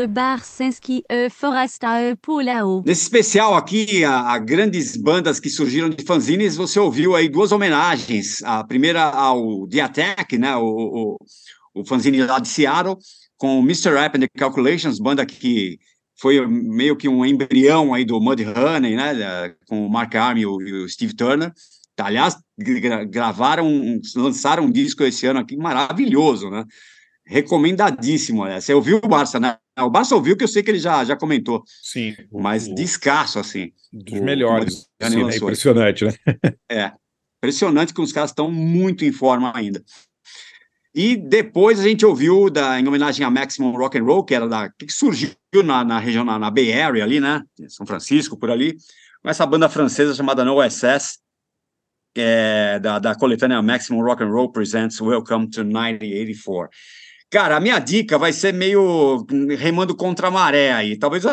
Barsinski 0.08 1.04
e 1.08 1.30
Forasta 1.30 1.88
Pulao. 2.20 2.82
Nesse 2.84 3.02
especial 3.02 3.54
aqui, 3.54 4.04
a, 4.04 4.32
a, 4.32 4.38
grandes 4.38 4.96
bandas 4.96 5.38
que 5.38 5.48
surgiram 5.48 5.88
de 5.88 6.04
fanzines, 6.04 6.56
você 6.56 6.78
ouviu 6.78 7.14
aí 7.14 7.28
duas 7.28 7.52
homenagens. 7.52 8.42
A 8.42 8.64
primeira 8.64 9.02
ao 9.02 9.66
The 9.68 9.80
Attack, 9.80 10.36
né, 10.38 10.56
o, 10.56 10.64
o, 10.64 11.16
o 11.74 11.84
fanzine 11.84 12.22
lá 12.22 12.38
de 12.38 12.48
Seattle, 12.48 12.96
com 13.36 13.58
o 13.58 13.62
Mr. 13.62 13.90
Rap 13.90 14.16
and 14.16 14.20
the 14.20 14.28
Calculations, 14.36 14.98
banda 14.98 15.24
que 15.24 15.78
foi 16.20 16.46
meio 16.46 16.96
que 16.96 17.08
um 17.08 17.24
embrião 17.24 17.94
aí 17.94 18.04
do 18.04 18.20
Mudhoney, 18.20 18.96
né, 18.96 19.54
com 19.68 19.86
o 19.86 19.90
Mark 19.90 20.14
Arm 20.14 20.38
e 20.38 20.46
o, 20.46 20.60
e 20.60 20.72
o 20.84 20.88
Steve 20.88 21.14
Turner. 21.14 21.52
Aliás, 21.98 22.36
gra 22.58 23.04
gravaram, 23.04 24.00
lançaram 24.16 24.64
um 24.64 24.70
disco 24.70 25.04
esse 25.04 25.26
ano 25.26 25.40
aqui 25.40 25.56
maravilhoso, 25.56 26.50
né? 26.50 26.64
recomendadíssimo. 27.26 28.44
Você 28.44 28.74
ouviu, 28.74 29.00
Barça, 29.00 29.40
né? 29.40 29.56
O 29.78 29.90
Barça 29.90 30.14
ouviu 30.14 30.36
que 30.36 30.44
eu 30.44 30.48
sei 30.48 30.62
que 30.62 30.70
ele 30.70 30.78
já, 30.78 31.05
já 31.05 31.16
comentou. 31.16 31.64
Sim. 31.82 32.14
Mas 32.32 32.68
o, 32.68 32.74
descasso, 32.74 33.38
assim. 33.38 33.72
Dos 33.92 34.20
o, 34.20 34.22
melhores. 34.22 34.88
Assim, 35.01 35.24
né? 35.24 35.36
Impressionante, 35.36 36.05
né? 36.05 36.12
É. 36.70 36.92
Impressionante 37.38 37.92
que 37.92 38.01
os 38.01 38.12
caras 38.12 38.30
estão 38.30 38.51
muito 38.51 39.05
em 39.05 39.12
forma 39.12 39.52
ainda. 39.55 39.82
E 40.94 41.16
depois 41.16 41.80
a 41.80 41.82
gente 41.82 42.06
ouviu, 42.06 42.48
da, 42.48 42.78
em 42.78 42.86
homenagem 42.86 43.26
a 43.26 43.30
Maximum 43.30 43.76
Rock 43.76 43.98
and 43.98 44.05
Roll, 44.05 44.24
que 44.24 44.34
era 44.34 44.48
da 44.48 44.70
que 44.70 44.90
surgiu 44.90 45.34
na, 45.64 45.84
na 45.84 45.98
região, 45.98 46.24
na, 46.24 46.38
na 46.38 46.51
Bay 46.51 46.72
Area 46.72 47.02
ali, 47.02 47.18
né? 47.18 47.42
São 47.68 47.84
Francisco, 47.84 48.38
por 48.38 48.51
ali, 48.51 48.76
com 49.20 49.28
essa 49.28 49.44
banda 49.44 49.68
francesa 49.68 50.14
chamada 50.14 50.44
No 50.44 50.62
SS, 50.62 51.18
é, 52.16 52.78
da, 52.78 53.01
da 53.01 53.14
coletânea 53.16 53.60
Maximum 53.60 54.02
Rock 54.02 54.22
and 54.22 54.28
Roll 54.28 54.52
Presents 54.52 55.01
Welcome 55.01 55.51
to 55.51 55.64
1984. 55.64 56.70
Cara, 57.35 57.56
a 57.56 57.61
minha 57.61 57.81
dica 57.81 58.16
vai 58.16 58.32
ser 58.32 58.55
meio 58.55 59.27
remando 59.59 59.97
contra 59.97 60.28
a 60.28 60.31
maré 60.31 60.73
aí. 60.73 60.97
Talvez 60.97 61.24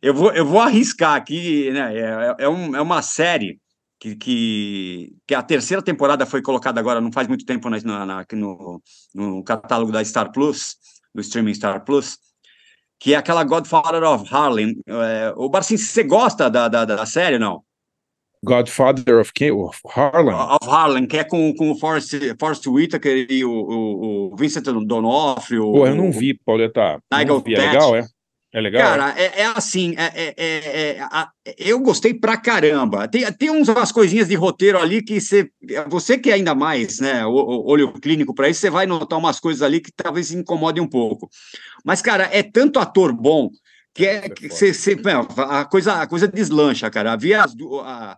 eu 0.00 0.14
vou, 0.14 0.32
eu 0.32 0.46
vou 0.46 0.60
arriscar 0.60 1.16
aqui, 1.16 1.68
né? 1.72 1.98
É, 1.98 2.44
é, 2.44 2.48
um, 2.48 2.76
é 2.76 2.80
uma 2.80 3.02
série 3.02 3.58
que, 3.98 4.14
que, 4.14 5.12
que, 5.26 5.34
a 5.34 5.42
terceira 5.42 5.82
temporada 5.82 6.24
foi 6.24 6.40
colocada 6.40 6.78
agora, 6.78 7.00
não 7.00 7.10
faz 7.10 7.26
muito 7.26 7.44
tempo, 7.44 7.68
na, 7.68 8.06
na, 8.06 8.24
no, 8.34 8.80
no 9.12 9.42
catálogo 9.42 9.90
da 9.90 10.04
Star 10.04 10.30
Plus, 10.30 10.76
do 11.12 11.20
streaming 11.20 11.54
Star 11.54 11.84
Plus, 11.84 12.16
que 13.00 13.14
é 13.14 13.16
aquela 13.16 13.42
Godfather 13.42 14.04
of 14.04 14.32
Harlem. 14.32 14.76
É, 14.86 15.34
o 15.34 15.48
Barcinho, 15.48 15.80
você 15.80 16.04
gosta 16.04 16.48
da, 16.48 16.68
da, 16.68 16.84
da 16.84 17.04
série, 17.04 17.36
não? 17.36 17.64
Godfather 18.44 19.18
of, 19.20 19.32
King, 19.32 19.52
of 19.52 19.80
Harlem. 19.94 20.34
Of 20.34 20.68
Harlem, 20.68 21.06
que 21.06 21.16
é 21.16 21.24
com, 21.24 21.52
com 21.54 21.70
o 21.70 21.78
Forrest, 21.78 22.12
Forrest 22.38 22.66
Whitaker 22.66 23.26
e 23.28 23.44
o, 23.44 23.50
o, 23.50 24.32
o 24.32 24.36
Vincent 24.36 24.64
D'Onofrio. 24.64 25.62
Pô, 25.62 25.86
eu 25.86 25.94
não 25.94 26.12
vi, 26.12 26.34
Pauleta. 26.34 26.98
Nigel 27.12 27.40
vi. 27.40 27.54
É 27.54 27.58
legal, 27.58 27.96
é? 27.96 28.04
É 28.54 28.60
legal? 28.60 28.82
Cara, 28.82 29.20
é, 29.20 29.40
é 29.40 29.46
assim, 29.46 29.96
é, 29.98 30.12
é, 30.14 30.34
é, 30.36 30.96
é 30.96 31.00
a, 31.00 31.28
eu 31.58 31.80
gostei 31.80 32.14
pra 32.14 32.36
caramba. 32.36 33.08
Tem, 33.08 33.24
tem 33.32 33.50
umas 33.50 33.90
coisinhas 33.90 34.28
de 34.28 34.36
roteiro 34.36 34.78
ali 34.78 35.02
que 35.02 35.20
você, 35.20 35.50
você 35.88 36.16
que 36.16 36.30
é 36.30 36.34
ainda 36.34 36.54
mais, 36.54 37.00
né, 37.00 37.26
olho 37.26 37.92
clínico 37.94 38.32
para 38.32 38.48
isso, 38.48 38.60
você 38.60 38.70
vai 38.70 38.86
notar 38.86 39.18
umas 39.18 39.40
coisas 39.40 39.60
ali 39.60 39.80
que 39.80 39.90
talvez 39.90 40.30
incomodem 40.30 40.80
um 40.80 40.88
pouco. 40.88 41.28
Mas, 41.84 42.00
cara, 42.00 42.28
é 42.30 42.44
tanto 42.44 42.78
ator 42.78 43.12
bom 43.12 43.50
que 43.92 44.06
é 44.06 44.28
que 44.28 44.48
você, 44.48 44.72
você, 44.72 44.96
a 45.36 45.64
coisa 45.64 46.02
a 46.02 46.06
coisa 46.06 46.28
deslancha, 46.28 46.90
cara. 46.90 47.12
Havia 47.12 47.42
as, 47.42 47.56
a, 47.84 48.16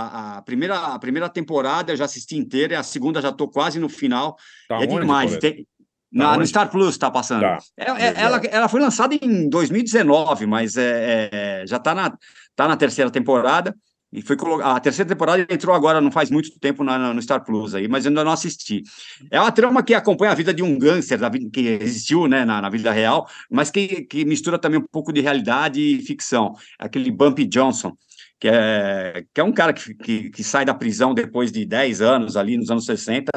a, 0.00 0.38
a, 0.38 0.42
primeira, 0.42 0.78
a 0.78 0.98
primeira 0.98 1.28
temporada 1.28 1.92
eu 1.92 1.96
já 1.96 2.04
assisti 2.04 2.36
inteira, 2.36 2.74
e 2.74 2.76
a 2.76 2.82
segunda 2.82 3.20
já 3.20 3.30
estou 3.30 3.48
quase 3.48 3.78
no 3.78 3.88
final. 3.88 4.36
Tá 4.68 4.82
é 4.82 4.86
demais. 4.86 5.36
Tem, 5.38 5.56
tá 5.56 5.62
na, 6.10 6.36
no 6.36 6.46
Star 6.46 6.70
Plus 6.70 6.90
está 6.90 7.10
passando. 7.10 7.42
Tá. 7.42 7.58
É, 7.76 7.90
é, 7.90 8.14
ela, 8.16 8.38
ela 8.46 8.68
foi 8.68 8.80
lançada 8.80 9.14
em 9.14 9.48
2019, 9.48 10.46
mas 10.46 10.76
é, 10.76 11.30
é 11.32 11.66
já 11.66 11.76
está 11.76 11.94
na, 11.94 12.16
tá 12.54 12.68
na 12.68 12.76
terceira 12.76 13.10
temporada. 13.10 13.74
E 14.10 14.22
foi 14.22 14.36
a 14.62 14.80
terceira 14.80 15.06
temporada 15.06 15.46
entrou 15.50 15.74
agora, 15.74 16.00
não 16.00 16.10
faz 16.10 16.30
muito 16.30 16.58
tempo 16.58 16.82
na, 16.82 17.12
no 17.12 17.20
Star 17.20 17.44
Plus 17.44 17.74
aí, 17.74 17.86
mas 17.86 18.06
eu 18.06 18.08
ainda 18.08 18.24
não 18.24 18.32
assisti. 18.32 18.82
É 19.30 19.38
uma 19.38 19.52
trama 19.52 19.82
que 19.82 19.92
acompanha 19.92 20.32
a 20.32 20.34
vida 20.34 20.54
de 20.54 20.62
um 20.62 20.78
gangster 20.78 21.18
da 21.18 21.30
que 21.30 21.60
existiu 21.82 22.26
né, 22.26 22.42
na, 22.42 22.62
na, 22.62 22.70
vida 22.70 22.90
real, 22.90 23.28
mas 23.50 23.70
que, 23.70 24.02
que 24.06 24.24
mistura 24.24 24.58
também 24.58 24.80
um 24.80 24.86
pouco 24.90 25.12
de 25.12 25.20
realidade 25.20 25.80
e 25.80 26.02
ficção. 26.02 26.54
Aquele 26.78 27.10
Bumpy 27.10 27.44
Johnson, 27.44 27.92
que 28.38 28.48
é, 28.48 29.24
que 29.34 29.40
é 29.40 29.44
um 29.44 29.52
cara 29.52 29.72
que, 29.72 29.94
que, 29.94 30.30
que 30.30 30.44
sai 30.44 30.64
da 30.64 30.74
prisão 30.74 31.12
depois 31.12 31.50
de 31.50 31.64
10 31.64 32.00
anos, 32.00 32.36
ali 32.36 32.56
nos 32.56 32.70
anos 32.70 32.84
60, 32.84 33.30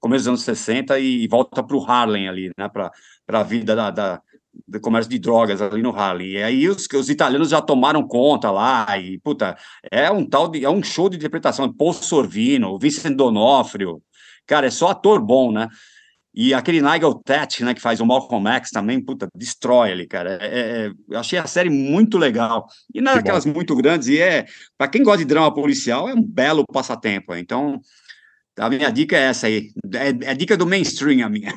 começo 0.00 0.22
dos 0.22 0.28
anos 0.28 0.42
60, 0.42 0.98
e 0.98 1.26
volta 1.28 1.62
para 1.62 1.76
o 1.76 1.84
Harlem 1.84 2.28
ali, 2.28 2.50
né, 2.56 2.68
para 2.68 2.90
a 3.28 3.42
vida 3.42 3.76
da, 3.76 3.90
da, 3.90 4.22
do 4.66 4.80
comércio 4.80 5.10
de 5.10 5.18
drogas 5.18 5.60
ali 5.60 5.82
no 5.82 5.94
Harlem. 5.94 6.28
E 6.28 6.42
aí 6.42 6.68
os, 6.68 6.86
os 6.94 7.10
italianos 7.10 7.50
já 7.50 7.60
tomaram 7.60 8.06
conta 8.06 8.50
lá, 8.50 8.86
e, 8.98 9.18
puta, 9.18 9.56
é 9.90 10.10
um 10.10 10.24
tal 10.24 10.48
de, 10.48 10.64
é 10.64 10.70
um 10.70 10.82
show 10.82 11.08
de 11.08 11.16
interpretação, 11.16 11.72
Paul 11.72 11.92
Sorvino, 11.92 12.78
Vincent 12.78 13.16
Donofrio, 13.16 14.02
cara, 14.46 14.66
é 14.66 14.70
só 14.70 14.88
ator 14.88 15.20
bom, 15.20 15.52
né? 15.52 15.68
E 16.40 16.54
aquele 16.54 16.80
Nigel 16.80 17.14
Tat, 17.14 17.64
né, 17.64 17.74
que 17.74 17.80
faz 17.80 17.98
o 17.98 18.06
Malcolm 18.06 18.48
X 18.48 18.70
também, 18.70 19.04
puta, 19.04 19.26
destrói 19.34 19.90
ele, 19.90 20.06
cara. 20.06 20.38
É, 20.40 20.86
é, 20.86 20.90
eu 21.10 21.18
achei 21.18 21.36
a 21.36 21.48
série 21.48 21.68
muito 21.68 22.16
legal. 22.16 22.68
E 22.94 23.00
não 23.00 23.10
é 23.10 23.18
aquelas 23.18 23.44
muito 23.44 23.74
grandes, 23.74 24.06
e 24.06 24.20
é, 24.20 24.46
para 24.76 24.86
quem 24.86 25.02
gosta 25.02 25.18
de 25.18 25.24
drama 25.24 25.52
policial, 25.52 26.08
é 26.08 26.14
um 26.14 26.22
belo 26.22 26.64
passatempo. 26.72 27.34
Então, 27.34 27.80
a 28.56 28.70
minha 28.70 28.88
dica 28.90 29.16
é 29.16 29.22
essa 29.22 29.48
aí. 29.48 29.72
É, 29.92 30.26
é 30.26 30.30
a 30.30 30.34
dica 30.34 30.56
do 30.56 30.64
mainstream, 30.64 31.26
a 31.26 31.28
minha. 31.28 31.52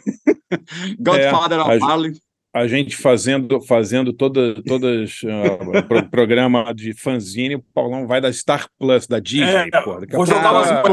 Godfather 0.99 1.59
é, 1.59 1.61
of 1.61 1.83
Harlem 1.83 2.13
a 2.53 2.67
gente 2.67 2.97
fazendo 2.97 3.61
fazendo 3.61 4.11
toda, 4.11 4.61
todas 4.63 5.21
uh, 5.23 5.83
pro, 5.87 6.09
programa 6.09 6.73
de 6.73 6.93
fanzine, 6.93 7.55
o 7.55 7.63
Paulão 7.73 8.07
vai 8.07 8.19
da 8.19 8.31
Star 8.31 8.67
Plus, 8.77 9.07
da 9.07 9.19
Disney. 9.19 9.69
É, 9.71 9.81
porra, 9.83 10.01
vou 10.11 10.25
jogar 10.25 10.51
umas, 10.51 10.69
é. 10.69 10.83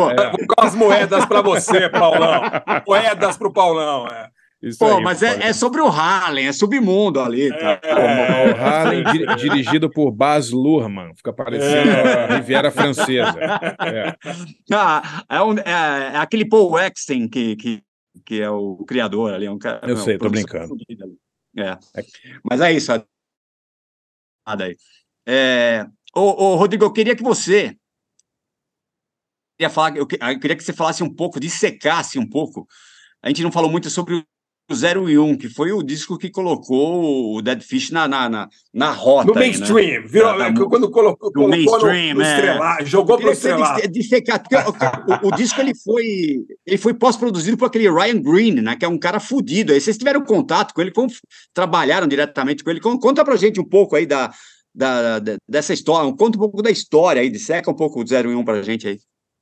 umas 0.59 0.75
moedas 0.75 1.25
para 1.27 1.43
você, 1.43 1.89
Paulão. 1.89 2.43
Moedas 2.87 3.37
para 3.37 3.49
o 3.49 3.53
Paulão. 3.53 4.07
É. 4.07 4.29
Isso 4.61 4.79
Pô, 4.81 4.97
aí, 4.97 5.03
mas 5.05 5.23
é, 5.23 5.49
é, 5.49 5.53
sobre 5.53 5.81
o 5.81 5.87
Harlem, 5.87 6.49
é 6.49 6.53
submundo 6.53 7.21
ali. 7.21 7.49
Tá? 7.49 7.81
É, 7.81 8.53
o 8.53 8.57
Harlem 8.57 9.05
di 9.05 9.37
dirigido 9.37 9.89
por 9.89 10.11
Baz 10.11 10.51
Luhrmann, 10.51 11.15
fica 11.15 11.33
parecendo 11.33 11.91
é. 11.91 12.25
a 12.25 12.37
Riviera 12.37 12.71
Francesa. 12.73 13.39
É. 13.41 14.15
Ah, 14.73 15.25
é, 15.31 15.43
um, 15.43 15.59
é, 15.59 16.13
é, 16.15 16.17
aquele 16.17 16.45
Paul 16.45 16.73
Wexton 16.73 17.29
que, 17.29 17.55
que, 17.55 17.83
que 18.27 18.43
é 18.43 18.51
o 18.51 18.85
criador 18.85 19.33
ali. 19.33 19.49
Um 19.49 19.59
cara, 19.59 19.81
Eu 19.87 19.97
sei, 19.97 20.19
tô 20.19 20.29
brincando. 20.29 20.75
É. 21.61 21.79
Mas 22.49 22.61
é 22.61 22.73
isso. 22.73 22.93
Aí. 22.93 23.03
É, 25.27 25.87
ô, 26.15 26.21
ô, 26.21 26.57
Rodrigo, 26.57 26.85
eu 26.85 26.93
queria 26.93 27.15
que 27.15 27.23
você. 27.23 27.77
Eu, 29.59 29.69
falar, 29.69 29.97
eu, 29.97 30.07
eu 30.07 30.41
queria 30.41 30.57
que 30.57 30.63
você 30.63 30.73
falasse 30.73 31.03
um 31.03 31.13
pouco, 31.13 31.41
dissecasse 31.41 32.19
um 32.19 32.29
pouco. 32.29 32.67
A 33.23 33.29
gente 33.29 33.43
não 33.43 33.53
falou 33.53 33.71
muito 33.71 33.91
sobre 33.91 34.25
o 34.71 34.75
0 34.75 35.09
e 35.09 35.19
1, 35.19 35.37
que 35.39 35.49
foi 35.49 35.73
o 35.73 35.83
disco 35.83 36.19
que 36.19 36.29
colocou 36.29 37.35
o 37.35 37.41
Dead 37.41 37.63
Fish 37.63 37.91
na, 37.91 38.07
na, 38.07 38.29
na, 38.29 38.49
na 38.73 38.91
rota. 38.91 39.29
No 39.29 39.35
mainstream, 39.35 40.03
né? 40.03 40.07
virou, 40.07 40.37
da, 40.37 40.51
da, 40.51 40.65
quando 40.67 40.91
colocou, 40.91 41.33
colocou 41.33 41.49
mainstream, 41.49 42.15
no, 42.15 42.21
no 42.21 42.23
é. 42.23 42.85
jogou 42.85 43.17
para 43.17 43.31
o 43.31 43.33
estrelado. 43.33 43.81
o, 45.23 45.29
o, 45.29 45.31
disco 45.35 45.61
ele 45.61 45.75
foi, 45.75 46.45
ele 46.67 46.77
foi 46.77 46.93
pós-produzido 46.93 47.57
por 47.57 47.65
aquele 47.65 47.91
Ryan 47.91 48.21
Green, 48.21 48.55
né, 48.61 48.77
que 48.77 48.85
é 48.85 48.89
um 48.89 48.99
cara 48.99 49.19
fudido. 49.19 49.73
Aí 49.73 49.81
vocês 49.81 49.97
tiveram 49.97 50.23
contato 50.23 50.75
com 50.75 50.83
ele, 50.83 50.93
como 50.93 51.09
trabalharam 51.55 52.07
diretamente 52.07 52.63
com 52.63 52.71
ele. 52.71 52.81
Conta 52.81 53.25
pra 53.25 53.37
gente 53.37 53.59
um 53.59 53.65
pouco 53.65 53.97
aí 53.97 54.05
da, 54.05 54.31
da, 54.75 55.19
da 55.19 55.37
dessa 55.49 55.73
história, 55.73 56.13
conta 56.13 56.37
um 56.37 56.41
pouco 56.41 56.63
da 56.63 56.71
história 56.71 57.23
aí, 57.23 57.31
disseca 57.31 57.71
um 57.71 57.75
pouco 57.75 58.03
o 58.03 58.07
0 58.07 58.33
e 58.33 58.35
1 58.35 58.45
pra 58.45 58.63
gente 58.63 58.87
aí. 58.87 58.99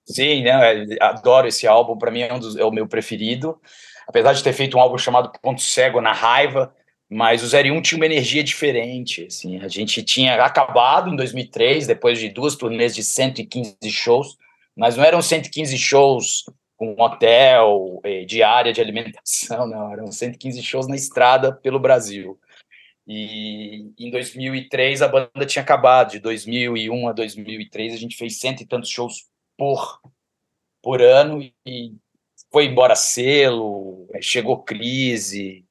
Sim, 0.08 0.44
né, 0.44 0.86
adoro 1.00 1.48
esse 1.48 1.66
álbum, 1.66 1.98
para 1.98 2.12
mim 2.12 2.20
é, 2.20 2.32
um 2.32 2.38
dos, 2.38 2.54
é 2.54 2.64
o 2.64 2.70
meu 2.70 2.86
preferido 2.86 3.58
apesar 4.06 4.32
de 4.32 4.42
ter 4.42 4.52
feito 4.52 4.76
um 4.76 4.80
álbum 4.80 4.98
chamado 4.98 5.32
Ponto 5.40 5.60
Cego 5.60 6.00
na 6.00 6.12
Raiva, 6.12 6.74
mas 7.08 7.42
o 7.42 7.56
01 7.56 7.82
tinha 7.82 7.98
uma 7.98 8.06
energia 8.06 8.42
diferente, 8.42 9.26
assim, 9.26 9.58
a 9.60 9.68
gente 9.68 10.02
tinha 10.02 10.42
acabado 10.44 11.08
em 11.10 11.16
2003, 11.16 11.86
depois 11.86 12.18
de 12.18 12.28
duas 12.28 12.56
turnês 12.56 12.94
de 12.94 13.04
115 13.04 13.76
shows, 13.90 14.36
mas 14.76 14.96
não 14.96 15.04
eram 15.04 15.22
115 15.22 15.78
shows 15.78 16.44
com 16.76 16.94
hotel, 17.00 18.00
eh, 18.04 18.24
diária 18.24 18.72
de 18.72 18.80
alimentação, 18.80 19.66
não, 19.68 19.92
eram 19.92 20.10
115 20.10 20.62
shows 20.62 20.86
na 20.88 20.96
estrada 20.96 21.52
pelo 21.52 21.78
Brasil. 21.78 22.38
E 23.06 23.92
em 23.96 24.10
2003 24.10 25.00
a 25.00 25.08
banda 25.08 25.46
tinha 25.46 25.62
acabado, 25.62 26.10
de 26.10 26.18
2001 26.18 27.08
a 27.08 27.12
2003 27.12 27.94
a 27.94 27.96
gente 27.96 28.16
fez 28.16 28.38
cento 28.40 28.62
e 28.62 28.66
tantos 28.66 28.90
shows 28.90 29.26
por, 29.56 30.00
por 30.82 31.00
ano 31.00 31.40
e 31.64 31.94
foi 32.52 32.66
embora 32.66 32.94
selo, 32.94 34.08
é, 34.12 34.20
chegou 34.20 34.62
crise, 34.62 35.64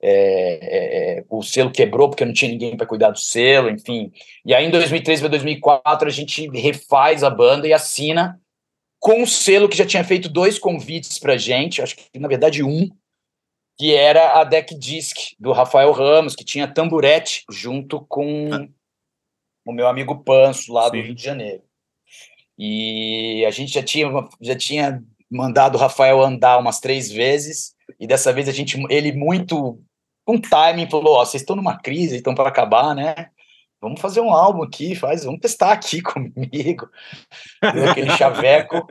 é, 0.00 1.18
é, 1.18 1.24
o 1.28 1.42
selo 1.42 1.72
quebrou 1.72 2.08
porque 2.08 2.24
não 2.24 2.32
tinha 2.32 2.50
ninguém 2.50 2.76
para 2.76 2.86
cuidar 2.86 3.10
do 3.10 3.18
selo, 3.18 3.70
enfim. 3.70 4.12
E 4.44 4.54
aí 4.54 4.64
em 4.64 4.70
2003 4.70 5.20
para 5.20 5.28
2004 5.30 6.08
a 6.08 6.12
gente 6.12 6.48
refaz 6.50 7.24
a 7.24 7.30
banda 7.30 7.66
e 7.66 7.72
assina 7.72 8.40
com 9.00 9.22
o 9.22 9.26
selo 9.26 9.68
que 9.68 9.76
já 9.76 9.86
tinha 9.86 10.04
feito 10.04 10.28
dois 10.28 10.58
convites 10.58 11.18
para 11.18 11.36
gente, 11.36 11.80
acho 11.80 11.96
que 11.96 12.18
na 12.18 12.28
verdade 12.28 12.62
um, 12.64 12.88
que 13.78 13.94
era 13.94 14.40
a 14.40 14.44
Deck 14.44 14.74
Disc 14.76 15.34
do 15.38 15.52
Rafael 15.52 15.92
Ramos, 15.92 16.34
que 16.34 16.44
tinha 16.44 16.66
tamburete 16.66 17.44
junto 17.50 18.04
com 18.06 18.52
ah. 18.52 18.66
o 19.64 19.72
meu 19.72 19.86
amigo 19.86 20.22
Panso 20.24 20.72
lá 20.72 20.88
do 20.88 20.96
Sim. 20.96 21.02
Rio 21.02 21.14
de 21.14 21.22
Janeiro. 21.22 21.62
E 22.58 23.44
a 23.46 23.50
gente 23.52 23.72
já 23.72 23.82
tinha, 23.82 24.08
já 24.40 24.56
tinha 24.56 25.00
mandado 25.30 25.76
o 25.76 25.80
Rafael 25.80 26.22
andar 26.22 26.58
umas 26.58 26.80
três 26.80 27.10
vezes, 27.10 27.74
e 27.98 28.06
dessa 28.06 28.32
vez 28.32 28.48
a 28.48 28.52
gente, 28.52 28.80
ele 28.90 29.12
muito 29.12 29.80
com 30.24 30.40
timing, 30.40 30.90
falou: 30.90 31.16
Ó, 31.16 31.24
vocês 31.24 31.42
estão 31.42 31.56
numa 31.56 31.78
crise, 31.78 32.16
estão 32.16 32.34
para 32.34 32.48
acabar, 32.48 32.94
né? 32.94 33.30
Vamos 33.80 34.00
fazer 34.00 34.20
um 34.20 34.32
álbum 34.32 34.62
aqui, 34.62 34.94
faz, 34.94 35.24
vamos 35.24 35.40
testar 35.40 35.72
aqui 35.72 36.02
comigo. 36.02 36.90
Deu 37.72 37.90
aquele 37.90 38.10
chaveco. 38.16 38.86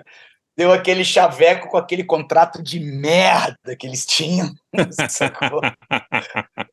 deu 0.57 0.71
aquele 0.71 1.05
chaveco 1.05 1.69
com 1.69 1.77
aquele 1.77 2.03
contrato 2.03 2.63
de 2.63 2.79
merda 2.79 3.75
que 3.77 3.85
eles 3.85 4.05
tinham, 4.05 4.51
sacou? 5.09 5.61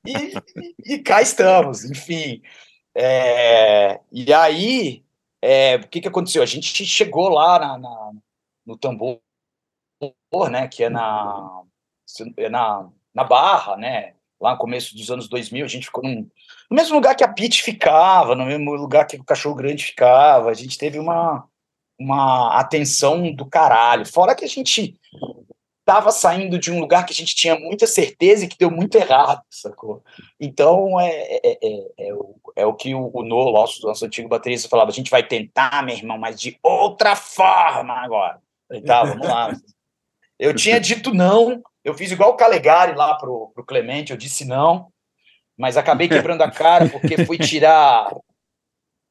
E, 0.06 0.32
e, 0.56 0.94
e 0.94 0.98
cá 1.00 1.20
estamos, 1.20 1.84
enfim. 1.84 2.40
É, 2.96 4.00
e 4.10 4.32
aí, 4.32 5.04
é, 5.42 5.76
o 5.76 5.88
que, 5.88 6.00
que 6.00 6.08
aconteceu? 6.08 6.42
A 6.42 6.46
gente 6.46 6.86
chegou 6.86 7.28
lá 7.28 7.58
na, 7.58 7.78
na, 7.78 8.12
no 8.64 8.78
tambor, 8.78 9.18
né, 10.51 10.68
que 10.68 10.85
é 10.85 10.89
na, 10.89 11.62
é 12.36 12.48
na, 12.48 12.89
na 13.14 13.24
Barra, 13.24 13.76
né, 13.76 14.14
lá 14.40 14.52
no 14.52 14.59
começo 14.59 14.97
dos 14.97 15.10
anos 15.10 15.28
2000, 15.28 15.64
a 15.64 15.68
gente 15.68 15.86
ficou 15.86 16.02
num, 16.02 16.28
no 16.70 16.76
mesmo 16.76 16.94
lugar 16.94 17.14
que 17.14 17.24
a 17.24 17.28
Pete 17.28 17.62
ficava, 17.62 18.35
no 18.35 18.44
mesmo 18.44 18.74
lugar 18.74 19.06
que 19.06 19.16
o 19.16 19.24
Cachorro 19.24 19.55
Grande 19.55 19.85
ficava, 19.85 20.51
a 20.51 20.55
gente 20.55 20.76
teve 20.76 20.98
uma, 20.98 21.47
uma 21.98 22.59
atenção 22.59 23.32
do 23.32 23.47
caralho, 23.47 24.06
fora 24.06 24.35
que 24.35 24.44
a 24.44 24.48
gente 24.48 24.98
estava 25.81 26.10
saindo 26.10 26.59
de 26.59 26.72
um 26.72 26.81
lugar 26.81 27.05
que 27.05 27.12
a 27.12 27.14
gente 27.14 27.36
tinha 27.36 27.59
muita 27.59 27.86
certeza 27.86 28.44
e 28.44 28.48
que 28.48 28.56
deu 28.56 28.70
muito 28.70 28.97
errado, 28.97 29.43
sacou? 29.51 30.02
Então, 30.40 30.98
é, 30.98 31.10
é, 31.10 31.59
é, 31.62 32.09
é 32.09 32.14
o, 32.14 32.35
é 32.56 32.66
o 32.66 32.72
que 32.72 32.94
o, 32.94 33.10
o 33.12 33.22
No, 33.22 33.52
nosso, 33.52 33.86
nosso 33.86 34.05
antigo 34.06 34.28
baterista, 34.28 34.68
falava, 34.68 34.90
a 34.90 34.94
gente 34.94 35.10
vai 35.10 35.22
tentar, 35.22 35.85
meu 35.85 35.94
irmão, 35.94 36.16
mas 36.16 36.40
de 36.40 36.59
outra 36.62 37.14
forma 37.14 37.93
agora. 37.93 38.40
tá, 38.86 39.05
vamos 39.05 39.28
lá. 39.28 39.52
Eu 40.39 40.55
tinha 40.55 40.81
dito 40.81 41.12
não, 41.12 41.62
eu 41.85 41.94
fiz 41.94 42.11
igual 42.11 42.31
o 42.31 42.36
Calegari 42.36 42.94
lá 42.97 43.15
pro, 43.16 43.51
pro 43.55 43.65
Clemente, 43.65 44.11
eu 44.11 44.16
disse 44.16 44.44
não, 44.44 44.89
mas 45.56 45.77
acabei 45.77 46.09
quebrando 46.09 46.43
a 46.43 46.51
cara 46.51 46.89
porque 46.89 47.24
fui 47.24 47.39
tirar 47.39 48.11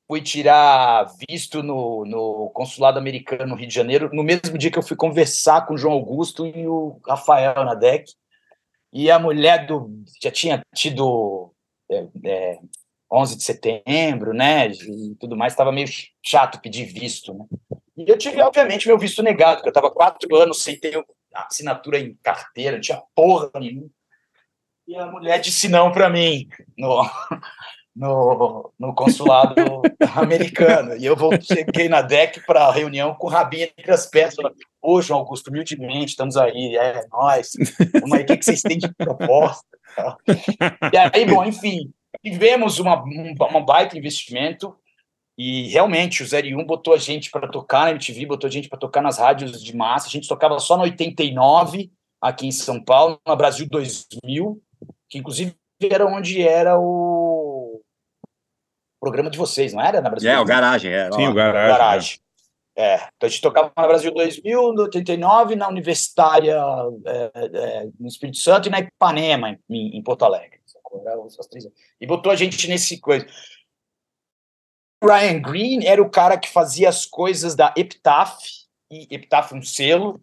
fui 0.08 0.22
tirar 0.22 1.08
visto 1.30 1.64
no, 1.64 2.06
no 2.06 2.50
consulado 2.54 3.00
americano 3.00 3.48
no 3.48 3.56
Rio 3.56 3.68
de 3.68 3.74
Janeiro, 3.74 4.10
no 4.14 4.24
mesmo 4.24 4.58
dia 4.58 4.70
que 4.70 4.78
eu 4.78 4.84
fui 4.84 4.98
conversar 4.98 5.66
com 5.66 5.74
o 5.74 5.78
João 5.78 5.94
Augusto 5.94 6.46
e 6.46 6.68
o 6.68 7.00
Rafael 7.08 7.64
na 7.64 7.74
DEC, 7.74 8.12
e 8.92 9.10
a 9.10 9.18
mulher 9.18 9.66
do 9.66 9.90
já 10.22 10.30
tinha 10.30 10.62
tido 10.76 11.52
é, 11.90 12.06
é, 12.26 12.60
11 13.12 13.38
de 13.38 13.44
setembro, 13.44 14.34
né, 14.34 14.68
e 14.68 15.16
tudo 15.20 15.38
mais, 15.38 15.54
estava 15.54 15.72
meio 15.72 15.88
chato 16.22 16.62
pedir 16.62 16.86
visto, 16.86 17.34
né, 17.34 17.46
e 17.96 18.10
eu 18.10 18.18
tive, 18.18 18.42
obviamente, 18.42 18.88
meu 18.88 18.98
visto 18.98 19.22
negado, 19.22 19.58
porque 19.58 19.70
eu 19.70 19.72
estava 19.72 19.92
quatro 19.92 20.36
anos 20.36 20.62
sem 20.64 20.80
ter 20.80 21.04
assinatura 21.34 22.00
em 22.00 22.18
carteira, 22.24 22.74
não 22.74 22.82
tinha 22.82 23.02
porra 23.16 23.50
nenhuma, 23.60 23.90
e 24.88 24.96
a 24.96 25.06
mulher 25.06 25.40
disse 25.40 25.70
não 25.70 25.92
para 25.92 26.10
mim 26.10 26.48
no, 26.78 27.04
no, 27.96 28.74
no 28.78 28.94
consulado 28.94 29.56
americano. 30.16 30.96
E 30.98 31.06
eu 31.06 31.16
vou, 31.16 31.32
cheguei 31.42 31.88
na 31.88 32.02
DEC 32.02 32.46
para 32.46 32.66
a 32.66 32.72
reunião 32.72 33.16
com 33.16 33.28
o 33.28 33.30
Rabinho 33.30 33.70
entre 33.78 33.92
as 33.92 34.06
pernas, 34.06 34.36
ô, 34.82 35.02
João 35.02 35.20
Augusto, 35.22 35.50
humildemente, 35.50 36.12
estamos 36.12 36.36
aí, 36.36 36.76
é 36.76 37.06
nós, 37.12 37.52
o 38.04 38.26
que, 38.26 38.38
que 38.38 38.46
vocês 38.46 38.62
têm 38.62 38.78
de 38.78 38.94
proposta? 38.94 39.66
E 40.92 40.98
aí, 40.98 41.26
bom, 41.26 41.46
enfim, 41.46 41.92
tivemos 42.24 42.80
uma, 42.80 43.02
uma 43.02 43.62
baita 43.62 43.98
investimento 43.98 44.76
e 45.38 45.68
realmente 45.70 46.24
o 46.24 46.26
01 46.26 46.66
botou 46.66 46.94
a 46.94 46.98
gente 46.98 47.32
para 47.32 47.48
tocar 47.48 47.86
na 47.86 47.92
MTV, 47.92 48.26
botou 48.26 48.48
a 48.48 48.52
gente 48.52 48.70
para 48.70 48.78
tocar 48.78 49.02
nas 49.02 49.18
rádios 49.18 49.64
de 49.64 49.76
massa, 49.76 50.08
a 50.08 50.12
gente 50.12 50.28
tocava 50.28 50.60
só 50.60 50.78
no 50.78 50.84
89, 50.84 51.92
aqui 52.22 52.48
em 52.48 52.52
São 52.52 52.84
Paulo, 52.84 53.20
no 53.28 53.36
Brasil 53.36 53.68
2000, 53.68 54.62
que 55.10 55.18
inclusive 55.18 55.56
era 55.82 56.06
onde 56.06 56.42
era 56.42 56.80
o 56.80 57.82
programa 59.00 59.30
de 59.30 59.38
vocês, 59.38 59.74
não 59.74 59.82
era 59.82 60.02
na 60.02 60.10
Brasil? 60.10 60.30
É, 60.30 60.40
o 60.40 60.46
Garagem, 60.46 60.92
é. 60.92 61.12
Sim, 61.12 61.28
o 61.28 61.34
Garagem. 61.34 61.78
garagem. 61.78 62.20
É. 62.76 62.94
é. 62.94 62.96
Então 62.96 63.28
a 63.28 63.30
gente 63.30 63.42
tocava 63.42 63.72
na 63.76 63.88
Brasil 63.88 64.14
2000, 64.14 64.74
no 64.74 64.84
89, 64.84 65.56
na 65.56 65.68
Universitária 65.68 66.58
é, 67.06 67.32
é, 67.36 67.88
no 68.00 68.08
Espírito 68.08 68.38
Santo 68.38 68.68
e 68.68 68.72
na 68.72 68.80
Ipanema, 68.80 69.58
em, 69.70 69.98
em 69.98 70.04
Porto 70.04 70.24
Alegre. 70.24 70.62
E 72.00 72.06
botou 72.06 72.32
a 72.32 72.36
gente 72.36 72.68
nesse 72.68 73.00
coisa. 73.00 73.26
Ryan 75.04 75.40
Green 75.40 75.86
era 75.86 76.02
o 76.02 76.10
cara 76.10 76.38
que 76.38 76.50
fazia 76.50 76.90
as 76.90 77.06
coisas 77.06 77.56
da 77.56 77.74
Epitaph, 77.78 78.40
e 78.92 79.08
Epitaph 79.10 79.52
um 79.54 79.62
selo 79.62 80.22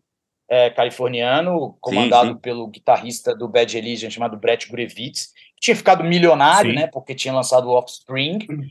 é, 0.48 0.70
californiano, 0.70 1.76
comandado 1.80 2.28
sim, 2.28 2.34
sim. 2.34 2.40
pelo 2.40 2.66
guitarrista 2.66 3.34
do 3.34 3.48
Bad 3.48 3.72
Religion 3.74 4.10
chamado 4.10 4.36
Brett 4.36 4.68
Gurevitz, 4.68 5.32
tinha 5.60 5.76
ficado 5.76 6.02
milionário, 6.02 6.70
Sim. 6.70 6.76
né? 6.76 6.86
Porque 6.86 7.14
tinha 7.14 7.34
lançado 7.34 7.68
o 7.68 7.72
Offspring. 7.72 8.38
Uhum. 8.48 8.66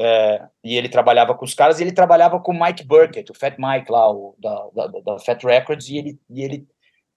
É, 0.00 0.46
e 0.62 0.76
ele 0.76 0.88
trabalhava 0.88 1.34
com 1.34 1.44
os 1.44 1.54
caras, 1.54 1.80
e 1.80 1.82
ele 1.82 1.90
trabalhava 1.90 2.38
com 2.38 2.52
o 2.52 2.64
Mike 2.64 2.84
Burkett, 2.84 3.32
o 3.32 3.34
Fat 3.34 3.56
Mike 3.58 3.90
lá, 3.90 4.08
o, 4.08 4.36
da, 4.38 4.68
da, 4.72 4.86
da 4.86 5.18
Fat 5.18 5.42
Records, 5.42 5.88
e 5.88 5.98
ele, 5.98 6.20
e 6.30 6.42
ele 6.42 6.68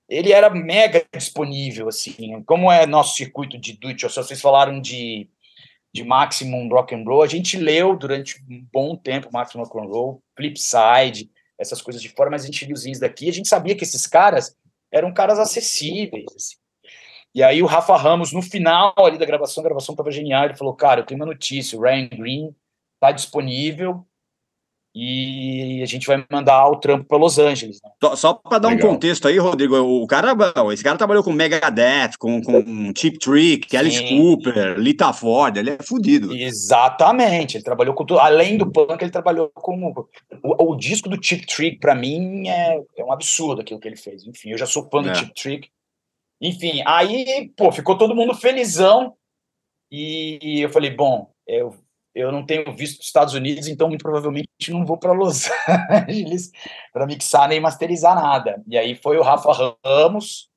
ele 0.09 0.33
era 0.33 0.49
mega 0.49 1.05
disponível, 1.15 1.87
assim, 1.87 2.43
como 2.43 2.69
é 2.69 2.85
nosso 2.85 3.15
circuito 3.15 3.57
de 3.57 3.77
do 3.77 3.87
it 3.87 4.03
vocês 4.03 4.41
falaram 4.41 4.81
de, 4.81 5.29
de 5.93 6.03
Maximum 6.03 6.69
Rock 6.69 6.95
and 6.95 7.03
Roll, 7.05 7.21
a 7.21 7.27
gente 7.27 7.57
leu 7.57 7.95
durante 7.95 8.41
um 8.49 8.65
bom 8.71 8.95
tempo 8.95 9.29
Maximum 9.31 9.63
Rock 9.63 9.77
and 9.77 9.89
Roll, 9.89 10.23
Flipside, 10.35 11.29
essas 11.59 11.81
coisas 11.81 12.01
de 12.01 12.09
fora, 12.09 12.29
mas 12.29 12.43
a 12.43 12.45
gente 12.45 12.65
viu 12.65 12.73
os 12.73 12.99
daqui, 12.99 13.29
a 13.29 13.33
gente 13.33 13.47
sabia 13.47 13.75
que 13.75 13.83
esses 13.83 14.07
caras 14.07 14.55
eram 14.91 15.13
caras 15.13 15.37
acessíveis, 15.37 16.25
assim. 16.35 16.55
E 17.33 17.41
aí 17.41 17.61
o 17.61 17.65
Rafa 17.65 17.95
Ramos, 17.95 18.33
no 18.33 18.41
final 18.41 18.93
ali 18.97 19.17
da 19.17 19.25
gravação, 19.25 19.61
a 19.61 19.65
gravação 19.65 19.93
estava 19.93 20.11
genial, 20.11 20.45
ele 20.45 20.55
falou, 20.55 20.75
cara, 20.75 21.01
eu 21.01 21.05
tenho 21.05 21.19
uma 21.19 21.25
notícia, 21.25 21.77
o 21.77 21.81
Ryan 21.81 22.09
Green 22.09 22.55
está 22.95 23.11
disponível 23.11 24.05
e 24.93 25.81
a 25.81 25.85
gente 25.85 26.05
vai 26.05 26.25
mandar 26.29 26.67
o 26.67 26.75
trampo 26.77 27.05
para 27.05 27.17
Los 27.17 27.39
Angeles. 27.39 27.79
Né? 27.83 27.91
Só, 28.03 28.15
só 28.15 28.33
para 28.33 28.59
dar 28.59 28.69
Legal. 28.69 28.89
um 28.89 28.93
contexto 28.93 29.27
aí, 29.27 29.37
Rodrigo, 29.37 29.77
o 29.77 30.05
cara, 30.05 30.35
esse 30.73 30.83
cara 30.83 30.97
trabalhou 30.97 31.23
com 31.23 31.31
Megadeth, 31.31 32.11
com, 32.19 32.41
com 32.41 32.91
Chip 32.95 33.17
Trick, 33.19 33.75
Alice 33.75 34.03
Cooper, 34.03 34.77
Lita 34.77 35.13
Ford, 35.13 35.57
ele 35.57 35.71
é 35.71 35.77
fodido. 35.81 36.35
Exatamente, 36.35 37.57
ele 37.57 37.63
trabalhou 37.63 37.93
com 37.93 38.05
tudo, 38.05 38.19
além 38.19 38.57
do 38.57 38.69
punk, 38.69 39.01
ele 39.01 39.11
trabalhou 39.11 39.49
com 39.53 39.93
o, 40.43 40.71
o 40.71 40.75
disco 40.75 41.07
do 41.09 41.23
Chip 41.23 41.45
Trick, 41.45 41.79
para 41.79 41.95
mim 41.95 42.49
é, 42.49 42.79
é 42.97 43.03
um 43.03 43.11
absurdo 43.11 43.61
aquilo 43.61 43.79
que 43.79 43.87
ele 43.87 43.97
fez. 43.97 44.25
Enfim, 44.25 44.51
eu 44.51 44.57
já 44.57 44.65
sou 44.65 44.89
fã 44.89 44.99
é. 44.99 45.09
do 45.09 45.17
Chip 45.17 45.33
Trick 45.33 45.69
enfim, 46.41 46.81
aí, 46.87 47.53
pô, 47.55 47.71
ficou 47.71 47.95
todo 47.95 48.15
mundo 48.15 48.33
felizão. 48.33 49.15
E 49.91 50.61
eu 50.61 50.69
falei, 50.69 50.89
bom, 50.89 51.31
eu, 51.45 51.75
eu 52.13 52.31
não 52.31 52.45
tenho 52.45 52.75
visto 52.75 52.99
os 52.99 53.05
Estados 53.05 53.33
Unidos, 53.33 53.67
então 53.67 53.87
muito 53.87 54.03
provavelmente 54.03 54.49
não 54.69 54.85
vou 54.85 54.97
para 54.97 55.13
Los 55.13 55.49
Angeles 55.89 56.51
para 56.91 57.05
mixar 57.05 57.47
nem 57.47 57.59
masterizar 57.59 58.15
nada. 58.15 58.61
E 58.67 58.77
aí 58.77 58.95
foi 58.95 59.17
o 59.17 59.23
Rafa 59.23 59.77
Ramos, 59.85 60.49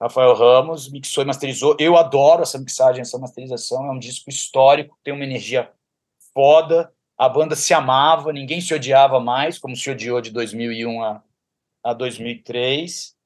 Rafael 0.00 0.34
Ramos, 0.34 0.90
mixou 0.90 1.24
e 1.24 1.26
masterizou. 1.26 1.76
Eu 1.78 1.96
adoro 1.96 2.42
essa 2.42 2.58
mixagem, 2.58 3.00
essa 3.00 3.18
masterização, 3.18 3.86
é 3.86 3.90
um 3.90 3.98
disco 3.98 4.30
histórico, 4.30 4.98
tem 5.02 5.12
uma 5.12 5.24
energia 5.24 5.70
foda. 6.32 6.92
A 7.16 7.28
banda 7.28 7.56
se 7.56 7.74
amava, 7.74 8.32
ninguém 8.32 8.60
se 8.60 8.72
odiava 8.72 9.18
mais, 9.18 9.58
como 9.58 9.74
se 9.74 9.90
odiou 9.90 10.20
de 10.20 10.30
2001 10.30 11.02
a, 11.02 11.22
a 11.82 11.92
2003 11.92 13.16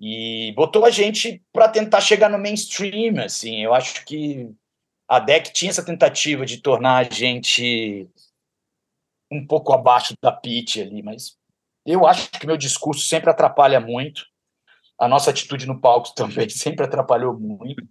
e 0.00 0.52
botou 0.56 0.84
a 0.84 0.90
gente 0.90 1.42
para 1.52 1.68
tentar 1.68 2.00
chegar 2.00 2.30
no 2.30 2.38
mainstream, 2.38 3.22
assim. 3.22 3.62
Eu 3.62 3.74
acho 3.74 4.04
que 4.04 4.50
a 5.14 5.20
DEC 5.20 5.52
tinha 5.52 5.70
essa 5.70 5.84
tentativa 5.84 6.44
de 6.44 6.60
tornar 6.60 6.98
a 6.98 7.02
gente 7.02 8.08
um 9.30 9.46
pouco 9.46 9.72
abaixo 9.72 10.14
da 10.22 10.32
pitch 10.32 10.78
ali, 10.78 11.02
mas 11.02 11.36
eu 11.86 12.06
acho 12.06 12.30
que 12.30 12.46
meu 12.46 12.56
discurso 12.56 13.06
sempre 13.06 13.30
atrapalha 13.30 13.80
muito. 13.80 14.24
A 14.98 15.08
nossa 15.08 15.30
atitude 15.30 15.66
no 15.66 15.80
palco 15.80 16.12
também 16.14 16.48
sempre 16.48 16.84
atrapalhou 16.84 17.38
muito. 17.38 17.82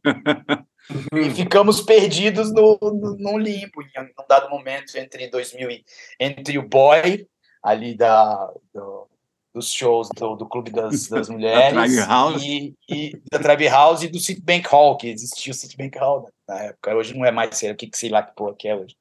e 1.14 1.30
ficamos 1.32 1.82
perdidos 1.82 2.52
no, 2.54 2.78
no, 2.82 3.18
no 3.18 3.38
limbo 3.38 3.82
em 3.82 4.02
um 4.02 4.28
dado 4.28 4.50
momento 4.50 4.96
entre 4.98 5.30
2000 5.30 5.72
e, 5.72 5.86
entre 6.20 6.58
o 6.58 6.68
boy 6.68 7.28
ali 7.62 7.96
da 7.96 8.52
do, 8.74 9.08
dos 9.54 9.72
shows 9.72 10.10
do, 10.16 10.36
do 10.36 10.48
Clube 10.48 10.72
das, 10.72 11.08
das 11.10 11.30
Mulheres 11.30 11.94
e, 12.42 12.74
e, 12.90 13.22
da 13.32 13.40
Tribe 13.40 13.68
House 13.68 14.04
e 14.04 14.08
do 14.08 14.20
Citibank 14.20 14.68
Hall, 14.68 14.98
que 14.98 15.08
existia 15.08 15.52
o 15.52 15.56
Citibank 15.56 15.98
Hall 15.98 16.30
na 16.48 16.64
época. 16.64 16.96
Hoje 16.96 17.16
não 17.16 17.26
é 17.26 17.32
mais, 17.32 17.58
sei, 17.58 17.72
o 17.72 17.76
que, 17.76 17.90
sei 17.94 18.10
lá 18.10 18.24
que 18.24 18.36
porra 18.36 18.56
que 18.58 18.68
é 18.68 18.76
hoje. 18.76 18.96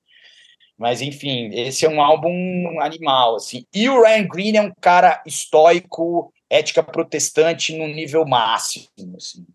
Mas, 0.77 1.01
enfim, 1.01 1.51
esse 1.53 1.87
é 1.87 1.89
um 1.89 2.03
álbum 2.03 2.81
animal, 2.81 3.37
assim. 3.37 3.65
E 3.73 3.89
o 3.89 4.03
Ryan 4.03 4.27
Green 4.27 4.57
é 4.57 4.63
um 4.63 4.73
cara 4.81 5.23
estoico, 5.25 6.33
ética 6.51 6.83
protestante 6.83 7.77
no 7.77 7.87
nível 7.87 8.27
máximo, 8.27 9.17
assim. 9.17 9.47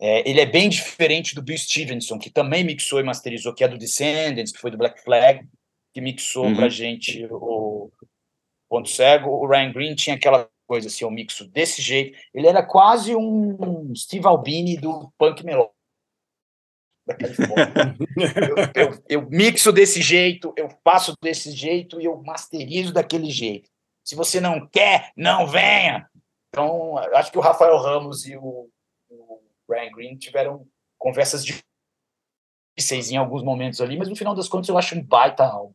É, 0.00 0.28
ele 0.28 0.40
é 0.40 0.46
bem 0.46 0.68
diferente 0.68 1.34
do 1.34 1.42
Bill 1.42 1.56
Stevenson, 1.56 2.18
que 2.18 2.28
também 2.28 2.64
mixou 2.64 2.98
e 2.98 3.04
masterizou, 3.04 3.54
que 3.54 3.62
é 3.62 3.68
do 3.68 3.78
Descendants, 3.78 4.52
que 4.52 4.58
foi 4.58 4.70
do 4.70 4.76
Black 4.76 5.00
Flag, 5.02 5.46
que 5.92 6.00
mixou 6.00 6.46
uhum. 6.46 6.56
pra 6.56 6.68
gente 6.68 7.24
o, 7.30 7.90
ponto 8.68 8.88
cego, 8.88 9.30
o 9.30 9.46
Ryan 9.46 9.72
Green 9.72 9.94
tinha 9.94 10.16
aquela 10.16 10.48
coisa 10.66 10.88
assim, 10.88 11.04
um 11.04 11.10
mixo 11.10 11.46
desse 11.46 11.80
jeito. 11.82 12.18
Ele 12.32 12.46
era 12.46 12.62
quase 12.62 13.14
um 13.14 13.94
Steve 13.94 14.26
Albini 14.26 14.76
do 14.76 15.12
punk 15.18 15.44
melódico. 15.44 15.74
eu, 18.74 18.82
eu, 18.82 19.04
eu, 19.08 19.30
mixo 19.30 19.70
desse 19.70 20.00
jeito, 20.00 20.54
eu 20.56 20.70
faço 20.82 21.14
desse 21.22 21.52
jeito 21.52 22.00
e 22.00 22.06
eu 22.06 22.16
masterizo 22.22 22.94
daquele 22.94 23.30
jeito. 23.30 23.68
Se 24.02 24.14
você 24.14 24.40
não 24.40 24.66
quer, 24.66 25.12
não 25.16 25.46
venha. 25.46 26.08
Então, 26.48 26.96
acho 27.14 27.30
que 27.30 27.38
o 27.38 27.42
Rafael 27.42 27.76
Ramos 27.76 28.26
e 28.26 28.36
o, 28.36 28.70
o 29.10 29.42
Brian 29.68 29.90
Green 29.92 30.16
tiveram 30.16 30.66
conversas 30.98 31.44
difíceis 31.44 33.10
em 33.10 33.16
alguns 33.16 33.42
momentos 33.42 33.80
ali, 33.80 33.98
mas 33.98 34.08
no 34.08 34.16
final 34.16 34.34
das 34.34 34.48
contas 34.48 34.68
eu 34.68 34.78
acho 34.78 34.96
um 34.96 35.02
baita 35.02 35.44
álbum. 35.44 35.74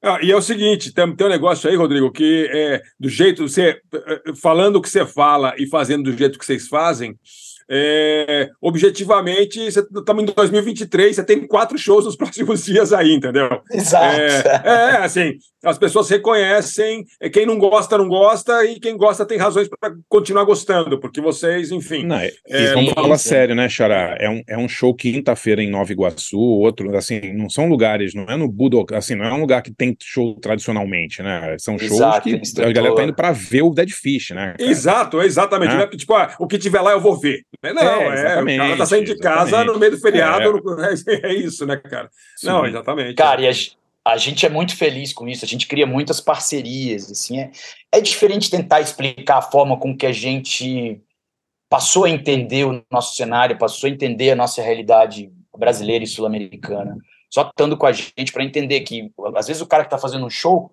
Ah, 0.00 0.18
e 0.22 0.30
é 0.30 0.36
o 0.36 0.42
seguinte, 0.42 0.92
tem, 0.92 1.16
tem 1.16 1.26
um 1.26 1.30
negócio 1.30 1.68
aí, 1.68 1.74
Rodrigo, 1.74 2.12
que 2.12 2.48
é 2.52 2.82
do 3.00 3.08
jeito 3.08 3.48
você 3.48 3.80
falando 4.40 4.76
o 4.76 4.82
que 4.82 4.88
você 4.88 5.04
fala 5.04 5.54
e 5.58 5.66
fazendo 5.66 6.04
do 6.04 6.16
jeito 6.16 6.38
que 6.38 6.44
vocês 6.44 6.68
fazem, 6.68 7.18
é, 7.70 8.50
objetivamente, 8.60 9.60
estamos 9.60 10.22
em 10.22 10.26
2023, 10.26 11.16
você 11.16 11.24
tem 11.24 11.46
quatro 11.46 11.78
shows 11.78 12.04
nos 12.04 12.16
próximos 12.18 12.64
dias 12.64 12.92
aí, 12.92 13.14
entendeu? 13.14 13.48
Exato. 13.70 14.20
É, 14.20 14.42
é 14.64 14.96
assim, 14.98 15.34
as 15.64 15.78
pessoas 15.78 16.08
reconhecem, 16.08 17.04
é, 17.20 17.28
quem 17.28 17.46
não 17.46 17.58
gosta, 17.58 17.96
não 17.96 18.08
gosta, 18.08 18.64
e 18.64 18.80
quem 18.80 18.96
gosta 18.96 19.24
tem 19.24 19.38
razões 19.38 19.68
para 19.68 19.94
continuar 20.08 20.44
gostando, 20.44 20.98
porque 21.00 21.20
vocês, 21.20 21.70
enfim. 21.70 22.04
Não, 22.04 22.16
é, 22.16 22.74
vamos 22.74 22.92
falar 22.92 23.18
sério, 23.18 23.54
né, 23.54 23.68
Xará? 23.68 24.16
É 24.18 24.28
um, 24.28 24.42
é 24.46 24.58
um 24.58 24.68
show 24.68 24.94
quinta-feira 24.94 25.62
em 25.62 25.70
Nova 25.70 25.92
Iguaçu, 25.92 26.38
outro, 26.38 26.94
assim, 26.96 27.32
não 27.32 27.48
são 27.48 27.68
lugares, 27.68 28.14
não 28.14 28.24
é 28.24 28.36
no 28.36 28.48
Budo, 28.48 28.84
assim, 28.92 29.14
não 29.14 29.24
é 29.24 29.32
um 29.32 29.40
lugar 29.40 29.62
que 29.62 29.72
tem 29.72 29.96
show 30.02 30.34
tradicionalmente, 30.40 31.22
né? 31.22 31.56
São 31.58 31.78
shows 31.78 31.92
Exato, 31.92 32.28
que 32.28 32.62
a 32.62 32.72
galera 32.72 32.94
tá 32.94 33.04
indo 33.04 33.14
para 33.14 33.32
ver 33.32 33.62
o 33.62 33.70
Dead 33.70 33.90
Fish, 33.90 34.30
né? 34.30 34.48
Cara? 34.58 34.70
Exato, 34.70 35.22
exatamente. 35.22 35.74
Né? 35.74 35.86
Tipo, 35.86 36.14
ah, 36.14 36.34
o 36.38 36.46
que 36.46 36.58
tiver 36.58 36.80
lá 36.80 36.92
eu 36.92 37.00
vou 37.00 37.18
ver. 37.18 37.42
Não, 37.62 37.82
é, 37.82 38.38
é 38.38 38.42
o 38.42 38.46
cara 38.56 38.76
tá 38.76 38.86
saindo 38.86 39.06
de 39.06 39.18
casa 39.18 39.48
exatamente. 39.48 39.72
no 39.72 39.78
meio 39.80 39.92
do 39.92 39.98
feriado, 39.98 40.62
é. 40.80 41.26
é, 41.28 41.34
isso, 41.34 41.66
né, 41.66 41.76
cara? 41.76 42.08
Sim. 42.36 42.46
Não, 42.46 42.64
exatamente. 42.64 43.14
Cara, 43.14 43.40
e 43.42 43.48
a, 43.48 43.52
a, 44.12 44.16
gente 44.16 44.46
é 44.46 44.48
muito 44.48 44.76
feliz 44.76 45.12
com 45.12 45.26
isso, 45.28 45.44
a 45.44 45.48
gente 45.48 45.66
cria 45.66 45.86
muitas 45.86 46.20
parcerias, 46.20 47.10
assim, 47.10 47.40
é, 47.40 47.50
é 47.92 48.00
diferente 48.00 48.50
tentar 48.50 48.80
explicar 48.80 49.38
a 49.38 49.42
forma 49.42 49.76
com 49.78 49.96
que 49.96 50.06
a 50.06 50.12
gente 50.12 51.00
passou 51.68 52.04
a 52.04 52.10
entender 52.10 52.64
o 52.64 52.84
nosso 52.90 53.16
cenário, 53.16 53.58
passou 53.58 53.88
a 53.88 53.90
entender 53.90 54.30
a 54.30 54.36
nossa 54.36 54.62
realidade 54.62 55.30
brasileira 55.56 56.04
e 56.04 56.06
sul-americana, 56.06 56.96
só 57.28 57.42
estando 57.42 57.76
com 57.76 57.86
a 57.86 57.92
gente 57.92 58.32
para 58.32 58.44
entender 58.44 58.80
que, 58.80 59.10
às 59.34 59.48
vezes, 59.48 59.60
o 59.60 59.66
cara 59.66 59.82
que 59.82 59.88
está 59.88 59.98
fazendo 59.98 60.24
um 60.24 60.30
show 60.30 60.72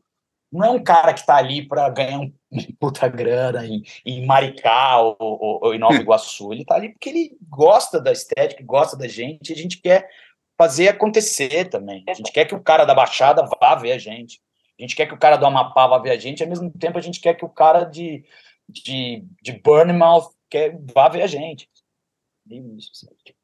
não 0.55 0.65
é 0.65 0.69
um 0.69 0.83
cara 0.83 1.13
que 1.13 1.19
está 1.19 1.35
ali 1.35 1.67
para 1.67 1.89
ganhar 1.89 2.19
um 2.19 2.31
puta 2.79 3.07
grana 3.07 3.65
em, 3.65 3.83
em 4.05 4.25
Maricá 4.25 4.99
ou, 4.99 5.15
ou, 5.19 5.59
ou, 5.63 5.75
em 5.75 5.79
Nova 5.79 5.95
Iguaçu. 5.95 6.53
Ele 6.53 6.61
está 6.61 6.75
ali 6.75 6.89
porque 6.89 7.09
ele 7.09 7.37
gosta 7.49 7.99
da 7.99 8.11
estética, 8.11 8.63
gosta 8.63 8.97
da 8.97 9.07
gente, 9.07 9.49
e 9.49 9.53
a 9.53 9.57
gente 9.57 9.81
quer 9.81 10.09
fazer 10.57 10.87
acontecer 10.87 11.65
também. 11.65 12.03
A 12.07 12.13
gente 12.13 12.31
quer 12.31 12.45
que 12.45 12.55
o 12.55 12.61
cara 12.61 12.85
da 12.85 12.95
Baixada 12.95 13.47
vá 13.61 13.75
ver 13.75 13.91
a 13.91 13.97
gente. 13.97 14.41
A 14.79 14.81
gente 14.81 14.95
quer 14.95 15.05
que 15.05 15.13
o 15.13 15.19
cara 15.19 15.37
do 15.37 15.45
Amapá 15.45 15.87
vá 15.87 15.99
ver 15.99 16.11
a 16.11 16.17
gente, 16.17 16.43
ao 16.43 16.49
mesmo 16.49 16.69
tempo 16.71 16.97
a 16.97 17.01
gente 17.01 17.19
quer 17.19 17.33
que 17.33 17.45
o 17.45 17.49
cara 17.49 17.83
de, 17.83 18.23
de, 18.67 19.23
de 19.41 19.53
Bournemouth 19.53 20.31
quer, 20.49 20.77
vá 20.93 21.07
ver 21.09 21.21
a 21.21 21.27
gente. 21.27 21.69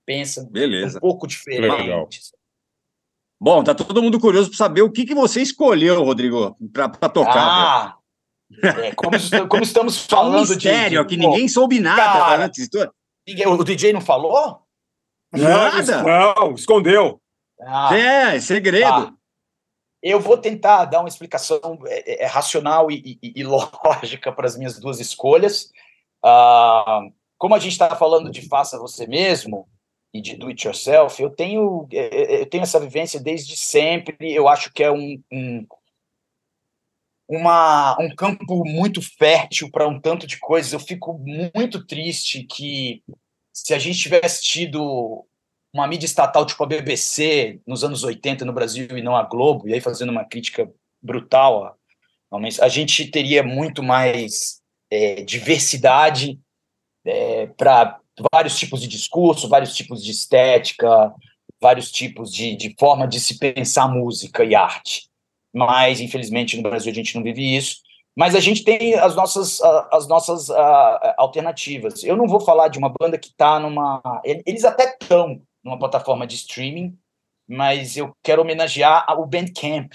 Pensa 0.06 0.48
Beleza. 0.50 0.98
um 0.98 1.02
pouco 1.02 1.28
diferente. 1.28 1.82
Legal. 1.82 2.08
Bom, 3.44 3.64
tá 3.64 3.74
todo 3.74 4.04
mundo 4.04 4.20
curioso 4.20 4.50
para 4.50 4.58
saber 4.58 4.84
o 4.84 4.92
que, 4.92 5.04
que 5.04 5.16
você 5.16 5.42
escolheu, 5.42 6.04
Rodrigo, 6.04 6.56
para 6.72 7.10
tocar. 7.10 7.36
Ah, 7.36 7.98
é, 8.62 8.94
como, 8.94 9.18
como, 9.50 9.64
estamos 9.64 9.98
falando 10.06 10.46
um 10.46 10.48
mistério, 10.48 11.02
de, 11.02 11.08
de, 11.08 11.10
que 11.10 11.18
ninguém 11.18 11.48
soube 11.48 11.80
nada 11.80 12.04
cara, 12.04 12.46
antes. 12.46 12.70
O 13.48 13.64
DJ 13.64 13.94
não 13.94 14.02
falou? 14.02 14.62
Nada. 15.34 16.04
Não, 16.04 16.54
escondeu. 16.54 17.20
Ah, 17.60 17.98
é, 17.98 18.40
segredo. 18.40 19.08
Tá. 19.08 19.14
Eu 20.04 20.20
vou 20.20 20.38
tentar 20.38 20.86
dar 20.86 21.00
uma 21.00 21.10
explicação 21.10 21.80
é, 21.88 22.12
é, 22.12 22.24
é 22.24 22.28
racional 22.28 22.92
e, 22.92 23.18
e, 23.24 23.34
e, 23.38 23.44
lógica 23.44 24.32
para 24.32 24.46
as 24.46 24.56
minhas 24.56 24.80
duas 24.80 25.00
escolhas. 25.00 25.72
Ah, 26.24 27.02
como 27.40 27.56
a 27.56 27.60
gente 27.60 27.72
está 27.72 27.96
falando 27.96 28.30
de 28.30 28.48
faça 28.48 28.78
você 28.78 29.08
mesmo, 29.08 29.68
e 30.14 30.22
de 30.22 30.36
do 30.36 30.48
it 30.48 30.66
yourself, 30.66 31.22
eu 31.22 31.30
tenho, 31.30 31.88
é, 31.92 31.98
é, 31.98 32.42
eu 32.42 32.46
tenho 32.46 32.64
essa 32.64 32.80
vivência 32.80 33.20
desde 33.20 33.56
sempre. 33.56 34.34
Eu 34.34 34.48
acho 34.48 34.72
que 34.74 34.84
é 34.84 34.92
um, 34.92 35.22
um, 35.32 35.66
uma, 37.30 37.98
um 38.00 38.14
campo 38.14 38.66
muito 38.66 39.02
fértil 39.02 39.72
para 39.72 39.88
um 39.88 40.00
tanto 40.00 40.28
de 40.28 40.38
coisas. 40.38 40.74
Eu 40.74 40.80
fico 40.80 41.18
muito 41.56 41.86
triste 41.86 42.44
que 42.44 43.02
se 43.54 43.74
a 43.74 43.80
gente 43.80 44.00
tivesse 44.00 44.44
tido 44.44 45.26
uma 45.74 45.88
mídia 45.88 46.06
estatal 46.06 46.46
tipo 46.46 46.62
a 46.64 46.68
BBC 46.68 47.62
nos 47.66 47.84
anos 47.84 48.04
80 48.04 48.44
no 48.44 48.52
Brasil 48.52 48.98
e 48.98 49.02
não 49.02 49.16
a 49.16 49.24
Globo, 49.24 49.70
e 49.70 49.74
aí 49.74 49.80
fazendo 49.80 50.10
uma 50.10 50.26
crítica 50.26 50.70
brutal, 51.02 51.78
a, 52.30 52.38
a 52.62 52.68
gente 52.68 53.10
teria 53.10 53.44
muito 53.44 53.82
mais 53.82 54.62
é, 54.90 55.22
diversidade 55.24 56.38
é, 57.06 57.48
para 57.48 58.01
vários 58.34 58.58
tipos 58.58 58.82
de 58.82 58.88
discurso, 58.88 59.50
vários 59.50 59.76
tipos 59.76 60.04
de 60.04 60.12
estética, 60.12 61.14
vários 61.62 61.92
tipos 61.92 62.34
de, 62.34 62.56
de 62.56 62.76
forma 62.80 63.08
de 63.08 63.20
se 63.20 63.38
pensar 63.38 63.88
música 63.88 64.44
e 64.44 64.56
arte. 64.56 65.08
Mas, 65.54 66.00
infelizmente, 66.00 66.58
no 66.58 66.64
Brasil 66.64 66.92
a 66.92 66.96
gente 66.96 67.16
não 67.16 67.24
vive 67.24 67.56
isso. 67.56 67.78
Mas 68.16 68.36
a 68.36 68.40
gente 68.40 68.64
tem 68.64 68.96
as 68.96 69.16
nossas, 69.16 69.62
as 69.92 70.08
nossas 70.08 70.50
uh, 70.50 71.14
alternativas. 71.18 72.04
Eu 72.04 72.18
não 72.18 72.28
vou 72.28 72.42
falar 72.42 72.68
de 72.68 72.78
uma 72.78 72.94
banda 73.00 73.18
que 73.18 73.28
está 73.28 73.60
numa. 73.60 74.02
Eles 74.24 74.66
até 74.66 74.98
estão 75.02 75.42
numa 75.64 75.80
plataforma 75.80 76.28
de 76.28 76.36
streaming, 76.36 76.98
mas 77.48 77.96
eu 77.96 78.14
quero 78.24 78.42
homenagear 78.42 79.06
o 79.18 79.26
Bandcamp, 79.26 79.94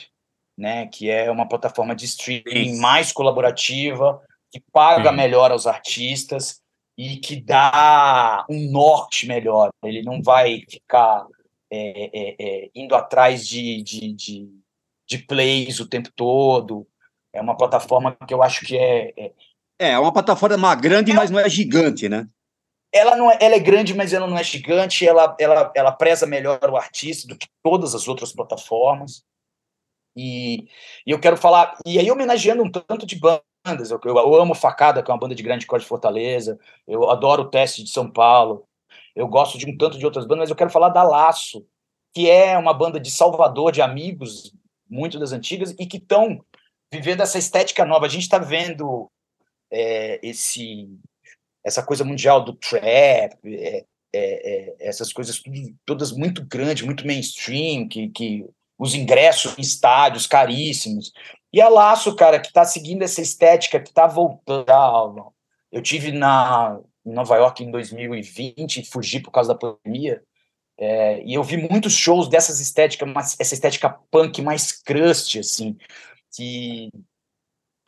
né, 0.57 0.87
que 0.87 1.11
é 1.11 1.31
uma 1.31 1.47
plataforma 1.47 1.95
de 1.95 2.07
streaming 2.07 2.79
mais 2.79 3.13
colaborativa, 3.13 4.23
que 4.51 4.63
paga 4.73 5.11
Sim. 5.11 5.17
melhor 5.17 5.51
aos 5.51 5.67
artistas 5.67 6.63
e 6.97 7.19
que 7.19 7.37
dá 7.37 8.47
um 8.49 8.71
norte 8.71 9.27
melhor. 9.27 9.71
Ele 9.85 10.03
não 10.03 10.23
vai 10.23 10.63
ficar 10.69 11.27
é, 11.71 12.11
é, 12.13 12.37
é, 12.39 12.71
indo 12.75 12.95
atrás 12.95 13.47
de, 13.47 13.83
de, 13.83 14.13
de, 14.13 14.51
de, 15.07 15.19
plays 15.19 15.79
o 15.79 15.89
tempo 15.89 16.11
todo. 16.15 16.87
É 17.33 17.41
uma 17.41 17.57
plataforma 17.57 18.17
que 18.27 18.33
eu 18.33 18.43
acho 18.43 18.65
que 18.65 18.79
é. 18.79 19.13
É, 19.17 19.33
é 19.79 19.99
uma 19.99 20.13
plataforma 20.13 20.75
grande, 20.75 21.13
mas 21.13 21.31
não 21.31 21.39
é 21.39 21.49
gigante, 21.49 22.09
né? 22.09 22.27
Ela, 22.93 23.15
não 23.15 23.31
é, 23.31 23.37
ela 23.41 23.57
é 23.57 23.59
grande, 23.59 23.93
mas 23.93 24.15
ela 24.15 24.27
não 24.27 24.39
é 24.39 24.43
gigante. 24.43 25.07
Ela, 25.07 25.37
ela, 25.39 25.71
ela 25.75 25.93
preza 25.93 26.27
melhor 26.27 26.59
o 26.71 26.77
artista 26.77 27.29
do 27.29 27.37
que 27.37 27.49
todas 27.63 27.95
as 27.95 28.09
outras 28.09 28.33
plataformas. 28.33 29.23
E, 30.17 30.69
e 31.07 31.11
eu 31.11 31.21
quero 31.21 31.37
falar. 31.37 31.77
E 31.85 31.99
aí, 31.99 32.11
homenageando 32.11 32.63
um 32.63 32.71
tanto 32.71 33.05
de 33.05 33.17
bandas 33.17 33.43
bandas. 33.67 33.91
Eu, 33.91 34.01
eu, 34.05 34.35
amo 34.35 34.55
Facada, 34.55 35.03
que 35.03 35.11
é 35.11 35.15
uma 35.15 35.21
banda 35.21 35.35
de 35.35 35.43
grande 35.43 35.67
cor 35.67 35.81
de 35.81 35.87
Fortaleza. 35.87 36.59
Eu 36.87 37.11
adoro 37.11 37.43
o 37.43 37.51
Teste 37.51 37.83
de 37.83 37.91
São 37.91 38.11
Paulo. 38.11 38.67
Eu 39.15 39.27
gosto 39.27 39.59
de 39.59 39.67
um 39.67 39.77
tanto 39.77 39.99
de 39.99 40.05
outras 40.05 40.25
bandas, 40.25 40.41
mas 40.41 40.51
eu 40.51 40.57
quero 40.57 40.71
falar 40.71 40.91
da 40.91 41.03
Laço, 41.03 41.67
que 42.15 42.31
é 42.31 42.57
uma 42.57 42.73
banda 42.73 43.01
de 43.01 43.11
Salvador, 43.11 43.73
de 43.73 43.83
amigos, 43.83 44.55
muito 44.89 45.19
das 45.19 45.33
antigas, 45.33 45.75
e 45.79 45.87
que 45.87 45.97
estão 45.97 46.45
vivendo 46.93 47.23
essa 47.23 47.39
estética 47.39 47.85
nova. 47.85 48.07
A 48.07 48.09
gente 48.09 48.23
está 48.23 48.39
vendo 48.39 49.11
é, 49.71 50.21
esse 50.23 50.89
essa 51.65 51.83
coisa 51.83 52.05
mundial 52.05 52.45
do 52.45 52.53
trap, 52.53 53.35
é, 53.45 53.79
é, 53.79 53.85
é 54.15 54.77
essas 54.79 55.13
coisas 55.13 55.43
tudo, 55.43 55.75
todas 55.85 56.13
muito 56.13 56.47
grandes, 56.47 56.85
muito 56.85 57.05
mainstream, 57.05 57.89
que, 57.89 58.09
que 58.11 58.47
os 58.79 58.95
ingressos 58.95 59.59
em 59.59 59.63
estádios 59.63 60.29
caríssimos. 60.29 61.13
E 61.53 61.61
a 61.61 61.69
Laço, 61.69 62.15
cara, 62.17 62.41
que 62.41 62.49
está 62.49 62.65
seguindo 62.65 63.03
essa 63.03 63.21
estética, 63.21 63.81
que 63.81 63.89
está 63.89 64.07
voltando. 64.07 65.33
Eu 65.71 65.83
tive 65.83 66.13
na 66.13 66.81
em 67.07 67.13
Nova 67.13 67.37
York 67.37 67.63
em 67.63 67.71
2020 67.71 68.79
e 68.79 68.85
fugi 68.85 69.21
por 69.21 69.31
causa 69.31 69.55
da 69.55 69.59
pandemia. 69.59 70.23
É, 70.79 71.23
e 71.25 71.35
eu 71.35 71.43
vi 71.43 71.57
muitos 71.57 71.95
shows 71.95 72.29
dessas 72.29 72.61
estéticas, 72.61 73.09
essa 73.39 73.55
estética 73.55 73.97
punk 74.11 74.43
mais 74.43 74.73
crust, 74.73 75.39
assim, 75.39 75.79
que 76.35 76.91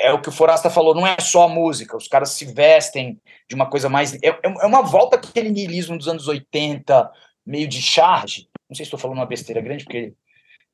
é 0.00 0.12
o 0.12 0.22
que 0.22 0.28
o 0.28 0.32
Forasta 0.32 0.70
falou, 0.70 0.94
não 0.94 1.06
é 1.06 1.18
só 1.20 1.42
a 1.42 1.48
música, 1.48 1.96
os 1.96 2.06
caras 2.06 2.30
se 2.30 2.46
vestem 2.46 3.20
de 3.48 3.54
uma 3.54 3.68
coisa 3.68 3.88
mais. 3.88 4.14
É, 4.14 4.28
é, 4.28 4.38
é 4.44 4.66
uma 4.66 4.82
volta 4.82 5.16
aquele 5.16 5.50
niilismo 5.50 5.98
dos 5.98 6.08
anos 6.08 6.28
80, 6.28 7.10
meio 7.44 7.66
de 7.66 7.82
charge. 7.82 8.48
Não 8.70 8.76
sei 8.76 8.84
se 8.84 8.88
estou 8.88 8.98
falando 8.98 9.18
uma 9.18 9.26
besteira 9.26 9.60
grande, 9.60 9.84
porque 9.84 10.14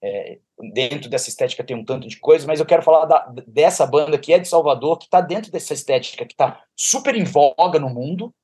é, 0.04 0.38
dentro 0.74 1.08
dessa 1.08 1.30
estética 1.30 1.64
tem 1.64 1.74
um 1.74 1.84
tanto 1.84 2.06
de 2.06 2.18
coisa, 2.18 2.46
mas 2.46 2.60
eu 2.60 2.66
quero 2.66 2.82
falar 2.82 3.06
da, 3.06 3.32
dessa 3.46 3.86
banda 3.86 4.18
que 4.18 4.34
é 4.34 4.38
de 4.38 4.46
Salvador, 4.46 4.98
que 4.98 5.06
está 5.06 5.22
dentro 5.22 5.50
dessa 5.50 5.72
estética, 5.72 6.26
que 6.26 6.34
está 6.34 6.62
super 6.76 7.14
em 7.14 7.24
voga 7.24 7.78
no 7.78 7.88
mundo, 7.88 8.34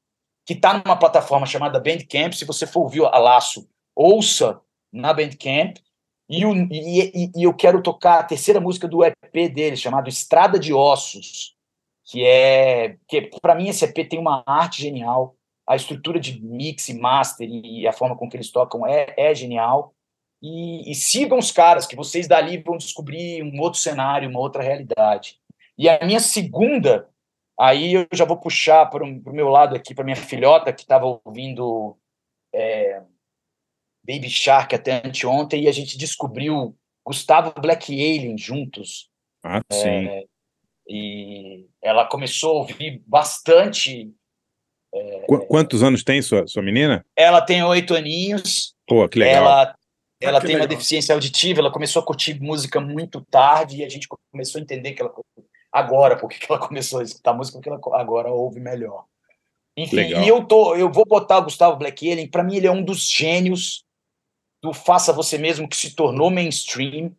que 0.47 0.55
está 0.55 0.73
numa 0.73 0.97
plataforma 0.97 1.45
chamada 1.45 1.79
Bandcamp. 1.79 2.33
Se 2.33 2.47
você 2.47 2.67
for 2.67 2.81
ouvir 2.81 3.05
a 3.05 3.19
Laço, 3.19 3.69
ouça 3.95 4.61
na 4.91 5.13
Bandcamp. 5.13 5.77
E, 6.31 6.47
o, 6.47 6.55
e, 6.71 7.31
e, 7.37 7.43
eu 7.43 7.53
quero 7.53 7.83
tocar 7.83 8.21
a 8.21 8.25
terceira 8.25 8.61
música 8.61 8.89
do 8.89 9.05
EP 9.05 9.53
dele, 9.53 9.77
chamado 9.77 10.09
Estrada 10.09 10.59
de 10.59 10.73
Ossos, 10.73 11.57
que 12.07 12.25
é. 12.25 12.97
que 13.07 13.31
Para 13.43 13.55
mim, 13.55 13.69
esse 13.69 13.85
EP 13.85 14.09
tem 14.09 14.19
uma 14.19 14.43
arte 14.47 14.81
genial. 14.81 15.37
A 15.67 15.77
estrutura 15.77 16.19
de 16.19 16.43
mix 16.43 16.89
e 16.89 16.95
master 16.95 17.49
e 17.49 17.87
a 17.87 17.93
forma 17.93 18.17
com 18.17 18.29
que 18.29 18.37
eles 18.37 18.51
tocam 18.51 18.87
é, 18.87 19.13
é 19.17 19.35
genial 19.35 19.95
e, 20.43 20.91
e, 20.91 20.95
sigam 20.95 21.39
os 21.39 21.53
caras, 21.53 21.87
que 21.87 21.97
vocês 21.97 22.27
dali 22.27 22.59
vão 22.59 22.77
descobrir 22.77 23.43
um 23.43 23.61
outro 23.61 23.79
cenário, 23.79 24.29
uma 24.29 24.41
outra 24.41 24.63
realidade. 24.63 25.39
E 25.77 25.89
a 25.89 26.05
minha 26.05 26.21
segunda, 26.21 27.09
aí 27.59 27.95
eu 27.95 28.07
já 28.13 28.25
vou 28.25 28.39
puxar 28.39 28.87
para 28.87 29.05
o 29.05 29.33
meu 29.33 29.49
lado 29.49 29.77
aqui, 29.77 29.95
para 29.95 30.05
minha 30.05 30.17
filhota, 30.17 30.73
que 30.73 30.83
estava 30.83 31.21
ouvindo 31.25 31.97
é, 32.55 33.03
Baby 34.03 34.31
Shark 34.31 34.75
até 34.75 35.07
anteontem, 35.07 35.65
e 35.65 35.69
a 35.69 35.73
gente 35.73 35.99
descobriu 35.99 36.75
Gustavo 37.05 37.53
Black 37.61 37.93
Alien 37.93 38.39
juntos. 38.39 39.11
Ah, 39.43 39.61
sim. 39.71 40.07
É, 40.07 40.25
e 40.89 41.67
ela 41.83 42.07
começou 42.07 42.51
a 42.51 42.61
ouvir 42.61 43.03
bastante. 43.07 44.13
É, 44.93 45.21
Qu 45.27 45.47
quantos 45.47 45.83
anos 45.83 46.03
tem 46.03 46.21
sua, 46.21 46.47
sua 46.47 46.63
menina? 46.63 47.05
Ela 47.15 47.41
tem 47.41 47.63
oito 47.63 47.95
aninhos. 47.95 48.75
Pô, 48.87 49.09
que 49.09 49.19
legal. 49.19 49.45
Ela, 49.45 49.77
ela 50.21 50.39
ah, 50.39 50.41
tem 50.41 50.51
legal. 50.51 50.63
uma 50.63 50.69
deficiência 50.69 51.15
auditiva, 51.15 51.61
ela 51.61 51.73
começou 51.73 52.03
a 52.03 52.05
curtir 52.05 52.39
música 52.41 52.81
muito 52.81 53.21
tarde 53.23 53.79
e 53.79 53.85
a 53.85 53.89
gente 53.89 54.07
começou 54.31 54.59
a 54.59 54.63
entender 54.63 54.93
que 54.93 55.03
ela. 55.03 55.13
Agora, 55.73 56.17
porque 56.17 56.39
que 56.39 56.51
ela 56.51 56.61
começou 56.67 57.01
a 57.01 57.03
escutar 57.03 57.33
música, 57.33 57.59
porque 57.59 57.69
ela 57.69 57.81
agora 58.01 58.31
ouve 58.31 58.61
melhor. 58.61 59.05
Enfim, 59.77 59.97
legal. 59.97 60.23
e 60.23 60.29
eu, 60.29 60.45
tô, 60.45 60.77
eu 60.77 60.93
vou 60.93 61.07
botar 61.07 61.39
o 61.39 61.45
Gustavo 61.45 61.77
Black 61.77 62.11
Alien, 62.11 62.29
para 62.29 62.43
mim 62.43 62.57
ele 62.57 62.67
é 62.67 62.71
um 62.71 62.83
dos 62.83 63.09
gênios 63.09 63.85
do 64.63 64.75
faça 64.75 65.13
você 65.13 65.39
mesmo 65.39 65.69
que 65.69 65.77
se 65.77 65.95
tornou 65.95 66.31
mainstream 66.31 67.17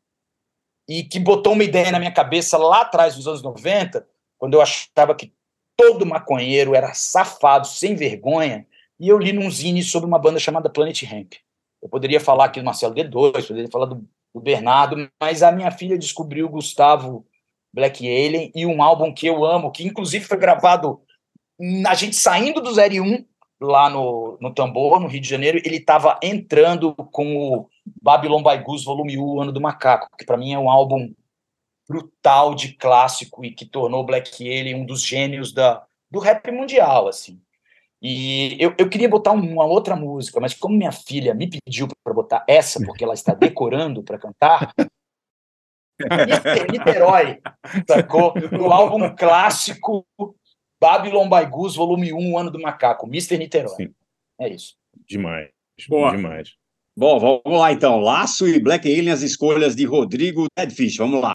e 0.87 1.03
que 1.03 1.19
botou 1.19 1.53
uma 1.53 1.63
ideia 1.63 1.91
na 1.91 1.97
minha 1.97 2.11
cabeça 2.11 2.57
lá 2.57 2.81
atrás, 2.81 3.15
nos 3.15 3.27
anos 3.27 3.41
90, 3.41 4.05
quando 4.37 4.53
eu 4.53 4.61
achava 4.61 5.15
que 5.15 5.33
todo 5.75 6.05
maconheiro 6.05 6.75
era 6.75 6.93
safado, 6.93 7.65
sem 7.65 7.95
vergonha, 7.95 8.67
e 8.99 9.07
eu 9.07 9.17
li 9.17 9.33
num 9.33 9.49
zine 9.49 9.81
sobre 9.81 10.07
uma 10.07 10.19
banda 10.19 10.37
chamada 10.37 10.69
Planet 10.69 11.01
Hemp. 11.03 11.33
Eu 11.81 11.89
poderia 11.89 12.19
falar 12.19 12.45
aqui 12.45 12.59
do 12.59 12.65
Marcelo 12.65 12.93
D2, 12.93 13.47
poderia 13.47 13.71
falar 13.71 13.85
do, 13.85 14.07
do 14.33 14.41
Bernardo, 14.41 15.09
mas 15.19 15.41
a 15.41 15.51
minha 15.51 15.71
filha 15.71 15.97
descobriu 15.97 16.45
o 16.45 16.49
Gustavo 16.49 17.25
Black 17.73 18.05
Alien 18.05 18.51
e 18.53 18.65
um 18.65 18.83
álbum 18.83 19.13
que 19.13 19.25
eu 19.25 19.45
amo, 19.45 19.71
que 19.71 19.85
inclusive 19.85 20.25
foi 20.25 20.37
gravado 20.37 21.01
a 21.87 21.93
gente 21.93 22.15
saindo 22.15 22.59
do 22.59 22.71
01 22.71 23.25
lá 23.61 23.89
no, 23.89 24.37
no 24.41 24.53
Tambor, 24.53 24.99
no 24.99 25.07
Rio 25.07 25.21
de 25.21 25.29
Janeiro, 25.29 25.61
ele 25.63 25.77
estava 25.77 26.19
entrando 26.23 26.95
com 26.95 27.37
o 27.37 27.69
Babylon 28.01 28.41
by 28.41 28.57
Goose 28.63 28.83
Volume 28.83 29.17
1, 29.17 29.41
Ano 29.41 29.51
do 29.51 29.61
Macaco, 29.61 30.09
que 30.17 30.25
para 30.25 30.37
mim 30.37 30.53
é 30.53 30.59
um 30.59 30.69
álbum 30.69 31.13
brutal 31.87 32.55
de 32.55 32.73
clássico 32.73 33.45
e 33.45 33.51
que 33.51 33.65
tornou 33.65 34.05
Black 34.05 34.43
Alien 34.43 34.75
um 34.75 34.85
dos 34.85 35.03
gênios 35.03 35.53
da, 35.53 35.83
do 36.09 36.19
rap 36.19 36.49
mundial, 36.51 37.07
assim. 37.07 37.39
E 38.01 38.57
eu, 38.59 38.73
eu 38.77 38.89
queria 38.89 39.07
botar 39.07 39.31
uma 39.31 39.63
outra 39.63 39.95
música, 39.95 40.39
mas 40.39 40.55
como 40.55 40.75
minha 40.75 40.91
filha 40.91 41.35
me 41.35 41.47
pediu 41.47 41.87
para 42.03 42.13
botar 42.13 42.43
essa, 42.47 42.83
porque 42.83 43.03
ela 43.03 43.13
está 43.13 43.33
decorando 43.33 44.01
para 44.01 44.17
cantar, 44.17 44.73
Niterói, 46.71 47.39
sacou? 47.87 48.33
O 48.59 48.71
álbum 48.71 49.15
clássico 49.15 50.05
Babylon 50.81 51.29
by 51.29 51.45
Goose, 51.49 51.77
volume 51.77 52.11
1, 52.11 52.37
Ano 52.37 52.51
do 52.51 52.59
Macaco, 52.59 53.05
Mr. 53.05 53.37
Niterói. 53.37 53.75
Sim. 53.75 53.93
É 54.39 54.49
isso. 54.49 54.75
Demais. 55.07 55.49
Boa. 55.87 56.11
Demais. 56.11 56.55
Bom, 56.97 57.19
vamos 57.19 57.59
lá 57.59 57.71
então. 57.71 57.99
Laço 57.99 58.47
e 58.47 58.59
Black 58.59 58.87
Alien, 58.87 59.11
as 59.11 59.21
escolhas 59.21 59.75
de 59.75 59.85
Rodrigo 59.85 60.45
Deadfish. 60.57 60.97
Vamos 60.97 61.21
lá. 61.21 61.33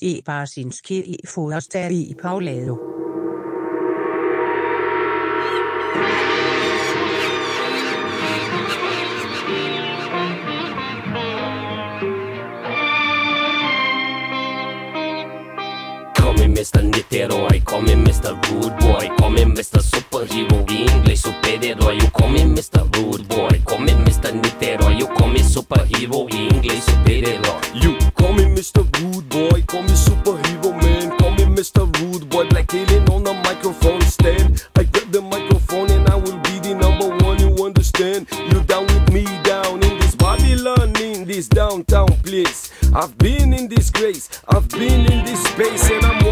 e 0.00 0.22
Barcinski 0.22 1.14
e 1.14 1.26
Forstad 1.26 1.90
i 1.90 2.14
Paulado. 2.14 3.07
Mr. 16.58 16.82
Niterói, 16.82 17.60
call 17.60 17.82
me 17.82 17.94
Mr. 17.94 18.36
Rude 18.50 18.74
Boy, 18.80 19.08
call 19.16 19.30
me 19.30 19.44
Mr. 19.44 19.80
Superhero, 19.80 20.66
inglês 20.68 21.20
super-herói, 21.20 21.98
you 21.98 22.10
call 22.10 22.30
me 22.30 22.42
Mr. 22.44 22.82
Rude 22.96 23.22
Boy, 23.28 23.62
call 23.64 23.78
me 23.78 23.92
Mr. 23.92 24.32
Niterói, 24.32 24.98
you 24.98 25.06
call 25.06 25.28
me 25.28 25.40
superhero, 25.40 26.26
inglês 26.28 26.82
super-herói. 26.82 27.60
You 27.74 27.96
call 28.16 28.32
me 28.32 28.46
Mr. 28.46 28.82
Rude 28.98 29.28
Boy, 29.28 29.62
call 29.68 29.84
me 29.84 29.94
superhero 29.94 30.72
man, 30.82 31.16
call 31.18 31.30
me 31.30 31.44
Mr. 31.44 31.86
Rude 32.00 32.28
Boy, 32.28 32.48
black 32.48 32.74
alien 32.74 33.08
on 33.08 33.22
the 33.22 33.34
microphone 33.34 34.00
stand. 34.00 34.66
I 34.74 34.82
grab 34.82 35.12
the 35.12 35.20
microphone 35.20 35.88
and 35.92 36.08
I 36.08 36.16
will 36.16 36.38
be 36.38 36.58
the 36.58 36.74
number 36.74 37.08
one, 37.24 37.38
you 37.38 37.54
understand? 37.64 38.26
You 38.50 38.64
down 38.64 38.86
with 38.86 39.12
me 39.12 39.24
down 39.44 39.80
in 39.84 39.96
this 40.00 40.16
Babylon, 40.16 40.90
in 41.00 41.24
this 41.24 41.46
downtown 41.46 42.08
place. 42.24 42.72
I've 42.94 43.16
been 43.18 43.52
in 43.52 43.68
disgrace, 43.68 44.28
I've 44.48 44.68
been 44.70 45.06
in 45.12 45.24
this 45.24 45.44
space, 45.44 45.90
and 45.90 46.04
I'm 46.04 46.27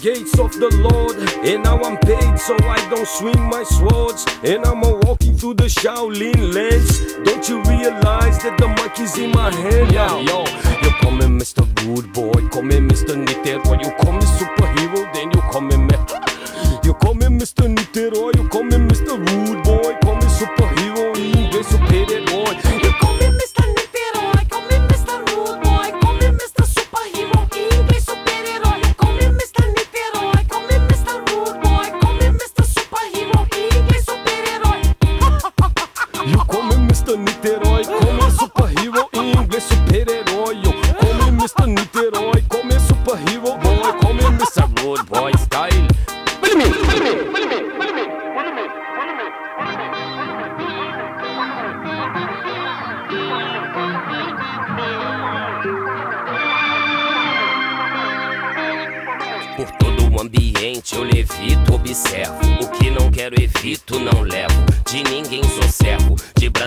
gates 0.00 0.38
of 0.38 0.52
the 0.52 0.70
Lord. 0.76 1.16
And 1.44 1.64
now 1.64 1.78
I'm 1.82 1.98
paid 1.98 2.38
so 2.38 2.56
I 2.62 2.78
don't 2.90 3.06
swing 3.06 3.40
my 3.48 3.62
swords. 3.62 4.24
And 4.42 4.64
I'm 4.64 4.82
a 4.82 4.92
walking 5.06 5.36
through 5.36 5.54
the 5.54 5.64
Shaolin 5.64 6.54
lands. 6.54 7.14
Don't 7.24 7.48
you 7.48 7.62
realize 7.64 8.42
that 8.42 8.56
the 8.58 8.68
mic 8.68 8.98
is 8.98 9.16
in 9.18 9.30
my 9.30 9.52
hand 9.54 9.92
now? 9.92 10.20
Yo, 10.20 10.44
you 10.82 10.90
call 11.00 11.12
me 11.12 11.26
Mr. 11.26 11.62
Rude 11.84 12.12
Boy, 12.12 12.48
call 12.48 12.62
me 12.62 12.76
Mr. 12.76 13.16
Niterói, 13.16 13.82
you 13.82 13.90
call 14.00 14.12
me 14.12 14.24
superhero, 14.38 15.12
then 15.12 15.30
you 15.32 15.40
call 15.50 15.60
me 15.60 15.76
me. 15.76 15.96
You 16.84 16.94
call 16.94 17.14
me 17.14 17.26
Mr. 17.26 17.68
Niterói, 17.68 18.36
you 18.36 18.48
call 18.48 18.64
me 18.64 18.76
Mr. 18.76 19.16
Rude 19.16 19.62
Boy, 19.64 19.69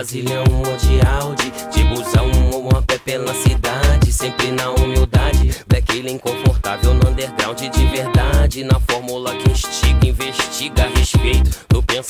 De 0.04 0.22
Brasilião 0.22 0.44
ou 0.44 0.76
de 0.76 1.00
Audi. 1.06 1.50
De 1.72 1.82
busão 1.84 2.30
ou 2.52 2.68
a 2.76 2.82
pé 2.82 2.98
pela 2.98 3.32
cidade. 3.32 4.12
Sempre 4.12 4.50
na 4.50 4.70
humildade. 4.70 4.93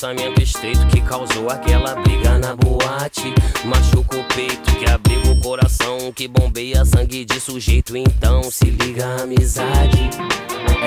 Pensamento 0.05 0.41
estreito 0.43 0.85
que 0.87 1.01
causou 1.01 1.49
aquela 1.49 1.95
briga 1.95 2.37
na 2.37 2.55
boate. 2.55 3.33
Machuca 3.63 4.17
o 4.17 4.23
peito 4.35 4.75
que 4.77 4.87
abriga 4.87 5.31
o 5.31 5.41
coração, 5.41 6.11
que 6.13 6.27
bombeia 6.27 6.85
sangue 6.85 7.25
de 7.25 7.39
sujeito. 7.39 7.97
Então 7.97 8.43
se 8.43 8.65
liga 8.65 9.03
a 9.03 9.23
amizade. 9.23 10.09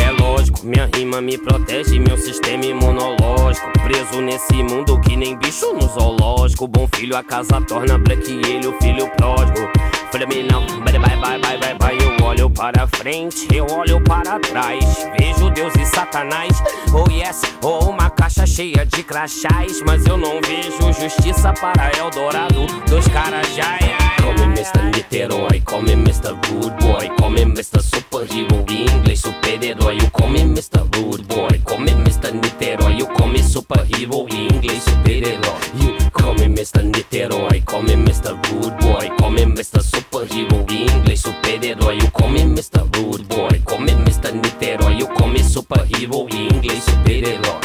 É 0.01 0.11
lógico, 0.23 0.65
minha 0.65 0.89
rima 0.95 1.21
me 1.21 1.37
protege, 1.37 1.99
meu 1.99 2.17
sistema 2.17 2.65
imunológico. 2.65 3.73
Preso 3.83 4.21
nesse 4.21 4.63
mundo 4.63 5.01
que 5.01 5.17
nem 5.17 5.37
bicho 5.37 5.73
no 5.73 5.89
zoológico. 5.89 6.69
Bom 6.69 6.89
filho, 6.95 7.17
a 7.17 7.25
casa 7.25 7.61
torna 7.63 7.99
black 7.99 8.31
ele, 8.31 8.69
o 8.69 8.79
filho 8.79 9.11
pródigo. 9.17 9.69
Falei 10.11 10.43
não, 10.51 10.67
vai, 10.67 10.99
vai, 10.99 11.17
vai, 11.17 11.39
vai, 11.39 11.59
vai, 11.59 11.79
vai. 11.79 11.99
Eu 12.01 12.25
olho 12.25 12.49
para 12.49 12.87
frente, 12.87 13.47
eu 13.55 13.67
olho 13.67 14.03
para 14.05 14.39
trás. 14.41 15.07
Vejo 15.19 15.51
Deus 15.51 15.75
e 15.77 15.85
Satanás. 15.85 16.63
Oh 16.95 17.11
yes, 17.11 17.43
oh 17.63 17.91
uma 17.91 18.09
caixa 18.09 18.47
cheia 18.47 18.87
de 18.87 19.03
crachás. 19.03 19.83
Mas 19.85 20.07
eu 20.07 20.17
não 20.17 20.41
vejo 20.41 20.93
justiça 20.99 21.53
para 21.53 21.91
Eldorado 21.99 22.67
dos 22.89 23.07
caras 23.09 23.47
já. 23.55 23.79
Call 24.23 24.35
me 24.35 24.45
Mr. 24.55 24.83
Niterói, 24.97 25.61
call 25.61 25.83
me 25.83 25.93
Mr. 25.93 26.35
Rude 26.49 26.77
Boy, 26.81 27.09
call 27.19 27.31
me 27.31 27.43
Mr. 27.43 27.83
Superhero, 27.83 28.65
inglês 28.69 29.21
super-herói. 29.21 29.97
You 29.97 30.11
call 30.11 30.31
me 30.31 30.41
Mr. 30.41 30.81
Rude 30.97 31.25
Boy, 31.25 31.59
call 31.65 31.81
me 31.81 31.93
Mr. 31.93 32.33
Niterói. 32.33 32.99
You 32.99 33.07
call 33.09 33.29
Superhero, 33.49 34.27
inglês 34.31 34.83
super-herói. 34.85 35.59
You 35.75 36.11
call 36.13 36.35
Mr. 36.35 36.83
Niterói, 36.83 37.61
call 37.63 37.83
me 37.83 37.95
Mr. 37.95 38.37
Rude 38.51 38.77
Boy, 38.81 39.11
call 39.19 39.31
me 39.31 39.43
Mr. 39.43 39.83
Superhero, 39.99 40.65
inglês 40.71 41.21
super-herói. 41.21 41.97
You 41.97 42.11
call 42.13 42.31
me 42.31 42.43
Mr. 42.43 42.83
Rude 42.95 43.25
Boy, 43.25 43.59
call 43.67 43.81
me 43.81 43.91
Mr. 43.91 44.31
Niterói. 44.33 44.97
You 45.01 45.09
call 45.09 45.27
me 45.27 45.43
Superhero, 45.43 46.29
inglês 46.31 46.85
super-herói. 46.85 47.59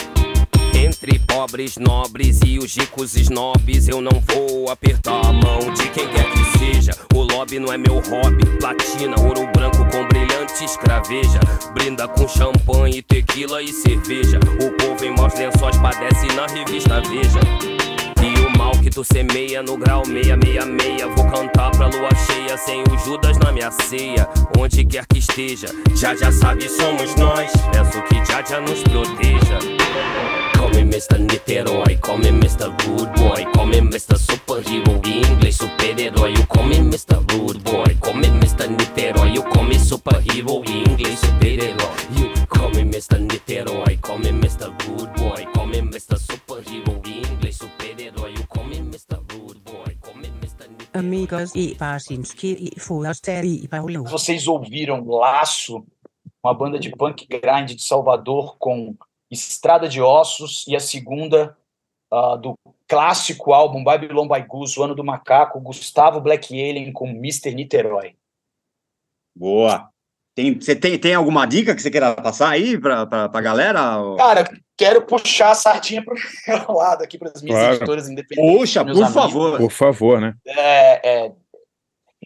Entre 0.73 1.19
pobres, 1.19 1.77
nobres 1.77 2.39
e 2.43 2.57
os 2.57 2.75
ricos 2.75 3.15
snobs, 3.15 3.87
eu 3.87 4.01
não 4.01 4.19
vou 4.19 4.71
apertar 4.71 5.23
a 5.27 5.31
mão 5.31 5.59
de 5.75 5.87
quem 5.89 6.07
quer 6.07 6.25
que 6.31 6.57
seja. 6.57 6.97
O 7.13 7.21
lobby 7.21 7.59
não 7.59 7.71
é 7.71 7.77
meu 7.77 7.99
hobby. 7.99 8.45
Platina, 8.59 9.15
ouro 9.19 9.47
branco 9.55 9.85
com 9.91 10.07
brilhante 10.07 10.65
escraveja. 10.65 11.39
Brinda 11.75 12.07
com 12.07 12.27
champanhe, 12.27 13.03
tequila 13.03 13.61
e 13.61 13.71
cerveja. 13.71 14.39
O 14.59 14.71
povo 14.71 15.05
em 15.05 15.15
maus 15.15 15.35
lençóis 15.35 15.77
padece 15.77 16.25
na 16.35 16.47
revista 16.47 16.99
Veja. 17.01 17.92
Que 18.81 18.89
tu 18.89 19.03
semeia 19.03 19.61
no 19.63 19.77
grau 19.77 20.03
666 20.05 21.15
Vou 21.15 21.29
cantar 21.31 21.71
pra 21.71 21.87
lua 21.87 22.09
cheia 22.27 22.57
sem 22.57 22.83
o 22.83 22.97
Judas 23.05 23.37
na 23.37 23.51
minha 23.51 23.71
ceia 23.71 24.27
Onde 24.57 24.83
quer 24.85 25.05
que 25.07 25.19
esteja, 25.19 25.67
já 25.95 26.15
já 26.15 26.31
sabe 26.31 26.67
somos 26.67 27.15
nós 27.15 27.51
Peço 27.71 28.01
que 28.03 28.15
já 28.25 28.41
já 28.43 28.59
nos 28.61 28.81
proteja 28.83 29.59
Call 30.57 30.69
me 30.69 30.81
Mr. 30.81 31.19
Niterói, 31.19 31.97
call 31.97 32.17
me 32.17 32.29
Mr. 32.29 32.71
Rude 32.85 33.11
Boy 33.19 33.45
Call 33.53 33.67
me 33.67 33.77
Mr. 33.81 34.17
Superhero, 34.17 35.01
inglês 35.05 35.57
super-herói 35.57 36.33
You 36.33 36.45
call 36.47 36.65
me 36.65 36.77
Mr. 36.79 37.17
Rude 37.31 37.59
Boy, 37.59 37.95
call 38.01 38.15
me 38.15 38.27
Mr. 38.27 38.69
Niterói 38.69 39.33
You 39.35 39.43
call 39.43 39.63
me 39.65 39.79
Superhero, 39.79 40.63
inglês 40.65 41.19
super-herói 41.19 41.89
You 42.17 42.31
call 42.47 42.69
me 42.71 42.83
Mr. 42.83 43.19
Niterói, 43.19 43.97
call 44.01 44.19
me 44.19 44.31
Mr. 44.31 44.71
Rude 44.87 45.11
Boy 45.17 45.45
Call 45.53 45.67
me 45.67 45.81
Mr. 45.81 46.17
Superhero, 46.17 47.02
Mr. 50.93 50.99
Amigos 50.99 51.55
e 51.55 51.75
Barsinski 51.75 52.71
e 52.75 52.79
Foraster 52.79 53.43
e 53.43 53.67
Paulo. 53.67 54.03
Vocês 54.03 54.47
ouviram 54.47 55.05
Laço, 55.05 55.85
uma 56.43 56.53
banda 56.53 56.79
de 56.79 56.91
punk 56.91 57.27
grind 57.27 57.71
de 57.71 57.83
Salvador 57.83 58.57
com 58.57 58.95
Estrada 59.31 59.89
de 59.89 60.01
Ossos 60.01 60.65
e 60.67 60.75
a 60.75 60.79
segunda 60.79 61.57
uh, 62.11 62.37
do 62.37 62.53
clássico 62.87 63.53
álbum 63.53 63.83
Babylon 63.83 64.27
by 64.27 64.41
Goose, 64.47 64.79
O 64.79 64.83
Ano 64.83 64.95
do 64.95 65.03
Macaco, 65.03 65.59
Gustavo 65.59 66.21
Black 66.21 66.53
Alien 66.53 66.91
com 66.93 67.07
Mr. 67.07 67.53
Niterói. 67.53 68.15
Boa. 69.35 69.92
Tem, 70.35 70.59
você 70.59 70.75
tem, 70.75 70.97
tem 70.97 71.13
alguma 71.13 71.45
dica 71.45 71.75
que 71.75 71.81
você 71.81 71.91
queira 71.91 72.15
passar 72.15 72.49
aí 72.49 72.79
para 72.79 73.03
a 73.31 73.41
galera? 73.41 73.81
Cara, 74.17 74.43
quero 74.75 75.05
puxar 75.05 75.51
a 75.51 75.55
sardinha 75.55 76.03
para 76.03 76.15
o 76.15 76.17
meu 76.67 76.71
lado 76.77 77.03
aqui, 77.03 77.17
para 77.19 77.31
as 77.33 77.41
minhas 77.41 77.59
Claro. 77.59 77.75
editoras 77.75 78.09
independentes. 78.09 78.57
Puxa, 78.57 78.83
meus 78.83 78.97
por 78.97 79.03
amigos. 79.05 79.21
favor. 79.23 79.57
Por 79.59 79.71
favor, 79.71 80.21
né? 80.21 80.33
É, 80.47 81.25
é, 81.25 81.31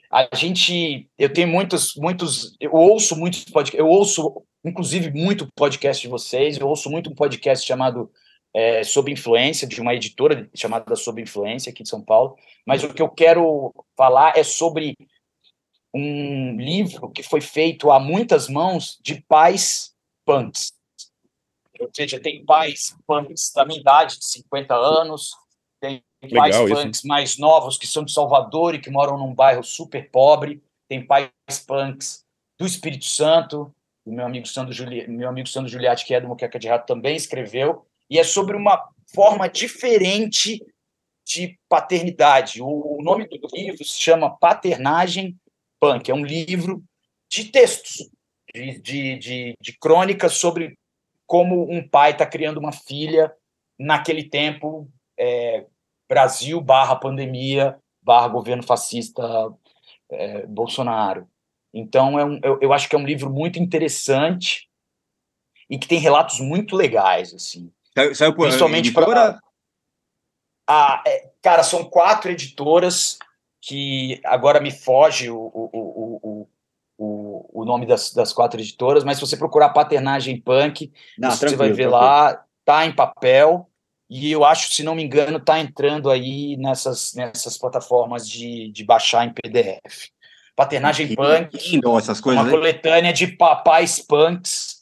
a 0.10 0.30
gente, 0.34 1.08
eu 1.20 1.32
tenho 1.32 1.50
muitos, 1.50 1.96
muitos, 1.98 2.56
eu 2.62 2.72
ouço 2.74 3.16
muitos 3.16 3.44
podcasts, 3.44 3.78
eu 3.80 3.88
ouço, 3.88 4.42
inclusive, 4.64 5.12
muito 5.12 5.48
podcast 5.54 6.02
de 6.02 6.08
vocês, 6.08 6.58
eu 6.58 6.68
ouço 6.68 6.90
muito 6.90 7.10
um 7.10 7.16
podcast 7.16 7.68
chamado 7.68 8.10
é, 8.56 8.84
Sob 8.86 9.12
Influência, 9.12 9.68
de 9.68 9.82
uma 9.82 9.94
editora 9.94 10.50
chamada 10.56 10.96
Sob 10.96 11.22
Influência, 11.22 11.70
aqui 11.72 11.84
de 11.84 11.90
São 11.90 12.02
Paulo, 12.02 12.38
mas 12.66 12.86
o 12.86 12.94
que 12.94 13.02
eu 13.02 13.10
quero 13.10 13.74
falar 13.98 14.38
é 14.38 14.44
sobre 14.44 14.96
um 15.94 16.58
livro 16.58 17.10
que 17.10 17.24
foi 17.24 17.42
feito 17.42 17.92
a 17.92 18.00
muitas 18.00 18.48
mãos 18.48 18.98
de 19.02 19.22
pais 19.22 19.96
punks. 20.26 20.74
Ou 21.80 21.90
seja, 21.94 22.20
tem 22.20 22.44
pais 22.44 22.96
punks 23.06 23.52
da 23.54 23.66
minha 23.66 23.80
idade, 23.80 24.20
de 24.20 24.26
50 24.26 24.76
anos, 24.76 25.36
tem 25.80 26.04
Legal 26.22 26.42
pais 26.42 26.56
isso, 26.56 26.76
punks 26.76 27.04
mais 27.04 27.38
novos 27.38 27.78
que 27.78 27.88
são 27.88 28.04
de 28.04 28.12
Salvador 28.12 28.76
e 28.76 28.80
que 28.80 28.90
moram 28.90 29.18
num 29.18 29.34
bairro 29.34 29.64
super 29.64 30.10
pobre, 30.10 30.62
tem 30.88 31.06
pais 31.06 31.30
punks 31.66 32.26
do 32.58 32.66
Espírito 32.66 33.06
Santo, 33.06 33.74
o 34.06 34.12
meu 34.12 34.26
amigo 34.26 34.48
Sandro, 34.48 34.74
Juli... 34.74 35.08
meu 35.08 35.30
amigo 35.30 35.48
Sandro 35.48 35.70
Giuliatti, 35.70 36.06
que 36.06 36.14
é 36.14 36.22
do 36.22 36.28
Moqueca 36.28 36.58
de 36.58 36.68
Rato, 36.68 36.88
também 36.88 37.16
escreveu, 37.16 37.86
e 38.10 38.18
é 38.18 38.24
sobre 38.24 38.56
uma 38.56 38.90
forma 39.14 39.48
diferente 39.48 40.66
de 41.26 41.60
paternidade. 41.68 42.62
O 42.62 43.00
nome 43.02 43.28
do 43.28 43.48
livro 43.54 43.84
se 43.84 44.00
chama 44.00 44.36
Paternagem 44.38 45.38
Punk, 45.80 46.10
é 46.10 46.14
um 46.14 46.26
livro 46.26 46.84
de 47.30 47.46
textos, 47.46 48.10
de, 48.54 48.80
de, 48.80 49.18
de, 49.18 49.54
de 49.60 49.78
crônicas 49.78 50.34
sobre 50.34 50.78
como 51.26 51.70
um 51.70 51.88
pai 51.88 52.12
está 52.12 52.26
criando 52.26 52.58
uma 52.58 52.72
filha 52.72 53.34
naquele 53.78 54.24
tempo, 54.24 54.90
é, 55.20 55.66
Brasil 56.08 56.62
barra 56.62 56.96
pandemia, 56.96 57.78
barra 58.02 58.30
governo 58.30 58.64
fascista 58.64 59.22
é, 60.10 60.46
Bolsonaro. 60.48 61.28
Então, 61.74 62.18
é 62.18 62.26
um, 62.26 62.40
eu, 62.42 62.60
eu 62.62 62.74
acho 62.74 62.88
que 62.88 62.96
é 62.96 63.00
um 63.00 63.06
livro 63.06 63.30
muito 63.30 63.60
interessante 63.60 64.70
e 65.70 65.78
que 65.78 65.88
tem 65.88 66.00
relatos 66.00 66.40
muito 66.40 66.76
legais, 66.76 67.34
assim. 67.34 67.72
Saiu, 67.94 68.16
saiu 68.16 68.34
por 68.34 68.48
Principalmente 68.48 68.92
para. 68.92 69.40
Ah, 70.66 71.04
é, 71.06 71.30
cara, 71.42 71.64
são 71.64 71.84
quatro 71.86 72.32
editoras 72.32 73.20
que 73.62 74.20
agora 74.24 74.60
me 74.60 74.72
foge 74.72 75.30
o, 75.30 75.38
o, 75.38 76.48
o, 76.98 77.62
o, 77.62 77.66
nome 77.66 77.86
das, 77.86 78.14
das 78.14 78.34
quatro 78.34 78.60
editoras, 78.60 79.04
mas 79.04 79.18
se 79.18 79.22
você 79.26 79.38
procurar 79.38 79.70
Paternagem 79.70 80.40
Punk, 80.40 80.92
Não, 81.18 81.32
você 81.32 81.56
vai 81.56 81.70
ver 81.70 81.90
tranquilo. 81.90 81.92
lá, 81.92 82.44
tá 82.64 82.86
em 82.86 82.96
papel, 82.96 83.70
e 84.10 84.32
eu 84.32 84.46
acho, 84.46 84.74
se 84.74 84.84
não 84.84 84.96
me 84.96 85.04
engano, 85.04 85.40
tá 85.40 85.60
entrando 85.60 86.10
aí 86.10 86.56
nessas, 86.58 87.14
nessas 87.14 87.58
plataformas 87.58 88.28
de, 88.28 88.72
de 88.72 88.84
baixar 88.84 89.26
em 89.26 89.34
PDF. 89.34 90.10
Paternagem 90.56 91.10
Que 91.10 91.16
Punk, 91.16 91.72
lindo 91.72 91.98
essas 91.98 92.20
coisas, 92.20 92.42
uma 92.42 92.50
né? 92.50 92.58
coletânea 92.58 93.14
de 93.14 93.28
papais 93.28 94.00
punks 94.00 94.77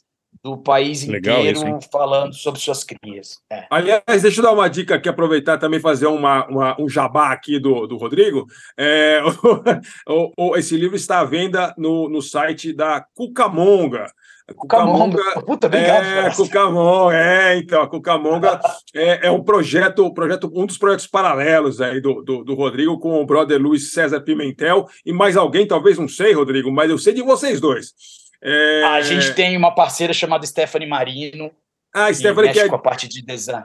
do 0.46 0.56
país 0.56 1.04
Legal 1.06 1.40
inteiro 1.40 1.58
isso, 1.78 1.88
falando 1.90 2.32
sobre 2.34 2.60
suas 2.60 2.84
crias. 2.84 3.40
É. 3.50 3.66
Aliás, 3.68 4.22
deixa 4.22 4.38
eu 4.40 4.44
dar 4.44 4.52
uma 4.52 4.68
dica 4.68 4.94
aqui, 4.94 5.08
aproveitar 5.08 5.58
também 5.58 5.80
fazer 5.80 6.06
uma, 6.06 6.46
uma- 6.46 6.76
um 6.80 6.88
jabá 6.88 7.32
aqui 7.32 7.58
do, 7.58 7.86
do 7.86 7.96
Rodrigo. 7.96 8.46
É, 8.78 9.20
o- 10.08 10.32
o- 10.36 10.56
esse 10.56 10.76
livro 10.76 10.94
está 10.96 11.18
à 11.20 11.24
venda 11.24 11.74
no, 11.76 12.08
no 12.08 12.22
site 12.22 12.72
da 12.72 13.04
Cucamonga. 13.14 14.06
Cucamonga. 14.54 15.42
Puta, 15.44 15.66
obrigado, 15.66 16.04
É. 16.04 16.30
Cucamonga, 16.32 17.16
é, 17.16 17.58
então, 17.58 17.82
a 17.82 17.88
Cucamonga 17.88 18.60
é, 18.94 19.26
é 19.26 19.30
um 19.32 19.42
projeto, 19.42 20.08
projeto, 20.14 20.48
um 20.54 20.64
dos 20.66 20.78
projetos 20.78 21.08
paralelos 21.08 21.80
aí 21.80 22.00
do, 22.00 22.22
do, 22.22 22.44
do 22.44 22.54
Rodrigo 22.54 22.96
com 23.00 23.20
o 23.20 23.26
brother 23.26 23.60
Luiz 23.60 23.90
César 23.92 24.20
Pimentel 24.20 24.86
e 25.04 25.12
mais 25.12 25.36
alguém, 25.36 25.66
talvez 25.66 25.98
não 25.98 26.06
sei, 26.06 26.32
Rodrigo, 26.32 26.70
mas 26.70 26.88
eu 26.88 26.96
sei 26.98 27.12
de 27.12 27.22
vocês 27.22 27.60
dois. 27.60 27.92
É, 28.42 28.82
A 28.84 29.00
gente 29.02 29.34
tem 29.34 29.56
uma 29.56 29.74
parceira 29.74 30.12
chamada 30.12 30.46
Stephanie 30.46 30.88
Marino. 30.88 31.50
Ah, 31.94 32.08
que 32.08 32.14
Stephanie, 32.14 32.52
que 32.52 32.60
é- 32.60 32.68
com 32.68 32.76
a 32.76 32.78
parte 32.78 33.08
de 33.08 33.22
design. 33.22 33.64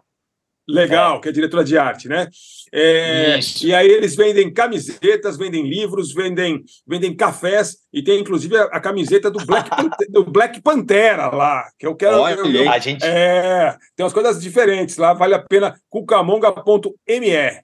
Legal, 0.69 1.19
que 1.19 1.27
é 1.27 1.31
diretora 1.31 1.63
de 1.63 1.77
arte, 1.77 2.07
né? 2.07 2.27
É, 2.71 3.37
e 3.63 3.73
aí 3.75 3.87
eles 3.89 4.15
vendem 4.15 4.53
camisetas, 4.53 5.35
vendem 5.35 5.67
livros, 5.67 6.13
vendem, 6.13 6.63
vendem 6.87 7.13
cafés 7.15 7.77
e 7.91 8.01
tem 8.01 8.19
inclusive 8.21 8.55
a, 8.55 8.63
a 8.65 8.79
camiseta 8.79 9.29
do 9.29 9.43
Black, 9.45 9.69
Pante- 9.75 10.05
do 10.09 10.23
Black 10.23 10.61
Pantera 10.61 11.27
lá, 11.35 11.67
que 11.77 11.85
eu 11.85 11.95
quero. 11.95 12.19
Olha 12.19 12.35
eu- 12.35 12.71
A 12.71 12.77
gente- 12.79 13.03
É, 13.03 13.75
tem 13.95 14.03
umas 14.05 14.13
coisas 14.13 14.39
diferentes 14.41 14.95
lá, 14.97 15.13
vale 15.13 15.33
a 15.33 15.39
pena. 15.39 15.75
cucamonga.me. 15.89 17.61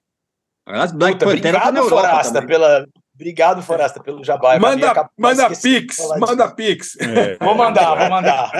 Aliás, 0.66 0.92
Black 0.92 1.14
Puta, 1.18 1.26
Pantera 1.26 1.60
tá 1.60 1.68
obrigado, 1.68 1.74
na 1.74 1.80
Europa 1.80 2.08
Forasta, 2.08 2.46
pela, 2.46 2.86
Obrigado, 3.20 3.60
Forasta, 3.62 4.00
pelo 4.00 4.22
jabá. 4.22 4.56
Manda, 4.60 5.10
manda 5.18 5.48
pix, 5.50 5.96
manda 6.20 6.48
pix. 6.54 6.96
É. 7.00 7.36
Vou 7.44 7.52
mandar, 7.56 7.96
vou 7.96 8.08
mandar. 8.08 8.52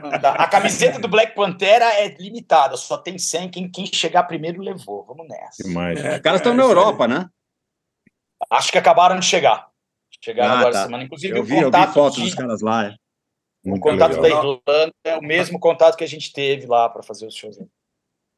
mandar. 0.00 0.34
A 0.40 0.46
camiseta 0.46 1.00
do 1.00 1.08
Black 1.08 1.34
Pantera 1.34 1.84
é 2.00 2.14
limitada, 2.16 2.76
só 2.76 2.96
tem 2.96 3.18
100. 3.18 3.48
Quem, 3.50 3.68
quem 3.68 3.86
chegar 3.86 4.22
primeiro 4.22 4.62
levou. 4.62 5.04
Vamos 5.04 5.26
nessa. 5.28 5.62
É, 5.98 6.16
Os 6.16 6.20
caras 6.22 6.40
estão 6.40 6.54
na 6.54 6.62
Europa, 6.62 7.08
né? 7.08 7.28
Acho 8.48 8.70
que 8.70 8.78
acabaram 8.78 9.18
de 9.18 9.26
chegar. 9.26 9.66
Chegaram 10.22 10.52
Ah, 10.54 10.58
agora 10.58 10.72
tá. 10.72 10.78
essa 10.78 10.86
semana. 10.86 11.04
Inclusive, 11.04 11.36
Eu 11.36 11.42
o 11.42 11.44
vi, 11.44 11.52
eu 11.54 11.58
vi 11.58 11.64
contato, 11.64 11.92
fotos 11.92 12.16
de- 12.18 12.24
dos 12.26 12.34
caras 12.34 12.60
lá. 12.60 12.84
é. 12.86 12.94
o 13.66 13.80
contato 13.80 14.20
da 14.20 14.28
Irlanda 14.28 14.92
é 15.04 15.16
o 15.16 15.22
mesmo 15.22 15.58
contato 15.58 15.96
que 15.96 16.04
a 16.04 16.08
gente 16.08 16.32
teve 16.32 16.66
lá 16.66 16.88
para 16.88 17.02
fazer 17.02 17.26
os 17.26 17.34
shows. 17.34 17.58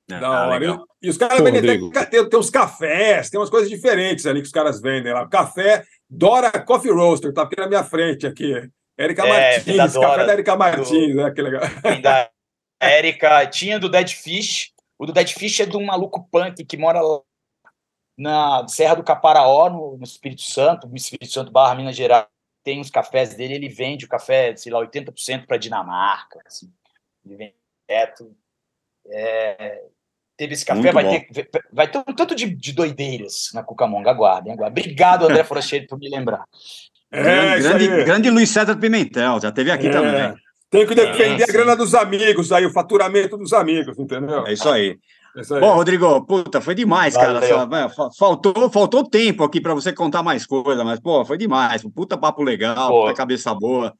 Da 0.08 0.18
Ah, 0.26 0.46
hora. 0.48 0.58
legal. 0.58 0.84
E 1.00 1.08
os 1.08 1.16
caras 1.16 1.38
Pô, 1.38 1.44
vendem 1.44 1.60
até- 1.88 2.06
tem, 2.06 2.28
tem 2.28 2.38
uns 2.38 2.50
cafés, 2.50 3.30
tem 3.30 3.38
umas 3.40 3.48
coisas 3.50 3.70
diferentes 3.70 4.26
ali 4.26 4.40
que 4.40 4.46
os 4.46 4.52
caras 4.52 4.80
vendem 4.80 5.12
lá. 5.12 5.26
Café 5.28 5.84
Dora 6.08 6.50
Coffee 6.64 6.90
Roaster, 6.92 7.32
tá 7.32 7.42
aqui 7.42 7.56
na 7.58 7.66
minha 7.68 7.84
frente 7.84 8.26
aqui. 8.26 8.68
Érica 8.98 9.26
É, 9.26 9.28
Martins, 9.56 9.76
da 9.76 9.86
café 9.86 9.98
Dora, 10.00 10.26
da 10.26 10.32
Érica 10.32 10.52
do- 10.52 10.58
Martins, 10.58 11.14
né? 11.16 11.30
Que 11.30 11.42
legal. 11.42 11.62
Da 12.02 12.30
Érica, 12.80 13.46
tinha 13.46 13.78
do 13.78 13.88
Dead 13.88 14.08
Fish. 14.10 14.72
O 14.98 15.06
do 15.06 15.12
Dead 15.12 15.28
Fish 15.28 15.60
é 15.60 15.66
de 15.66 15.76
um 15.76 15.84
maluco 15.84 16.28
punk 16.30 16.64
que 16.64 16.76
mora 16.76 17.00
lá 17.00 17.20
na 18.18 18.68
Serra 18.68 18.94
do 18.96 19.02
Caparaó, 19.02 19.70
no, 19.70 19.96
no 19.96 20.04
Espírito 20.04 20.42
Santo, 20.42 20.86
no 20.86 20.96
Espírito 20.96 21.32
Santo 21.32 21.50
barra 21.50 21.74
Minas 21.74 21.96
Gerais. 21.96 22.26
Tem 22.62 22.80
os 22.80 22.90
cafés 22.90 23.34
dele, 23.34 23.54
ele 23.54 23.68
vende 23.68 24.04
o 24.04 24.08
café, 24.08 24.54
sei 24.54 24.70
lá, 24.70 24.78
80% 24.78 25.46
para 25.46 25.56
Dinamarca. 25.56 26.40
Assim. 26.46 26.70
Ele 27.24 27.36
vende 27.36 27.54
direto. 27.88 28.36
É, 29.10 29.80
teve 30.36 30.54
esse 30.54 30.64
café, 30.64 30.80
Muito 30.80 30.94
vai 30.94 31.04
bom. 31.04 31.10
ter, 31.32 31.48
vai 31.72 31.90
ter 31.90 31.98
um 31.98 32.14
tanto 32.14 32.34
de, 32.34 32.46
de 32.54 32.72
doideiras 32.72 33.50
na 33.54 33.62
Cucamonga. 33.62 34.10
Aguardem, 34.10 34.52
aguardem. 34.52 34.82
Obrigado, 34.82 35.24
André 35.24 35.42
Foracheiro, 35.44 35.86
por 35.86 35.98
me 35.98 36.08
lembrar. 36.08 36.44
É, 37.10 37.58
grande, 37.60 37.88
grande, 38.04 38.30
Luiz 38.30 38.48
César 38.50 38.76
Pimentel, 38.76 39.38
já 39.40 39.52
teve 39.52 39.70
aqui 39.70 39.88
É. 39.88 39.90
também. 39.90 40.34
Tem 40.70 40.86
que 40.86 40.94
defender 40.94 41.44
sim. 41.44 41.50
a 41.50 41.52
grana 41.52 41.76
dos 41.76 41.94
amigos 41.94 42.50
aí, 42.50 42.64
o 42.64 42.72
faturamento 42.72 43.36
dos 43.36 43.52
amigos, 43.52 43.98
entendeu? 43.98 44.46
É 44.46 44.54
isso 44.54 44.66
aí. 44.70 44.96
É 45.36 45.40
isso 45.42 45.54
aí. 45.54 45.60
Bom, 45.60 45.74
Rodrigo, 45.74 46.24
puta, 46.24 46.62
foi 46.62 46.74
demais, 46.74 47.14
cara. 47.14 47.38
Valeu. 47.66 47.90
Fa- 47.90 48.08
faltou, 48.18 48.70
faltou 48.70 49.06
tempo 49.06 49.44
aqui 49.44 49.60
para 49.60 49.74
você 49.74 49.92
contar 49.92 50.22
mais 50.22 50.46
coisa, 50.46 50.82
mas, 50.82 50.98
pô, 50.98 51.22
foi 51.26 51.36
demais. 51.36 51.82
Puta 51.94 52.16
papo 52.16 52.42
legal, 52.42 52.88
Pô. 52.88 53.02
puta 53.02 53.14
cabeça 53.14 53.54
boa. 53.54 53.92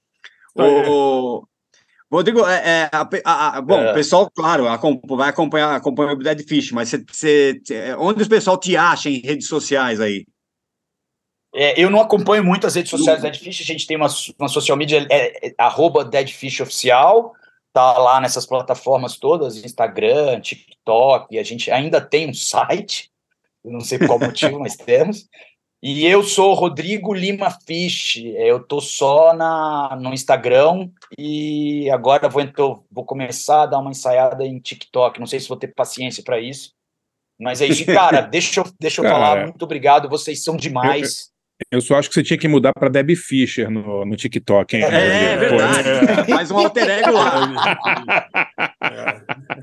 Rodrigo, 2.13 2.47
é, 2.47 2.83
é, 2.83 2.91
a- 2.93 3.09
a- 3.25 3.57
a- 3.57 3.61
bom, 3.63 3.79
É. 3.81 3.91
o 3.91 3.95
pessoal, 3.95 4.31
claro, 4.31 4.65
vai 4.65 5.29
acompanhar, 5.31 5.81
o 5.83 6.17
Dead 6.17 6.47
Fish, 6.47 6.71
mas 6.71 6.91
você, 6.91 6.99
você- 7.11 7.61
você- 7.65 7.95
onde 7.95 8.23
o 8.23 8.29
pessoal 8.29 8.59
te 8.59 8.77
acha 8.77 9.09
em 9.09 9.21
redes 9.21 9.49
sociais 9.49 9.99
aí? 10.01 10.27
É, 11.55 11.79
eu 11.83 11.91
não 11.91 12.01
acompanho 12.01 12.45
muito 12.45 12.67
as 12.67 12.75
redes 12.75 12.91
sociais 12.91 13.19
do 13.21 13.23
Dead 13.23 13.37
Fish, 13.37 13.61
a 13.61 13.65
gente 13.65 13.87
tem 13.87 13.97
uma, 13.97 14.09
uma 14.39 14.49
social 14.49 14.77
media, 14.77 15.07
é, 15.11 15.49
é, 15.49 15.55
arroba 15.59 16.05
Dead 16.05 16.29
Fish 16.31 16.61
Oficial, 16.61 17.35
tá 17.73 17.97
lá 17.99 18.21
nessas 18.21 18.45
plataformas 18.47 19.17
todas, 19.17 19.57
Instagram, 19.65 20.41
TikTok, 20.41 21.39
a 21.39 21.43
gente 21.43 21.71
ainda 21.71 22.01
tem 22.01 22.29
um 22.29 22.35
site, 22.35 23.11
não 23.65 23.81
sei 23.81 23.99
por 23.99 24.07
qual 24.07 24.19
motivo, 24.37 24.61
mas 24.61 24.77
temos. 24.77 25.27
E 25.83 26.07
eu 26.07 26.23
sou 26.23 26.55
Rodrigo 26.55 27.13
Lima 27.13 27.51
Fish, 27.67 28.23
eu 28.37 28.63
tô 28.63 28.81
só 28.81 29.35
na, 29.35 29.99
no 30.01 30.15
Instagram 30.15 30.89
e 31.19 31.91
agora 31.91 32.29
vou, 32.29 32.41
então, 32.41 32.85
vou 32.89 33.05
começar 33.05 33.63
a 33.63 33.67
dar 33.67 33.81
uma 33.81 33.91
ensaiada 33.91 34.47
em 34.47 34.61
TikTok, 34.61 35.19
não 35.19 35.27
sei 35.27 35.41
se 35.41 35.49
vou 35.49 35.57
ter 35.57 35.75
paciência 35.75 36.23
para 36.23 36.39
isso, 36.39 36.71
mas 37.37 37.61
é 37.61 37.67
isso. 37.67 37.85
Cara, 37.87 38.21
deixa 38.31 38.61
eu, 38.61 38.65
deixa 38.79 39.01
eu 39.01 39.03
Cara, 39.03 39.15
falar, 39.15 39.43
muito 39.49 39.65
obrigado, 39.65 40.09
vocês 40.09 40.45
são 40.45 40.57
demais. 40.57 41.33
Eu 41.69 41.81
só 41.81 41.97
acho 41.97 42.09
que 42.09 42.15
você 42.15 42.23
tinha 42.23 42.39
que 42.39 42.47
mudar 42.47 42.73
para 42.73 42.89
Debbie 42.89 43.17
Fischer 43.17 43.69
no, 43.69 44.05
no 44.05 44.15
TikTok, 44.17 44.77
hein? 44.77 44.85
É? 44.85 45.37
Pô, 45.49 45.57
verdade. 45.57 46.31
Faz 46.31 46.51
um 46.53 46.59
alter 46.59 46.89
ego 46.89 47.13
lá. 47.13 47.41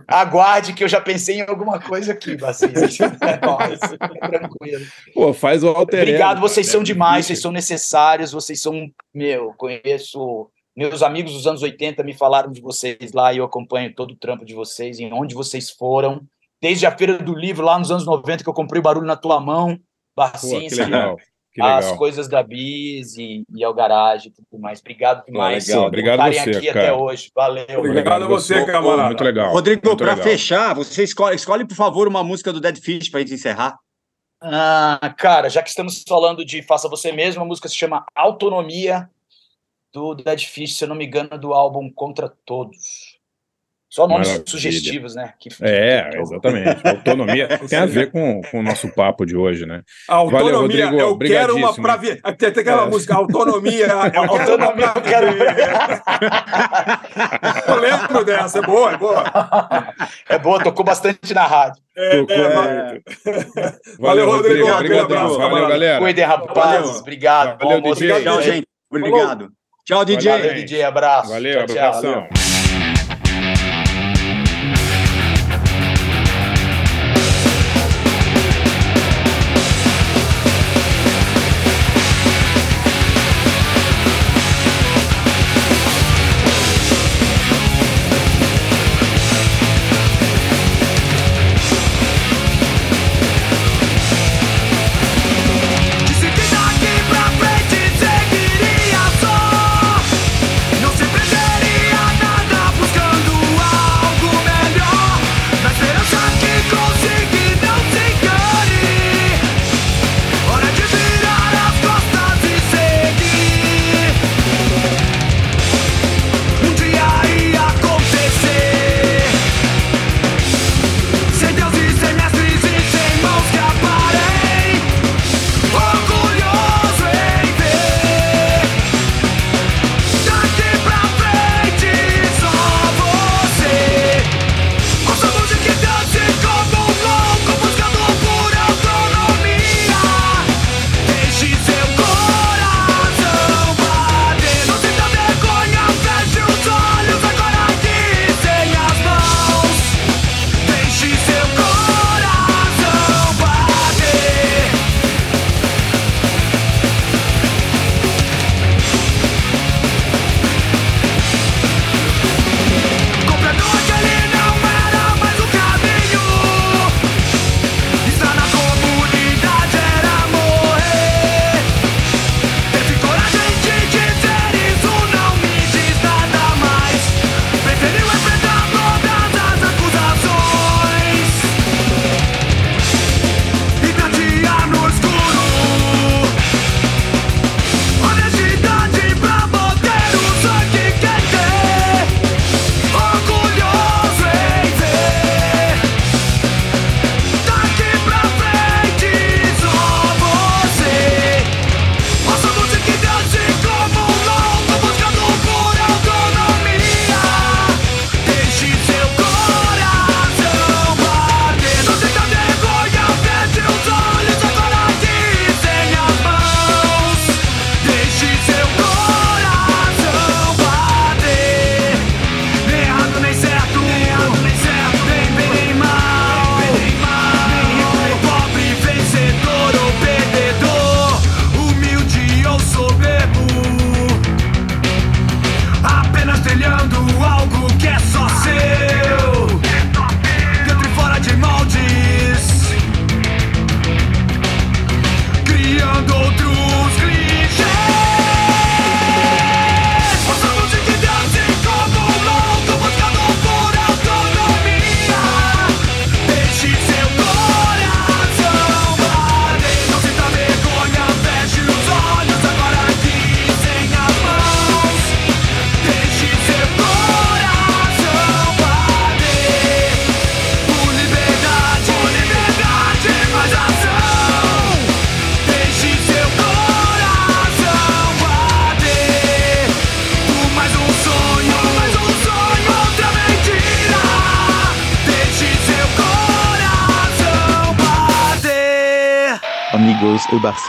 Aguarde 0.08 0.74
que 0.74 0.84
eu 0.84 0.88
já 0.88 1.00
pensei 1.00 1.38
em 1.38 1.42
alguma 1.42 1.80
coisa 1.80 2.14
aqui, 2.14 2.36
Bacinho. 2.36 2.74
Nossa, 3.44 3.98
tranquilo. 3.98 4.86
Pô, 5.14 5.34
faz 5.34 5.64
o 5.64 5.70
alter 5.70 6.02
Obrigado, 6.02 6.42
vocês 6.42 6.68
cara, 6.68 6.74
são 6.74 6.82
Debbie 6.82 6.94
demais, 6.94 7.26
vocês 7.26 7.42
são 7.42 7.52
necessários, 7.52 8.32
vocês 8.32 8.62
são, 8.62 8.90
meu, 9.14 9.54
conheço 9.58 10.50
meus 10.80 11.04
amigos 11.04 11.34
dos 11.34 11.46
anos 11.46 11.62
80 11.62 12.02
me 12.04 12.14
falaram 12.14 12.50
de 12.52 12.62
vocês 12.62 13.12
lá 13.12 13.34
e 13.34 13.38
eu 13.38 13.44
acompanho 13.44 13.94
todo 13.94 14.12
o 14.12 14.16
trampo 14.16 14.46
de 14.46 14.54
vocês, 14.54 14.98
em 14.98 15.12
onde 15.12 15.36
vocês 15.36 15.70
foram, 15.70 16.22
desde 16.62 16.86
a 16.86 16.98
feira 16.98 17.18
do 17.18 17.36
livro 17.36 17.66
lá 17.66 17.78
nos 17.78 17.92
anos 17.92 18.06
90 18.06 18.44
que 18.44 18.50
eu 18.50 18.54
comprei 18.54 18.80
o 18.80 18.84
barulho 18.84 19.06
na 19.06 19.18
tua 19.18 19.42
mão, 19.42 19.76
Pô, 19.76 19.82
Barcinski, 20.16 20.70
que 20.70 20.76
legal. 20.76 21.18
Que 21.18 21.24
as 21.60 21.86
legal. 21.86 21.98
coisas 21.98 22.28
da 22.28 22.44
Bis 22.44 23.18
e, 23.18 23.44
e 23.56 23.64
ao 23.64 23.74
garagem 23.74 24.32
e 24.32 24.32
tudo 24.32 24.62
mais. 24.62 24.80
Obrigado 24.80 25.26
demais 25.26 25.68
legal. 25.68 25.82
por 25.82 25.88
Obrigado 25.88 26.20
estarem 26.20 26.40
você, 26.40 26.58
aqui 26.58 26.68
cara. 26.68 26.80
até 26.80 26.94
hoje. 26.94 27.32
Valeu. 27.36 27.80
Obrigado 27.80 28.24
a 28.24 28.28
você, 28.28 28.66
camarada. 28.66 29.08
Muito 29.08 29.24
legal. 29.24 29.52
Rodrigo, 29.52 29.98
para 29.98 30.18
fechar, 30.18 30.76
você 30.76 31.04
escolhe, 31.04 31.36
escolhe, 31.36 31.66
por 31.66 31.76
favor, 31.76 32.08
uma 32.08 32.24
música 32.24 32.54
do 32.54 32.62
Dead 32.62 32.78
Fish 32.78 33.10
pra 33.10 33.20
gente 33.20 33.34
encerrar. 33.34 33.78
Ah, 34.42 35.14
cara, 35.18 35.50
já 35.50 35.62
que 35.62 35.70
estamos 35.70 36.04
falando 36.08 36.46
de 36.46 36.62
Faça 36.62 36.88
Você 36.88 37.12
Mesmo, 37.12 37.42
a 37.42 37.46
música 37.46 37.68
se 37.68 37.76
chama 37.76 38.06
Autonomia, 38.16 39.10
do 39.94 40.16
Dead 40.16 40.46
Fish, 40.46 40.78
se 40.78 40.84
eu 40.84 40.88
não 40.88 40.96
me 40.96 41.06
engano, 41.06 41.38
do 41.38 41.54
álbum 41.54 41.92
Contra 41.92 42.30
Todos. 42.46 43.09
Só 43.90 44.08
nomes 44.08 44.28
Maravilha. 44.28 44.44
sugestivos, 44.52 45.16
né? 45.16 45.34
Que, 45.40 45.50
É, 45.64 46.12
exatamente. 46.22 46.80
Autonomia 46.88 47.48
tem 47.68 47.80
a 47.80 47.86
ver 47.88 48.12
com, 48.12 48.40
com 48.52 48.60
o 48.60 48.64
nosso 48.64 48.88
papo 48.94 49.26
de 49.26 49.36
hoje, 49.36 49.66
né? 49.66 49.82
A 50.08 50.16
autonomia, 50.16 50.44
Valeu, 50.46 50.62
Rodrigo. 50.62 51.00
eu 51.00 51.18
quero 51.18 51.56
uma 51.56 51.74
pra 51.74 51.96
ver. 51.98 52.22
Tem, 52.38 52.52
tem 52.52 52.62
aquela 52.62 52.84
É. 52.84 52.90
música, 52.90 53.16
autonomia, 53.16 53.88
eu 53.88 54.12
quero 54.12 54.22
uma 54.22 54.40
Autonomia, 54.40 54.92
eu 54.96 55.02
quero- 55.02 55.32
ver. 55.34 55.56
Eu 57.68 57.76
lembro 57.80 58.24
dessa, 58.26 58.60
é 58.60 58.62
boa, 58.62 58.92
é 58.94 58.98
boa. 58.98 59.24
É 60.30 60.38
boa, 60.38 60.64
tocou 60.64 60.86
bastante 60.86 61.34
na 61.34 61.48
rádio. 61.48 61.82
É, 61.98 62.18
Tocou 62.20 62.36
é. 62.36 63.00
Valeu, 64.00 64.26
Rodrigo. 64.30 64.68
Aquele 64.68 64.72
Obrigadão. 65.00 65.18
abraço, 65.18 65.38
Valeu, 65.40 65.68
galera. 65.68 66.00
Cuidem, 66.00 66.26
rapazes. 66.26 66.82
Valeu. 66.82 67.00
Obrigado. 67.00 67.58
Valeu, 67.64 67.82
Bom. 67.82 67.94
DJ. 67.94 68.22
Tchau, 68.24 68.42
gente. 68.42 68.68
Obrigado. 68.92 69.50
Tchau, 69.86 70.06
DJ. 70.06 70.32
Valeu, 70.32 70.54
DJ. 70.54 70.84
Abraço. 70.84 71.30
Valeu, 71.32 71.66
Tchau, 71.66 71.76
tchau. 71.76 71.88
abração. 71.88 72.28
Disse 72.32 72.59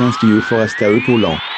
coração 0.00 1.49